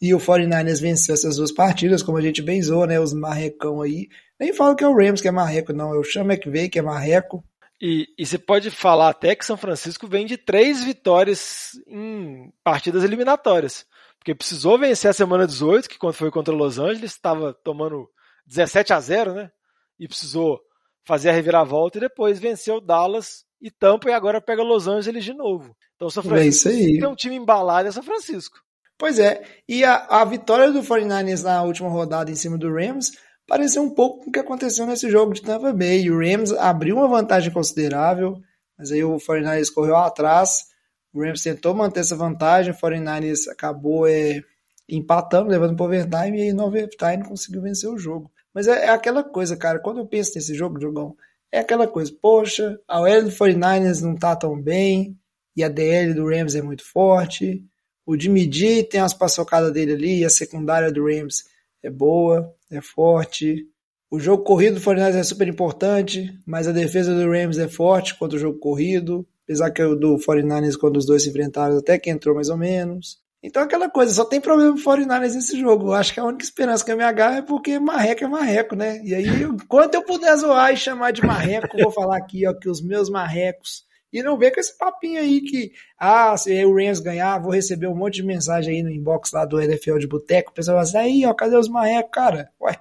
E 0.00 0.14
o 0.14 0.18
49ers 0.18 0.80
venceu 0.80 1.14
essas 1.14 1.36
duas 1.36 1.52
partidas, 1.52 2.02
como 2.02 2.18
a 2.18 2.20
gente 2.20 2.42
benzou, 2.42 2.86
né? 2.86 3.00
Os 3.00 3.12
marrecão 3.12 3.80
aí. 3.80 4.08
Nem 4.38 4.52
falo 4.52 4.76
que 4.76 4.84
é 4.84 4.88
o 4.88 4.96
Rams 4.96 5.20
que 5.20 5.28
é 5.28 5.30
marreco, 5.30 5.72
não. 5.72 5.94
É 5.94 5.98
o 5.98 6.04
Sean 6.04 6.24
McVay 6.24 6.68
que 6.68 6.78
é 6.78 6.82
marreco. 6.82 7.44
E, 7.80 8.06
você 8.18 8.38
pode 8.38 8.70
falar 8.70 9.10
até 9.10 9.34
que 9.34 9.44
São 9.44 9.56
Francisco 9.56 10.06
vem 10.06 10.26
de 10.26 10.36
três 10.36 10.84
vitórias 10.84 11.72
em 11.86 12.52
partidas 12.62 13.04
eliminatórias. 13.04 13.86
Porque 14.18 14.34
precisou 14.34 14.78
vencer 14.78 15.10
a 15.10 15.14
semana 15.14 15.46
18, 15.46 15.88
que 15.88 15.98
quando 15.98 16.14
foi 16.14 16.30
contra 16.30 16.54
Los 16.54 16.78
Angeles, 16.78 17.12
estava 17.12 17.52
tomando 17.52 18.08
17 18.46 18.92
a 18.92 19.00
0, 19.00 19.34
né? 19.34 19.50
E 19.98 20.08
precisou 20.08 20.60
fazer 21.04 21.30
a 21.30 21.32
reviravolta 21.32 21.98
e 21.98 22.00
depois 22.00 22.38
venceu 22.38 22.80
Dallas 22.80 23.44
e 23.64 23.70
Tampa 23.70 24.10
e 24.10 24.12
agora 24.12 24.42
pega 24.42 24.62
Los 24.62 24.86
Angeles 24.86 25.24
de 25.24 25.32
novo. 25.32 25.74
Então 25.96 26.10
São 26.10 26.22
É 26.22 26.26
Francisco 26.26 26.68
isso 26.68 26.68
aí. 26.68 26.98
tem 26.98 27.08
um 27.08 27.14
time 27.14 27.34
embalado 27.34 27.88
é 27.88 27.92
São 27.92 28.02
Francisco. 28.02 28.58
Pois 28.98 29.18
é, 29.18 29.42
e 29.66 29.82
a, 29.82 30.04
a 30.20 30.24
vitória 30.26 30.70
do 30.70 30.82
49ers 30.82 31.42
na 31.42 31.62
última 31.62 31.88
rodada 31.88 32.30
em 32.30 32.34
cima 32.34 32.58
do 32.58 32.70
Rams 32.70 33.12
pareceu 33.46 33.82
um 33.82 33.88
pouco 33.90 34.22
com 34.22 34.28
o 34.28 34.32
que 34.32 34.38
aconteceu 34.38 34.86
nesse 34.86 35.10
jogo 35.10 35.32
de 35.32 35.40
Tampa 35.40 35.72
Bay. 35.72 36.10
O 36.10 36.18
Rams 36.18 36.52
abriu 36.52 36.96
uma 36.96 37.08
vantagem 37.08 37.50
considerável, 37.50 38.36
mas 38.78 38.92
aí 38.92 39.02
o 39.02 39.16
49ers 39.16 39.72
correu 39.72 39.96
atrás. 39.96 40.66
O 41.12 41.22
Rams 41.22 41.42
tentou 41.42 41.74
manter 41.74 42.00
essa 42.00 42.14
vantagem, 42.14 42.72
o 42.72 42.76
49ers 42.76 43.48
acabou 43.50 44.06
é, 44.06 44.42
empatando, 44.88 45.48
levando 45.48 45.74
para 45.74 45.86
overtime, 45.86 46.38
e 46.38 46.42
aí 46.42 46.52
no 46.52 46.64
overtime 46.66 47.24
conseguiu 47.26 47.62
vencer 47.62 47.88
o 47.88 47.96
jogo. 47.98 48.30
Mas 48.52 48.68
é, 48.68 48.86
é 48.86 48.88
aquela 48.90 49.24
coisa, 49.24 49.56
cara, 49.56 49.78
quando 49.80 50.00
eu 50.00 50.06
penso 50.06 50.32
nesse 50.34 50.54
jogo, 50.54 50.80
Jogão, 50.80 51.16
é 51.54 51.60
aquela 51.60 51.86
coisa, 51.86 52.12
poxa, 52.20 52.80
a 52.88 53.00
OL 53.00 53.22
do 53.22 53.30
49ers 53.30 54.00
não 54.00 54.16
tá 54.16 54.34
tão 54.34 54.60
bem, 54.60 55.16
e 55.56 55.62
a 55.62 55.68
DL 55.68 56.12
do 56.12 56.28
Rams 56.28 56.56
é 56.56 56.62
muito 56.62 56.84
forte, 56.84 57.64
o 58.04 58.18
Jimmy 58.18 58.50
G 58.52 58.82
tem 58.82 59.00
as 59.00 59.14
paçocadas 59.14 59.72
dele 59.72 59.92
ali, 59.92 60.18
e 60.18 60.24
a 60.24 60.30
secundária 60.30 60.90
do 60.90 61.06
Rams 61.06 61.44
é 61.80 61.88
boa, 61.88 62.52
é 62.68 62.80
forte. 62.80 63.68
O 64.10 64.18
jogo 64.18 64.42
corrido 64.42 64.74
do 64.74 64.80
49ers 64.80 65.14
é 65.14 65.22
super 65.22 65.46
importante, 65.46 66.36
mas 66.44 66.66
a 66.66 66.72
defesa 66.72 67.14
do 67.14 67.30
Rams 67.30 67.56
é 67.58 67.68
forte 67.68 68.18
contra 68.18 68.36
o 68.36 68.40
jogo 68.40 68.58
corrido. 68.58 69.24
Apesar 69.44 69.70
que 69.70 69.82
o 69.82 69.94
do 69.94 70.16
49ers, 70.16 70.76
quando 70.76 70.96
os 70.96 71.06
dois 71.06 71.22
se 71.22 71.30
enfrentaram, 71.30 71.78
até 71.78 71.98
que 71.98 72.10
entrou 72.10 72.34
mais 72.34 72.48
ou 72.48 72.56
menos. 72.56 73.18
Então 73.46 73.62
aquela 73.62 73.90
coisa, 73.90 74.10
só 74.14 74.24
tem 74.24 74.40
problema 74.40 74.72
pro 74.74 74.82
49ers 74.82 75.34
nesse 75.34 75.60
jogo. 75.60 75.88
Eu 75.88 75.92
acho 75.92 76.14
que 76.14 76.18
a 76.18 76.24
única 76.24 76.42
esperança 76.42 76.82
que 76.82 76.90
eu 76.90 76.96
me 76.96 77.04
agarro 77.04 77.36
é 77.36 77.42
porque 77.42 77.78
marreco 77.78 78.24
é 78.24 78.26
marreco, 78.26 78.74
né? 78.74 79.02
E 79.04 79.14
aí, 79.14 79.42
enquanto 79.42 79.94
eu 79.96 80.02
puder 80.02 80.34
zoar 80.36 80.72
e 80.72 80.78
chamar 80.78 81.10
de 81.10 81.20
marreco, 81.20 81.76
vou 81.76 81.92
falar 81.92 82.16
aqui, 82.16 82.46
ó, 82.46 82.54
que 82.54 82.70
os 82.70 82.82
meus 82.82 83.10
marrecos 83.10 83.84
e 84.10 84.22
não 84.22 84.38
vem 84.38 84.50
com 84.50 84.60
esse 84.60 84.78
papinho 84.78 85.20
aí 85.20 85.40
que, 85.40 85.72
ah, 85.98 86.36
se 86.36 86.64
o 86.64 86.74
Rams 86.74 87.00
ganhar, 87.00 87.36
vou 87.40 87.50
receber 87.50 87.88
um 87.88 87.96
monte 87.96 88.14
de 88.14 88.22
mensagem 88.22 88.76
aí 88.76 88.82
no 88.82 88.88
inbox 88.88 89.32
lá 89.32 89.44
do 89.44 89.60
NFL 89.60 89.98
de 89.98 90.06
Boteco. 90.06 90.52
O 90.52 90.54
pessoal 90.54 90.76
vai 90.76 90.84
assim, 90.84 90.98
aí, 90.98 91.26
ó, 91.26 91.34
cadê 91.34 91.56
os 91.56 91.68
marrecos, 91.68 92.12
cara? 92.12 92.48
Ué, 92.62 92.78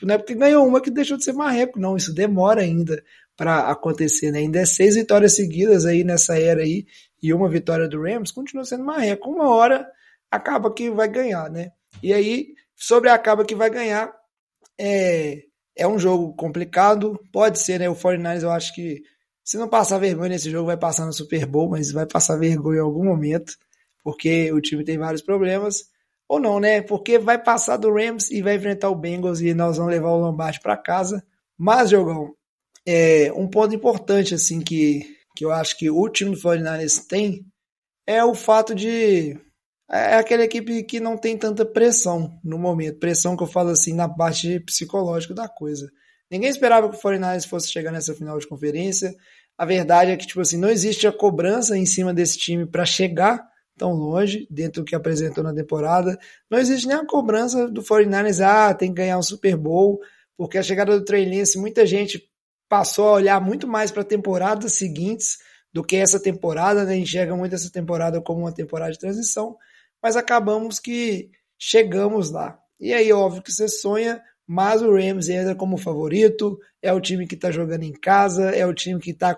não 0.00 0.14
é 0.14 0.18
porque 0.18 0.36
ganhou 0.36 0.64
uma 0.64 0.80
que 0.80 0.92
deixou 0.92 1.16
de 1.16 1.24
ser 1.24 1.32
marreco, 1.32 1.78
não. 1.78 1.96
Isso 1.96 2.14
demora 2.14 2.62
ainda 2.62 3.02
para 3.36 3.68
acontecer, 3.68 4.30
né? 4.30 4.38
Ainda 4.38 4.60
é 4.60 4.64
seis 4.64 4.94
vitórias 4.94 5.34
seguidas 5.34 5.84
aí 5.84 6.04
nessa 6.04 6.38
era 6.38 6.62
aí 6.62 6.86
e 7.22 7.32
uma 7.32 7.48
vitória 7.48 7.88
do 7.88 8.02
Rams, 8.02 8.32
continua 8.32 8.64
sendo 8.64 8.84
marreco. 8.84 9.30
Uma 9.30 9.48
hora 9.48 9.88
acaba 10.30 10.72
que 10.72 10.90
vai 10.90 11.08
ganhar, 11.08 11.48
né? 11.50 11.70
E 12.02 12.12
aí, 12.12 12.54
sobre 12.74 13.08
a 13.08 13.14
acaba 13.14 13.44
que 13.44 13.54
vai 13.54 13.70
ganhar, 13.70 14.12
é, 14.78 15.42
é 15.76 15.86
um 15.86 15.98
jogo 15.98 16.34
complicado. 16.34 17.18
Pode 17.32 17.58
ser, 17.60 17.78
né? 17.78 17.88
O 17.88 17.94
49ers, 17.94 18.42
eu 18.42 18.50
acho 18.50 18.74
que 18.74 19.02
se 19.44 19.56
não 19.56 19.68
passar 19.68 19.98
vergonha 19.98 20.30
nesse 20.30 20.50
jogo, 20.50 20.66
vai 20.66 20.76
passar 20.76 21.06
no 21.06 21.12
Super 21.12 21.46
Bowl, 21.46 21.70
mas 21.70 21.92
vai 21.92 22.06
passar 22.06 22.36
vergonha 22.36 22.78
em 22.78 22.82
algum 22.82 23.04
momento, 23.04 23.56
porque 24.02 24.52
o 24.52 24.60
time 24.60 24.84
tem 24.84 24.98
vários 24.98 25.22
problemas. 25.22 25.90
Ou 26.28 26.40
não, 26.40 26.58
né? 26.58 26.80
Porque 26.80 27.18
vai 27.18 27.38
passar 27.42 27.76
do 27.76 27.92
Rams 27.92 28.30
e 28.30 28.40
vai 28.40 28.54
enfrentar 28.54 28.88
o 28.88 28.94
Bengals 28.94 29.40
e 29.40 29.52
nós 29.52 29.76
vamos 29.76 29.92
levar 29.92 30.10
o 30.10 30.20
Lombardi 30.20 30.60
para 30.60 30.76
casa. 30.76 31.22
Mas, 31.58 31.90
Jogão, 31.90 32.34
é, 32.86 33.32
um 33.36 33.46
ponto 33.46 33.74
importante, 33.74 34.34
assim, 34.34 34.60
que, 34.60 35.16
que 35.36 35.44
eu 35.44 35.52
acho 35.52 35.76
que 35.78 35.90
o 35.90 36.08
time 36.08 36.32
do 36.32 36.40
49ers 36.40 37.06
tem 37.06 37.44
é 38.06 38.24
o 38.24 38.34
fato 38.34 38.74
de. 38.74 39.38
É 39.90 40.14
aquela 40.14 40.44
equipe 40.44 40.82
que 40.84 41.00
não 41.00 41.18
tem 41.18 41.36
tanta 41.36 41.66
pressão 41.66 42.38
no 42.42 42.58
momento. 42.58 42.98
Pressão 42.98 43.36
que 43.36 43.42
eu 43.42 43.46
falo 43.46 43.70
assim 43.70 43.92
na 43.92 44.08
parte 44.08 44.58
psicológica 44.60 45.34
da 45.34 45.48
coisa. 45.48 45.90
Ninguém 46.30 46.48
esperava 46.48 46.88
que 46.88 46.96
o 46.96 47.00
49ers 47.00 47.46
fosse 47.46 47.70
chegar 47.70 47.92
nessa 47.92 48.14
final 48.14 48.38
de 48.38 48.48
conferência. 48.48 49.14
A 49.58 49.66
verdade 49.66 50.10
é 50.10 50.16
que, 50.16 50.26
tipo 50.26 50.40
assim, 50.40 50.56
não 50.56 50.70
existe 50.70 51.06
a 51.06 51.12
cobrança 51.12 51.76
em 51.76 51.84
cima 51.84 52.14
desse 52.14 52.38
time 52.38 52.64
para 52.64 52.86
chegar 52.86 53.46
tão 53.76 53.92
longe, 53.92 54.46
dentro 54.50 54.82
do 54.82 54.84
que 54.84 54.94
apresentou 54.94 55.42
na 55.42 55.52
temporada. 55.52 56.18
Não 56.50 56.58
existe 56.58 56.86
nem 56.86 56.96
a 56.96 57.06
cobrança 57.06 57.68
do 57.68 57.82
49ers, 57.82 58.40
ah, 58.40 58.72
tem 58.74 58.88
que 58.88 58.94
ganhar 58.94 59.18
um 59.18 59.22
Super 59.22 59.56
Bowl, 59.56 60.00
porque 60.36 60.58
a 60.58 60.62
chegada 60.62 60.98
do 60.98 61.04
Trey 61.04 61.28
Lance, 61.28 61.58
muita 61.58 61.84
gente 61.84 62.22
passou 62.72 63.08
a 63.08 63.12
olhar 63.12 63.38
muito 63.38 63.68
mais 63.68 63.90
para 63.90 64.02
temporadas 64.02 64.72
seguintes 64.72 65.36
do 65.70 65.84
que 65.84 65.94
essa 65.94 66.18
temporada, 66.18 66.86
né? 66.86 66.96
enxerga 66.96 67.36
muito 67.36 67.54
essa 67.54 67.70
temporada 67.70 68.18
como 68.18 68.40
uma 68.40 68.54
temporada 68.54 68.90
de 68.90 68.98
transição, 68.98 69.58
mas 70.02 70.16
acabamos 70.16 70.80
que 70.80 71.30
chegamos 71.58 72.30
lá. 72.30 72.58
E 72.80 72.94
aí, 72.94 73.12
óbvio 73.12 73.42
que 73.42 73.52
você 73.52 73.68
sonha, 73.68 74.22
mas 74.46 74.80
o 74.80 74.90
Rams 74.90 75.28
entra 75.28 75.54
como 75.54 75.76
favorito, 75.76 76.58
é 76.80 76.90
o 76.94 76.98
time 76.98 77.26
que 77.26 77.34
está 77.34 77.50
jogando 77.50 77.82
em 77.82 77.92
casa, 77.92 78.48
é 78.52 78.64
o 78.64 78.72
time 78.72 78.98
que 78.98 79.10
está 79.10 79.36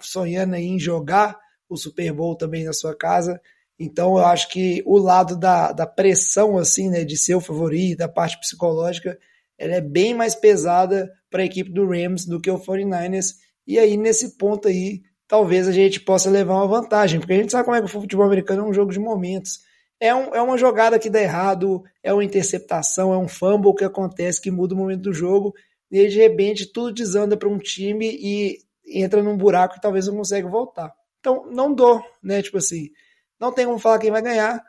sonhando 0.00 0.56
em 0.56 0.76
jogar 0.76 1.38
o 1.68 1.76
Super 1.76 2.12
Bowl 2.12 2.34
também 2.34 2.64
na 2.64 2.72
sua 2.72 2.96
casa. 2.96 3.40
Então 3.78 4.18
eu 4.18 4.24
acho 4.26 4.48
que 4.48 4.82
o 4.84 4.98
lado 4.98 5.38
da, 5.38 5.70
da 5.70 5.86
pressão, 5.86 6.58
assim, 6.58 6.90
né, 6.90 7.04
de 7.04 7.16
ser 7.16 7.36
o 7.36 7.40
favorito, 7.40 7.98
da 7.98 8.08
parte 8.08 8.40
psicológica, 8.40 9.16
ela 9.56 9.74
é 9.74 9.80
bem 9.80 10.14
mais 10.14 10.34
pesada 10.34 11.08
para 11.32 11.42
a 11.42 11.46
equipe 11.46 11.72
do 11.72 11.84
Rams 11.84 12.26
do 12.26 12.40
que 12.40 12.50
o 12.50 12.58
49ers. 12.58 13.34
E 13.66 13.78
aí, 13.78 13.96
nesse 13.96 14.36
ponto 14.36 14.68
aí, 14.68 15.02
talvez 15.26 15.66
a 15.66 15.72
gente 15.72 15.98
possa 15.98 16.30
levar 16.30 16.54
uma 16.54 16.68
vantagem, 16.68 17.18
porque 17.18 17.32
a 17.32 17.36
gente 17.36 17.50
sabe 17.50 17.64
como 17.64 17.76
é 17.76 17.80
que 17.80 17.86
o 17.86 17.88
futebol 17.88 18.26
americano 18.26 18.62
é 18.62 18.68
um 18.68 18.72
jogo 18.74 18.92
de 18.92 19.00
momentos. 19.00 19.60
É, 19.98 20.14
um, 20.14 20.34
é 20.34 20.42
uma 20.42 20.58
jogada 20.58 20.98
que 20.98 21.10
dá 21.10 21.20
errado, 21.20 21.82
é 22.02 22.12
uma 22.12 22.24
interceptação, 22.24 23.12
é 23.12 23.18
um 23.18 23.28
fumble 23.28 23.74
que 23.74 23.84
acontece, 23.84 24.40
que 24.40 24.50
muda 24.50 24.74
o 24.74 24.76
momento 24.76 25.02
do 25.02 25.12
jogo, 25.12 25.54
e 25.90 25.98
aí, 26.00 26.08
de 26.08 26.18
repente 26.18 26.72
tudo 26.72 26.92
desanda 26.92 27.36
para 27.36 27.48
um 27.48 27.58
time 27.58 28.06
e 28.06 28.58
entra 28.86 29.22
num 29.22 29.36
buraco 29.36 29.74
que 29.74 29.80
talvez 29.80 30.06
não 30.06 30.16
consiga 30.16 30.48
voltar. 30.48 30.92
Então, 31.20 31.48
não 31.50 31.72
dou, 31.72 32.02
né? 32.22 32.42
Tipo 32.42 32.58
assim, 32.58 32.90
não 33.38 33.52
tem 33.52 33.66
como 33.66 33.78
falar 33.78 33.98
quem 33.98 34.10
vai 34.10 34.22
ganhar, 34.22 34.62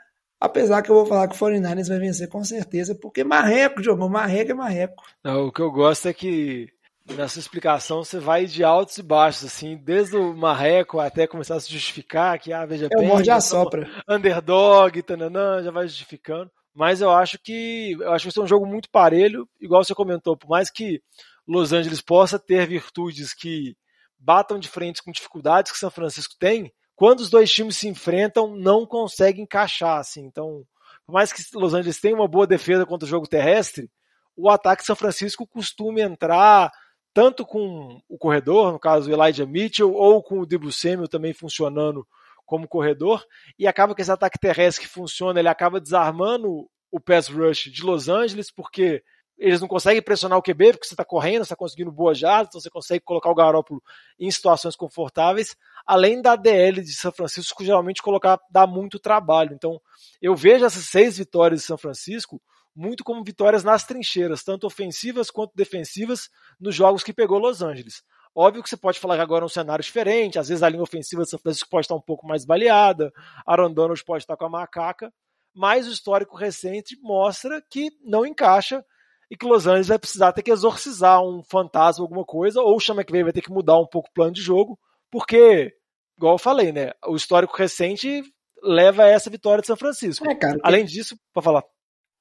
apesar 0.44 0.82
que 0.82 0.92
eu 0.92 0.96
vou 0.96 1.06
falar 1.06 1.30
que 1.30 1.36
o 1.36 1.38
49ers 1.40 1.88
vai 1.88 2.00
vencer 2.00 2.28
com 2.28 2.44
certeza, 2.44 2.94
porque 2.94 3.24
marreco, 3.24 3.82
jogou, 3.82 4.10
marreco 4.10 4.52
é 4.52 4.54
marreco. 4.54 5.02
Não, 5.24 5.48
o 5.48 5.52
que 5.54 5.62
eu 5.62 5.72
gosto 5.72 6.10
é 6.10 6.14
que 6.14 6.68
nessa 7.16 7.40
explicação 7.40 8.04
você 8.04 8.20
vai 8.20 8.46
de 8.46 8.62
altos 8.62 8.98
e 8.98 9.04
baixos, 9.04 9.46
assim, 9.46 9.78
desde 9.78 10.18
o 10.18 10.36
marreco 10.36 11.00
até 11.00 11.26
começar 11.26 11.56
a 11.56 11.60
se 11.62 11.72
justificar 11.72 12.38
que, 12.40 12.52
ah, 12.52 12.66
veja 12.66 12.90
é 12.92 12.98
bem, 12.98 13.08
morde 13.08 13.32
a 13.32 13.40
sopra. 13.40 13.90
underdog, 14.08 15.02
tananã, 15.04 15.64
já 15.64 15.72
vai 15.72 15.88
justificando. 15.88 16.52
Mas 16.76 17.00
eu 17.00 17.10
acho 17.10 17.40
que 17.42 17.94
eu 17.94 18.12
acho 18.12 18.24
que 18.24 18.28
vai 18.28 18.34
ser 18.34 18.42
um 18.42 18.48
jogo 18.48 18.66
muito 18.66 18.90
parelho, 18.90 19.48
igual 19.62 19.82
você 19.82 19.96
comentou, 19.96 20.36
por 20.36 20.50
mais 20.50 20.70
que 20.70 21.02
Los 21.48 21.72
Angeles 21.72 22.02
possa 22.02 22.38
ter 22.38 22.68
virtudes 22.68 23.34
que 23.34 23.78
batam 24.20 24.60
de 24.60 24.68
frente 24.68 25.02
com 25.02 25.12
dificuldades 25.12 25.72
que 25.72 25.78
São 25.78 25.90
Francisco 25.90 26.34
tem, 26.38 26.70
quando 26.96 27.20
os 27.20 27.30
dois 27.30 27.52
times 27.52 27.78
se 27.78 27.88
enfrentam, 27.88 28.56
não 28.56 28.86
consegue 28.86 29.42
encaixar, 29.42 30.00
assim. 30.00 30.24
Então, 30.26 30.64
por 31.06 31.14
mais 31.14 31.34
que 31.34 31.44
Los 31.58 31.74
Angeles 31.74 32.00
tenha 32.00 32.16
uma 32.16 32.28
boa 32.28 32.48
defesa 32.48 32.86
contra 32.86 33.06
o 33.06 33.10
jogo 33.10 33.28
terrestre, 33.28 33.90
o 34.36 34.50
ataque 34.50 34.86
São 34.86 34.96
Francisco 34.96 35.48
costuma 35.48 36.02
entrar 36.02 36.72
tanto 37.14 37.46
com 37.46 38.02
o 38.10 38.18
corredor, 38.18 38.72
no 38.72 38.80
caso 38.80 39.10
o 39.10 39.14
Elijah 39.14 39.46
Mitchell, 39.46 39.94
ou 39.94 40.24
com 40.24 40.40
o 40.40 40.72
Samuel 40.72 41.08
também 41.08 41.34
funcionando 41.34 42.08
como 42.46 42.68
corredor, 42.68 43.24
e 43.58 43.68
acaba 43.68 43.96
que 43.96 44.02
esse 44.02 44.12
ataque 44.12 44.40
terrestre 44.40 44.86
que 44.86 44.92
funciona, 44.92 45.40
ele 45.40 45.48
acaba 45.48 45.80
desarmando 45.80 46.68
o 46.92 47.00
pass 47.00 47.28
rush 47.28 47.72
de 47.72 47.84
Los 47.84 48.10
Angeles, 48.10 48.52
porque 48.52 49.04
eles 49.38 49.60
não 49.60 49.68
conseguem 49.68 50.02
pressionar 50.02 50.38
o 50.38 50.42
QB, 50.42 50.74
porque 50.74 50.88
você 50.88 50.94
está 50.94 51.04
correndo, 51.04 51.40
você 51.40 51.54
está 51.54 51.56
conseguindo 51.56 51.92
boas 51.92 52.18
jardas, 52.18 52.50
então 52.50 52.62
você 52.62 52.70
consegue 52.70 53.04
colocar 53.04 53.30
o 53.30 53.36
Garoppolo 53.36 53.82
em 54.20 54.30
situações 54.30 54.76
confortáveis, 54.76 55.56
além 55.86 56.22
da 56.22 56.36
DL 56.36 56.82
de 56.82 56.94
São 56.94 57.12
Francisco, 57.12 57.64
geralmente 57.64 58.02
colocar 58.02 58.40
dá 58.50 58.66
muito 58.68 59.00
trabalho. 59.00 59.54
Então, 59.54 59.82
eu 60.22 60.36
vejo 60.36 60.66
essas 60.66 60.86
seis 60.86 61.18
vitórias 61.18 61.62
de 61.62 61.68
São 61.68 61.78
Francisco 61.78 62.42
muito 62.76 63.04
como 63.04 63.24
vitórias 63.24 63.64
nas 63.64 63.86
trincheiras, 63.86 64.44
tanto 64.44 64.66
ofensivas 64.66 65.30
quanto 65.30 65.56
defensivas, 65.56 66.30
nos 66.60 66.74
jogos 66.74 67.04
que 67.04 67.14
pegou 67.14 67.38
Los 67.38 67.62
Angeles. 67.62 68.04
Óbvio 68.36 68.64
que 68.64 68.70
você 68.70 68.78
pode 68.78 69.00
falar 69.00 69.16
que 69.16 69.22
agora 69.22 69.44
é 69.44 69.46
um 69.46 69.50
cenário 69.50 69.84
diferente, 69.84 70.40
às 70.40 70.48
vezes 70.48 70.64
a 70.64 70.70
linha 70.70 70.82
ofensiva 70.82 71.22
de 71.22 71.30
São 71.30 71.38
Francisco 71.38 71.70
pode 71.70 71.86
estar 71.86 71.96
um 71.96 72.02
pouco 72.02 72.26
mais 72.26 72.46
baleada, 72.46 73.12
Aaron 73.46 73.72
Donald 73.72 74.04
pode 74.04 74.24
estar 74.24 74.36
com 74.36 74.46
a 74.46 74.50
macaca, 74.50 75.14
mas 75.54 75.88
o 75.88 75.92
histórico 75.92 76.36
recente 76.36 76.98
mostra 77.00 77.64
que 77.70 77.92
não 78.04 78.26
encaixa 78.26 78.84
e 79.30 79.38
que 79.38 79.46
Los 79.46 79.68
Angeles 79.68 79.88
vai 79.88 80.00
precisar 80.00 80.32
ter 80.32 80.44
que 80.44 80.52
exorcizar 80.52 81.22
um 81.22 81.42
fantasma, 81.44 82.04
alguma 82.04 82.26
coisa, 82.26 82.62
ou 82.62 82.76
o 82.76 82.80
Sean 82.80 82.96
McVay 82.96 83.24
vai 83.24 83.34
ter 83.34 83.42
que 83.42 83.52
mudar 83.52 83.80
um 83.80 83.88
pouco 83.88 84.10
o 84.10 84.14
plano 84.14 84.34
de 84.34 84.42
jogo, 84.42 84.78
porque, 85.12 85.72
igual 86.18 86.36
eu 86.36 86.40
falei, 86.40 86.72
né, 86.72 86.92
o 87.08 87.16
histórico 87.16 87.58
recente 87.58 88.24
leva 88.64 89.04
a 89.04 89.10
essa 89.10 89.30
vitória 89.30 89.62
de 89.62 89.68
São 89.68 89.78
Francisco. 89.78 90.30
É, 90.30 90.36
cara, 90.36 90.60
Além 90.64 90.86
disso, 90.86 91.18
para 91.34 91.44
falar. 91.44 91.64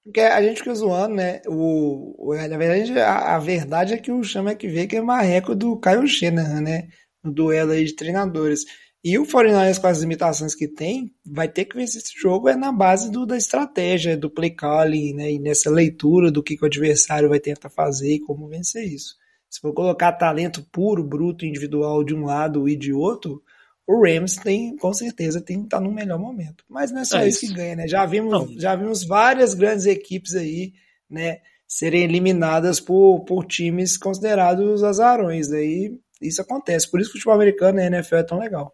Porque 0.05 0.21
a 0.21 0.43
gente 0.43 0.59
fica 0.59 0.75
zoando, 0.75 1.15
né? 1.15 1.41
O, 1.47 2.35
na 2.35 2.59
verdade, 2.59 2.99
a, 2.99 3.37
a 3.37 3.39
verdade 3.39 3.95
é 3.95 3.99
que 3.99 4.11
o 4.11 4.25
Chama 4.25 4.55
que 4.55 4.67
vê 4.67 4.87
que 4.87 4.97
é 4.97 5.01
marreco 5.01 5.55
do 5.55 5.79
Kyle 5.79 6.09
Shanahan, 6.09 6.61
né? 6.61 6.89
No 7.23 7.33
duelo 7.33 7.71
aí 7.71 7.85
de 7.85 7.95
treinadores. 7.95 8.65
E 9.05 9.19
o 9.19 9.27
49ers, 9.27 9.81
com 9.81 9.89
as 9.89 9.99
limitações 10.01 10.55
que 10.55 10.69
tem, 10.69 11.13
vai 11.27 11.49
ter 11.49 11.65
que 11.65 11.77
vencer 11.77 12.01
esse 12.01 12.13
jogo 12.17 12.49
é 12.49 12.55
na 12.55 12.71
base 12.71 13.11
do, 13.11 13.27
da 13.27 13.37
estratégia, 13.37 14.17
do 14.17 14.31
play 14.31 14.51
calling, 14.51 15.15
né? 15.15 15.33
E 15.33 15.39
nessa 15.41 15.69
leitura 15.71 16.31
do 16.31 16.43
que, 16.43 16.57
que 16.57 16.63
o 16.63 16.67
adversário 16.67 17.29
vai 17.29 17.41
tentar 17.41 17.69
fazer 17.69 18.15
e 18.15 18.21
como 18.21 18.47
vencer 18.49 18.85
isso. 18.85 19.17
Se 19.51 19.61
for 19.61 19.75
colocar 19.75 20.13
talento 20.13 20.63
puro, 20.71 21.03
bruto, 21.03 21.45
individual 21.45 22.05
de 22.05 22.15
um 22.15 22.25
lado 22.25 22.69
e 22.69 22.77
de 22.77 22.93
outro, 22.93 23.43
o 23.87 24.05
Rams 24.05 24.37
tem, 24.37 24.77
com 24.77 24.95
certeza, 24.95 25.41
tem 25.41 25.59
que 25.59 25.65
estar 25.65 25.81
no 25.81 25.91
melhor 25.93 26.19
momento. 26.19 26.65
Mas 26.69 26.93
não 26.93 27.01
é 27.01 27.05
só 27.05 27.19
É 27.19 27.29
isso 27.29 27.45
isso. 27.45 27.53
que 27.53 27.59
ganha, 27.61 27.77
né? 27.77 27.89
Já 27.89 28.07
vimos, 28.07 28.31
Não. 28.31 28.49
já 28.59 28.77
vimos 28.77 29.03
várias 29.05 29.53
grandes 29.53 29.87
equipes 29.87 30.35
aí, 30.37 30.73
né, 31.11 31.41
serem 31.67 32.05
eliminadas 32.05 32.79
por, 32.79 33.25
por 33.25 33.45
times 33.47 33.97
considerados 33.97 34.85
azarões. 34.85 35.49
Daí 35.49 35.99
isso 36.21 36.41
acontece. 36.41 36.89
Por 36.89 37.01
isso 37.01 37.11
que 37.11 37.19
o 37.19 37.21
futebol 37.21 37.35
americano 37.35 37.81
e 37.81 37.83
a 37.83 37.87
NFL 37.87 38.17
é 38.17 38.23
tão 38.23 38.39
legal. 38.39 38.73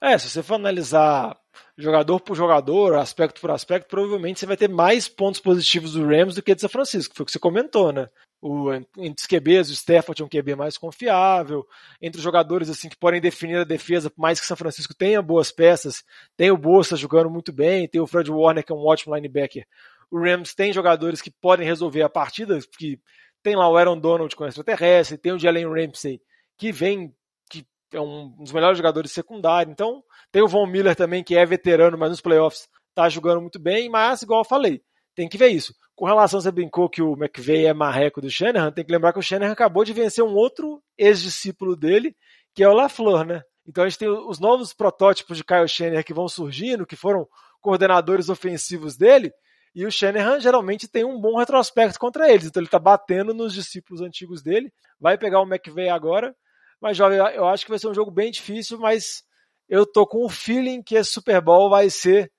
É, 0.00 0.16
se 0.16 0.30
você 0.30 0.42
for 0.42 0.54
analisar 0.54 1.36
jogador 1.76 2.20
por 2.20 2.34
jogador, 2.34 2.94
aspecto 2.96 3.40
por 3.40 3.50
aspecto, 3.50 3.88
provavelmente 3.88 4.40
você 4.40 4.46
vai 4.46 4.56
ter 4.56 4.68
mais 4.68 5.08
pontos 5.08 5.40
positivos 5.40 5.92
do 5.92 6.06
Rams 6.06 6.34
do 6.34 6.42
que 6.42 6.54
de 6.54 6.60
São 6.60 6.70
Francisco, 6.70 7.14
foi 7.14 7.22
o 7.22 7.26
que 7.26 7.32
você 7.32 7.38
comentou, 7.38 7.92
né? 7.92 8.08
O, 8.40 8.72
entre 8.72 9.16
os 9.18 9.26
QBs, 9.26 9.68
o 9.68 9.74
Stafford 9.74 10.22
é 10.22 10.24
um 10.24 10.28
QB 10.28 10.54
mais 10.54 10.78
confiável, 10.78 11.66
entre 12.00 12.18
os 12.18 12.24
jogadores 12.24 12.70
assim 12.70 12.88
que 12.88 12.96
podem 12.96 13.20
definir 13.20 13.58
a 13.58 13.64
defesa, 13.64 14.08
por 14.08 14.20
mais 14.22 14.40
que 14.40 14.46
São 14.46 14.56
Francisco 14.56 14.94
tenha 14.94 15.20
boas 15.20 15.52
peças, 15.52 16.02
tem 16.36 16.50
o 16.50 16.56
Bolsa 16.56 16.96
jogando 16.96 17.28
muito 17.28 17.52
bem, 17.52 17.86
tem 17.86 18.00
o 18.00 18.06
Fred 18.06 18.30
Warner 18.30 18.64
que 18.64 18.72
é 18.72 18.74
um 18.74 18.86
ótimo 18.86 19.14
linebacker. 19.14 19.66
O 20.10 20.18
Rams 20.18 20.54
tem 20.54 20.72
jogadores 20.72 21.20
que 21.20 21.30
podem 21.30 21.66
resolver 21.66 22.02
a 22.02 22.08
partida, 22.08 22.58
que 22.78 22.98
tem 23.42 23.54
lá 23.54 23.68
o 23.68 23.76
Aaron 23.76 23.98
Donald 23.98 24.34
com 24.34 24.46
extraterrestre, 24.46 25.18
tem 25.18 25.32
o 25.32 25.38
Jalen 25.38 25.68
Ramsey 25.68 26.20
que 26.56 26.72
vem 26.72 27.14
é 27.92 28.00
um 28.00 28.28
dos 28.38 28.52
melhores 28.52 28.76
jogadores 28.76 29.12
secundários. 29.12 29.72
Então, 29.72 30.02
tem 30.30 30.42
o 30.42 30.48
Von 30.48 30.66
Miller 30.66 30.94
também, 30.94 31.24
que 31.24 31.36
é 31.36 31.44
veterano, 31.44 31.98
mas 31.98 32.10
nos 32.10 32.20
playoffs 32.20 32.68
tá 32.94 33.08
jogando 33.08 33.40
muito 33.40 33.58
bem, 33.58 33.88
mas, 33.88 34.22
igual 34.22 34.40
eu 34.40 34.48
falei, 34.48 34.82
tem 35.14 35.28
que 35.28 35.38
ver 35.38 35.48
isso. 35.48 35.74
Com 35.94 36.06
relação, 36.06 36.40
você 36.40 36.50
brincou 36.50 36.88
que 36.88 37.02
o 37.02 37.12
McVeigh 37.12 37.66
é 37.66 37.74
marreco 37.74 38.20
do 38.20 38.30
Shanahan, 38.30 38.72
tem 38.72 38.84
que 38.84 38.92
lembrar 38.92 39.12
que 39.12 39.18
o 39.18 39.22
Shanahan 39.22 39.52
acabou 39.52 39.84
de 39.84 39.92
vencer 39.92 40.24
um 40.24 40.34
outro 40.34 40.82
ex-discípulo 40.96 41.76
dele, 41.76 42.16
que 42.54 42.62
é 42.62 42.68
o 42.68 42.72
LaFleur, 42.72 43.24
né? 43.24 43.42
Então 43.66 43.84
a 43.84 43.88
gente 43.88 43.98
tem 43.98 44.08
os 44.08 44.40
novos 44.40 44.72
protótipos 44.72 45.36
de 45.36 45.44
Kyle 45.44 45.68
Shanahan 45.68 46.02
que 46.02 46.14
vão 46.14 46.26
surgindo, 46.26 46.86
que 46.86 46.96
foram 46.96 47.28
coordenadores 47.60 48.28
ofensivos 48.28 48.96
dele, 48.96 49.30
e 49.74 49.86
o 49.86 49.90
Shanahan 49.90 50.40
geralmente 50.40 50.88
tem 50.88 51.04
um 51.04 51.20
bom 51.20 51.36
retrospecto 51.38 51.98
contra 51.98 52.32
eles, 52.32 52.46
então 52.46 52.60
ele 52.60 52.70
tá 52.70 52.78
batendo 52.78 53.32
nos 53.34 53.54
discípulos 53.54 54.00
antigos 54.00 54.42
dele, 54.42 54.72
vai 54.98 55.16
pegar 55.16 55.40
o 55.40 55.46
McVeigh 55.46 55.90
agora, 55.90 56.34
mas 56.80 56.96
jovem, 56.96 57.18
eu 57.18 57.46
acho 57.46 57.64
que 57.64 57.70
vai 57.70 57.78
ser 57.78 57.88
um 57.88 57.94
jogo 57.94 58.10
bem 58.10 58.30
difícil, 58.30 58.78
mas 58.78 59.22
eu 59.68 59.84
tô 59.86 60.06
com 60.06 60.24
o 60.24 60.28
feeling 60.28 60.82
que 60.82 60.96
esse 60.96 61.10
Super 61.10 61.40
Bowl 61.40 61.70
vai 61.70 61.90
ser 61.90 62.30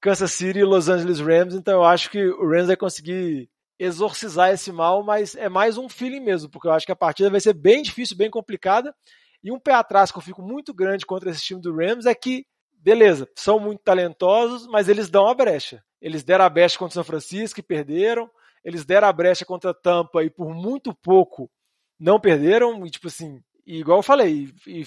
Kansas 0.00 0.32
City 0.32 0.60
e 0.60 0.64
Los 0.64 0.88
Angeles 0.88 1.20
Rams, 1.20 1.54
então 1.54 1.74
eu 1.74 1.84
acho 1.84 2.10
que 2.10 2.24
o 2.24 2.48
Rams 2.48 2.68
vai 2.68 2.76
conseguir 2.76 3.50
exorcizar 3.78 4.50
esse 4.50 4.70
mal, 4.70 5.02
mas 5.02 5.34
é 5.34 5.48
mais 5.48 5.78
um 5.78 5.88
feeling 5.88 6.20
mesmo, 6.20 6.50
porque 6.50 6.68
eu 6.68 6.72
acho 6.72 6.84
que 6.84 6.92
a 6.92 6.96
partida 6.96 7.30
vai 7.30 7.40
ser 7.40 7.54
bem 7.54 7.82
difícil, 7.82 8.16
bem 8.16 8.28
complicada. 8.28 8.94
E 9.42 9.50
um 9.50 9.58
pé 9.58 9.72
atrás 9.72 10.12
que 10.12 10.18
eu 10.18 10.22
fico 10.22 10.42
muito 10.42 10.74
grande 10.74 11.06
contra 11.06 11.30
esse 11.30 11.40
time 11.40 11.62
do 11.62 11.74
Rams 11.74 12.04
é 12.04 12.14
que, 12.14 12.44
beleza, 12.72 13.26
são 13.34 13.58
muito 13.58 13.80
talentosos, 13.82 14.66
mas 14.66 14.88
eles 14.88 15.08
dão 15.08 15.26
a 15.26 15.34
brecha. 15.34 15.82
Eles 16.00 16.22
deram 16.22 16.44
a 16.44 16.48
brecha 16.50 16.78
contra 16.78 16.92
o 16.92 16.94
São 16.94 17.04
Francisco 17.04 17.58
e 17.58 17.62
perderam. 17.62 18.30
Eles 18.62 18.84
deram 18.84 19.08
a 19.08 19.12
brecha 19.12 19.46
contra 19.46 19.70
a 19.70 19.74
Tampa 19.74 20.22
e 20.22 20.28
por 20.28 20.54
muito 20.54 20.94
pouco 20.94 21.50
não 21.98 22.20
perderam. 22.20 22.84
E 22.84 22.90
tipo 22.90 23.08
assim, 23.08 23.40
e 23.70 23.78
igual 23.78 24.00
eu 24.00 24.02
falei, 24.02 24.52
e, 24.66 24.84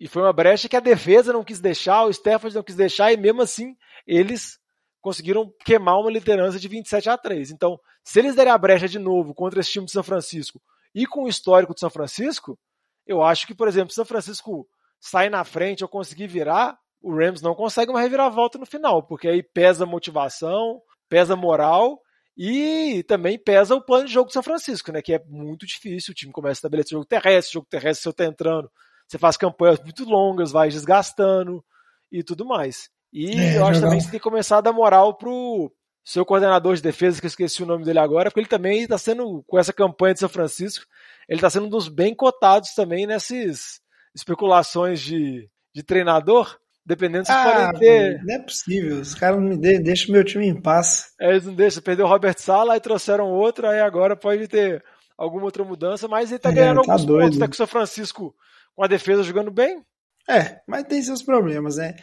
e 0.00 0.08
foi 0.08 0.22
uma 0.22 0.32
brecha 0.32 0.68
que 0.68 0.74
a 0.76 0.80
defesa 0.80 1.32
não 1.32 1.44
quis 1.44 1.60
deixar, 1.60 2.04
o 2.04 2.10
Stafford 2.10 2.56
não 2.56 2.62
quis 2.64 2.74
deixar, 2.74 3.12
e 3.12 3.16
mesmo 3.16 3.40
assim 3.40 3.76
eles 4.04 4.58
conseguiram 5.00 5.48
queimar 5.64 6.00
uma 6.00 6.10
liderança 6.10 6.58
de 6.58 6.66
27 6.66 7.08
a 7.08 7.16
3. 7.16 7.52
Então, 7.52 7.78
se 8.02 8.18
eles 8.18 8.34
derem 8.34 8.52
a 8.52 8.58
brecha 8.58 8.88
de 8.88 8.98
novo 8.98 9.32
contra 9.32 9.60
esse 9.60 9.70
time 9.70 9.86
de 9.86 9.92
São 9.92 10.02
Francisco 10.02 10.60
e 10.92 11.06
com 11.06 11.22
o 11.22 11.28
histórico 11.28 11.72
de 11.72 11.78
São 11.78 11.88
Francisco, 11.88 12.58
eu 13.06 13.22
acho 13.22 13.46
que, 13.46 13.54
por 13.54 13.68
exemplo, 13.68 13.94
São 13.94 14.04
Francisco 14.04 14.66
sair 14.98 15.30
na 15.30 15.44
frente 15.44 15.84
ou 15.84 15.88
conseguir 15.88 16.26
virar, 16.26 16.76
o 17.00 17.14
Rams 17.14 17.40
não 17.40 17.54
consegue 17.54 17.92
uma 17.92 18.00
reviravolta 18.00 18.58
no 18.58 18.66
final, 18.66 19.04
porque 19.04 19.28
aí 19.28 19.40
pesa 19.40 19.84
a 19.84 19.86
motivação, 19.86 20.82
pesa 21.08 21.34
a 21.34 21.36
moral 21.36 22.00
e 22.36 23.02
também 23.04 23.38
pesa 23.38 23.74
o 23.74 23.80
plano 23.80 24.06
de 24.06 24.12
jogo 24.12 24.28
do 24.28 24.32
São 24.32 24.42
Francisco, 24.42 24.92
né? 24.92 25.00
Que 25.00 25.14
é 25.14 25.24
muito 25.26 25.66
difícil. 25.66 26.12
O 26.12 26.14
time 26.14 26.32
começa 26.32 26.52
a 26.52 26.60
estabelecer 26.60 26.92
jogo 26.92 27.06
terrestre, 27.06 27.54
jogo 27.54 27.66
terrestre, 27.70 28.02
se 28.02 28.02
você 28.02 28.12
tá 28.12 28.24
entrando, 28.26 28.70
você 29.08 29.18
faz 29.18 29.36
campanhas 29.36 29.80
muito 29.80 30.04
longas, 30.04 30.52
vai 30.52 30.68
desgastando 30.68 31.64
e 32.12 32.22
tudo 32.22 32.44
mais. 32.44 32.90
E 33.12 33.40
É, 33.40 33.56
eu 33.56 33.64
acho 33.64 33.76
jogar 33.76 33.86
também 33.86 33.98
que 33.98 34.04
você 34.04 34.10
tem 34.10 34.20
que 34.20 34.24
começar 34.24 34.58
a 34.58 34.60
dar 34.60 34.72
moral 34.72 35.14
pro 35.16 35.72
seu 36.04 36.24
coordenador 36.24 36.76
de 36.76 36.82
defesa, 36.82 37.18
que 37.18 37.26
eu 37.26 37.28
esqueci 37.28 37.62
o 37.62 37.66
nome 37.66 37.84
dele 37.84 37.98
agora, 37.98 38.30
porque 38.30 38.40
ele 38.40 38.48
também 38.48 38.82
está 38.82 38.98
sendo, 38.98 39.42
com 39.46 39.58
essa 39.58 39.72
campanha 39.72 40.14
de 40.14 40.20
São 40.20 40.28
Francisco, 40.28 40.84
ele 41.28 41.38
está 41.38 41.50
sendo 41.50 41.66
um 41.66 41.70
dos 41.70 41.88
bem 41.88 42.14
cotados 42.14 42.74
também 42.74 43.06
nessas 43.06 43.80
especulações 44.14 45.00
de, 45.00 45.50
de 45.74 45.82
treinador, 45.82 46.58
dependendo 46.86 47.26
se 47.26 47.32
Ah, 47.32 47.72
podem 47.72 47.80
ter. 47.80 48.22
não 48.24 48.34
é 48.34 48.38
possível. 48.38 49.00
Os 49.00 49.14
caras 49.14 49.40
não 49.40 49.48
me 49.48 49.56
de, 49.56 49.78
deixam 49.80 50.12
meu 50.12 50.24
time 50.24 50.46
em 50.46 50.60
paz. 50.60 51.06
É, 51.20 51.30
Eles 51.30 51.44
não 51.44 51.54
deixam, 51.54 51.82
perdeu 51.82 52.06
o 52.06 52.08
Robert 52.08 52.36
Sala, 52.38 52.74
aí 52.74 52.80
trouxeram 52.80 53.28
outro, 53.30 53.66
aí 53.66 53.80
agora 53.80 54.16
pode 54.16 54.46
ter 54.48 54.82
alguma 55.18 55.44
outra 55.44 55.64
mudança, 55.64 56.06
mas 56.08 56.30
ele 56.30 56.38
tá 56.38 56.50
É, 56.50 56.54
ganhando 56.54 56.82
tá 56.82 56.92
alguns 56.92 57.06
doido. 57.06 57.24
pontos, 57.24 57.38
tá 57.38 57.46
com 57.46 57.52
o 57.52 57.56
São 57.56 57.66
Francisco 57.66 58.34
com 58.74 58.84
a 58.84 58.88
defesa 58.88 59.22
jogando 59.22 59.50
bem. 59.50 59.82
É, 60.28 60.60
mas 60.66 60.84
tem 60.84 61.00
seus 61.02 61.22
problemas, 61.22 61.76
né? 61.76 61.94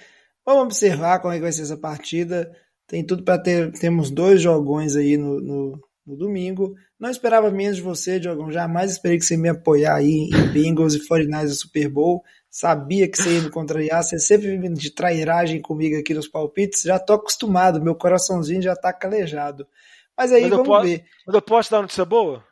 Vamos 0.45 0.63
observar 0.63 1.19
como 1.19 1.33
é 1.33 1.37
que 1.37 1.41
vai 1.43 1.51
ser 1.51 1.61
essa 1.61 1.77
partida. 1.77 2.51
Tem 2.87 3.05
tudo 3.05 3.23
para 3.23 3.37
ter. 3.41 3.71
Temos 3.73 4.09
dois 4.09 4.41
jogões 4.41 4.95
aí 4.95 5.15
no, 5.17 5.39
no, 5.39 5.79
no 6.05 6.17
domingo. 6.17 6.73
Não 6.99 7.09
esperava 7.09 7.49
menos 7.51 7.77
de 7.77 7.81
você, 7.81 8.19
Diogão. 8.19 8.51
Jamais 8.51 8.91
esperei 8.91 9.17
que 9.17 9.25
você 9.25 9.37
me 9.37 9.47
apoiar 9.49 9.95
aí 9.95 10.29
em 10.33 10.47
Bengals 10.51 10.93
e 10.95 10.99
49ers 11.07 11.47
do 11.47 11.55
Super 11.55 11.89
Bowl. 11.89 12.23
Sabia 12.55 13.09
que 13.09 13.17
você 13.17 13.31
ia 13.37 13.41
me 13.41 13.49
contrariar. 13.49 14.03
Você 14.03 14.19
sempre 14.19 14.47
vive 14.55 14.69
de 14.75 14.91
trairagem 14.91 15.59
comigo 15.59 15.97
aqui 15.97 16.13
nos 16.13 16.27
palpites. 16.27 16.83
Já 16.83 16.99
tô 16.99 17.13
acostumado. 17.13 17.81
Meu 17.81 17.95
coraçãozinho 17.95 18.61
já 18.61 18.75
tá 18.75 18.93
calejado. 18.93 19.67
Mas 20.15 20.31
aí 20.31 20.43
Mas 20.43 20.51
eu 20.51 20.57
vamos 20.57 20.67
posso- 20.67 20.87
ver. 20.87 21.05
Mas 21.25 21.33
eu 21.35 21.41
posso 21.41 21.71
dar 21.71 21.77
uma 21.77 21.81
notícia 21.83 22.05
boa? 22.05 22.43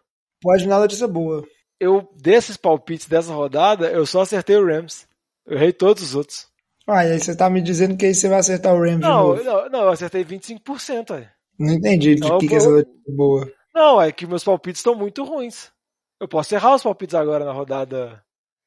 Pode 0.42 0.64
vir 0.64 0.70
nada 0.70 0.82
notícia 0.82 1.08
boa. 1.08 1.48
Eu, 1.80 2.10
desses 2.20 2.58
palpites 2.58 3.08
dessa 3.08 3.32
rodada, 3.32 3.92
eu 3.92 4.04
só 4.08 4.22
acertei 4.22 4.56
o 4.56 4.66
Rams. 4.66 5.08
Eu 5.46 5.58
errei 5.58 5.72
todos 5.72 6.02
os 6.02 6.16
outros. 6.16 6.48
Ah, 6.88 7.06
e 7.06 7.12
aí 7.12 7.20
você 7.20 7.36
tá 7.36 7.48
me 7.48 7.62
dizendo 7.62 7.96
que 7.96 8.08
aí 8.08 8.16
você 8.16 8.28
vai 8.28 8.40
acertar 8.40 8.74
o 8.74 8.80
Rams 8.80 8.96
de 8.96 9.02
Não, 9.02 9.28
novo. 9.28 9.44
não, 9.44 9.70
não, 9.70 9.82
eu 9.84 9.90
acertei 9.90 10.26
25%. 10.26 11.12
Aí. 11.14 11.28
Não 11.60 11.76
entendi 11.76 12.16
de 12.16 12.22
que, 12.22 12.38
que 12.40 12.48
pô. 12.50 12.56
essa 12.56 12.70
notícia 12.72 12.92
é 13.08 13.12
boa. 13.12 13.52
Não, 13.76 14.02
é 14.02 14.12
que 14.12 14.26
meus 14.26 14.44
palpites 14.44 14.80
estão 14.80 14.96
muito 14.96 15.24
ruins. 15.24 15.72
Eu 16.20 16.28
posso 16.28 16.56
errar 16.56 16.74
os 16.74 16.82
palpites 16.82 17.14
agora 17.14 17.46
na 17.46 17.52
rodada 17.52 18.24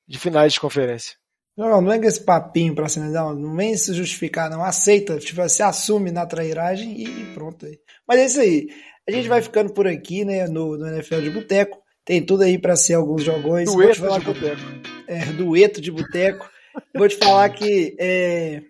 de 0.06 0.16
finais 0.16 0.52
de 0.52 0.60
conferência. 0.60 1.16
Não, 1.56 1.80
não 1.80 1.92
é 1.92 1.98
com 1.98 2.04
esse 2.04 2.20
papinho 2.20 2.74
pra 2.74 2.88
cima, 2.88 3.06
não. 3.06 3.34
Não 3.34 3.56
vem 3.56 3.76
se 3.76 3.94
justificar, 3.94 4.50
não. 4.50 4.62
Aceita, 4.62 5.18
tipo, 5.18 5.48
se 5.48 5.62
assume 5.62 6.10
na 6.10 6.26
trairagem 6.26 7.00
e 7.00 7.34
pronto 7.34 7.66
aí. 7.66 7.78
Mas 8.06 8.18
é 8.18 8.24
isso 8.26 8.40
aí. 8.40 8.68
A 9.08 9.12
gente 9.12 9.28
vai 9.28 9.40
ficando 9.40 9.72
por 9.72 9.86
aqui, 9.86 10.24
né, 10.24 10.46
no, 10.48 10.76
no 10.76 10.86
NFL 10.86 11.20
de 11.20 11.30
Boteco. 11.30 11.78
Tem 12.04 12.24
tudo 12.24 12.42
aí 12.42 12.58
para 12.58 12.76
ser 12.76 12.94
alguns 12.94 13.22
jogões. 13.22 13.72
Dueto 13.72 13.94
de 13.94 14.24
boteco. 14.24 14.60
É, 15.06 15.24
dueto 15.32 15.80
de 15.80 15.90
boteco. 15.90 16.50
Vou 16.94 17.08
te 17.08 17.16
falar 17.16 17.48
que 17.50 17.96
é, 17.98 18.62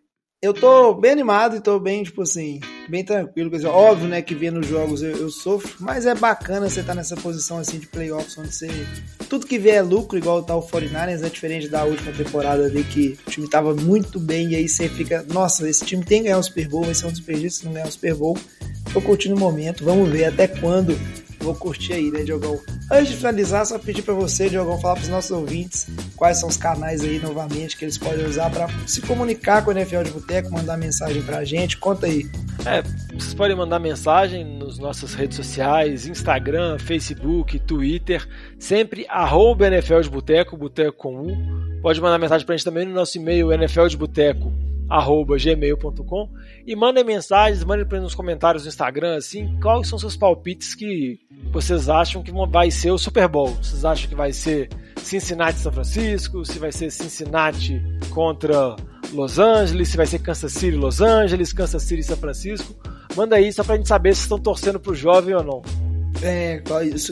eu 0.45 0.53
tô 0.53 0.93
bem 0.93 1.11
animado 1.11 1.57
e 1.57 1.61
tô 1.61 1.81
bem, 1.81 2.03
tipo 2.03 2.21
assim, 2.21 2.61
bem 2.87 3.03
tranquilo. 3.03 3.49
Quer 3.49 3.57
dizer, 3.57 3.69
óbvio, 3.69 4.07
né, 4.07 4.21
que 4.21 4.35
vendo 4.35 4.61
os 4.61 4.67
jogos 4.67 5.03
eu, 5.03 5.17
eu, 5.17 5.31
sofro, 5.31 5.75
mas 5.81 6.05
é 6.05 6.15
bacana 6.15 6.69
você 6.69 6.81
estar 6.81 6.93
tá 6.93 6.97
nessa 6.97 7.17
posição 7.17 7.57
assim 7.57 7.79
de 7.79 7.87
playoffs, 7.87 8.37
onde 8.37 8.55
você. 8.55 8.69
Tudo 9.31 9.47
que 9.47 9.59
vier 9.59 9.77
é 9.77 9.83
lucro, 9.83 10.19
igual 10.19 10.43
tá 10.43 10.55
o 10.55 10.63
49ers, 10.63 11.25
é 11.25 11.31
diferente 11.31 11.67
da 11.67 11.85
última 11.85 12.13
temporada 12.13 12.67
ali 12.67 12.85
que 12.85 13.19
o 13.27 13.31
time 13.31 13.49
tava 13.49 13.75
muito 13.75 14.21
bem 14.21 14.51
e 14.51 14.57
aí 14.57 14.69
você 14.69 14.87
fica, 14.87 15.25
nossa, 15.33 15.67
esse 15.67 15.83
time 15.83 16.05
tem 16.05 16.19
que 16.19 16.25
ganhar 16.25 16.39
o 16.39 16.43
Super 16.43 16.69
Bowl, 16.69 16.85
vai 16.85 16.95
ser 16.95 17.07
um 17.07 17.13
desperdício 17.13 17.61
se 17.61 17.65
não 17.65 17.73
ganhar 17.73 17.89
o 17.89 17.93
Super 17.93 18.15
Bowl. 18.15 18.37
Tô 18.93 19.01
curtindo 19.01 19.35
o 19.35 19.41
momento, 19.41 19.83
vamos 19.83 20.11
ver 20.11 20.27
até 20.27 20.47
quando 20.47 20.95
vou 21.45 21.55
curtir 21.55 21.93
aí, 21.93 22.11
né, 22.11 22.23
Diogão? 22.23 22.61
Antes 22.91 23.13
de 23.13 23.17
finalizar, 23.17 23.65
só 23.67 23.79
pedir 23.79 24.03
para 24.03 24.15
você, 24.15 24.49
Diogão, 24.49 24.81
falar 24.81 24.95
para 24.95 25.03
os 25.03 25.09
nossos 25.09 25.31
ouvintes 25.31 25.87
quais 26.17 26.39
são 26.39 26.49
os 26.49 26.57
canais 26.57 27.03
aí, 27.03 27.19
novamente, 27.19 27.77
que 27.77 27.85
eles 27.85 27.99
podem 27.99 28.27
usar 28.27 28.51
para 28.51 28.69
se 28.87 29.01
comunicar 29.03 29.65
com 29.65 29.71
o 29.71 29.73
NFL 29.73 30.03
de 30.03 30.11
Boteco, 30.11 30.51
mandar 30.51 30.77
mensagem 30.77 31.23
pra 31.23 31.45
gente. 31.45 31.77
Conta 31.77 32.07
aí. 32.07 32.29
É, 32.65 32.83
vocês 33.13 33.35
podem 33.35 33.57
mandar 33.57 33.79
mensagem 33.79 34.59
nas 34.59 34.79
nossas 34.79 35.15
redes 35.15 35.37
sociais, 35.37 36.07
Instagram, 36.07 36.79
Facebook, 36.79 37.59
Twitter, 37.59 38.27
sempre 38.59 39.07
arroba 39.09 39.67
NFL 39.67 40.01
de 40.01 40.11
Boteco, 40.11 40.57
Boteco 40.57 40.97
com 40.97 41.21
U. 41.21 41.37
Pode 41.83 42.01
mandar 42.01 42.19
mensagem 42.19 42.47
pra 42.47 42.57
gente 42.57 42.65
também 42.65 42.87
no 42.87 42.95
nosso 42.95 43.19
e-mail, 43.19 43.53
NFL 43.53 43.87
de 43.89 43.97
Boteco, 43.97 44.51
arroba 44.51 44.64
gmail.com 44.89 46.29
e 46.67 46.77
mandem 46.77 47.05
mensagens, 47.05 47.65
mandem 47.65 47.87
para 47.87 48.01
nos 48.01 48.15
comentários 48.15 48.65
no 48.65 48.69
Instagram 48.69 49.17
assim, 49.17 49.59
quais 49.61 49.89
são 49.89 49.99
seus 49.99 50.17
palpites 50.17 50.75
que 50.75 51.19
vocês 51.53 51.89
acham 51.89 52.23
que 52.23 52.33
vai 52.49 52.71
ser 52.71 52.91
o 52.91 52.99
Super 52.99 53.29
Bowl? 53.29 53.49
Vocês 53.63 53.85
acham 53.85 54.09
que 54.09 54.15
vai 54.15 54.33
ser 54.33 54.69
Cincinnati 54.97 55.59
São 55.59 55.73
Francisco? 55.73 56.45
Se 56.45 56.59
vai 56.59 56.73
ser 56.73 56.91
Cincinnati 56.91 57.81
contra 58.11 58.77
Los 59.13 59.39
Angeles? 59.39 59.89
Se 59.89 59.97
vai 59.97 60.07
ser 60.07 60.19
Kansas 60.19 60.53
City 60.53 60.77
Los 60.77 61.01
Angeles, 61.01 61.53
Kansas 61.53 61.83
City 61.83 62.03
São 62.03 62.17
Francisco? 62.17 62.75
Manda 63.17 63.37
aí 63.37 63.53
só 63.53 63.63
pra 63.63 63.77
gente 63.77 63.89
saber 63.89 64.15
se 64.15 64.23
estão 64.23 64.39
torcendo 64.39 64.81
pro 64.81 64.95
jovem 64.95 65.35
ou 65.35 65.45
não. 65.45 65.63
É, 66.23 66.63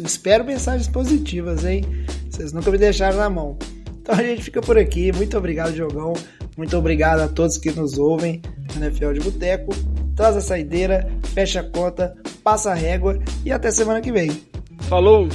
espero 0.05 0.45
mensagens 0.45 0.89
positivas, 0.89 1.65
hein? 1.65 1.85
Vocês 2.31 2.53
nunca 2.53 2.71
me 2.71 2.79
deixaram 2.79 3.19
na 3.19 3.29
mão. 3.29 3.59
Então 4.03 4.17
a 4.17 4.23
gente 4.23 4.43
fica 4.43 4.61
por 4.61 4.77
aqui. 4.77 5.13
Muito 5.13 5.39
obrigado, 5.39 5.73
Diogão. 5.73 6.13
Muito 6.57 6.77
obrigado 6.77 7.21
a 7.21 7.29
todos 7.29 7.57
que 7.57 7.71
nos 7.71 7.99
ouvem 7.99 8.43
no 8.75 8.85
NFL 8.85 9.13
de 9.13 9.21
Boteco. 9.21 9.73
Traz 10.17 10.37
a 10.37 10.41
saideira, 10.41 11.09
fecha 11.33 11.61
a 11.61 11.65
conta, 11.65 12.15
passa 12.43 12.73
a 12.73 12.75
régua 12.75 13.19
e 13.45 13.53
até 13.53 13.71
semana 13.71 14.01
que 14.01 14.13
vem. 14.13 14.31
Falou! 14.81 15.29